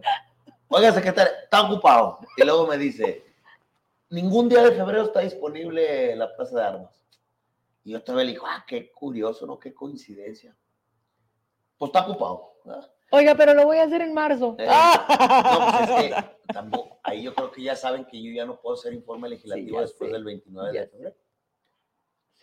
Oiga, 0.69 0.93
secretaria, 0.93 1.33
está 1.43 1.63
ocupado. 1.63 2.19
Y 2.37 2.45
luego 2.45 2.67
me 2.67 2.77
dice, 2.77 3.25
ningún 4.11 4.49
día 4.49 4.63
de 4.63 4.73
febrero 4.73 5.05
está 5.05 5.21
disponible 5.21 6.15
la 6.17 6.35
plaza 6.37 6.57
de 6.57 6.63
armas. 6.63 7.03
Y 7.85 7.93
yo 7.93 8.03
todavía 8.03 8.27
le 8.27 8.33
digo, 8.33 8.47
ah, 8.47 8.65
qué 8.67 8.93
curioso, 8.93 9.47
¿no? 9.47 9.59
Qué 9.59 9.73
coincidencia. 9.73 10.55
Pues 11.79 11.89
está 11.89 12.07
ocupado. 12.07 12.55
Oiga, 13.13 13.35
pero 13.35 13.55
lo 13.55 13.65
voy 13.65 13.79
a 13.79 13.85
hacer 13.85 14.03
en 14.03 14.13
marzo. 14.13 14.55
Eh, 14.59 14.67
no, 14.67 15.79
pues 15.79 15.91
es 15.91 15.97
que 15.97 16.53
tampoco, 16.53 17.01
ahí 17.03 17.23
yo 17.23 17.35
creo 17.35 17.51
que 17.51 17.63
ya 17.63 17.75
saben 17.75 18.05
que 18.05 18.23
yo 18.23 18.33
ya 18.33 18.45
no 18.45 18.61
puedo 18.61 18.75
hacer 18.75 18.93
informe 18.93 19.29
legislativo 19.29 19.81
después 19.81 20.13
del 20.13 20.25
29 20.25 20.79
de 20.79 20.87
febrero. 20.87 21.17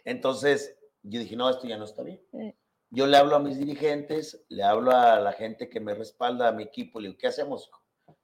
Entonces, 0.04 0.78
yo 1.04 1.20
dije, 1.20 1.36
no, 1.36 1.50
esto 1.50 1.68
ya 1.68 1.78
no 1.78 1.86
está 1.86 2.02
bien. 2.02 2.22
Yo 2.90 3.06
le 3.06 3.18
hablo 3.18 3.36
a 3.36 3.40
mis 3.40 3.58
dirigentes, 3.60 4.46
le 4.48 4.64
hablo 4.64 4.92
a 4.92 5.20
la 5.20 5.34
gente 5.34 5.70
que 5.70 5.80
me 5.80 5.94
respalda, 5.94 6.48
a 6.48 6.54
mi 6.54 6.64
equipo, 6.64 7.00
le 7.00 7.10
digo, 7.10 7.20
¿qué 7.20 7.28
hacemos? 7.28 7.70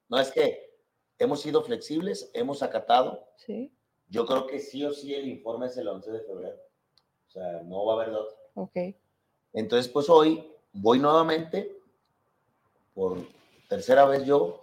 No 0.08 0.18
es 0.18 0.30
que 0.32 0.73
hemos 1.18 1.40
sido 1.40 1.62
flexibles, 1.62 2.30
hemos 2.34 2.62
acatado. 2.62 3.28
Sí. 3.36 3.72
Yo 4.08 4.26
creo 4.26 4.46
que 4.46 4.60
sí 4.60 4.84
o 4.84 4.92
sí 4.92 5.14
el 5.14 5.28
informe 5.28 5.66
es 5.66 5.76
el 5.76 5.88
11 5.88 6.10
de 6.10 6.20
febrero. 6.20 6.58
O 7.26 7.30
sea, 7.30 7.62
no 7.64 7.84
va 7.84 7.94
a 7.94 7.96
haber 7.96 8.14
otro. 8.14 8.36
Ok. 8.54 8.76
Entonces, 9.52 9.90
pues 9.90 10.08
hoy 10.08 10.52
voy 10.72 10.98
nuevamente, 10.98 11.76
por 12.92 13.18
tercera 13.68 14.04
vez 14.04 14.24
yo, 14.24 14.62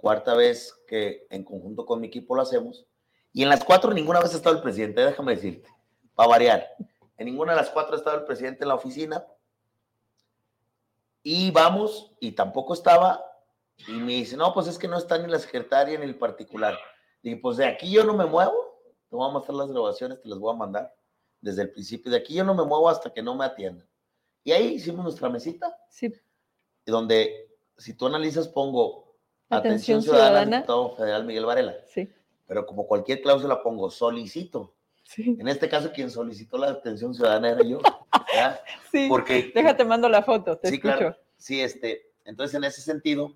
cuarta 0.00 0.34
vez 0.34 0.74
que 0.86 1.26
en 1.30 1.44
conjunto 1.44 1.86
con 1.86 2.00
mi 2.00 2.08
equipo 2.08 2.34
lo 2.34 2.42
hacemos. 2.42 2.86
Y 3.32 3.42
en 3.42 3.48
las 3.48 3.64
cuatro 3.64 3.92
ninguna 3.92 4.20
vez 4.20 4.32
ha 4.34 4.36
estado 4.36 4.56
el 4.56 4.62
presidente, 4.62 5.04
déjame 5.04 5.34
decirte, 5.34 5.68
para 6.14 6.28
variar. 6.28 6.74
En 7.18 7.26
ninguna 7.26 7.52
de 7.52 7.60
las 7.60 7.70
cuatro 7.70 7.94
ha 7.94 7.98
estado 7.98 8.18
el 8.18 8.24
presidente 8.24 8.64
en 8.64 8.68
la 8.68 8.74
oficina. 8.74 9.26
Y 11.22 11.50
vamos, 11.50 12.12
y 12.20 12.32
tampoco 12.32 12.72
estaba, 12.72 13.24
y 13.88 13.92
me 13.92 14.12
dice, 14.12 14.36
no, 14.36 14.52
pues 14.52 14.66
es 14.66 14.78
que 14.78 14.88
no 14.88 14.98
está 14.98 15.18
ni 15.18 15.30
la 15.30 15.38
secretaria 15.38 15.98
ni 15.98 16.04
el 16.04 16.16
particular. 16.16 16.76
Y 17.22 17.34
pues 17.36 17.56
de 17.56 17.66
aquí 17.66 17.90
yo 17.90 18.04
no 18.04 18.14
me 18.14 18.26
muevo, 18.26 18.80
te 19.08 19.16
voy 19.16 19.28
a 19.28 19.32
mostrar 19.32 19.56
las 19.56 19.70
grabaciones, 19.70 20.20
te 20.20 20.28
las 20.28 20.38
voy 20.38 20.54
a 20.54 20.58
mandar 20.58 20.94
desde 21.40 21.62
el 21.62 21.70
principio. 21.70 22.10
De 22.10 22.18
aquí 22.18 22.34
yo 22.34 22.44
no 22.44 22.54
me 22.54 22.64
muevo 22.64 22.88
hasta 22.88 23.12
que 23.12 23.22
no 23.22 23.34
me 23.34 23.44
atiendan. 23.44 23.88
Y 24.44 24.52
ahí 24.52 24.74
hicimos 24.74 25.04
nuestra 25.04 25.28
mesita. 25.28 25.76
Sí. 25.90 26.12
Donde, 26.84 27.50
si 27.76 27.94
tú 27.94 28.06
analizas, 28.06 28.48
pongo 28.48 29.16
atención, 29.48 30.02
ciudadana, 30.02 30.58
diputado 30.58 30.90
federal 30.96 31.24
Miguel 31.24 31.46
Varela. 31.46 31.76
Sí. 31.86 32.08
Pero 32.46 32.64
como 32.64 32.86
cualquier 32.86 33.22
cláusula 33.22 33.62
pongo 33.62 33.90
solicito. 33.90 34.74
Sí. 35.02 35.36
En 35.38 35.48
este 35.48 35.68
caso, 35.68 35.92
quien 35.92 36.10
solicitó 36.10 36.58
la 36.58 36.68
atención 36.68 37.14
ciudadana 37.14 37.50
era 37.50 37.62
yo. 37.62 37.80
Sí. 38.90 39.06
Porque. 39.08 39.50
Déjate, 39.54 39.84
mando 39.84 40.08
la 40.08 40.22
foto, 40.22 40.58
te 40.58 40.68
sí, 40.68 40.78
Claro. 40.78 41.16
Sí, 41.36 41.60
este. 41.60 42.12
Entonces, 42.24 42.54
en 42.54 42.64
ese 42.64 42.82
sentido, 42.82 43.34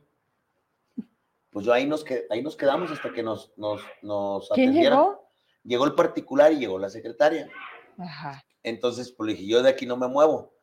pues 1.51 1.67
yo 1.67 1.73
ahí 1.73 1.87
nos, 1.87 2.05
ahí 2.31 2.43
nos 2.43 2.57
quedamos 2.57 2.91
hasta 2.91 3.13
que 3.13 3.23
nos, 3.23 3.53
nos, 3.57 3.83
nos 4.03 4.49
¿Quién 4.55 4.73
llegó? 4.73 5.29
Llegó 5.65 5.85
el 5.85 5.95
particular 5.95 6.53
y 6.53 6.59
llegó 6.59 6.79
la 6.79 6.89
secretaria. 6.89 7.51
Ajá. 7.99 8.43
Entonces, 8.63 9.13
pues 9.13 9.27
le 9.27 9.35
dije, 9.35 9.47
yo 9.47 9.63
de 9.63 9.71
aquí 9.71 9.87
no 9.87 9.97
me 9.97 10.09
muevo. 10.09 10.55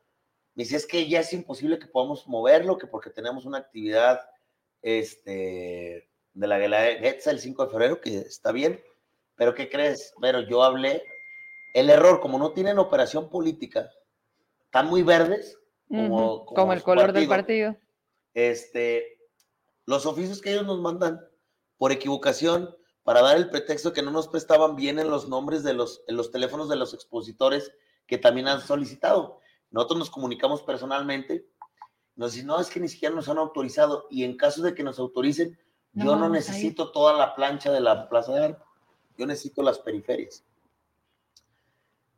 Me 0.54 0.64
dice, 0.64 0.76
es 0.76 0.86
que 0.86 1.08
ya 1.08 1.20
es 1.20 1.32
imposible 1.32 1.78
que 1.78 1.86
podamos 1.86 2.26
moverlo, 2.26 2.78
que 2.78 2.86
porque 2.86 3.10
tenemos 3.10 3.44
una 3.44 3.58
actividad 3.58 4.20
este, 4.82 6.08
de 6.32 6.46
la 6.46 6.58
Guelaguetza 6.58 7.30
el 7.30 7.40
5 7.40 7.64
de 7.64 7.70
febrero, 7.70 8.00
que 8.00 8.18
está 8.18 8.50
bien, 8.50 8.80
pero 9.36 9.54
¿qué 9.54 9.68
crees? 9.68 10.14
Pero 10.20 10.40
yo 10.40 10.62
hablé, 10.62 11.02
el 11.74 11.90
error, 11.90 12.20
como 12.20 12.38
no 12.38 12.52
tienen 12.52 12.78
operación 12.78 13.28
política, 13.28 13.90
están 14.64 14.88
muy 14.88 15.02
verdes, 15.02 15.58
como, 15.88 16.44
como 16.44 16.72
el 16.72 16.82
color 16.82 17.12
del 17.12 17.28
partido. 17.28 17.76
Este, 18.34 19.17
los 19.88 20.04
oficios 20.04 20.42
que 20.42 20.52
ellos 20.52 20.66
nos 20.66 20.78
mandan 20.80 21.18
por 21.78 21.92
equivocación 21.92 22.76
para 23.04 23.22
dar 23.22 23.38
el 23.38 23.48
pretexto 23.48 23.94
que 23.94 24.02
no 24.02 24.10
nos 24.10 24.28
prestaban 24.28 24.76
bien 24.76 24.98
en 24.98 25.08
los 25.08 25.30
nombres 25.30 25.62
de 25.62 25.72
los, 25.72 26.02
en 26.08 26.18
los 26.18 26.30
teléfonos 26.30 26.68
de 26.68 26.76
los 26.76 26.92
expositores 26.92 27.72
que 28.06 28.18
también 28.18 28.48
han 28.48 28.60
solicitado. 28.60 29.40
Nosotros 29.70 29.98
nos 29.98 30.10
comunicamos 30.10 30.60
personalmente, 30.60 31.46
nos 32.16 32.32
dicen, 32.32 32.48
no, 32.48 32.60
es 32.60 32.68
que 32.68 32.80
ni 32.80 32.88
siquiera 32.88 33.14
nos 33.14 33.30
han 33.30 33.38
autorizado 33.38 34.06
y 34.10 34.24
en 34.24 34.36
caso 34.36 34.60
de 34.60 34.74
que 34.74 34.82
nos 34.82 34.98
autoricen, 34.98 35.58
yo 35.94 36.16
no 36.16 36.28
necesito 36.28 36.92
toda 36.92 37.14
la 37.14 37.34
plancha 37.34 37.72
de 37.72 37.80
la 37.80 38.10
Plaza 38.10 38.34
de 38.34 38.44
Arco, 38.44 38.66
yo 39.16 39.24
necesito 39.24 39.62
las 39.62 39.78
periferias. 39.78 40.44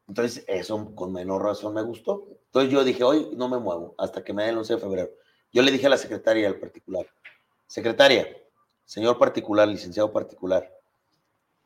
Entonces, 0.09 0.45
eso 0.49 0.93
con 0.97 1.12
menor 1.12 1.45
razón 1.45 1.75
me 1.75 1.83
gustó. 1.83 2.27
Entonces 2.47 2.73
yo 2.73 2.83
dije, 2.83 3.05
hoy 3.05 3.31
no 3.37 3.49
me 3.49 3.59
muevo 3.59 3.95
hasta 3.97 4.25
que 4.25 4.33
me 4.33 4.43
den 4.43 4.55
el 4.55 4.59
11 4.59 4.75
de 4.75 4.81
febrero. 4.81 5.11
Yo 5.53 5.62
le 5.62 5.71
dije 5.71 5.87
a 5.87 5.91
la 5.91 5.97
secretaria 5.97 6.49
al 6.49 6.59
particular, 6.59 7.07
Secretaria, 7.71 8.27
señor 8.85 9.16
particular, 9.16 9.68
licenciado 9.68 10.12
particular, 10.12 10.68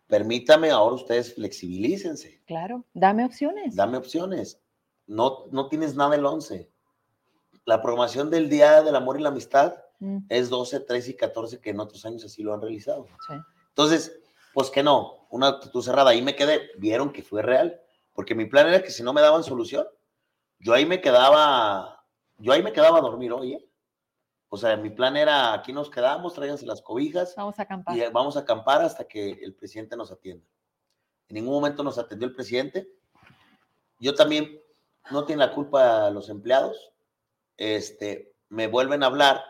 permítame 0.06 0.68
ahora 0.68 0.96
ustedes 0.96 1.34
flexibilícense. 1.34 2.42
Claro, 2.44 2.84
dame 2.92 3.24
opciones. 3.24 3.74
Dame 3.74 3.96
opciones. 3.96 4.60
No, 5.06 5.46
no 5.50 5.70
tienes 5.70 5.96
nada 5.96 6.14
el 6.14 6.26
11. 6.26 6.70
La 7.64 7.80
programación 7.80 8.28
del 8.28 8.50
Día 8.50 8.82
del 8.82 8.96
Amor 8.96 9.18
y 9.18 9.22
la 9.22 9.30
Amistad 9.30 9.76
mm. 10.00 10.26
es 10.28 10.50
12, 10.50 10.80
13 10.80 11.12
y 11.12 11.14
14, 11.14 11.60
que 11.62 11.70
en 11.70 11.80
otros 11.80 12.04
años 12.04 12.22
así 12.22 12.42
lo 12.42 12.52
han 12.52 12.60
realizado. 12.60 13.06
Entonces, 13.70 14.20
pues 14.52 14.68
que 14.68 14.82
no, 14.82 15.26
una 15.30 15.48
actitud 15.48 15.80
cerrada. 15.80 16.10
Ahí 16.10 16.20
me 16.20 16.36
quedé, 16.36 16.68
vieron 16.76 17.14
que 17.14 17.22
fue 17.22 17.40
real, 17.40 17.80
porque 18.12 18.34
mi 18.34 18.44
plan 18.44 18.68
era 18.68 18.82
que 18.82 18.90
si 18.90 19.02
no 19.02 19.14
me 19.14 19.22
daban 19.22 19.42
solución, 19.42 19.86
yo 20.58 20.74
ahí 20.74 20.84
me 20.84 21.00
quedaba, 21.00 22.04
yo 22.36 22.52
ahí 22.52 22.62
me 22.62 22.74
quedaba 22.74 22.98
a 22.98 23.00
dormir, 23.00 23.32
oye. 23.32 23.66
O 24.48 24.56
sea, 24.56 24.76
mi 24.76 24.90
plan 24.90 25.16
era, 25.16 25.52
aquí 25.52 25.72
nos 25.72 25.90
quedamos, 25.90 26.34
tráiganse 26.34 26.66
las 26.66 26.82
cobijas. 26.82 27.34
Vamos 27.36 27.58
a 27.58 27.62
acampar. 27.62 27.96
Y 27.96 28.00
vamos 28.12 28.36
a 28.36 28.40
acampar 28.40 28.82
hasta 28.82 29.04
que 29.04 29.30
el 29.30 29.54
presidente 29.54 29.96
nos 29.96 30.12
atienda. 30.12 30.46
En 31.28 31.34
ningún 31.34 31.54
momento 31.54 31.82
nos 31.82 31.98
atendió 31.98 32.28
el 32.28 32.34
presidente. 32.34 32.88
Yo 33.98 34.14
también, 34.14 34.60
no 35.10 35.24
tiene 35.24 35.44
la 35.44 35.52
culpa 35.54 36.10
los 36.10 36.28
empleados. 36.28 36.92
Este, 37.56 38.34
me 38.48 38.66
vuelven 38.66 39.02
a 39.02 39.06
hablar 39.06 39.42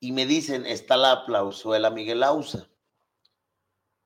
y 0.00 0.12
me 0.12 0.26
dicen, 0.26 0.66
está 0.66 0.96
la 0.96 1.12
aplausuela 1.12 1.90
Miguel 1.90 2.22
Ausa. 2.22 2.68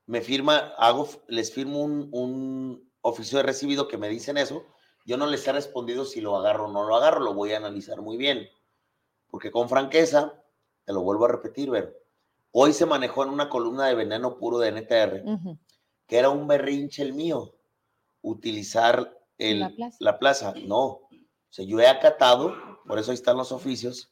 Me 0.07 0.21
firma, 0.21 0.75
hago, 0.77 1.09
les 1.27 1.53
firmo 1.53 1.81
un, 1.81 2.09
un 2.13 2.93
oficio 3.01 3.39
de 3.39 3.45
recibido 3.45 3.89
que 3.89 3.99
me 3.99 4.09
dicen 4.09 4.37
eso. 4.37 4.67
Yo 5.05 5.17
no 5.17 5.27
les 5.27 5.47
he 5.47 5.53
respondido 5.53 6.05
si 6.05 6.21
lo 6.21 6.37
agarro 6.37 6.67
o 6.67 6.73
no 6.73 6.87
lo 6.87 6.97
agarro, 6.97 7.21
lo 7.21 7.35
voy 7.35 7.53
a 7.53 7.57
analizar 7.57 8.03
muy 8.03 8.17
bien 8.17 8.49
porque 9.37 9.51
con 9.51 9.69
franqueza, 9.69 10.33
te 10.87 10.95
lo 10.95 11.03
vuelvo 11.03 11.27
a 11.27 11.33
repetir, 11.33 11.71
pero 11.71 11.93
hoy 12.53 12.73
se 12.73 12.87
manejó 12.87 13.23
en 13.23 13.29
una 13.29 13.51
columna 13.51 13.85
de 13.85 13.95
veneno 13.95 14.39
puro 14.39 14.59
de 14.59 14.73
NTR, 14.73 15.59
que 16.07 16.17
era 16.17 16.31
un 16.31 16.49
berrinche 16.49 17.03
el 17.03 17.13
mío, 17.13 17.55
utilizar 18.23 19.15
el, 19.37 19.77
la, 19.99 20.19
plaza. 20.19 20.55
No, 20.65 20.85
o 20.87 21.11
sea, 21.51 21.67
yo 21.67 21.79
he 21.81 21.87
acatado, 21.87 22.55
por 22.87 22.99
eso 22.99 23.11
ahí 23.11 23.17
están 23.17 23.37
los 23.37 23.53
oficios, 23.53 24.11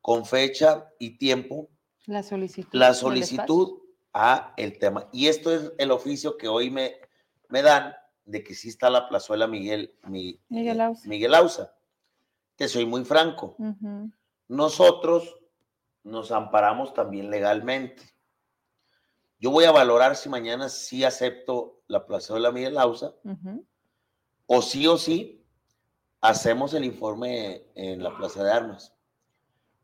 con 0.00 0.26
fecha 0.26 0.90
y 0.98 1.18
tiempo. 1.18 1.68
La 2.06 2.24
solicitud. 2.24 2.76
La 2.76 2.94
solicitud 2.94 3.78
a 4.12 4.54
el 4.56 4.76
tema. 4.80 5.08
Y 5.12 5.28
esto 5.28 5.54
es 5.54 5.72
el 5.78 5.92
oficio 5.92 6.36
que 6.36 6.48
hoy 6.48 6.68
me, 6.68 6.96
me 7.48 7.62
dan 7.62 7.94
de 8.24 8.42
que 8.42 8.56
sí 8.56 8.70
está 8.70 8.90
la 8.90 9.08
plazuela 9.08 9.46
Miguel, 9.46 9.94
Miguel, 10.08 10.80
Ausa. 10.80 11.08
Miguel 11.08 11.32
Ausa. 11.36 11.76
Te 12.56 12.66
soy 12.66 12.86
muy 12.86 13.04
franco 13.04 13.56
nosotros 14.54 15.36
nos 16.02 16.30
amparamos 16.30 16.94
también 16.94 17.30
legalmente. 17.30 18.02
Yo 19.38 19.50
voy 19.50 19.64
a 19.64 19.72
valorar 19.72 20.16
si 20.16 20.28
mañana 20.28 20.68
sí 20.68 21.04
acepto 21.04 21.82
la 21.86 22.06
plazuela 22.06 22.52
Miguel 22.52 22.74
Lausa 22.74 23.14
o 24.46 24.62
sí 24.62 24.86
o 24.86 24.96
sí 24.96 25.44
hacemos 26.20 26.72
el 26.72 26.84
informe 26.84 27.66
en 27.74 28.02
la 28.02 28.16
Plaza 28.16 28.42
de 28.42 28.52
Armas. 28.52 28.94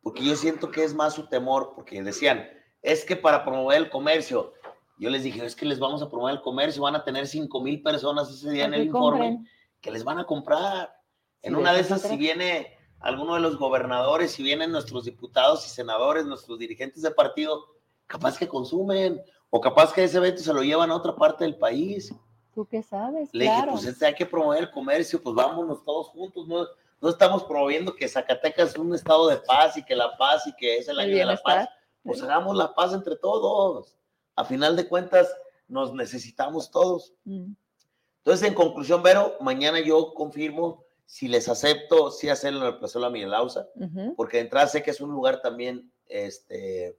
Porque 0.01 0.23
yo 0.23 0.35
siento 0.35 0.71
que 0.71 0.83
es 0.83 0.95
más 0.95 1.13
su 1.13 1.27
temor, 1.27 1.73
porque 1.75 2.01
decían, 2.01 2.49
es 2.81 3.05
que 3.05 3.15
para 3.15 3.43
promover 3.43 3.77
el 3.77 3.89
comercio, 3.91 4.53
yo 4.97 5.09
les 5.11 5.23
dije, 5.23 5.45
es 5.45 5.55
que 5.55 5.65
les 5.65 5.79
vamos 5.79 6.01
a 6.01 6.09
promover 6.09 6.35
el 6.35 6.41
comercio, 6.41 6.81
van 6.81 6.95
a 6.95 7.03
tener 7.03 7.27
cinco 7.27 7.61
mil 7.61 7.83
personas 7.83 8.31
ese 8.31 8.49
día 8.49 8.65
en 8.65 8.73
el 8.73 8.85
informe 8.85 9.45
que 9.81 9.91
les 9.91 10.03
van 10.03 10.17
a 10.17 10.25
comprar. 10.25 10.95
En 11.43 11.55
una 11.55 11.73
de 11.73 11.81
esas, 11.81 12.01
si 12.01 12.17
viene 12.17 12.75
alguno 13.01 13.35
de 13.35 13.41
los 13.41 13.57
gobernadores, 13.57 14.31
si 14.31 14.43
vienen 14.43 14.71
nuestros 14.71 15.05
diputados 15.05 15.65
y 15.65 15.69
senadores, 15.69 16.25
nuestros 16.25 16.57
dirigentes 16.59 17.01
de 17.01 17.11
partido, 17.11 17.65
capaz 18.07 18.37
que 18.37 18.47
consumen, 18.47 19.21
o 19.49 19.59
capaz 19.59 19.91
que 19.91 20.03
ese 20.03 20.17
evento 20.17 20.41
se 20.41 20.53
lo 20.53 20.63
llevan 20.63 20.91
a 20.91 20.95
otra 20.95 21.15
parte 21.15 21.43
del 21.43 21.57
país. 21.57 22.13
¿Tú 22.53 22.65
qué 22.65 22.81
sabes? 22.83 23.29
Le 23.33 23.45
dije, 23.45 23.63
pues 23.69 23.85
este, 23.85 24.05
hay 24.05 24.15
que 24.15 24.25
promover 24.25 24.63
el 24.63 24.71
comercio, 24.71 25.21
pues 25.21 25.35
vámonos 25.35 25.83
todos 25.83 26.07
juntos, 26.07 26.47
no, 26.47 26.65
no 27.01 27.09
estamos 27.09 27.43
promoviendo 27.43 27.95
que 27.95 28.07
Zacatecas 28.07 28.69
es 28.69 28.77
un 28.77 28.93
estado 28.93 29.27
de 29.27 29.37
paz 29.37 29.75
y 29.77 29.83
que 29.83 29.95
la 29.95 30.15
paz 30.17 30.47
y 30.47 30.55
que 30.55 30.77
es 30.77 30.87
el 30.87 30.99
año 30.99 31.15
de 31.15 31.25
la 31.25 31.37
paz. 31.37 31.67
Pues 32.03 32.21
hagamos 32.21 32.55
la 32.55 32.73
paz 32.73 32.93
entre 32.93 33.15
todos. 33.15 33.95
A 34.35 34.43
final 34.43 34.75
de 34.75 34.87
cuentas, 34.87 35.31
nos 35.67 35.93
necesitamos 35.93 36.71
todos. 36.71 37.13
Mm. 37.25 37.53
Entonces, 38.17 38.47
en 38.47 38.53
conclusión, 38.53 39.01
Vero, 39.01 39.35
mañana 39.39 39.79
yo 39.79 40.13
confirmo 40.13 40.83
si 41.11 41.27
les 41.27 41.49
acepto, 41.49 42.09
si 42.09 42.29
hacerlo 42.29 42.61
en 42.61 42.67
el 42.67 42.77
Plazuela 42.77 43.09
Miguel 43.09 43.33
Ausa, 43.33 43.67
porque 44.15 44.37
de 44.37 44.43
entrada 44.43 44.67
sé 44.67 44.81
que 44.81 44.91
es 44.91 45.01
un 45.01 45.11
lugar 45.11 45.41
también 45.41 45.91
este, 46.05 46.97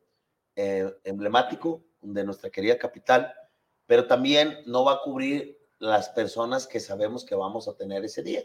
eh, 0.55 0.95
emblemático 1.05 1.83
de 2.03 2.23
nuestra 2.23 2.51
querida 2.51 2.77
capital, 2.77 3.33
pero 3.87 4.07
también 4.07 4.59
no 4.67 4.85
va 4.85 4.93
a 4.93 5.01
cubrir 5.03 5.59
las 5.79 6.11
personas 6.11 6.67
que 6.67 6.79
sabemos 6.79 7.25
que 7.25 7.35
vamos 7.35 7.69
a 7.69 7.75
tener 7.75 8.05
ese 8.05 8.23
día. 8.23 8.43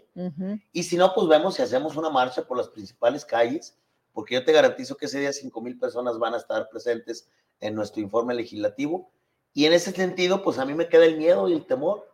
Y 0.72 0.84
si 0.84 0.96
no, 0.96 1.14
pues 1.14 1.28
vemos 1.28 1.56
si 1.56 1.64
hacemos 1.64 1.98
una 1.98 2.10
marcha 2.10 2.48
por 2.48 2.56
las 2.56 2.70
principales 2.70 3.26
calles, 3.26 3.78
porque 4.14 4.36
yo 4.36 4.46
te 4.46 4.54
garantizo 4.54 4.96
que 4.96 5.08
ese 5.08 5.20
día 5.20 5.34
5 5.34 5.60
mil 5.60 5.78
personas 5.78 6.18
van 6.18 6.34
a 6.34 6.38
estar 6.38 6.70
presentes 6.70 7.30
en 7.60 7.76
nuestro 7.76 8.02
informe 8.02 8.34
legislativo. 8.34 9.12
Y 9.54 9.66
en 9.66 9.74
ese 9.74 9.92
sentido, 9.92 10.44
pues 10.44 10.60
a 10.60 10.66
mí 10.66 10.74
me 10.74 10.88
queda 10.88 11.04
el 11.04 11.18
miedo 11.18 11.50
y 11.50 11.54
el 11.54 11.66
temor. 11.66 12.08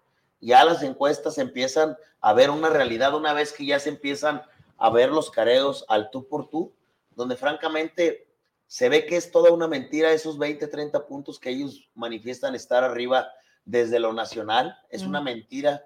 Ya 0.44 0.66
las 0.66 0.84
encuestas 0.84 1.38
empiezan 1.38 1.96
a 2.20 2.34
ver 2.34 2.50
una 2.50 2.70
realidad 2.70 3.16
una 3.16 3.34
vez 3.34 3.54
que 3.54 3.66
ya 3.66 3.80
se 3.80 3.90
empiezan 3.90 4.44
a 4.78 4.90
ver 4.90 5.10
los 5.10 5.32
careos 5.32 5.86
al 5.88 6.12
tú 6.12 6.28
por 6.28 6.50
tú, 6.50 6.74
donde 7.16 7.38
francamente 7.38 8.28
se 8.68 8.90
ve 8.90 9.06
que 9.06 9.16
es 9.16 9.32
toda 9.32 9.52
una 9.52 9.68
mentira 9.68 10.12
esos 10.12 10.38
20, 10.38 10.68
30 10.68 11.06
puntos 11.08 11.40
que 11.40 11.50
ellos 11.50 11.90
manifiestan 11.96 12.56
estar 12.56 12.84
arriba 12.84 13.32
desde 13.64 14.00
lo 14.00 14.12
nacional. 14.12 14.78
Es 14.90 15.04
una 15.04 15.22
mentira 15.22 15.84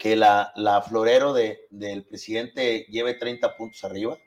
que 0.00 0.16
la, 0.16 0.52
la 0.56 0.82
florero 0.82 1.32
de, 1.32 1.66
del 1.70 2.04
presidente 2.04 2.86
lleve 2.88 3.14
30 3.14 3.56
puntos 3.56 3.84
arriba. 3.84 4.18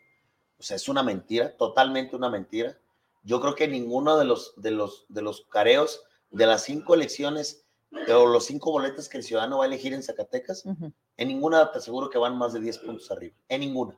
O 0.57 0.63
sea, 0.63 0.77
es 0.77 0.87
una 0.87 1.03
mentira, 1.03 1.57
totalmente 1.57 2.15
una 2.15 2.29
mentira. 2.29 2.77
Yo 3.23 3.41
creo 3.41 3.55
que 3.55 3.67
ninguno 3.67 4.17
de 4.17 4.25
los, 4.25 4.53
de 4.55 4.71
los, 4.71 5.05
de 5.09 5.21
los 5.21 5.45
careos 5.49 6.01
de 6.29 6.45
las 6.45 6.63
cinco 6.63 6.93
elecciones 6.93 7.64
o 8.09 8.25
los 8.25 8.45
cinco 8.45 8.71
boletas 8.71 9.09
que 9.09 9.17
el 9.17 9.23
ciudadano 9.23 9.59
va 9.59 9.65
a 9.65 9.67
elegir 9.67 9.93
en 9.93 10.03
Zacatecas, 10.03 10.63
en 10.65 11.27
ninguna 11.27 11.71
te 11.71 11.79
aseguro 11.79 12.09
que 12.09 12.17
van 12.17 12.37
más 12.37 12.53
de 12.53 12.59
10 12.59 12.77
puntos 12.79 13.11
arriba. 13.11 13.35
En 13.49 13.61
ninguna. 13.61 13.97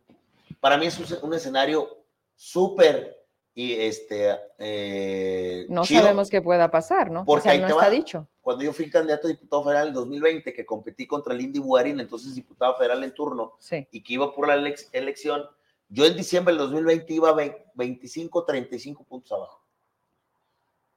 Para 0.59 0.77
mí 0.77 0.85
es 0.85 0.99
un 1.21 1.33
escenario 1.33 2.05
súper 2.35 3.17
y 3.57 3.73
este 3.73 4.37
eh, 4.59 5.65
no 5.67 5.83
sabemos 5.83 6.29
qué 6.29 6.43
pueda 6.43 6.69
pasar, 6.69 7.09
¿no? 7.09 7.25
Porque 7.25 7.57
no 7.57 7.67
está 7.67 7.89
dicho. 7.89 8.27
Cuando 8.39 8.63
yo 8.63 8.71
fui 8.71 8.87
candidato 8.87 9.25
a 9.25 9.31
diputado 9.31 9.63
federal 9.63 9.87
en 9.87 9.93
2020, 9.95 10.53
que 10.53 10.63
competí 10.63 11.07
contra 11.07 11.33
Lindy 11.33 11.57
Buarín, 11.57 11.99
entonces 11.99 12.35
diputado 12.35 12.75
federal 12.75 13.03
en 13.03 13.15
turno, 13.15 13.53
y 13.91 14.03
que 14.03 14.13
iba 14.13 14.31
por 14.31 14.47
la 14.47 14.53
elección, 14.93 15.43
yo 15.89 16.05
en 16.05 16.15
diciembre 16.15 16.53
del 16.53 16.59
2020 16.59 17.13
iba 17.13 17.35
25, 17.73 18.45
35 18.45 19.03
puntos 19.05 19.31
abajo. 19.31 19.66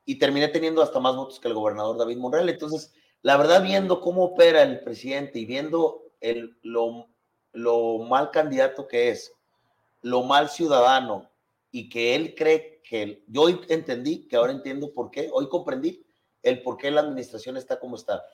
Y 0.04 0.18
terminé 0.18 0.48
teniendo 0.48 0.82
hasta 0.82 1.00
más 1.00 1.16
votos 1.16 1.38
que 1.38 1.48
el 1.48 1.54
gobernador 1.54 1.98
David 1.98 2.16
Monreal. 2.16 2.48
Entonces, 2.48 2.92
la 3.22 3.36
verdad, 3.36 3.62
viendo 3.62 4.00
cómo 4.00 4.24
opera 4.24 4.62
el 4.62 4.80
presidente 4.80 5.38
y 5.38 5.44
viendo 5.44 6.02
el, 6.20 6.58
lo, 6.62 7.08
lo 7.52 7.98
mal 7.98 8.30
candidato 8.30 8.86
que 8.86 9.10
es, 9.10 9.32
lo 10.02 10.22
mal 10.22 10.48
ciudadano, 10.48 11.30
y 11.70 11.88
que 11.88 12.14
él 12.14 12.34
cree 12.34 12.80
que 12.82 13.22
yo 13.28 13.48
entendí, 13.68 14.26
que 14.26 14.36
ahora 14.36 14.52
entiendo 14.52 14.92
por 14.92 15.10
qué, 15.10 15.30
hoy 15.32 15.48
comprendí 15.48 16.04
el 16.42 16.62
por 16.62 16.76
qué 16.76 16.90
la 16.90 17.02
administración 17.02 17.56
está 17.56 17.78
como 17.78 17.96
está, 17.96 18.24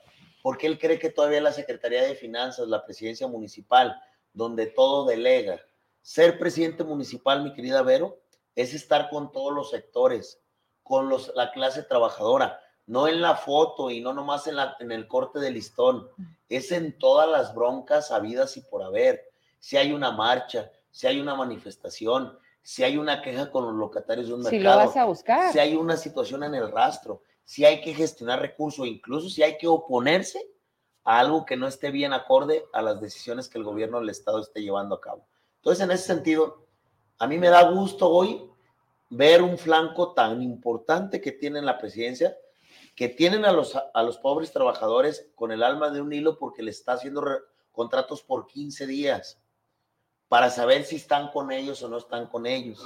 porque 0.41 0.67
él 0.67 0.79
cree 0.79 0.97
que 0.97 1.09
todavía 1.09 1.41
la 1.41 1.51
Secretaría 1.51 2.03
de 2.03 2.15
Finanzas, 2.15 2.67
la 2.67 2.83
presidencia 2.85 3.27
municipal, 3.27 3.99
donde 4.33 4.67
todo 4.67 5.05
delega, 5.05 5.59
ser 6.01 6.39
presidente 6.39 6.83
municipal, 6.83 7.43
mi 7.43 7.53
querida 7.53 7.81
Vero, 7.81 8.19
es 8.55 8.73
estar 8.73 9.09
con 9.09 9.31
todos 9.31 9.53
los 9.53 9.69
sectores, 9.69 10.41
con 10.87 11.09
los, 11.09 11.31
la 11.35 11.51
clase 11.51 11.83
trabajadora, 11.83 12.59
no 12.85 13.07
en 13.07 13.21
la 13.21 13.35
foto 13.35 13.91
y 13.91 14.01
no 14.01 14.13
nomás 14.13 14.47
en, 14.47 14.55
la, 14.55 14.77
en 14.79 14.91
el 14.91 15.07
corte 15.07 15.39
de 15.39 15.51
listón, 15.51 16.07
es 16.49 16.71
en 16.71 16.97
todas 16.97 17.29
las 17.29 17.53
broncas 17.53 18.11
habidas 18.11 18.55
y 18.57 18.61
por 18.61 18.81
haber. 18.81 19.29
Si 19.59 19.75
hay 19.75 19.91
una 19.91 20.11
marcha, 20.11 20.71
si 20.89 21.07
hay 21.07 21.19
una 21.19 21.35
manifestación, 21.35 22.37
si 22.61 22.83
hay 22.83 22.97
una 22.97 23.21
queja 23.21 23.51
con 23.51 23.65
los 23.65 23.73
locatarios 23.75 24.27
de 24.27 24.33
un 24.33 24.41
mercado, 24.41 24.57
si 24.57 24.63
lo 24.63 24.75
vas 24.75 24.97
a 24.97 25.05
buscar. 25.05 25.53
si 25.53 25.59
hay 25.59 25.75
una 25.75 25.97
situación 25.97 26.43
en 26.43 26.55
el 26.55 26.71
rastro, 26.71 27.21
si 27.43 27.65
hay 27.65 27.81
que 27.81 27.93
gestionar 27.93 28.41
recursos, 28.41 28.87
incluso 28.87 29.29
si 29.29 29.43
hay 29.43 29.57
que 29.57 29.67
oponerse 29.67 30.41
a 31.03 31.19
algo 31.19 31.45
que 31.45 31.55
no 31.55 31.67
esté 31.67 31.91
bien 31.91 32.11
acorde 32.11 32.65
a 32.73 32.81
las 32.81 32.99
decisiones 32.99 33.47
que 33.47 33.57
el 33.57 33.63
gobierno 33.63 33.99
del 33.99 34.09
Estado 34.09 34.41
esté 34.41 34.61
llevando 34.61 34.95
a 34.95 35.01
cabo. 35.01 35.25
Entonces, 35.55 35.83
en 35.83 35.91
ese 35.91 36.03
sentido, 36.03 36.65
a 37.19 37.27
mí 37.27 37.37
me 37.37 37.49
da 37.49 37.69
gusto 37.69 38.09
hoy 38.09 38.51
ver 39.09 39.41
un 39.41 39.57
flanco 39.57 40.13
tan 40.13 40.41
importante 40.41 41.21
que 41.21 41.31
tiene 41.31 41.61
la 41.61 41.77
presidencia, 41.77 42.37
que 42.95 43.09
tienen 43.09 43.45
a 43.45 43.51
los, 43.51 43.75
a 43.75 44.03
los 44.03 44.17
pobres 44.17 44.51
trabajadores 44.51 45.29
con 45.35 45.51
el 45.51 45.63
alma 45.63 45.89
de 45.89 46.01
un 46.01 46.11
hilo 46.11 46.37
porque 46.37 46.63
le 46.63 46.71
está 46.71 46.93
haciendo 46.93 47.23
contratos 47.71 48.23
por 48.23 48.47
15 48.47 48.87
días 48.87 49.39
para 50.27 50.49
saber 50.49 50.83
si 50.83 50.97
están 50.97 51.31
con 51.31 51.51
ellos 51.51 51.81
o 51.83 51.89
no 51.89 51.97
están 51.97 52.27
con 52.27 52.45
ellos. 52.45 52.83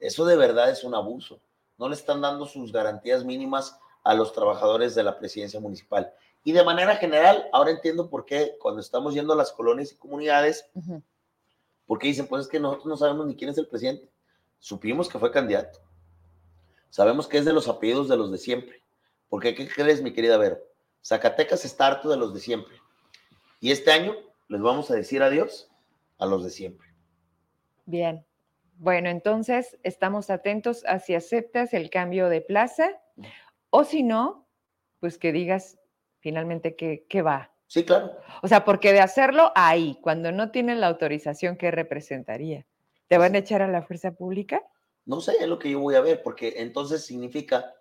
Eso 0.00 0.24
de 0.24 0.36
verdad 0.36 0.70
es 0.70 0.84
un 0.84 0.94
abuso. 0.94 1.40
No 1.78 1.88
le 1.88 1.94
están 1.94 2.20
dando 2.20 2.44
sus 2.46 2.72
garantías 2.72 3.24
mínimas 3.24 3.78
a 4.04 4.14
los 4.14 4.32
trabajadores 4.32 4.94
de 4.94 5.04
la 5.04 5.18
presidencia 5.18 5.60
municipal. 5.60 6.12
Y 6.44 6.52
de 6.52 6.64
manera 6.64 6.96
general, 6.96 7.48
ahora 7.52 7.70
entiendo 7.70 8.10
por 8.10 8.24
qué 8.24 8.56
cuando 8.60 8.80
estamos 8.80 9.14
yendo 9.14 9.32
a 9.32 9.36
las 9.36 9.52
colonias 9.52 9.92
y 9.92 9.96
comunidades, 9.96 10.68
porque 11.86 12.08
dicen, 12.08 12.26
pues 12.26 12.42
es 12.42 12.48
que 12.48 12.58
nosotros 12.58 12.86
no 12.86 12.96
sabemos 12.96 13.26
ni 13.26 13.36
quién 13.36 13.50
es 13.50 13.58
el 13.58 13.68
presidente. 13.68 14.10
Supimos 14.62 15.08
que 15.08 15.18
fue 15.18 15.32
candidato. 15.32 15.80
Sabemos 16.88 17.26
que 17.26 17.36
es 17.36 17.44
de 17.44 17.52
los 17.52 17.66
apellidos 17.66 18.08
de 18.08 18.16
los 18.16 18.30
de 18.30 18.38
siempre. 18.38 18.80
Porque, 19.28 19.56
¿qué 19.56 19.66
crees, 19.66 20.02
mi 20.02 20.12
querida 20.12 20.38
Vero? 20.38 20.60
Zacatecas 21.04 21.64
está 21.64 21.88
harto 21.88 22.08
de 22.08 22.16
los 22.16 22.32
de 22.32 22.38
siempre. 22.38 22.76
Y 23.58 23.72
este 23.72 23.90
año 23.90 24.14
les 24.46 24.60
vamos 24.60 24.88
a 24.92 24.94
decir 24.94 25.20
adiós 25.20 25.68
a 26.16 26.26
los 26.26 26.44
de 26.44 26.50
siempre. 26.50 26.86
Bien. 27.86 28.24
Bueno, 28.76 29.10
entonces 29.10 29.78
estamos 29.82 30.30
atentos 30.30 30.84
a 30.86 31.00
si 31.00 31.16
aceptas 31.16 31.74
el 31.74 31.90
cambio 31.90 32.28
de 32.28 32.40
plaza 32.40 33.02
o 33.70 33.82
si 33.82 34.04
no, 34.04 34.46
pues 35.00 35.18
que 35.18 35.32
digas 35.32 35.80
finalmente 36.20 36.76
que, 36.76 37.22
va. 37.22 37.50
Sí, 37.66 37.84
claro. 37.84 38.16
O 38.44 38.48
sea, 38.48 38.64
porque 38.64 38.92
de 38.92 39.00
hacerlo 39.00 39.50
ahí, 39.56 39.98
cuando 40.02 40.30
no 40.30 40.52
tienen 40.52 40.80
la 40.80 40.86
autorización, 40.86 41.56
¿qué 41.56 41.72
representaría? 41.72 42.64
¿Te 43.12 43.18
van 43.18 43.34
a 43.34 43.38
echar 43.40 43.60
a 43.60 43.68
la 43.68 43.82
fuerza 43.82 44.12
pública? 44.12 44.62
No 45.04 45.20
sé, 45.20 45.36
es 45.38 45.46
lo 45.46 45.58
que 45.58 45.70
yo 45.70 45.80
voy 45.80 45.96
a 45.96 46.00
ver, 46.00 46.22
porque 46.22 46.54
entonces 46.56 47.04
significa, 47.04 47.74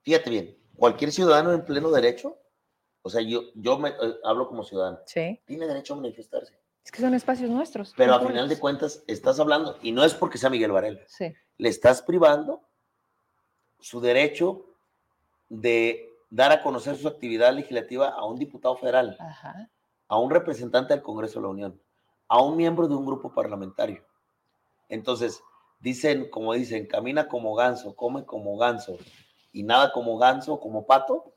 fíjate 0.00 0.30
bien, 0.30 0.56
cualquier 0.74 1.12
ciudadano 1.12 1.52
en 1.52 1.66
pleno 1.66 1.90
derecho, 1.90 2.38
o 3.02 3.10
sea, 3.10 3.20
yo, 3.20 3.42
yo 3.56 3.78
me, 3.78 3.90
eh, 3.90 3.94
hablo 4.24 4.48
como 4.48 4.64
ciudadano, 4.64 5.00
¿Sí? 5.04 5.38
tiene 5.44 5.66
derecho 5.66 5.92
a 5.92 5.96
manifestarse. 5.98 6.58
Es 6.82 6.90
que 6.90 7.02
son 7.02 7.12
espacios 7.12 7.50
nuestros. 7.50 7.92
Pero 7.94 8.14
a 8.14 8.26
final 8.26 8.48
de 8.48 8.58
cuentas 8.58 9.04
estás 9.06 9.38
hablando, 9.38 9.76
y 9.82 9.92
no 9.92 10.02
es 10.02 10.14
porque 10.14 10.38
sea 10.38 10.48
Miguel 10.48 10.72
Varela, 10.72 11.02
sí. 11.08 11.30
le 11.58 11.68
estás 11.68 12.00
privando 12.00 12.62
su 13.80 14.00
derecho 14.00 14.64
de 15.50 16.08
dar 16.30 16.52
a 16.52 16.62
conocer 16.62 16.96
su 16.96 17.06
actividad 17.06 17.52
legislativa 17.52 18.08
a 18.08 18.24
un 18.24 18.38
diputado 18.38 18.78
federal, 18.78 19.18
a 20.08 20.18
un 20.18 20.30
representante 20.30 20.94
del 20.94 21.02
Congreso 21.02 21.38
de 21.38 21.42
la 21.42 21.48
Unión, 21.50 21.82
a 22.28 22.40
un 22.40 22.56
miembro 22.56 22.88
de 22.88 22.94
un 22.94 23.04
grupo 23.04 23.30
parlamentario. 23.34 24.08
Entonces, 24.90 25.42
dicen, 25.80 26.28
como 26.28 26.52
dicen, 26.52 26.86
camina 26.86 27.28
como 27.28 27.54
ganso, 27.54 27.96
come 27.96 28.26
como 28.26 28.58
ganso 28.58 28.98
y 29.52 29.62
nada 29.62 29.92
como 29.92 30.18
ganso, 30.18 30.60
como 30.60 30.86
pato, 30.86 31.32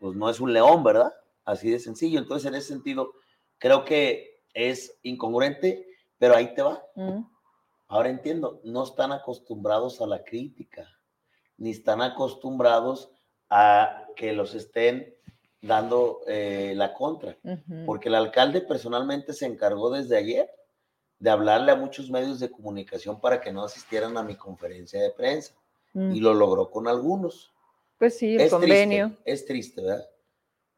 pues 0.00 0.16
no 0.16 0.28
es 0.28 0.40
un 0.40 0.52
león, 0.52 0.82
¿verdad? 0.82 1.14
Así 1.44 1.70
de 1.70 1.78
sencillo. 1.78 2.18
Entonces, 2.18 2.48
en 2.48 2.56
ese 2.56 2.68
sentido, 2.68 3.12
creo 3.58 3.84
que 3.84 4.42
es 4.52 4.98
incongruente, 5.02 5.86
pero 6.18 6.34
ahí 6.34 6.54
te 6.54 6.62
va. 6.62 6.82
Mm. 6.96 7.20
Ahora 7.88 8.08
entiendo, 8.08 8.60
no 8.64 8.82
están 8.82 9.12
acostumbrados 9.12 10.00
a 10.00 10.06
la 10.06 10.24
crítica, 10.24 10.88
ni 11.56 11.70
están 11.70 12.02
acostumbrados 12.02 13.12
a 13.48 14.06
que 14.16 14.32
los 14.32 14.54
estén 14.54 15.14
dando 15.62 16.20
eh, 16.26 16.74
la 16.76 16.92
contra, 16.92 17.36
porque 17.86 18.08
el 18.08 18.16
alcalde 18.16 18.60
personalmente 18.60 19.32
se 19.32 19.46
encargó 19.46 19.90
desde 19.90 20.16
ayer 20.16 20.50
de 21.18 21.30
hablarle 21.30 21.72
a 21.72 21.76
muchos 21.76 22.10
medios 22.10 22.40
de 22.40 22.50
comunicación 22.50 23.20
para 23.20 23.40
que 23.40 23.52
no 23.52 23.64
asistieran 23.64 24.16
a 24.16 24.22
mi 24.22 24.36
conferencia 24.36 25.00
de 25.00 25.10
prensa 25.10 25.54
mm. 25.94 26.12
y 26.12 26.20
lo 26.20 26.34
logró 26.34 26.70
con 26.70 26.88
algunos. 26.88 27.52
Pues 27.98 28.18
sí, 28.18 28.36
el 28.36 28.50
convenio. 28.50 29.16
es 29.24 29.46
triste, 29.46 29.82
¿verdad? 29.82 30.06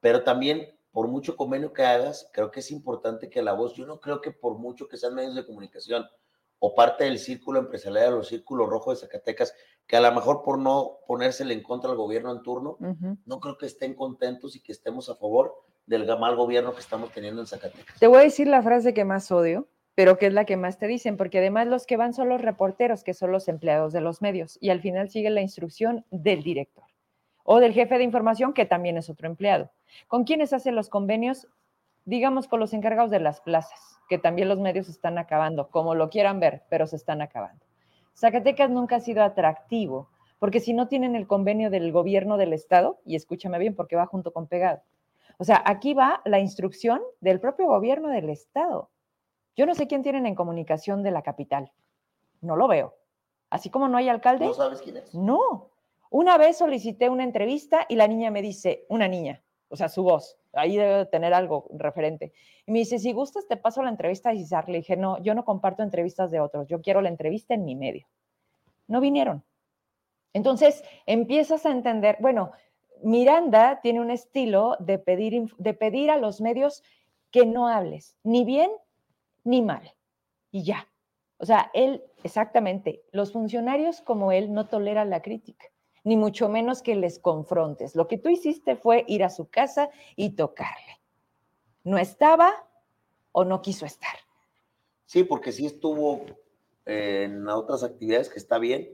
Pero 0.01 0.23
también 0.23 0.79
por 0.93 1.09
mucho 1.09 1.37
convenio 1.37 1.73
que 1.73 1.83
hagas, 1.83 2.31
creo 2.33 2.51
que 2.51 2.61
es 2.61 2.71
importante 2.71 3.29
que 3.29 3.43
la 3.43 3.53
voz, 3.53 3.75
yo 3.75 3.87
no 3.87 4.01
creo 4.01 4.21
que 4.21 4.31
por 4.31 4.59
mucho 4.59 4.89
que 4.89 4.97
sean 4.97 5.15
medios 5.15 5.35
de 5.35 5.47
comunicación 5.47 6.07
o 6.61 6.75
parte 6.75 7.05
del 7.05 7.19
círculo 7.19 7.61
empresarial 7.61 8.15
o 8.15 8.25
círculo 8.25 8.67
rojo 8.67 8.91
de 8.91 8.97
Zacatecas, 8.97 9.55
que 9.87 9.97
a 9.97 10.01
lo 10.01 10.13
mejor 10.13 10.43
por 10.43 10.59
no 10.59 10.99
ponérsele 11.07 11.55
en 11.55 11.63
contra 11.63 11.91
al 11.91 11.97
gobierno 11.97 12.33
en 12.33 12.43
turno, 12.43 12.79
no 13.25 13.41
creo 13.41 13.57
que 13.57 13.67
estén 13.67 13.95
contentos 13.95 14.57
y 14.57 14.61
que 14.61 14.73
estemos 14.73 15.09
a 15.09 15.15
favor 15.15 15.55
del 15.87 16.07
mal 16.19 16.37
gobierno 16.37 16.75
que 16.75 16.81
estamos 16.81 17.13
teniendo 17.13 17.41
en 17.41 17.47
Zacatecas. 17.47 17.99
Te 17.99 18.07
voy 18.07 18.19
a 18.19 18.23
decir 18.23 18.49
la 18.49 18.63
frase 18.63 18.93
que 18.93 19.05
más 19.05 19.31
odio, 19.31 19.69
pero 19.99 20.17
que 20.17 20.27
es 20.29 20.33
la 20.33 20.45
que 20.45 20.57
más 20.57 20.79
te 20.79 20.87
dicen, 20.87 21.17
porque 21.17 21.39
además 21.39 21.67
los 21.67 21.85
que 21.85 21.97
van 21.97 22.15
son 22.15 22.29
los 22.29 22.41
reporteros, 22.41 23.03
que 23.03 23.15
son 23.15 23.33
los 23.33 23.49
empleados 23.49 23.93
de 23.93 24.01
los 24.01 24.23
medios, 24.23 24.57
y 24.61 24.71
al 24.71 24.81
final 24.81 25.11
sigue 25.11 25.29
la 25.29 25.41
instrucción 25.41 26.05
del 26.13 26.45
director 26.45 26.85
o 27.43 27.59
del 27.59 27.73
jefe 27.73 27.99
de 27.99 28.05
información, 28.05 28.53
que 28.53 28.65
también 28.65 28.97
es 28.97 29.11
otro 29.11 29.27
empleado. 29.27 29.73
¿Con 30.07 30.23
quiénes 30.23 30.53
hacen 30.53 30.77
los 30.77 30.89
convenios? 30.89 31.49
Digamos 32.05 32.47
con 32.47 32.61
los 32.61 32.75
encargados 32.75 33.11
de 33.11 33.19
las 33.19 33.41
plazas, 33.41 33.99
que 34.09 34.19
también 34.19 34.49
los 34.49 34.61
medios 34.61 34.89
están 34.89 35.19
acabando, 35.19 35.69
como 35.69 35.97
lo 35.97 36.11
quieran 36.11 36.39
ver, 36.39 36.63
pero 36.71 36.87
se 36.87 36.95
están 36.95 37.21
acabando. 37.21 37.67
Zacatecas 38.15 38.71
nunca 38.71 38.95
ha 38.95 39.01
sido 39.01 39.25
atractivo, 39.25 40.11
porque 40.39 40.61
si 40.61 40.75
no 40.75 40.87
tienen 40.87 41.17
el 41.17 41.27
convenio 41.27 41.71
del 41.71 41.91
gobierno 41.91 42.37
del 42.37 42.53
estado, 42.53 43.01
y 43.05 43.17
escúchame 43.17 43.59
bien 43.59 43.75
porque 43.75 43.97
va 43.97 44.07
junto 44.07 44.33
con 44.33 44.47
pegado, 44.47 44.81
o 45.39 45.45
sea, 45.45 45.61
aquí 45.67 45.93
va 45.93 46.21
la 46.25 46.39
instrucción 46.39 47.01
del 47.21 47.41
propio 47.41 47.67
gobierno 47.67 48.11
del 48.11 48.31
estado. 48.31 48.91
Yo 49.59 49.67
no 49.67 49.75
sé 49.75 49.89
quién 49.89 50.05
tienen 50.05 50.25
en 50.25 50.37
comunicación 50.37 51.03
de 51.03 51.11
la 51.11 51.23
capital, 51.23 51.73
no 52.41 52.55
lo 52.55 52.69
veo. 52.69 52.95
Así 53.51 53.71
como 53.71 53.89
no 53.89 53.97
hay 53.97 54.09
alcalde. 54.09 54.47
¿No 54.47 54.55
sabes 54.55 54.81
quién 54.81 54.99
es? 54.99 55.13
No, 55.13 55.71
una 56.11 56.39
vez 56.39 56.59
solicité 56.59 57.11
una 57.11 57.25
entrevista 57.25 57.85
y 57.89 57.97
la 57.97 58.07
niña 58.07 58.31
me 58.31 58.41
dice, 58.41 58.87
una 58.89 59.09
niña, 59.09 59.43
o 59.69 59.75
sea, 59.75 59.89
su 59.89 60.05
voz, 60.05 60.39
ahí 60.53 60.77
debe 60.77 61.07
tener 61.07 61.35
algo 61.35 61.67
referente. 61.73 62.33
Y 62.67 62.71
me 62.71 62.79
dice, 62.79 63.01
si 63.01 63.13
gustas, 63.13 63.49
te 63.49 63.57
paso 63.57 63.83
la 63.83 63.91
entrevista 63.91 64.31
a 64.31 64.37
César. 64.37 64.69
Le 64.69 64.79
dije, 64.79 64.97
no, 64.97 65.21
yo 65.25 65.35
no 65.35 65.45
comparto 65.45 65.83
entrevistas 65.83 66.31
de 66.31 66.39
otros, 66.39 66.69
yo 66.69 66.81
quiero 66.81 67.01
la 67.01 67.09
entrevista 67.09 67.55
en 67.55 67.65
mi 67.65 67.75
medio. 67.75 68.07
No 68.87 69.01
vinieron. 69.01 69.43
Entonces, 70.35 70.85
empiezas 71.05 71.67
a 71.67 71.73
entender, 71.73 72.17
bueno, 72.21 72.53
Miranda 73.03 73.81
tiene 73.83 74.01
un 74.01 74.13
estilo 74.13 74.77
de 74.79 75.01
pedir, 75.01 75.53
de 75.59 75.75
pedir 75.75 76.13
a 76.13 76.17
los 76.17 76.41
medios 76.41 76.85
que 77.33 77.45
no 77.45 77.67
hables, 77.67 78.17
ni 78.23 78.45
bien 78.45 78.71
ni 79.49 79.63
mal, 79.63 79.95
y 80.51 80.63
ya. 80.63 80.89
O 81.39 81.47
sea, 81.47 81.71
él, 81.75 82.03
exactamente, 82.23 83.05
los 83.13 83.33
funcionarios 83.33 84.01
como 84.01 84.33
él 84.33 84.53
no 84.53 84.67
toleran 84.67 85.11
la 85.11 85.23
crítica 85.23 85.67
ni 86.05 86.17
mucho 86.17 86.49
menos 86.49 86.81
que 86.81 86.97
les 86.97 87.19
confrontes. 87.19 87.95
Lo 87.95 88.09
que 88.09 88.17
tú 88.17 88.31
hiciste 88.31 88.77
fue 88.77 89.05
ir 89.09 89.23
a 89.25 89.29
su 89.29 89.51
casa 89.51 89.91
y 90.17 90.31
tocarle. 90.31 91.01
No 91.85 91.99
estaba 91.99 92.67
o 93.33 93.45
no 93.45 93.61
quiso 93.61 93.85
estar. 93.85 94.17
Sí, 95.05 95.23
porque 95.23 95.53
sí 95.53 95.67
estuvo 95.67 96.25
en 96.87 97.47
otras 97.49 97.83
actividades 97.83 98.31
que 98.31 98.39
está 98.39 98.59
bien, 98.59 98.89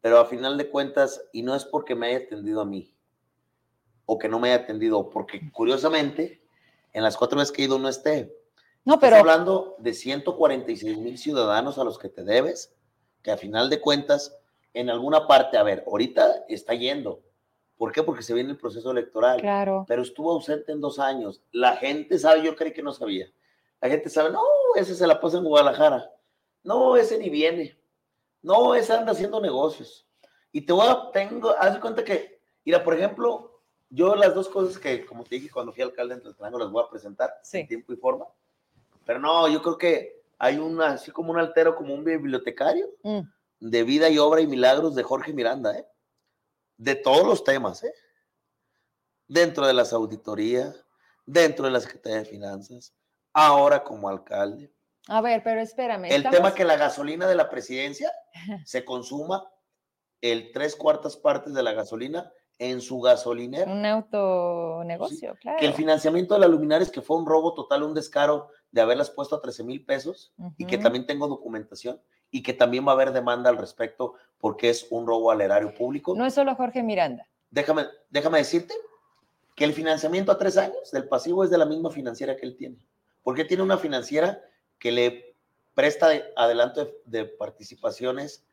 pero 0.00 0.20
a 0.20 0.26
final 0.26 0.56
de 0.56 0.70
cuentas, 0.70 1.20
y 1.32 1.42
no 1.42 1.56
es 1.56 1.64
porque 1.64 1.96
me 1.96 2.06
haya 2.06 2.18
atendido 2.18 2.60
a 2.60 2.64
mí, 2.64 2.94
o 4.06 4.16
que 4.16 4.28
no 4.28 4.38
me 4.38 4.52
haya 4.52 4.62
atendido, 4.62 5.10
porque 5.10 5.50
curiosamente, 5.50 6.40
en 6.92 7.02
las 7.02 7.16
cuatro 7.16 7.38
veces 7.38 7.50
que 7.50 7.62
he 7.62 7.66
ido 7.66 7.80
no 7.80 7.88
esté. 7.88 8.32
No, 8.88 8.98
pero... 8.98 9.16
Estás 9.16 9.30
hablando 9.30 9.76
de 9.76 9.92
146 9.92 10.96
mil 10.96 11.18
ciudadanos 11.18 11.76
a 11.76 11.84
los 11.84 11.98
que 11.98 12.08
te 12.08 12.24
debes, 12.24 12.74
que 13.20 13.30
a 13.30 13.36
final 13.36 13.68
de 13.68 13.82
cuentas 13.82 14.34
en 14.72 14.88
alguna 14.88 15.26
parte, 15.26 15.58
a 15.58 15.62
ver, 15.62 15.84
ahorita 15.86 16.46
está 16.48 16.72
yendo. 16.72 17.20
¿Por 17.76 17.92
qué? 17.92 18.02
Porque 18.02 18.22
se 18.22 18.32
viene 18.32 18.52
el 18.52 18.56
proceso 18.56 18.90
electoral. 18.90 19.42
Claro. 19.42 19.84
Pero 19.86 20.00
estuvo 20.00 20.32
ausente 20.32 20.72
en 20.72 20.80
dos 20.80 20.98
años. 20.98 21.42
La 21.52 21.76
gente 21.76 22.18
sabe, 22.18 22.42
yo 22.42 22.56
creí 22.56 22.72
que 22.72 22.82
no 22.82 22.94
sabía. 22.94 23.30
La 23.82 23.90
gente 23.90 24.08
sabe, 24.08 24.30
no, 24.30 24.42
ese 24.74 24.94
se 24.94 25.06
la 25.06 25.20
pasa 25.20 25.36
en 25.36 25.44
Guadalajara. 25.44 26.10
No, 26.64 26.96
ese 26.96 27.18
ni 27.18 27.28
viene. 27.28 27.78
No, 28.40 28.74
ese 28.74 28.94
anda 28.94 29.12
haciendo 29.12 29.38
negocios. 29.38 30.06
Y 30.50 30.62
te 30.62 30.72
voy 30.72 30.86
a, 30.88 31.10
tengo, 31.12 31.50
haz 31.58 31.74
de 31.74 31.80
cuenta 31.80 32.02
que, 32.02 32.40
mira, 32.64 32.82
por 32.82 32.94
ejemplo, 32.94 33.60
yo 33.90 34.14
las 34.14 34.34
dos 34.34 34.48
cosas 34.48 34.78
que, 34.78 35.04
como 35.04 35.24
te 35.24 35.34
dije 35.34 35.50
cuando 35.50 35.74
fui 35.74 35.82
alcalde 35.82 36.14
en 36.14 36.22
Tlaltenango, 36.22 36.58
las 36.58 36.70
voy 36.70 36.82
a 36.82 36.88
presentar 36.88 37.38
sí. 37.42 37.58
en 37.58 37.68
tiempo 37.68 37.92
y 37.92 37.96
forma. 37.96 38.24
Pero 39.08 39.18
no, 39.18 39.48
yo 39.48 39.62
creo 39.62 39.78
que 39.78 40.22
hay 40.38 40.58
una, 40.58 40.90
así 40.90 41.10
como 41.10 41.32
un 41.32 41.38
altero, 41.38 41.74
como 41.74 41.94
un 41.94 42.04
bibliotecario. 42.04 42.86
Mm 43.02 43.22
de 43.60 43.82
vida 43.82 44.08
y 44.08 44.18
obra 44.18 44.40
y 44.40 44.46
milagros 44.46 44.94
de 44.94 45.02
Jorge 45.02 45.32
Miranda, 45.32 45.76
¿eh? 45.76 45.86
De 46.76 46.94
todos 46.94 47.26
los 47.26 47.42
temas, 47.42 47.82
¿eh? 47.82 47.92
Dentro 49.26 49.66
de 49.66 49.74
las 49.74 49.92
auditorías, 49.92 50.84
dentro 51.26 51.64
de 51.66 51.72
la 51.72 51.80
Secretaría 51.80 52.18
de 52.18 52.24
Finanzas, 52.24 52.94
ahora 53.32 53.82
como 53.82 54.08
alcalde. 54.08 54.72
A 55.08 55.20
ver, 55.20 55.42
pero 55.42 55.60
espérame. 55.60 56.06
El 56.10 56.28
tema 56.30 56.54
que 56.54 56.64
la 56.64 56.76
gasolina 56.76 57.26
de 57.26 57.34
la 57.34 57.50
presidencia 57.50 58.12
se 58.64 58.84
consuma 58.84 59.50
el 60.20 60.52
tres 60.52 60.76
cuartas 60.76 61.16
partes 61.16 61.54
de 61.54 61.62
la 61.62 61.72
gasolina 61.72 62.32
en 62.58 62.80
su 62.80 63.00
gasolinera. 63.00 63.70
Un 63.70 63.86
autonegocio, 63.86 65.36
claro. 65.40 65.58
Que 65.58 65.66
el 65.66 65.74
financiamiento 65.74 66.34
de 66.34 66.40
la 66.40 66.48
luminares, 66.48 66.90
que 66.90 67.02
fue 67.02 67.16
un 67.16 67.26
robo 67.26 67.54
total, 67.54 67.82
un 67.82 67.94
descaro 67.94 68.48
de 68.72 68.80
haberlas 68.80 69.10
puesto 69.10 69.36
a 69.36 69.40
13 69.40 69.64
mil 69.64 69.84
pesos 69.84 70.32
y 70.56 70.66
que 70.66 70.78
también 70.78 71.06
tengo 71.06 71.28
documentación 71.28 72.00
y 72.30 72.42
que 72.42 72.52
también 72.52 72.86
va 72.86 72.92
a 72.92 72.94
haber 72.94 73.12
demanda 73.12 73.48
al 73.48 73.56
respecto 73.56 74.14
porque 74.38 74.70
es 74.70 74.86
un 74.90 75.06
robo 75.06 75.30
al 75.30 75.40
erario 75.40 75.72
público. 75.72 76.14
No 76.14 76.26
es 76.26 76.34
solo 76.34 76.54
Jorge 76.54 76.82
Miranda. 76.82 77.26
Déjame, 77.50 77.86
déjame 78.10 78.38
decirte 78.38 78.74
que 79.54 79.64
el 79.64 79.72
financiamiento 79.72 80.30
a 80.30 80.38
tres 80.38 80.56
años 80.56 80.90
del 80.92 81.08
pasivo 81.08 81.42
es 81.42 81.50
de 81.50 81.58
la 81.58 81.66
misma 81.66 81.90
financiera 81.90 82.36
que 82.36 82.46
él 82.46 82.56
tiene. 82.56 82.76
Porque 83.22 83.44
tiene 83.44 83.62
una 83.62 83.78
financiera 83.78 84.40
que 84.78 84.92
le 84.92 85.34
presta 85.74 86.10
adelanto 86.36 86.92
de, 87.04 87.24
participaciones 87.24 88.44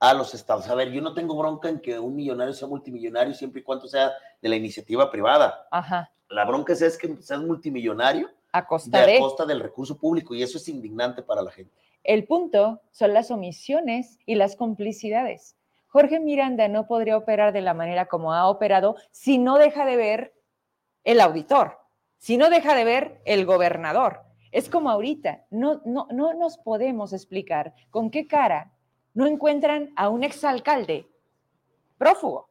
a 0.00 0.14
los 0.14 0.34
estados. 0.34 0.66
A 0.68 0.74
ver, 0.74 0.90
yo 0.90 1.02
no 1.02 1.12
tengo 1.12 1.36
bronca 1.36 1.68
en 1.68 1.78
que 1.78 1.98
un 1.98 2.16
millonario 2.16 2.54
sea 2.54 2.66
multimillonario 2.66 3.34
siempre 3.34 3.60
y 3.60 3.64
cuando 3.64 3.86
sea 3.86 4.10
de 4.40 4.48
la 4.48 4.56
iniciativa 4.56 5.10
privada. 5.10 5.68
Ajá. 5.70 6.10
La 6.30 6.44
bronca 6.46 6.72
es, 6.72 6.96
que 6.96 7.16
seas 7.16 7.40
multimillonario 7.40 8.30
a 8.52 8.66
costa, 8.66 9.04
de, 9.04 9.16
a 9.16 9.20
costa 9.20 9.44
del 9.44 9.60
recurso 9.60 9.98
público 9.98 10.34
y 10.34 10.42
eso 10.42 10.56
es 10.56 10.66
indignante 10.68 11.22
para 11.22 11.42
la 11.42 11.50
gente. 11.50 11.74
El 12.02 12.24
punto 12.24 12.80
son 12.90 13.12
las 13.12 13.30
omisiones 13.30 14.18
y 14.24 14.36
las 14.36 14.56
complicidades. 14.56 15.56
Jorge 15.88 16.18
Miranda 16.18 16.68
no 16.68 16.86
podría 16.86 17.18
operar 17.18 17.52
de 17.52 17.60
la 17.60 17.74
manera 17.74 18.06
como 18.06 18.32
ha 18.32 18.48
operado 18.48 18.96
si 19.10 19.38
no 19.38 19.58
deja 19.58 19.84
de 19.84 19.96
ver 19.96 20.34
el 21.04 21.20
auditor, 21.20 21.78
si 22.16 22.38
no 22.38 22.48
deja 22.48 22.74
de 22.74 22.84
ver 22.84 23.20
el 23.26 23.44
gobernador. 23.44 24.22
Es 24.50 24.70
como 24.70 24.88
ahorita, 24.88 25.44
no, 25.50 25.82
no, 25.84 26.06
no 26.10 26.32
nos 26.32 26.58
podemos 26.58 27.12
explicar 27.12 27.74
con 27.90 28.10
qué 28.10 28.26
cara 28.26 28.72
no 29.20 29.26
encuentran 29.26 29.92
a 29.96 30.08
un 30.08 30.24
exalcalde 30.24 31.06
prófugo. 31.98 32.48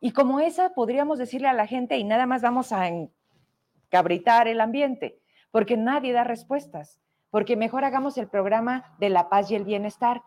Y 0.00 0.12
como 0.12 0.40
esa 0.40 0.74
podríamos 0.74 1.18
decirle 1.18 1.48
a 1.48 1.52
la 1.52 1.66
gente 1.66 1.98
y 1.98 2.04
nada 2.04 2.26
más 2.26 2.40
vamos 2.40 2.72
a 2.72 2.88
encabritar 2.88 4.48
el 4.48 4.60
ambiente, 4.60 5.20
porque 5.50 5.76
nadie 5.76 6.12
da 6.12 6.24
respuestas 6.24 7.00
porque 7.30 7.54
mejor 7.54 7.84
hagamos 7.84 8.16
el 8.16 8.28
programa 8.28 8.96
de 8.98 9.10
la 9.10 9.28
paz 9.28 9.50
y 9.50 9.56
el 9.56 9.64
bienestar. 9.64 10.22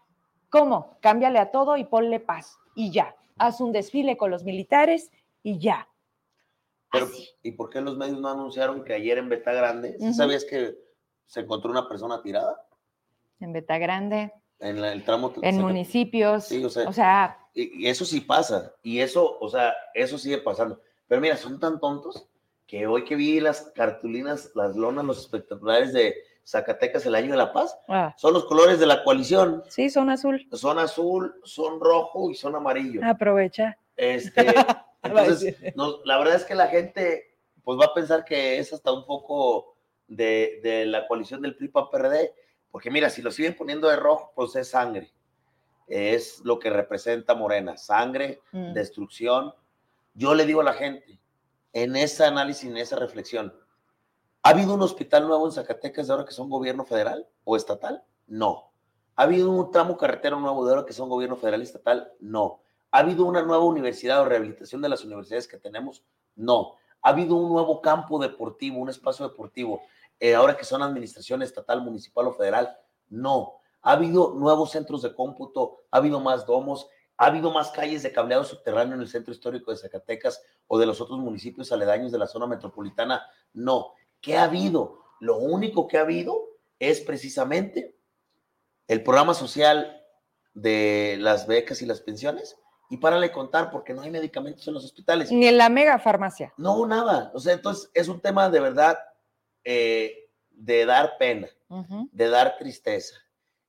¿Cómo? 0.50 0.98
Cámbiale 1.02 1.40
a 1.40 1.50
todo 1.50 1.76
y 1.76 1.84
ponle 1.84 2.20
paz 2.20 2.60
y 2.76 2.92
ya. 2.92 3.16
Haz 3.38 3.62
un 3.62 3.72
desfile 3.72 4.16
con 4.16 4.30
los 4.30 4.44
militares 4.44 5.12
y 5.42 5.58
ya. 5.58 5.88
Pero, 6.92 7.08
¿y 7.42 7.52
por 7.54 7.72
qué 7.72 7.82
los 7.82 7.98
medios 7.98 8.20
no 8.20 8.30
anunciaron 8.30 8.84
que 8.84 8.94
ayer 8.94 9.18
en 9.18 9.30
Beta 9.30 9.54
Grande, 9.54 9.98
¿sabías 10.14 10.46
que 10.46 10.76
se 11.26 11.40
encontró 11.40 11.72
una 11.72 11.88
persona 11.88 12.22
tirada? 12.22 12.64
En 13.40 13.54
Beta 13.54 13.78
Grande. 13.78 14.32
En 14.60 14.84
el 14.84 15.04
tramo. 15.04 15.34
En 15.42 15.60
municipios. 15.60 16.46
Sí, 16.46 16.64
o 16.64 16.70
sea. 16.70 16.90
O 16.90 16.94
sea 16.94 17.40
y, 17.54 17.88
eso 17.88 18.06
sí 18.06 18.22
pasa. 18.22 18.74
Y 18.84 19.00
eso, 19.00 19.38
o 19.40 19.50
sea, 19.50 19.74
eso 19.94 20.18
sigue 20.18 20.38
pasando. 20.40 20.82
Pero 21.08 21.22
mira, 21.22 21.38
son 21.38 21.60
tan 21.60 21.80
tontos 21.80 22.28
que 22.68 22.86
hoy 22.86 23.04
que 23.04 23.16
vi 23.16 23.40
las 23.40 23.72
cartulinas, 23.76 24.52
las 24.56 24.76
lonas, 24.76 25.06
los 25.06 25.20
espectaculares 25.20 25.94
de 25.94 26.16
Zacatecas 26.46 27.06
el 27.06 27.16
año 27.16 27.32
de 27.32 27.38
la 27.38 27.54
paz. 27.54 27.78
Ah. 27.88 28.14
Son 28.18 28.34
los 28.34 28.46
colores 28.46 28.80
de 28.80 28.86
la 28.86 29.04
coalición. 29.04 29.64
Sí, 29.70 29.90
son 29.90 30.10
azul. 30.10 30.48
Son 30.52 30.78
azul, 30.80 31.36
son 31.44 31.80
rojo 31.80 32.30
y 32.30 32.36
son 32.36 32.56
amarillo. 32.56 33.02
Aprovecha. 33.04 33.78
Este, 33.96 34.46
entonces, 35.04 35.56
la 36.06 36.18
verdad 36.18 36.36
es 36.36 36.46
que 36.46 36.56
la 36.56 36.68
gente 36.68 37.38
pues 37.64 37.80
va 37.80 37.86
a 37.86 37.94
pensar 37.94 38.26
que 38.26 38.58
es 38.58 38.74
hasta 38.74 38.92
un 38.92 39.06
poco 39.06 39.76
de, 40.08 40.86
la 40.88 41.08
coalición 41.08 41.42
del 41.42 41.56
PRI-PAN-PRD, 41.56 42.34
porque 42.72 42.92
mira, 42.92 43.10
si 43.10 43.22
lo 43.22 43.32
siguen 43.32 43.56
poniendo 43.56 43.88
de 43.88 43.96
rojo, 43.96 44.32
pues 44.36 44.56
es 44.56 44.70
sangre. 44.70 45.12
Es 45.88 46.42
lo 46.44 46.60
que 46.60 46.70
representa 46.70 47.34
Morena, 47.34 47.78
sangre, 47.78 48.42
mm. 48.52 48.74
destrucción. 48.74 49.54
Yo 50.14 50.36
le 50.36 50.46
digo 50.46 50.62
a 50.62 50.66
la 50.66 50.74
gente, 50.74 51.20
en 51.74 51.96
ese 51.96 52.26
análisis, 52.26 52.70
en 52.70 52.78
esa 52.78 52.96
reflexión, 52.96 53.54
¿Ha 54.42 54.52
habido 54.52 54.74
un 54.74 54.82
hospital 54.82 55.28
nuevo 55.28 55.46
en 55.46 55.52
Zacatecas 55.52 56.08
de 56.08 56.14
ahora 56.14 56.26
que 56.26 56.32
son 56.32 56.50
gobierno 56.50 56.86
federal 56.86 57.28
o 57.44 57.58
estatal? 57.58 58.04
No. 58.26 58.72
¿Ha 59.18 59.24
habido 59.24 59.52
un 59.52 59.70
tramo 59.70 59.98
carretero 59.98 60.40
nuevo 60.40 60.64
de 60.66 60.72
ahora 60.72 60.86
que 60.86 60.94
son 60.94 61.10
gobierno 61.10 61.36
federal 61.36 61.60
y 61.60 61.64
estatal? 61.64 62.14
No. 62.22 62.62
¿Ha 62.92 63.00
habido 63.00 63.26
una 63.26 63.42
nueva 63.42 63.66
universidad 63.66 64.22
o 64.22 64.26
rehabilitación 64.26 64.82
de 64.82 64.88
las 64.88 65.04
universidades 65.04 65.48
que 65.48 65.58
tenemos? 65.58 66.06
No. 66.38 66.76
ha 67.02 67.10
habido 67.10 67.36
un 67.36 67.50
nuevo 67.50 67.82
campo 67.82 68.18
deportivo, 68.18 68.80
un 68.80 68.90
espacio 68.90 69.28
deportivo, 69.28 69.82
eh, 70.20 70.36
ahora 70.36 70.58
que 70.58 70.66
son 70.66 70.82
administración 70.82 71.42
estatal, 71.42 71.82
municipal 71.82 72.28
o 72.28 72.34
federal. 72.34 72.78
No, 73.08 73.60
ha 73.82 73.94
habido 73.94 74.34
nuevos 74.36 74.72
centros 74.72 75.02
de 75.02 75.14
cómputo, 75.16 75.80
ha 75.92 75.98
habido 75.98 76.20
más 76.20 76.46
domos, 76.46 76.88
ha 77.18 77.28
habido 77.28 77.52
más 77.52 77.72
calles 77.72 78.04
de 78.04 78.12
cableado 78.12 78.44
subterráneo 78.44 78.96
en 78.96 79.02
el 79.02 79.08
centro 79.08 79.34
histórico 79.34 79.72
de 79.72 79.78
Zacatecas 79.78 80.42
o 80.68 80.78
de 80.78 80.86
los 80.86 81.02
otros 81.02 81.20
municipios 81.20 81.72
aledaños 81.72 82.12
de 82.12 82.18
la 82.18 82.28
zona 82.28 82.48
metropolitana. 82.48 83.22
No, 83.54 83.94
¿qué 84.22 84.38
ha 84.38 84.44
habido? 84.44 85.04
Lo 85.20 85.38
único 85.38 85.88
que 85.88 85.98
ha 85.98 86.02
habido 86.02 86.50
es 86.80 87.02
precisamente 87.02 87.98
el 88.88 89.04
programa 89.04 89.34
social 89.34 90.02
de 90.54 91.18
las 91.20 91.46
becas 91.46 91.82
y 91.82 91.86
las 91.86 92.02
pensiones. 92.02 92.58
Y 92.90 92.98
párale 92.98 93.32
contar 93.32 93.70
porque 93.70 93.94
no 93.94 94.02
hay 94.02 94.10
medicamentos 94.10 94.68
en 94.68 94.74
los 94.74 94.84
hospitales. 94.84 95.32
Ni 95.32 95.48
en 95.48 95.58
la 95.58 95.70
mega 95.70 96.00
farmacia. 96.00 96.54
No, 96.58 96.88
nada. 96.88 97.32
O 97.36 97.40
sea, 97.40 97.54
entonces 97.54 97.92
es 97.94 98.08
un 98.08 98.20
tema 98.20 98.50
de 98.50 98.60
verdad 98.60 98.98
eh, 99.72 100.32
de 100.50 100.84
dar 100.84 101.20
pena, 101.20 101.48
de 102.12 102.28
dar 102.28 102.58
tristeza. 102.58 103.16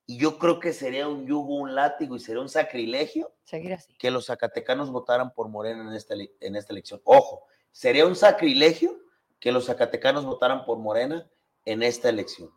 Y 0.07 0.17
yo 0.17 0.39
creo 0.39 0.59
que 0.59 0.73
sería 0.73 1.07
un 1.07 1.27
yugo, 1.27 1.57
un 1.57 1.75
látigo 1.75 2.17
y 2.17 2.21
sería 2.21 2.41
un 2.41 2.49
sacrilegio 2.49 3.31
Seguir 3.45 3.75
así. 3.75 3.95
que 3.99 4.11
los 4.11 4.25
zacatecanos 4.27 4.91
votaran 4.91 5.35
por 5.35 5.51
Morena 5.51 5.87
en 5.87 5.95
esta, 5.95 6.15
en 6.15 6.57
esta 6.57 6.73
elección. 6.73 7.03
Ojo, 7.05 7.45
sería 7.71 8.07
un 8.07 8.17
sacrilegio 8.17 8.99
que 9.39 9.53
los 9.53 9.67
zacatecanos 9.67 10.25
votaran 10.25 10.65
por 10.65 10.79
Morena 10.79 11.31
en 11.67 11.83
esta 11.83 12.09
elección. 12.09 12.51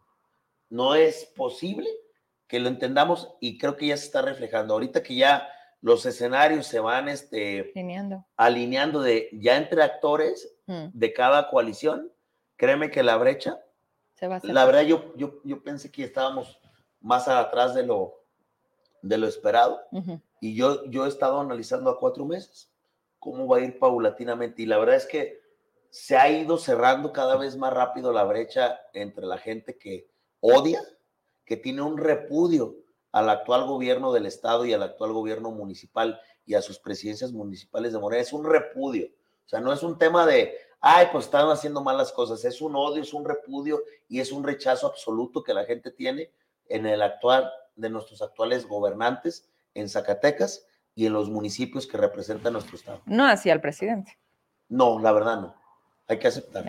No 0.69 0.95
es 0.95 1.25
posible 1.35 1.89
que 2.47 2.61
lo 2.61 2.69
entendamos 2.69 3.35
y 3.41 3.57
creo 3.57 3.75
que 3.75 3.87
ya 3.87 3.97
se 3.97 4.05
está 4.05 4.21
reflejando. 4.21 4.73
Ahorita 4.73 5.03
que 5.03 5.15
ya 5.15 5.49
los 5.81 6.05
escenarios 6.05 6.65
se 6.65 6.79
van 6.79 7.09
este, 7.09 7.73
alineando. 7.75 8.25
alineando 8.37 9.01
de 9.01 9.27
ya 9.33 9.57
entre 9.57 9.83
actores 9.83 10.55
mm. 10.65 10.85
de 10.93 11.11
cada 11.11 11.49
coalición, 11.49 12.12
créeme 12.57 12.91
que 12.91 13.03
la 13.03 13.17
brecha, 13.17 13.59
se 14.13 14.27
va 14.27 14.37
a 14.37 14.41
la 14.43 14.65
verdad 14.65 14.81
yo, 14.81 15.13
yo, 15.15 15.41
yo 15.43 15.63
pensé 15.63 15.91
que 15.91 16.03
estábamos 16.03 16.59
más 17.01 17.27
atrás 17.27 17.73
de 17.75 17.85
lo, 17.85 18.23
de 19.01 19.17
lo 19.17 19.27
esperado 19.27 19.81
y 20.39 20.55
yo, 20.55 20.85
yo 20.85 21.05
he 21.05 21.09
estado 21.09 21.39
analizando 21.39 21.89
a 21.89 21.99
cuatro 21.99 22.25
meses 22.25 22.71
cómo 23.19 23.47
va 23.47 23.57
a 23.57 23.61
ir 23.61 23.79
paulatinamente 23.79 24.61
y 24.61 24.65
la 24.65 24.77
verdad 24.77 24.95
es 24.95 25.05
que 25.05 25.41
se 25.89 26.17
ha 26.17 26.29
ido 26.29 26.57
cerrando 26.57 27.13
cada 27.13 27.37
vez 27.37 27.55
más 27.55 27.71
rápido 27.71 28.11
la 28.11 28.23
brecha 28.23 28.79
entre 28.93 29.25
la 29.25 29.37
gente 29.37 29.77
que 29.77 30.09
odia, 30.39 30.81
que 31.45 31.55
tiene 31.55 31.81
un 31.81 31.97
repudio 31.97 32.75
al 33.11 33.29
actual 33.29 33.65
gobierno 33.65 34.11
del 34.11 34.25
Estado 34.25 34.65
y 34.65 34.73
al 34.73 34.81
actual 34.81 35.13
gobierno 35.13 35.51
municipal 35.51 36.19
y 36.45 36.55
a 36.55 36.61
sus 36.61 36.79
presidencias 36.79 37.31
municipales 37.31 37.93
de 37.93 37.99
Morena. 37.99 38.23
Es 38.23 38.33
un 38.33 38.43
repudio. 38.43 39.07
O 39.45 39.49
sea, 39.49 39.61
no 39.61 39.71
es 39.71 39.83
un 39.83 39.97
tema 39.99 40.25
de, 40.25 40.57
ay, 40.85 41.07
pues 41.13 41.25
están 41.25 41.49
haciendo 41.49 41.81
malas 41.81 42.11
cosas. 42.11 42.43
Es 42.43 42.61
un 42.61 42.75
odio, 42.75 43.01
es 43.01 43.13
un 43.13 43.23
repudio 43.23 43.81
y 44.09 44.19
es 44.19 44.33
un 44.33 44.43
rechazo 44.43 44.85
absoluto 44.85 45.41
que 45.41 45.53
la 45.53 45.63
gente 45.63 45.91
tiene 45.91 46.29
en 46.67 46.85
el 46.85 47.01
actual, 47.01 47.49
de 47.75 47.89
nuestros 47.89 48.21
actuales 48.21 48.67
gobernantes 48.67 49.49
en 49.73 49.89
Zacatecas 49.89 50.67
y 50.93 51.05
en 51.05 51.13
los 51.13 51.29
municipios 51.29 51.87
que 51.87 51.97
representan 51.97 52.53
nuestro 52.53 52.75
Estado. 52.75 53.01
No 53.05 53.25
hacia 53.25 53.53
el 53.53 53.61
presidente. 53.61 54.19
No, 54.67 54.99
la 54.99 55.13
verdad 55.13 55.41
no. 55.41 55.55
Hay 56.07 56.19
que 56.19 56.27
aceptar. 56.27 56.65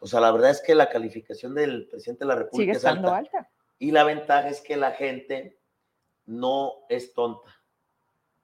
O 0.00 0.06
sea, 0.06 0.20
la 0.20 0.32
verdad 0.32 0.50
es 0.50 0.60
que 0.60 0.74
la 0.74 0.90
calificación 0.90 1.54
del 1.54 1.86
presidente 1.88 2.24
de 2.24 2.28
la 2.28 2.34
República 2.34 2.72
es 2.72 2.84
alta. 2.84 3.22
Y 3.78 3.92
la 3.92 4.02
ventaja 4.02 4.48
es 4.48 4.60
que 4.60 4.76
la 4.76 4.90
gente 4.90 5.60
no 6.26 6.72
es 6.88 7.14
tonta. 7.14 7.56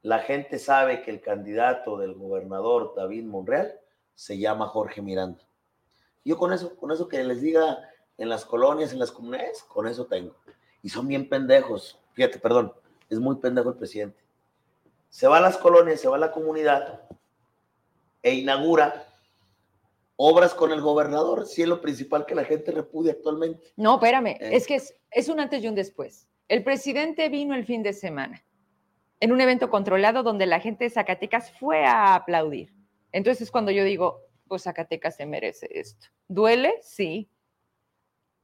La 0.03 0.21
gente 0.21 0.61
sabe 0.61 1.03
que 1.03 1.11
el 1.11 1.21
candidato 1.21 1.99
del 1.99 2.15
gobernador 2.15 2.95
David 2.97 3.25
Monreal 3.25 3.81
se 4.15 4.39
llama 4.39 4.67
Jorge 4.67 5.03
Miranda. 5.03 5.43
Yo 6.25 6.39
con 6.39 6.53
eso, 6.53 6.77
con 6.77 6.91
eso 6.93 7.09
que 7.09 7.23
les 7.23 7.41
diga 7.41 7.79
en 8.17 8.29
las 8.29 8.45
colonias, 8.45 8.93
en 8.93 8.99
las 8.99 9.13
comunidades, 9.13 9.63
con 9.65 9.87
eso 9.87 10.07
tengo. 10.07 10.35
Y 10.83 10.89
son 10.89 11.07
bien 11.09 11.29
pendejos. 11.29 11.99
Fíjate, 12.13 12.39
perdón, 12.39 12.73
es 13.11 13.19
muy 13.19 13.37
pendejo 13.37 13.71
el 13.71 13.77
presidente. 13.77 14.23
Se 15.09 15.27
va 15.27 15.39
a 15.39 15.41
las 15.41 15.57
colonias, 15.57 16.01
se 16.01 16.09
va 16.09 16.17
a 16.17 16.21
la 16.21 16.33
comunidad 16.33 17.03
e 18.23 18.35
inaugura 18.35 19.07
obras 20.17 20.55
con 20.55 20.71
el 20.73 20.81
gobernador, 20.81 21.47
si 21.47 21.63
es 21.63 21.69
lo 21.69 21.81
principal 21.81 22.25
que 22.25 22.35
la 22.35 22.45
gente 22.45 22.71
repudia 22.71 23.13
actualmente. 23.13 23.73
No, 23.77 23.95
espérame, 23.95 24.29
eh. 24.29 24.39
es 24.53 24.67
que 24.67 24.77
es, 24.77 24.95
es 25.11 25.29
un 25.29 25.41
antes 25.41 25.63
y 25.63 25.69
un 25.69 25.75
después. 25.75 26.29
El 26.49 26.63
presidente 26.63 27.29
vino 27.29 27.55
el 27.55 27.65
fin 27.65 27.83
de 27.83 27.93
semana 27.93 28.45
en 29.21 29.33
un 29.33 29.41
evento 29.41 29.71
controlado 29.71 30.23
donde 30.23 30.47
la 30.47 30.61
gente 30.61 30.85
de 30.85 30.91
Zacatecas 30.91 31.51
fue 31.59 31.85
a 31.85 32.15
aplaudir. 32.15 32.74
Entonces, 33.15 33.53
cuando 33.53 33.71
yo 33.71 33.85
digo, 33.85 34.27
pues 34.49 34.65
Zacatecas 34.65 35.15
se 35.15 35.25
merece 35.25 35.69
esto. 35.71 36.09
¿Duele? 36.27 36.75
Sí. 36.83 37.31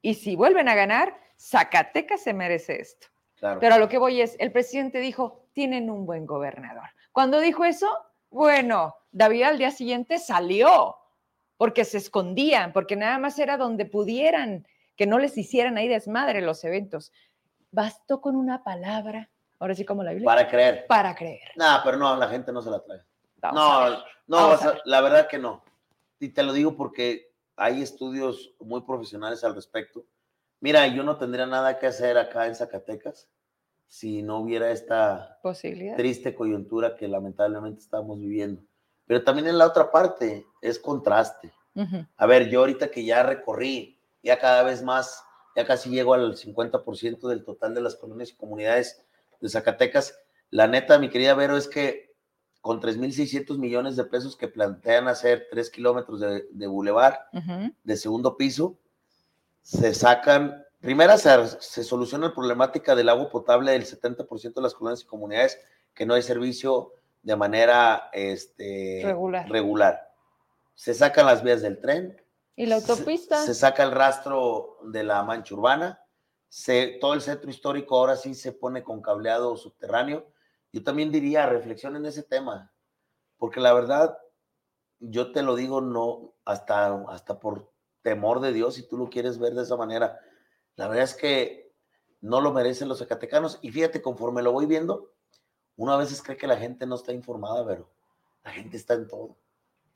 Y 0.01 0.15
si 0.15 0.37
vuelven 0.37 0.69
a 0.69 0.77
ganar, 0.77 1.19
Zacatecas 1.37 2.23
se 2.23 2.33
merece 2.33 2.81
esto. 2.81 3.09
Pero 3.59 3.75
a 3.75 3.79
lo 3.79 3.89
que 3.89 3.99
voy 3.99 4.21
es, 4.21 4.37
el 4.39 4.53
presidente 4.53 5.01
dijo, 5.01 5.49
tienen 5.55 5.91
un 5.91 6.07
buen 6.07 6.25
gobernador. 6.25 6.89
Cuando 7.11 7.41
dijo 7.41 7.65
eso, 7.65 7.89
bueno, 8.31 8.95
David 9.11 9.43
al 9.43 9.59
día 9.59 9.73
siguiente 9.73 10.21
salió, 10.21 10.95
porque 11.57 11.85
se 11.85 11.99
escondían, 11.99 12.73
porque 12.73 12.95
nada 12.95 13.19
más 13.19 13.41
era 13.41 13.57
donde 13.57 13.87
pudieran, 13.87 14.69
que 14.95 15.07
no 15.07 15.19
les 15.19 15.37
hicieran 15.37 15.79
ahí 15.79 15.89
desmadre 15.89 16.43
los 16.43 16.63
eventos. 16.63 17.13
Bastó 17.73 18.21
con 18.21 18.37
una 18.37 18.63
palabra, 18.63 19.31
ahora 19.59 19.75
sí 19.75 19.85
como 19.85 20.05
la 20.05 20.13
Biblia. 20.13 20.27
Para 20.27 20.47
creer. 20.47 20.87
Para 20.87 21.13
creer. 21.17 21.51
No, 21.57 21.81
pero 21.83 21.97
no, 21.97 22.15
la 22.15 22.29
gente 22.29 22.53
no 22.53 22.63
se 22.63 22.71
la 22.71 22.79
trae. 22.85 23.01
no, 23.53 24.05
no, 24.31 24.59
la 24.85 25.01
verdad 25.01 25.29
que 25.29 25.39
no. 25.39 25.63
Y 26.19 26.31
te 26.31 26.43
lo 26.43 26.53
digo 26.53 26.77
porque 26.77 27.33
hay 27.57 27.83
estudios 27.83 28.55
muy 28.61 28.83
profesionales 28.83 29.45
al 29.45 29.55
respecto. 29.55 30.05
Mira, 30.61 30.87
yo 30.87 31.03
no 31.03 31.17
tendría 31.17 31.47
nada 31.47 31.79
que 31.79 31.87
hacer 31.87 32.19
acá 32.19 32.47
en 32.47 32.55
Zacatecas 32.55 33.29
si 33.89 34.23
no 34.23 34.39
hubiera 34.39 34.71
esta 34.71 35.39
Posibilidad. 35.43 35.97
triste 35.97 36.35
coyuntura 36.35 36.97
que 36.97 37.09
lamentablemente 37.09 37.81
estamos 37.81 38.21
viviendo. 38.21 38.63
Pero 39.07 39.25
también 39.25 39.49
en 39.49 39.59
la 39.59 39.67
otra 39.67 39.91
parte 39.91 40.47
es 40.61 40.79
contraste. 40.79 41.53
A 42.17 42.27
ver, 42.27 42.49
yo 42.51 42.61
ahorita 42.61 42.91
que 42.91 43.05
ya 43.05 43.23
recorrí, 43.23 43.99
ya 44.23 44.39
cada 44.39 44.63
vez 44.63 44.83
más 44.83 45.25
ya 45.57 45.67
casi 45.67 45.91
llego 45.91 46.15
al 46.15 46.37
50% 46.37 47.29
del 47.29 47.45
total 47.45 47.75
de 47.75 47.81
las 47.81 47.97
colonias 47.97 48.31
y 48.31 48.37
comunidades 48.37 49.05
de 49.41 49.49
Zacatecas. 49.49 50.19
La 50.51 50.67
neta, 50.67 50.99
mi 50.99 51.09
querida 51.09 51.35
Vero, 51.35 51.57
es 51.57 51.69
que 51.69 52.10
con 52.61 52.81
3.600 52.81 53.59
millones 53.59 53.97
de 53.97 54.05
pesos 54.05 54.37
que 54.37 54.49
plantean 54.49 55.09
hacer 55.09 55.49
3 55.51 55.71
kilómetros 55.71 56.21
de, 56.21 56.47
de 56.51 56.67
bulevar 56.67 57.27
de 57.83 57.97
segundo 57.97 58.37
piso, 58.37 58.77
se 59.63 59.95
sacan, 59.95 60.65
primera 60.81 61.17
se, 61.17 61.31
se, 61.61 61.85
soluciona 61.85 62.29
la 62.29 62.35
problemática 62.35 62.95
del 62.95 63.09
agua 63.09 63.31
potable 63.31 63.73
del 63.73 63.87
70% 63.87 64.55
de 64.55 64.63
las 64.63 64.75
colonias 64.75 65.03
y 65.03 65.07
comunidades 65.07 65.59
que 65.95 66.07
no 66.07 66.15
hay 66.15 66.23
servicio 66.23 66.93
de 67.23 67.37
manera 67.37 68.11
este, 68.13 69.03
regular. 69.05 69.49
regular. 69.49 70.13
Se 70.75 70.95
sacan 70.95 71.27
las 71.27 71.43
vías 71.43 71.63
del 71.63 71.79
tren, 71.81 72.17
¿Y 72.61 72.67
la 72.67 72.77
autopista? 72.77 73.43
Se, 73.43 73.55
saca 73.55 73.83
el 73.85 73.91
rastro 73.91 74.77
de 74.85 75.03
la 75.03 75.23
mancha 75.23 75.55
urbana. 75.55 76.05
Se, 76.51 76.99
todo 77.01 77.15
el 77.15 77.23
centro 77.23 77.49
histórico 77.49 77.97
ahora 77.97 78.17
sí 78.17 78.35
se 78.35 78.53
pone 78.53 78.83
con 78.83 79.01
cableado 79.01 79.57
subterráneo. 79.57 80.27
Yo 80.73 80.83
también 80.83 81.11
diría, 81.11 81.47
reflexionen 81.47 82.03
en 82.03 82.09
ese 82.09 82.23
tema, 82.23 82.73
porque 83.39 83.61
la 83.61 83.73
verdad, 83.73 84.17
yo 84.99 85.33
te 85.33 85.43
lo 85.43 85.57
digo, 85.57 85.81
no, 85.81 86.35
hasta, 86.45 86.95
hasta 87.09 87.41
por 87.41 87.71
temor 88.03 88.41
de 88.41 88.53
Dios, 88.53 88.75
si 88.75 88.87
tú 88.87 88.97
lo 88.97 89.11
quieres 89.11 89.39
ver 89.39 89.55
de 89.55 89.63
esa 89.63 89.77
manera. 89.77 90.19
La 90.77 90.89
verdad 90.89 91.05
es 91.05 91.15
que 91.15 91.73
no 92.21 92.41
lo 92.41 92.53
merecen 92.53 92.89
los 92.89 92.99
zacatecanos. 92.99 93.59
Y 93.63 93.71
fíjate, 93.71 94.03
conforme 94.03 94.43
lo 94.43 94.53
voy 94.53 94.67
viendo, 94.67 95.13
uno 95.77 95.93
a 95.93 95.99
veces 95.99 96.23
cree 96.23 96.37
que 96.37 96.47
la 96.47 96.57
gente 96.57 96.87
no 96.87 96.95
está 96.95 97.13
informada, 97.13 97.67
pero 97.67 97.91
la 98.45 98.51
gente 98.51 98.77
está 98.77 98.95
en 98.95 99.09
todo. 99.09 99.37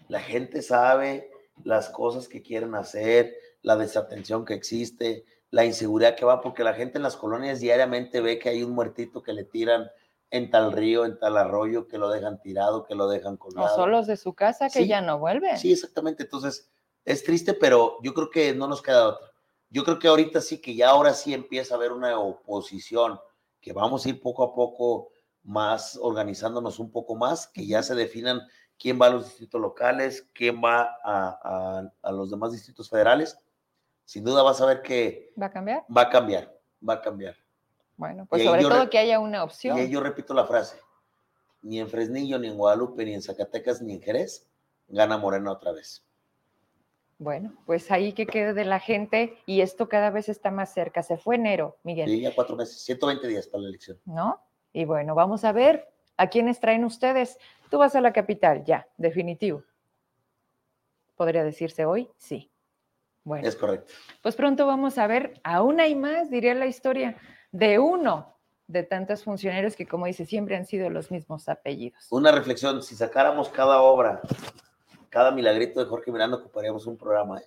La 0.08 0.20
gente 0.20 0.62
sabe 0.62 1.30
las 1.62 1.88
cosas 1.88 2.28
que 2.28 2.42
quieren 2.42 2.74
hacer, 2.74 3.36
la 3.62 3.76
desatención 3.76 4.44
que 4.44 4.54
existe, 4.54 5.24
la 5.50 5.64
inseguridad 5.64 6.16
que 6.16 6.24
va, 6.24 6.40
porque 6.40 6.64
la 6.64 6.74
gente 6.74 6.98
en 6.98 7.04
las 7.04 7.16
colonias 7.16 7.60
diariamente 7.60 8.20
ve 8.20 8.38
que 8.38 8.48
hay 8.48 8.62
un 8.62 8.72
muertito 8.72 9.22
que 9.22 9.32
le 9.32 9.44
tiran 9.44 9.88
en 10.34 10.50
tal 10.50 10.72
río, 10.72 11.04
en 11.04 11.16
tal 11.16 11.36
arroyo, 11.36 11.86
que 11.86 11.96
lo 11.96 12.08
dejan 12.08 12.40
tirado, 12.40 12.84
que 12.84 12.96
lo 12.96 13.08
dejan 13.08 13.36
colgado. 13.36 13.72
O 13.72 13.76
solos 13.76 14.08
de 14.08 14.16
su 14.16 14.34
casa 14.34 14.68
que 14.68 14.88
ya 14.88 15.00
no 15.00 15.20
vuelven. 15.20 15.56
Sí, 15.56 15.72
exactamente. 15.72 16.24
Entonces, 16.24 16.72
es 17.04 17.22
triste, 17.22 17.54
pero 17.54 17.98
yo 18.02 18.12
creo 18.14 18.30
que 18.30 18.52
no 18.52 18.66
nos 18.66 18.82
queda 18.82 19.10
otra. 19.10 19.28
Yo 19.70 19.84
creo 19.84 20.00
que 20.00 20.08
ahorita 20.08 20.40
sí, 20.40 20.60
que 20.60 20.74
ya 20.74 20.90
ahora 20.90 21.14
sí 21.14 21.32
empieza 21.32 21.74
a 21.74 21.76
haber 21.76 21.92
una 21.92 22.18
oposición, 22.18 23.20
que 23.60 23.72
vamos 23.72 24.04
a 24.04 24.08
ir 24.08 24.20
poco 24.20 24.42
a 24.42 24.52
poco 24.52 25.10
más 25.44 25.96
organizándonos 26.02 26.80
un 26.80 26.90
poco 26.90 27.14
más, 27.14 27.46
que 27.46 27.64
ya 27.64 27.84
se 27.84 27.94
definan 27.94 28.40
quién 28.76 29.00
va 29.00 29.06
a 29.06 29.10
los 29.10 29.26
distritos 29.26 29.60
locales, 29.60 30.28
quién 30.34 30.60
va 30.60 30.96
a, 31.04 32.10
los 32.10 32.30
demás 32.32 32.50
distritos 32.50 32.90
federales. 32.90 33.38
Sin 34.04 34.24
duda 34.24 34.42
vas 34.42 34.60
a 34.60 34.66
ver 34.66 34.82
que... 34.82 35.32
¿Va 35.40 35.46
a 35.46 35.50
cambiar? 35.52 35.84
Va 35.96 36.02
a 36.02 36.10
cambiar, 36.10 36.60
va 36.86 36.94
a 36.94 37.00
cambiar. 37.00 37.36
Bueno, 37.96 38.26
pues 38.26 38.44
sobre 38.44 38.62
todo 38.62 38.90
que 38.90 38.98
haya 38.98 39.20
una 39.20 39.44
opción. 39.44 39.78
Y 39.78 39.88
yo 39.88 40.00
repito 40.00 40.34
la 40.34 40.46
frase, 40.46 40.78
ni 41.62 41.80
en 41.80 41.88
Fresnillo, 41.88 42.38
ni 42.38 42.48
en 42.48 42.56
Guadalupe, 42.56 43.04
ni 43.04 43.14
en 43.14 43.22
Zacatecas, 43.22 43.80
ni 43.82 43.94
en 43.94 44.02
Jerez, 44.02 44.48
gana 44.88 45.16
Morena 45.16 45.52
otra 45.52 45.72
vez. 45.72 46.04
Bueno, 47.18 47.54
pues 47.64 47.90
ahí 47.90 48.12
que 48.12 48.26
quede 48.26 48.54
de 48.54 48.64
la 48.64 48.80
gente 48.80 49.38
y 49.46 49.60
esto 49.60 49.88
cada 49.88 50.10
vez 50.10 50.28
está 50.28 50.50
más 50.50 50.74
cerca. 50.74 51.02
Se 51.02 51.16
fue 51.16 51.36
enero, 51.36 51.76
Miguel. 51.84 52.08
Sí, 52.08 52.20
ya 52.20 52.34
cuatro 52.34 52.56
meses, 52.56 52.78
120 52.82 53.28
días 53.28 53.46
para 53.46 53.62
la 53.62 53.68
elección. 53.68 53.98
¿No? 54.04 54.40
Y 54.72 54.84
bueno, 54.84 55.14
vamos 55.14 55.44
a 55.44 55.52
ver 55.52 55.88
a 56.16 56.28
quiénes 56.28 56.58
traen 56.58 56.84
ustedes. 56.84 57.38
Tú 57.70 57.78
vas 57.78 57.94
a 57.94 58.00
la 58.00 58.12
capital, 58.12 58.64
ya, 58.64 58.88
definitivo. 58.96 59.62
¿Podría 61.16 61.44
decirse 61.44 61.84
hoy? 61.84 62.10
Sí. 62.18 62.50
Bueno. 63.22 63.46
Es 63.46 63.56
correcto. 63.56 63.92
Pues 64.20 64.34
pronto 64.34 64.66
vamos 64.66 64.98
a 64.98 65.06
ver, 65.06 65.40
aún 65.44 65.80
hay 65.80 65.94
más, 65.94 66.30
diría 66.30 66.54
la 66.54 66.66
historia, 66.66 67.16
de 67.54 67.78
uno 67.78 68.36
de 68.66 68.82
tantos 68.82 69.22
funcionarios 69.22 69.76
que, 69.76 69.86
como 69.86 70.06
dice, 70.06 70.26
siempre 70.26 70.56
han 70.56 70.66
sido 70.66 70.90
los 70.90 71.12
mismos 71.12 71.48
apellidos. 71.48 72.04
Una 72.10 72.32
reflexión, 72.32 72.82
si 72.82 72.96
sacáramos 72.96 73.48
cada 73.48 73.80
obra, 73.80 74.20
cada 75.08 75.30
milagrito 75.30 75.78
de 75.78 75.86
Jorge 75.86 76.10
Miranda, 76.10 76.38
ocuparíamos 76.38 76.84
un 76.88 76.98
programa. 76.98 77.38
¿eh? 77.38 77.44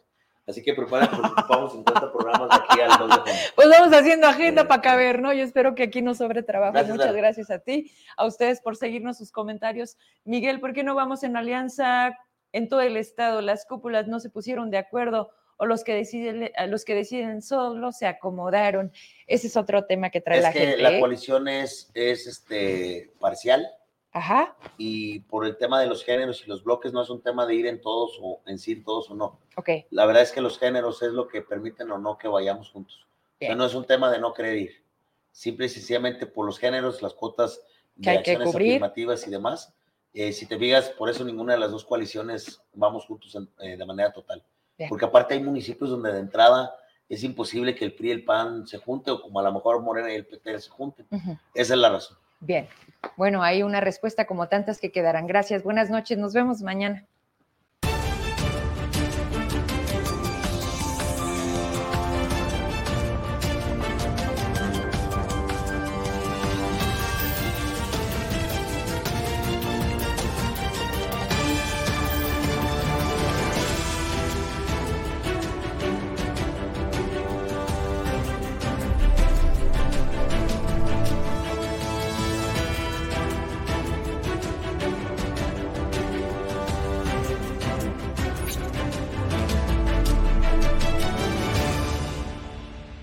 Así 0.48 0.64
que 0.64 0.74
prepárense, 0.74 1.14
porque 1.14 1.42
ocupamos 1.42 1.74
50 1.74 2.14
programas 2.14 2.50
de 2.50 2.56
aquí 2.56 2.80
al 2.80 2.98
2 2.98 3.26
de 3.26 3.32
Pues 3.54 3.68
vamos 3.70 3.94
haciendo 3.94 4.28
agenda 4.28 4.66
para 4.66 4.82
caber, 4.82 5.22
¿no? 5.22 5.34
Yo 5.34 5.44
espero 5.44 5.76
que 5.76 5.84
aquí 5.84 6.02
no 6.02 6.16
sobre 6.16 6.42
trabajo. 6.42 6.82
Muchas 6.88 7.14
gracias 7.14 7.52
a 7.52 7.60
ti, 7.60 7.92
a 8.16 8.26
ustedes 8.26 8.62
por 8.62 8.78
seguirnos 8.78 9.18
sus 9.18 9.34
comentarios. 9.34 9.98
Miguel, 10.24 10.62
¿por 10.62 10.72
qué 10.72 10.86
no 10.86 10.96
vamos 10.96 11.24
en 11.24 11.36
alianza 11.36 12.18
en 12.54 12.70
todo 12.70 12.80
el 12.80 12.96
estado? 12.96 13.42
Las 13.42 13.66
cúpulas 13.66 14.08
no 14.08 14.22
se 14.22 14.30
pusieron 14.30 14.72
de 14.72 14.78
acuerdo 14.78 15.32
o 15.58 15.66
los 15.66 15.84
que 15.84 15.94
deciden, 15.94 16.52
los 16.68 16.86
que 16.86 16.96
deciden 16.96 17.42
solo 17.42 17.92
se 17.92 18.06
acomodaron. 18.06 18.92
Ese 19.26 19.48
es 19.48 19.58
otro 19.58 19.86
tema 19.86 20.10
que 20.10 20.22
trae 20.22 20.42
la 20.42 20.54
que 20.54 20.60
gente. 20.60 20.78
La 20.78 20.96
¿eh? 20.96 21.00
coalición 21.00 21.48
es, 21.48 21.92
es 21.94 22.28
este, 22.28 23.12
parcial. 23.20 23.68
Ajá. 24.12 24.56
Y 24.78 25.20
por 25.22 25.46
el 25.46 25.58
tema 25.58 25.82
de 25.82 25.88
los 25.88 26.04
géneros 26.04 26.44
y 26.46 26.50
los 26.50 26.64
bloques 26.64 26.94
no 26.94 27.02
es 27.02 27.10
un 27.10 27.22
tema 27.22 27.46
de 27.46 27.56
ir 27.56 27.68
en 27.68 27.82
todos 27.82 28.18
o 28.22 28.42
en 28.46 28.58
sí 28.58 28.76
todos 28.84 29.10
o 29.12 29.16
no. 29.16 29.40
Ok. 29.56 29.70
La 29.92 30.06
verdad 30.06 30.24
es 30.24 30.32
que 30.32 30.42
los 30.42 30.58
géneros 30.58 31.02
es 31.04 31.12
lo 31.12 31.28
que 31.28 31.42
permiten 31.42 31.92
o 31.92 31.98
no 31.98 32.18
que 32.18 32.28
vayamos 32.28 32.70
juntos. 32.72 33.06
O 33.40 33.46
sea, 33.46 33.56
no 33.56 33.66
es 33.66 33.76
un 33.76 33.86
tema 33.86 34.12
de 34.12 34.20
no 34.20 34.34
querer 34.34 34.58
ir. 34.58 34.84
Simple 35.32 35.68
y 35.68 35.70
sencillamente 35.70 36.26
por 36.26 36.46
los 36.46 36.58
géneros, 36.58 37.02
las 37.04 37.14
cuotas 37.14 37.62
de 37.96 38.10
acciones 38.10 38.56
afirmativas 38.56 39.28
y 39.28 39.30
demás. 39.30 39.74
Eh, 40.14 40.32
si 40.34 40.48
te 40.48 40.58
fijas, 40.58 40.90
por 40.90 41.10
eso 41.10 41.24
ninguna 41.24 41.54
de 41.54 41.60
las 41.60 41.70
dos 41.70 41.86
coaliciones 41.86 42.60
vamos 42.74 43.06
juntos 43.06 43.38
eh, 43.60 43.78
de 43.78 43.86
manera 43.86 44.12
total. 44.12 44.44
Porque 44.90 45.06
aparte 45.06 45.34
hay 45.34 45.44
municipios 45.44 45.90
donde 45.90 46.12
de 46.12 46.20
entrada 46.20 46.76
es 47.10 47.24
imposible 47.24 47.74
que 47.74 47.86
el 47.86 47.94
PRI 47.94 48.10
y 48.10 48.12
el 48.12 48.24
PAN 48.24 48.68
se 48.68 48.78
junten 48.78 49.14
o 49.14 49.22
como 49.22 49.40
a 49.40 49.44
lo 49.44 49.54
mejor 49.54 49.82
Morena 49.82 50.12
y 50.12 50.16
el 50.16 50.26
PT 50.26 50.60
se 50.60 50.70
junten. 50.70 51.08
Esa 51.54 51.74
es 51.74 51.80
la 51.80 51.90
razón. 51.90 52.18
Bien. 52.40 52.68
Bueno, 53.16 53.41
hay 53.41 53.64
una 53.64 53.82
respuesta 53.82 54.26
como 54.26 54.48
tantas 54.48 54.80
que 54.80 54.91
quedarán. 54.91 55.26
Gracias. 55.26 55.64
Buenas 55.64 55.90
noches. 55.90 56.18
Nos 56.18 56.34
vemos 56.34 56.62
mañana. 56.62 57.06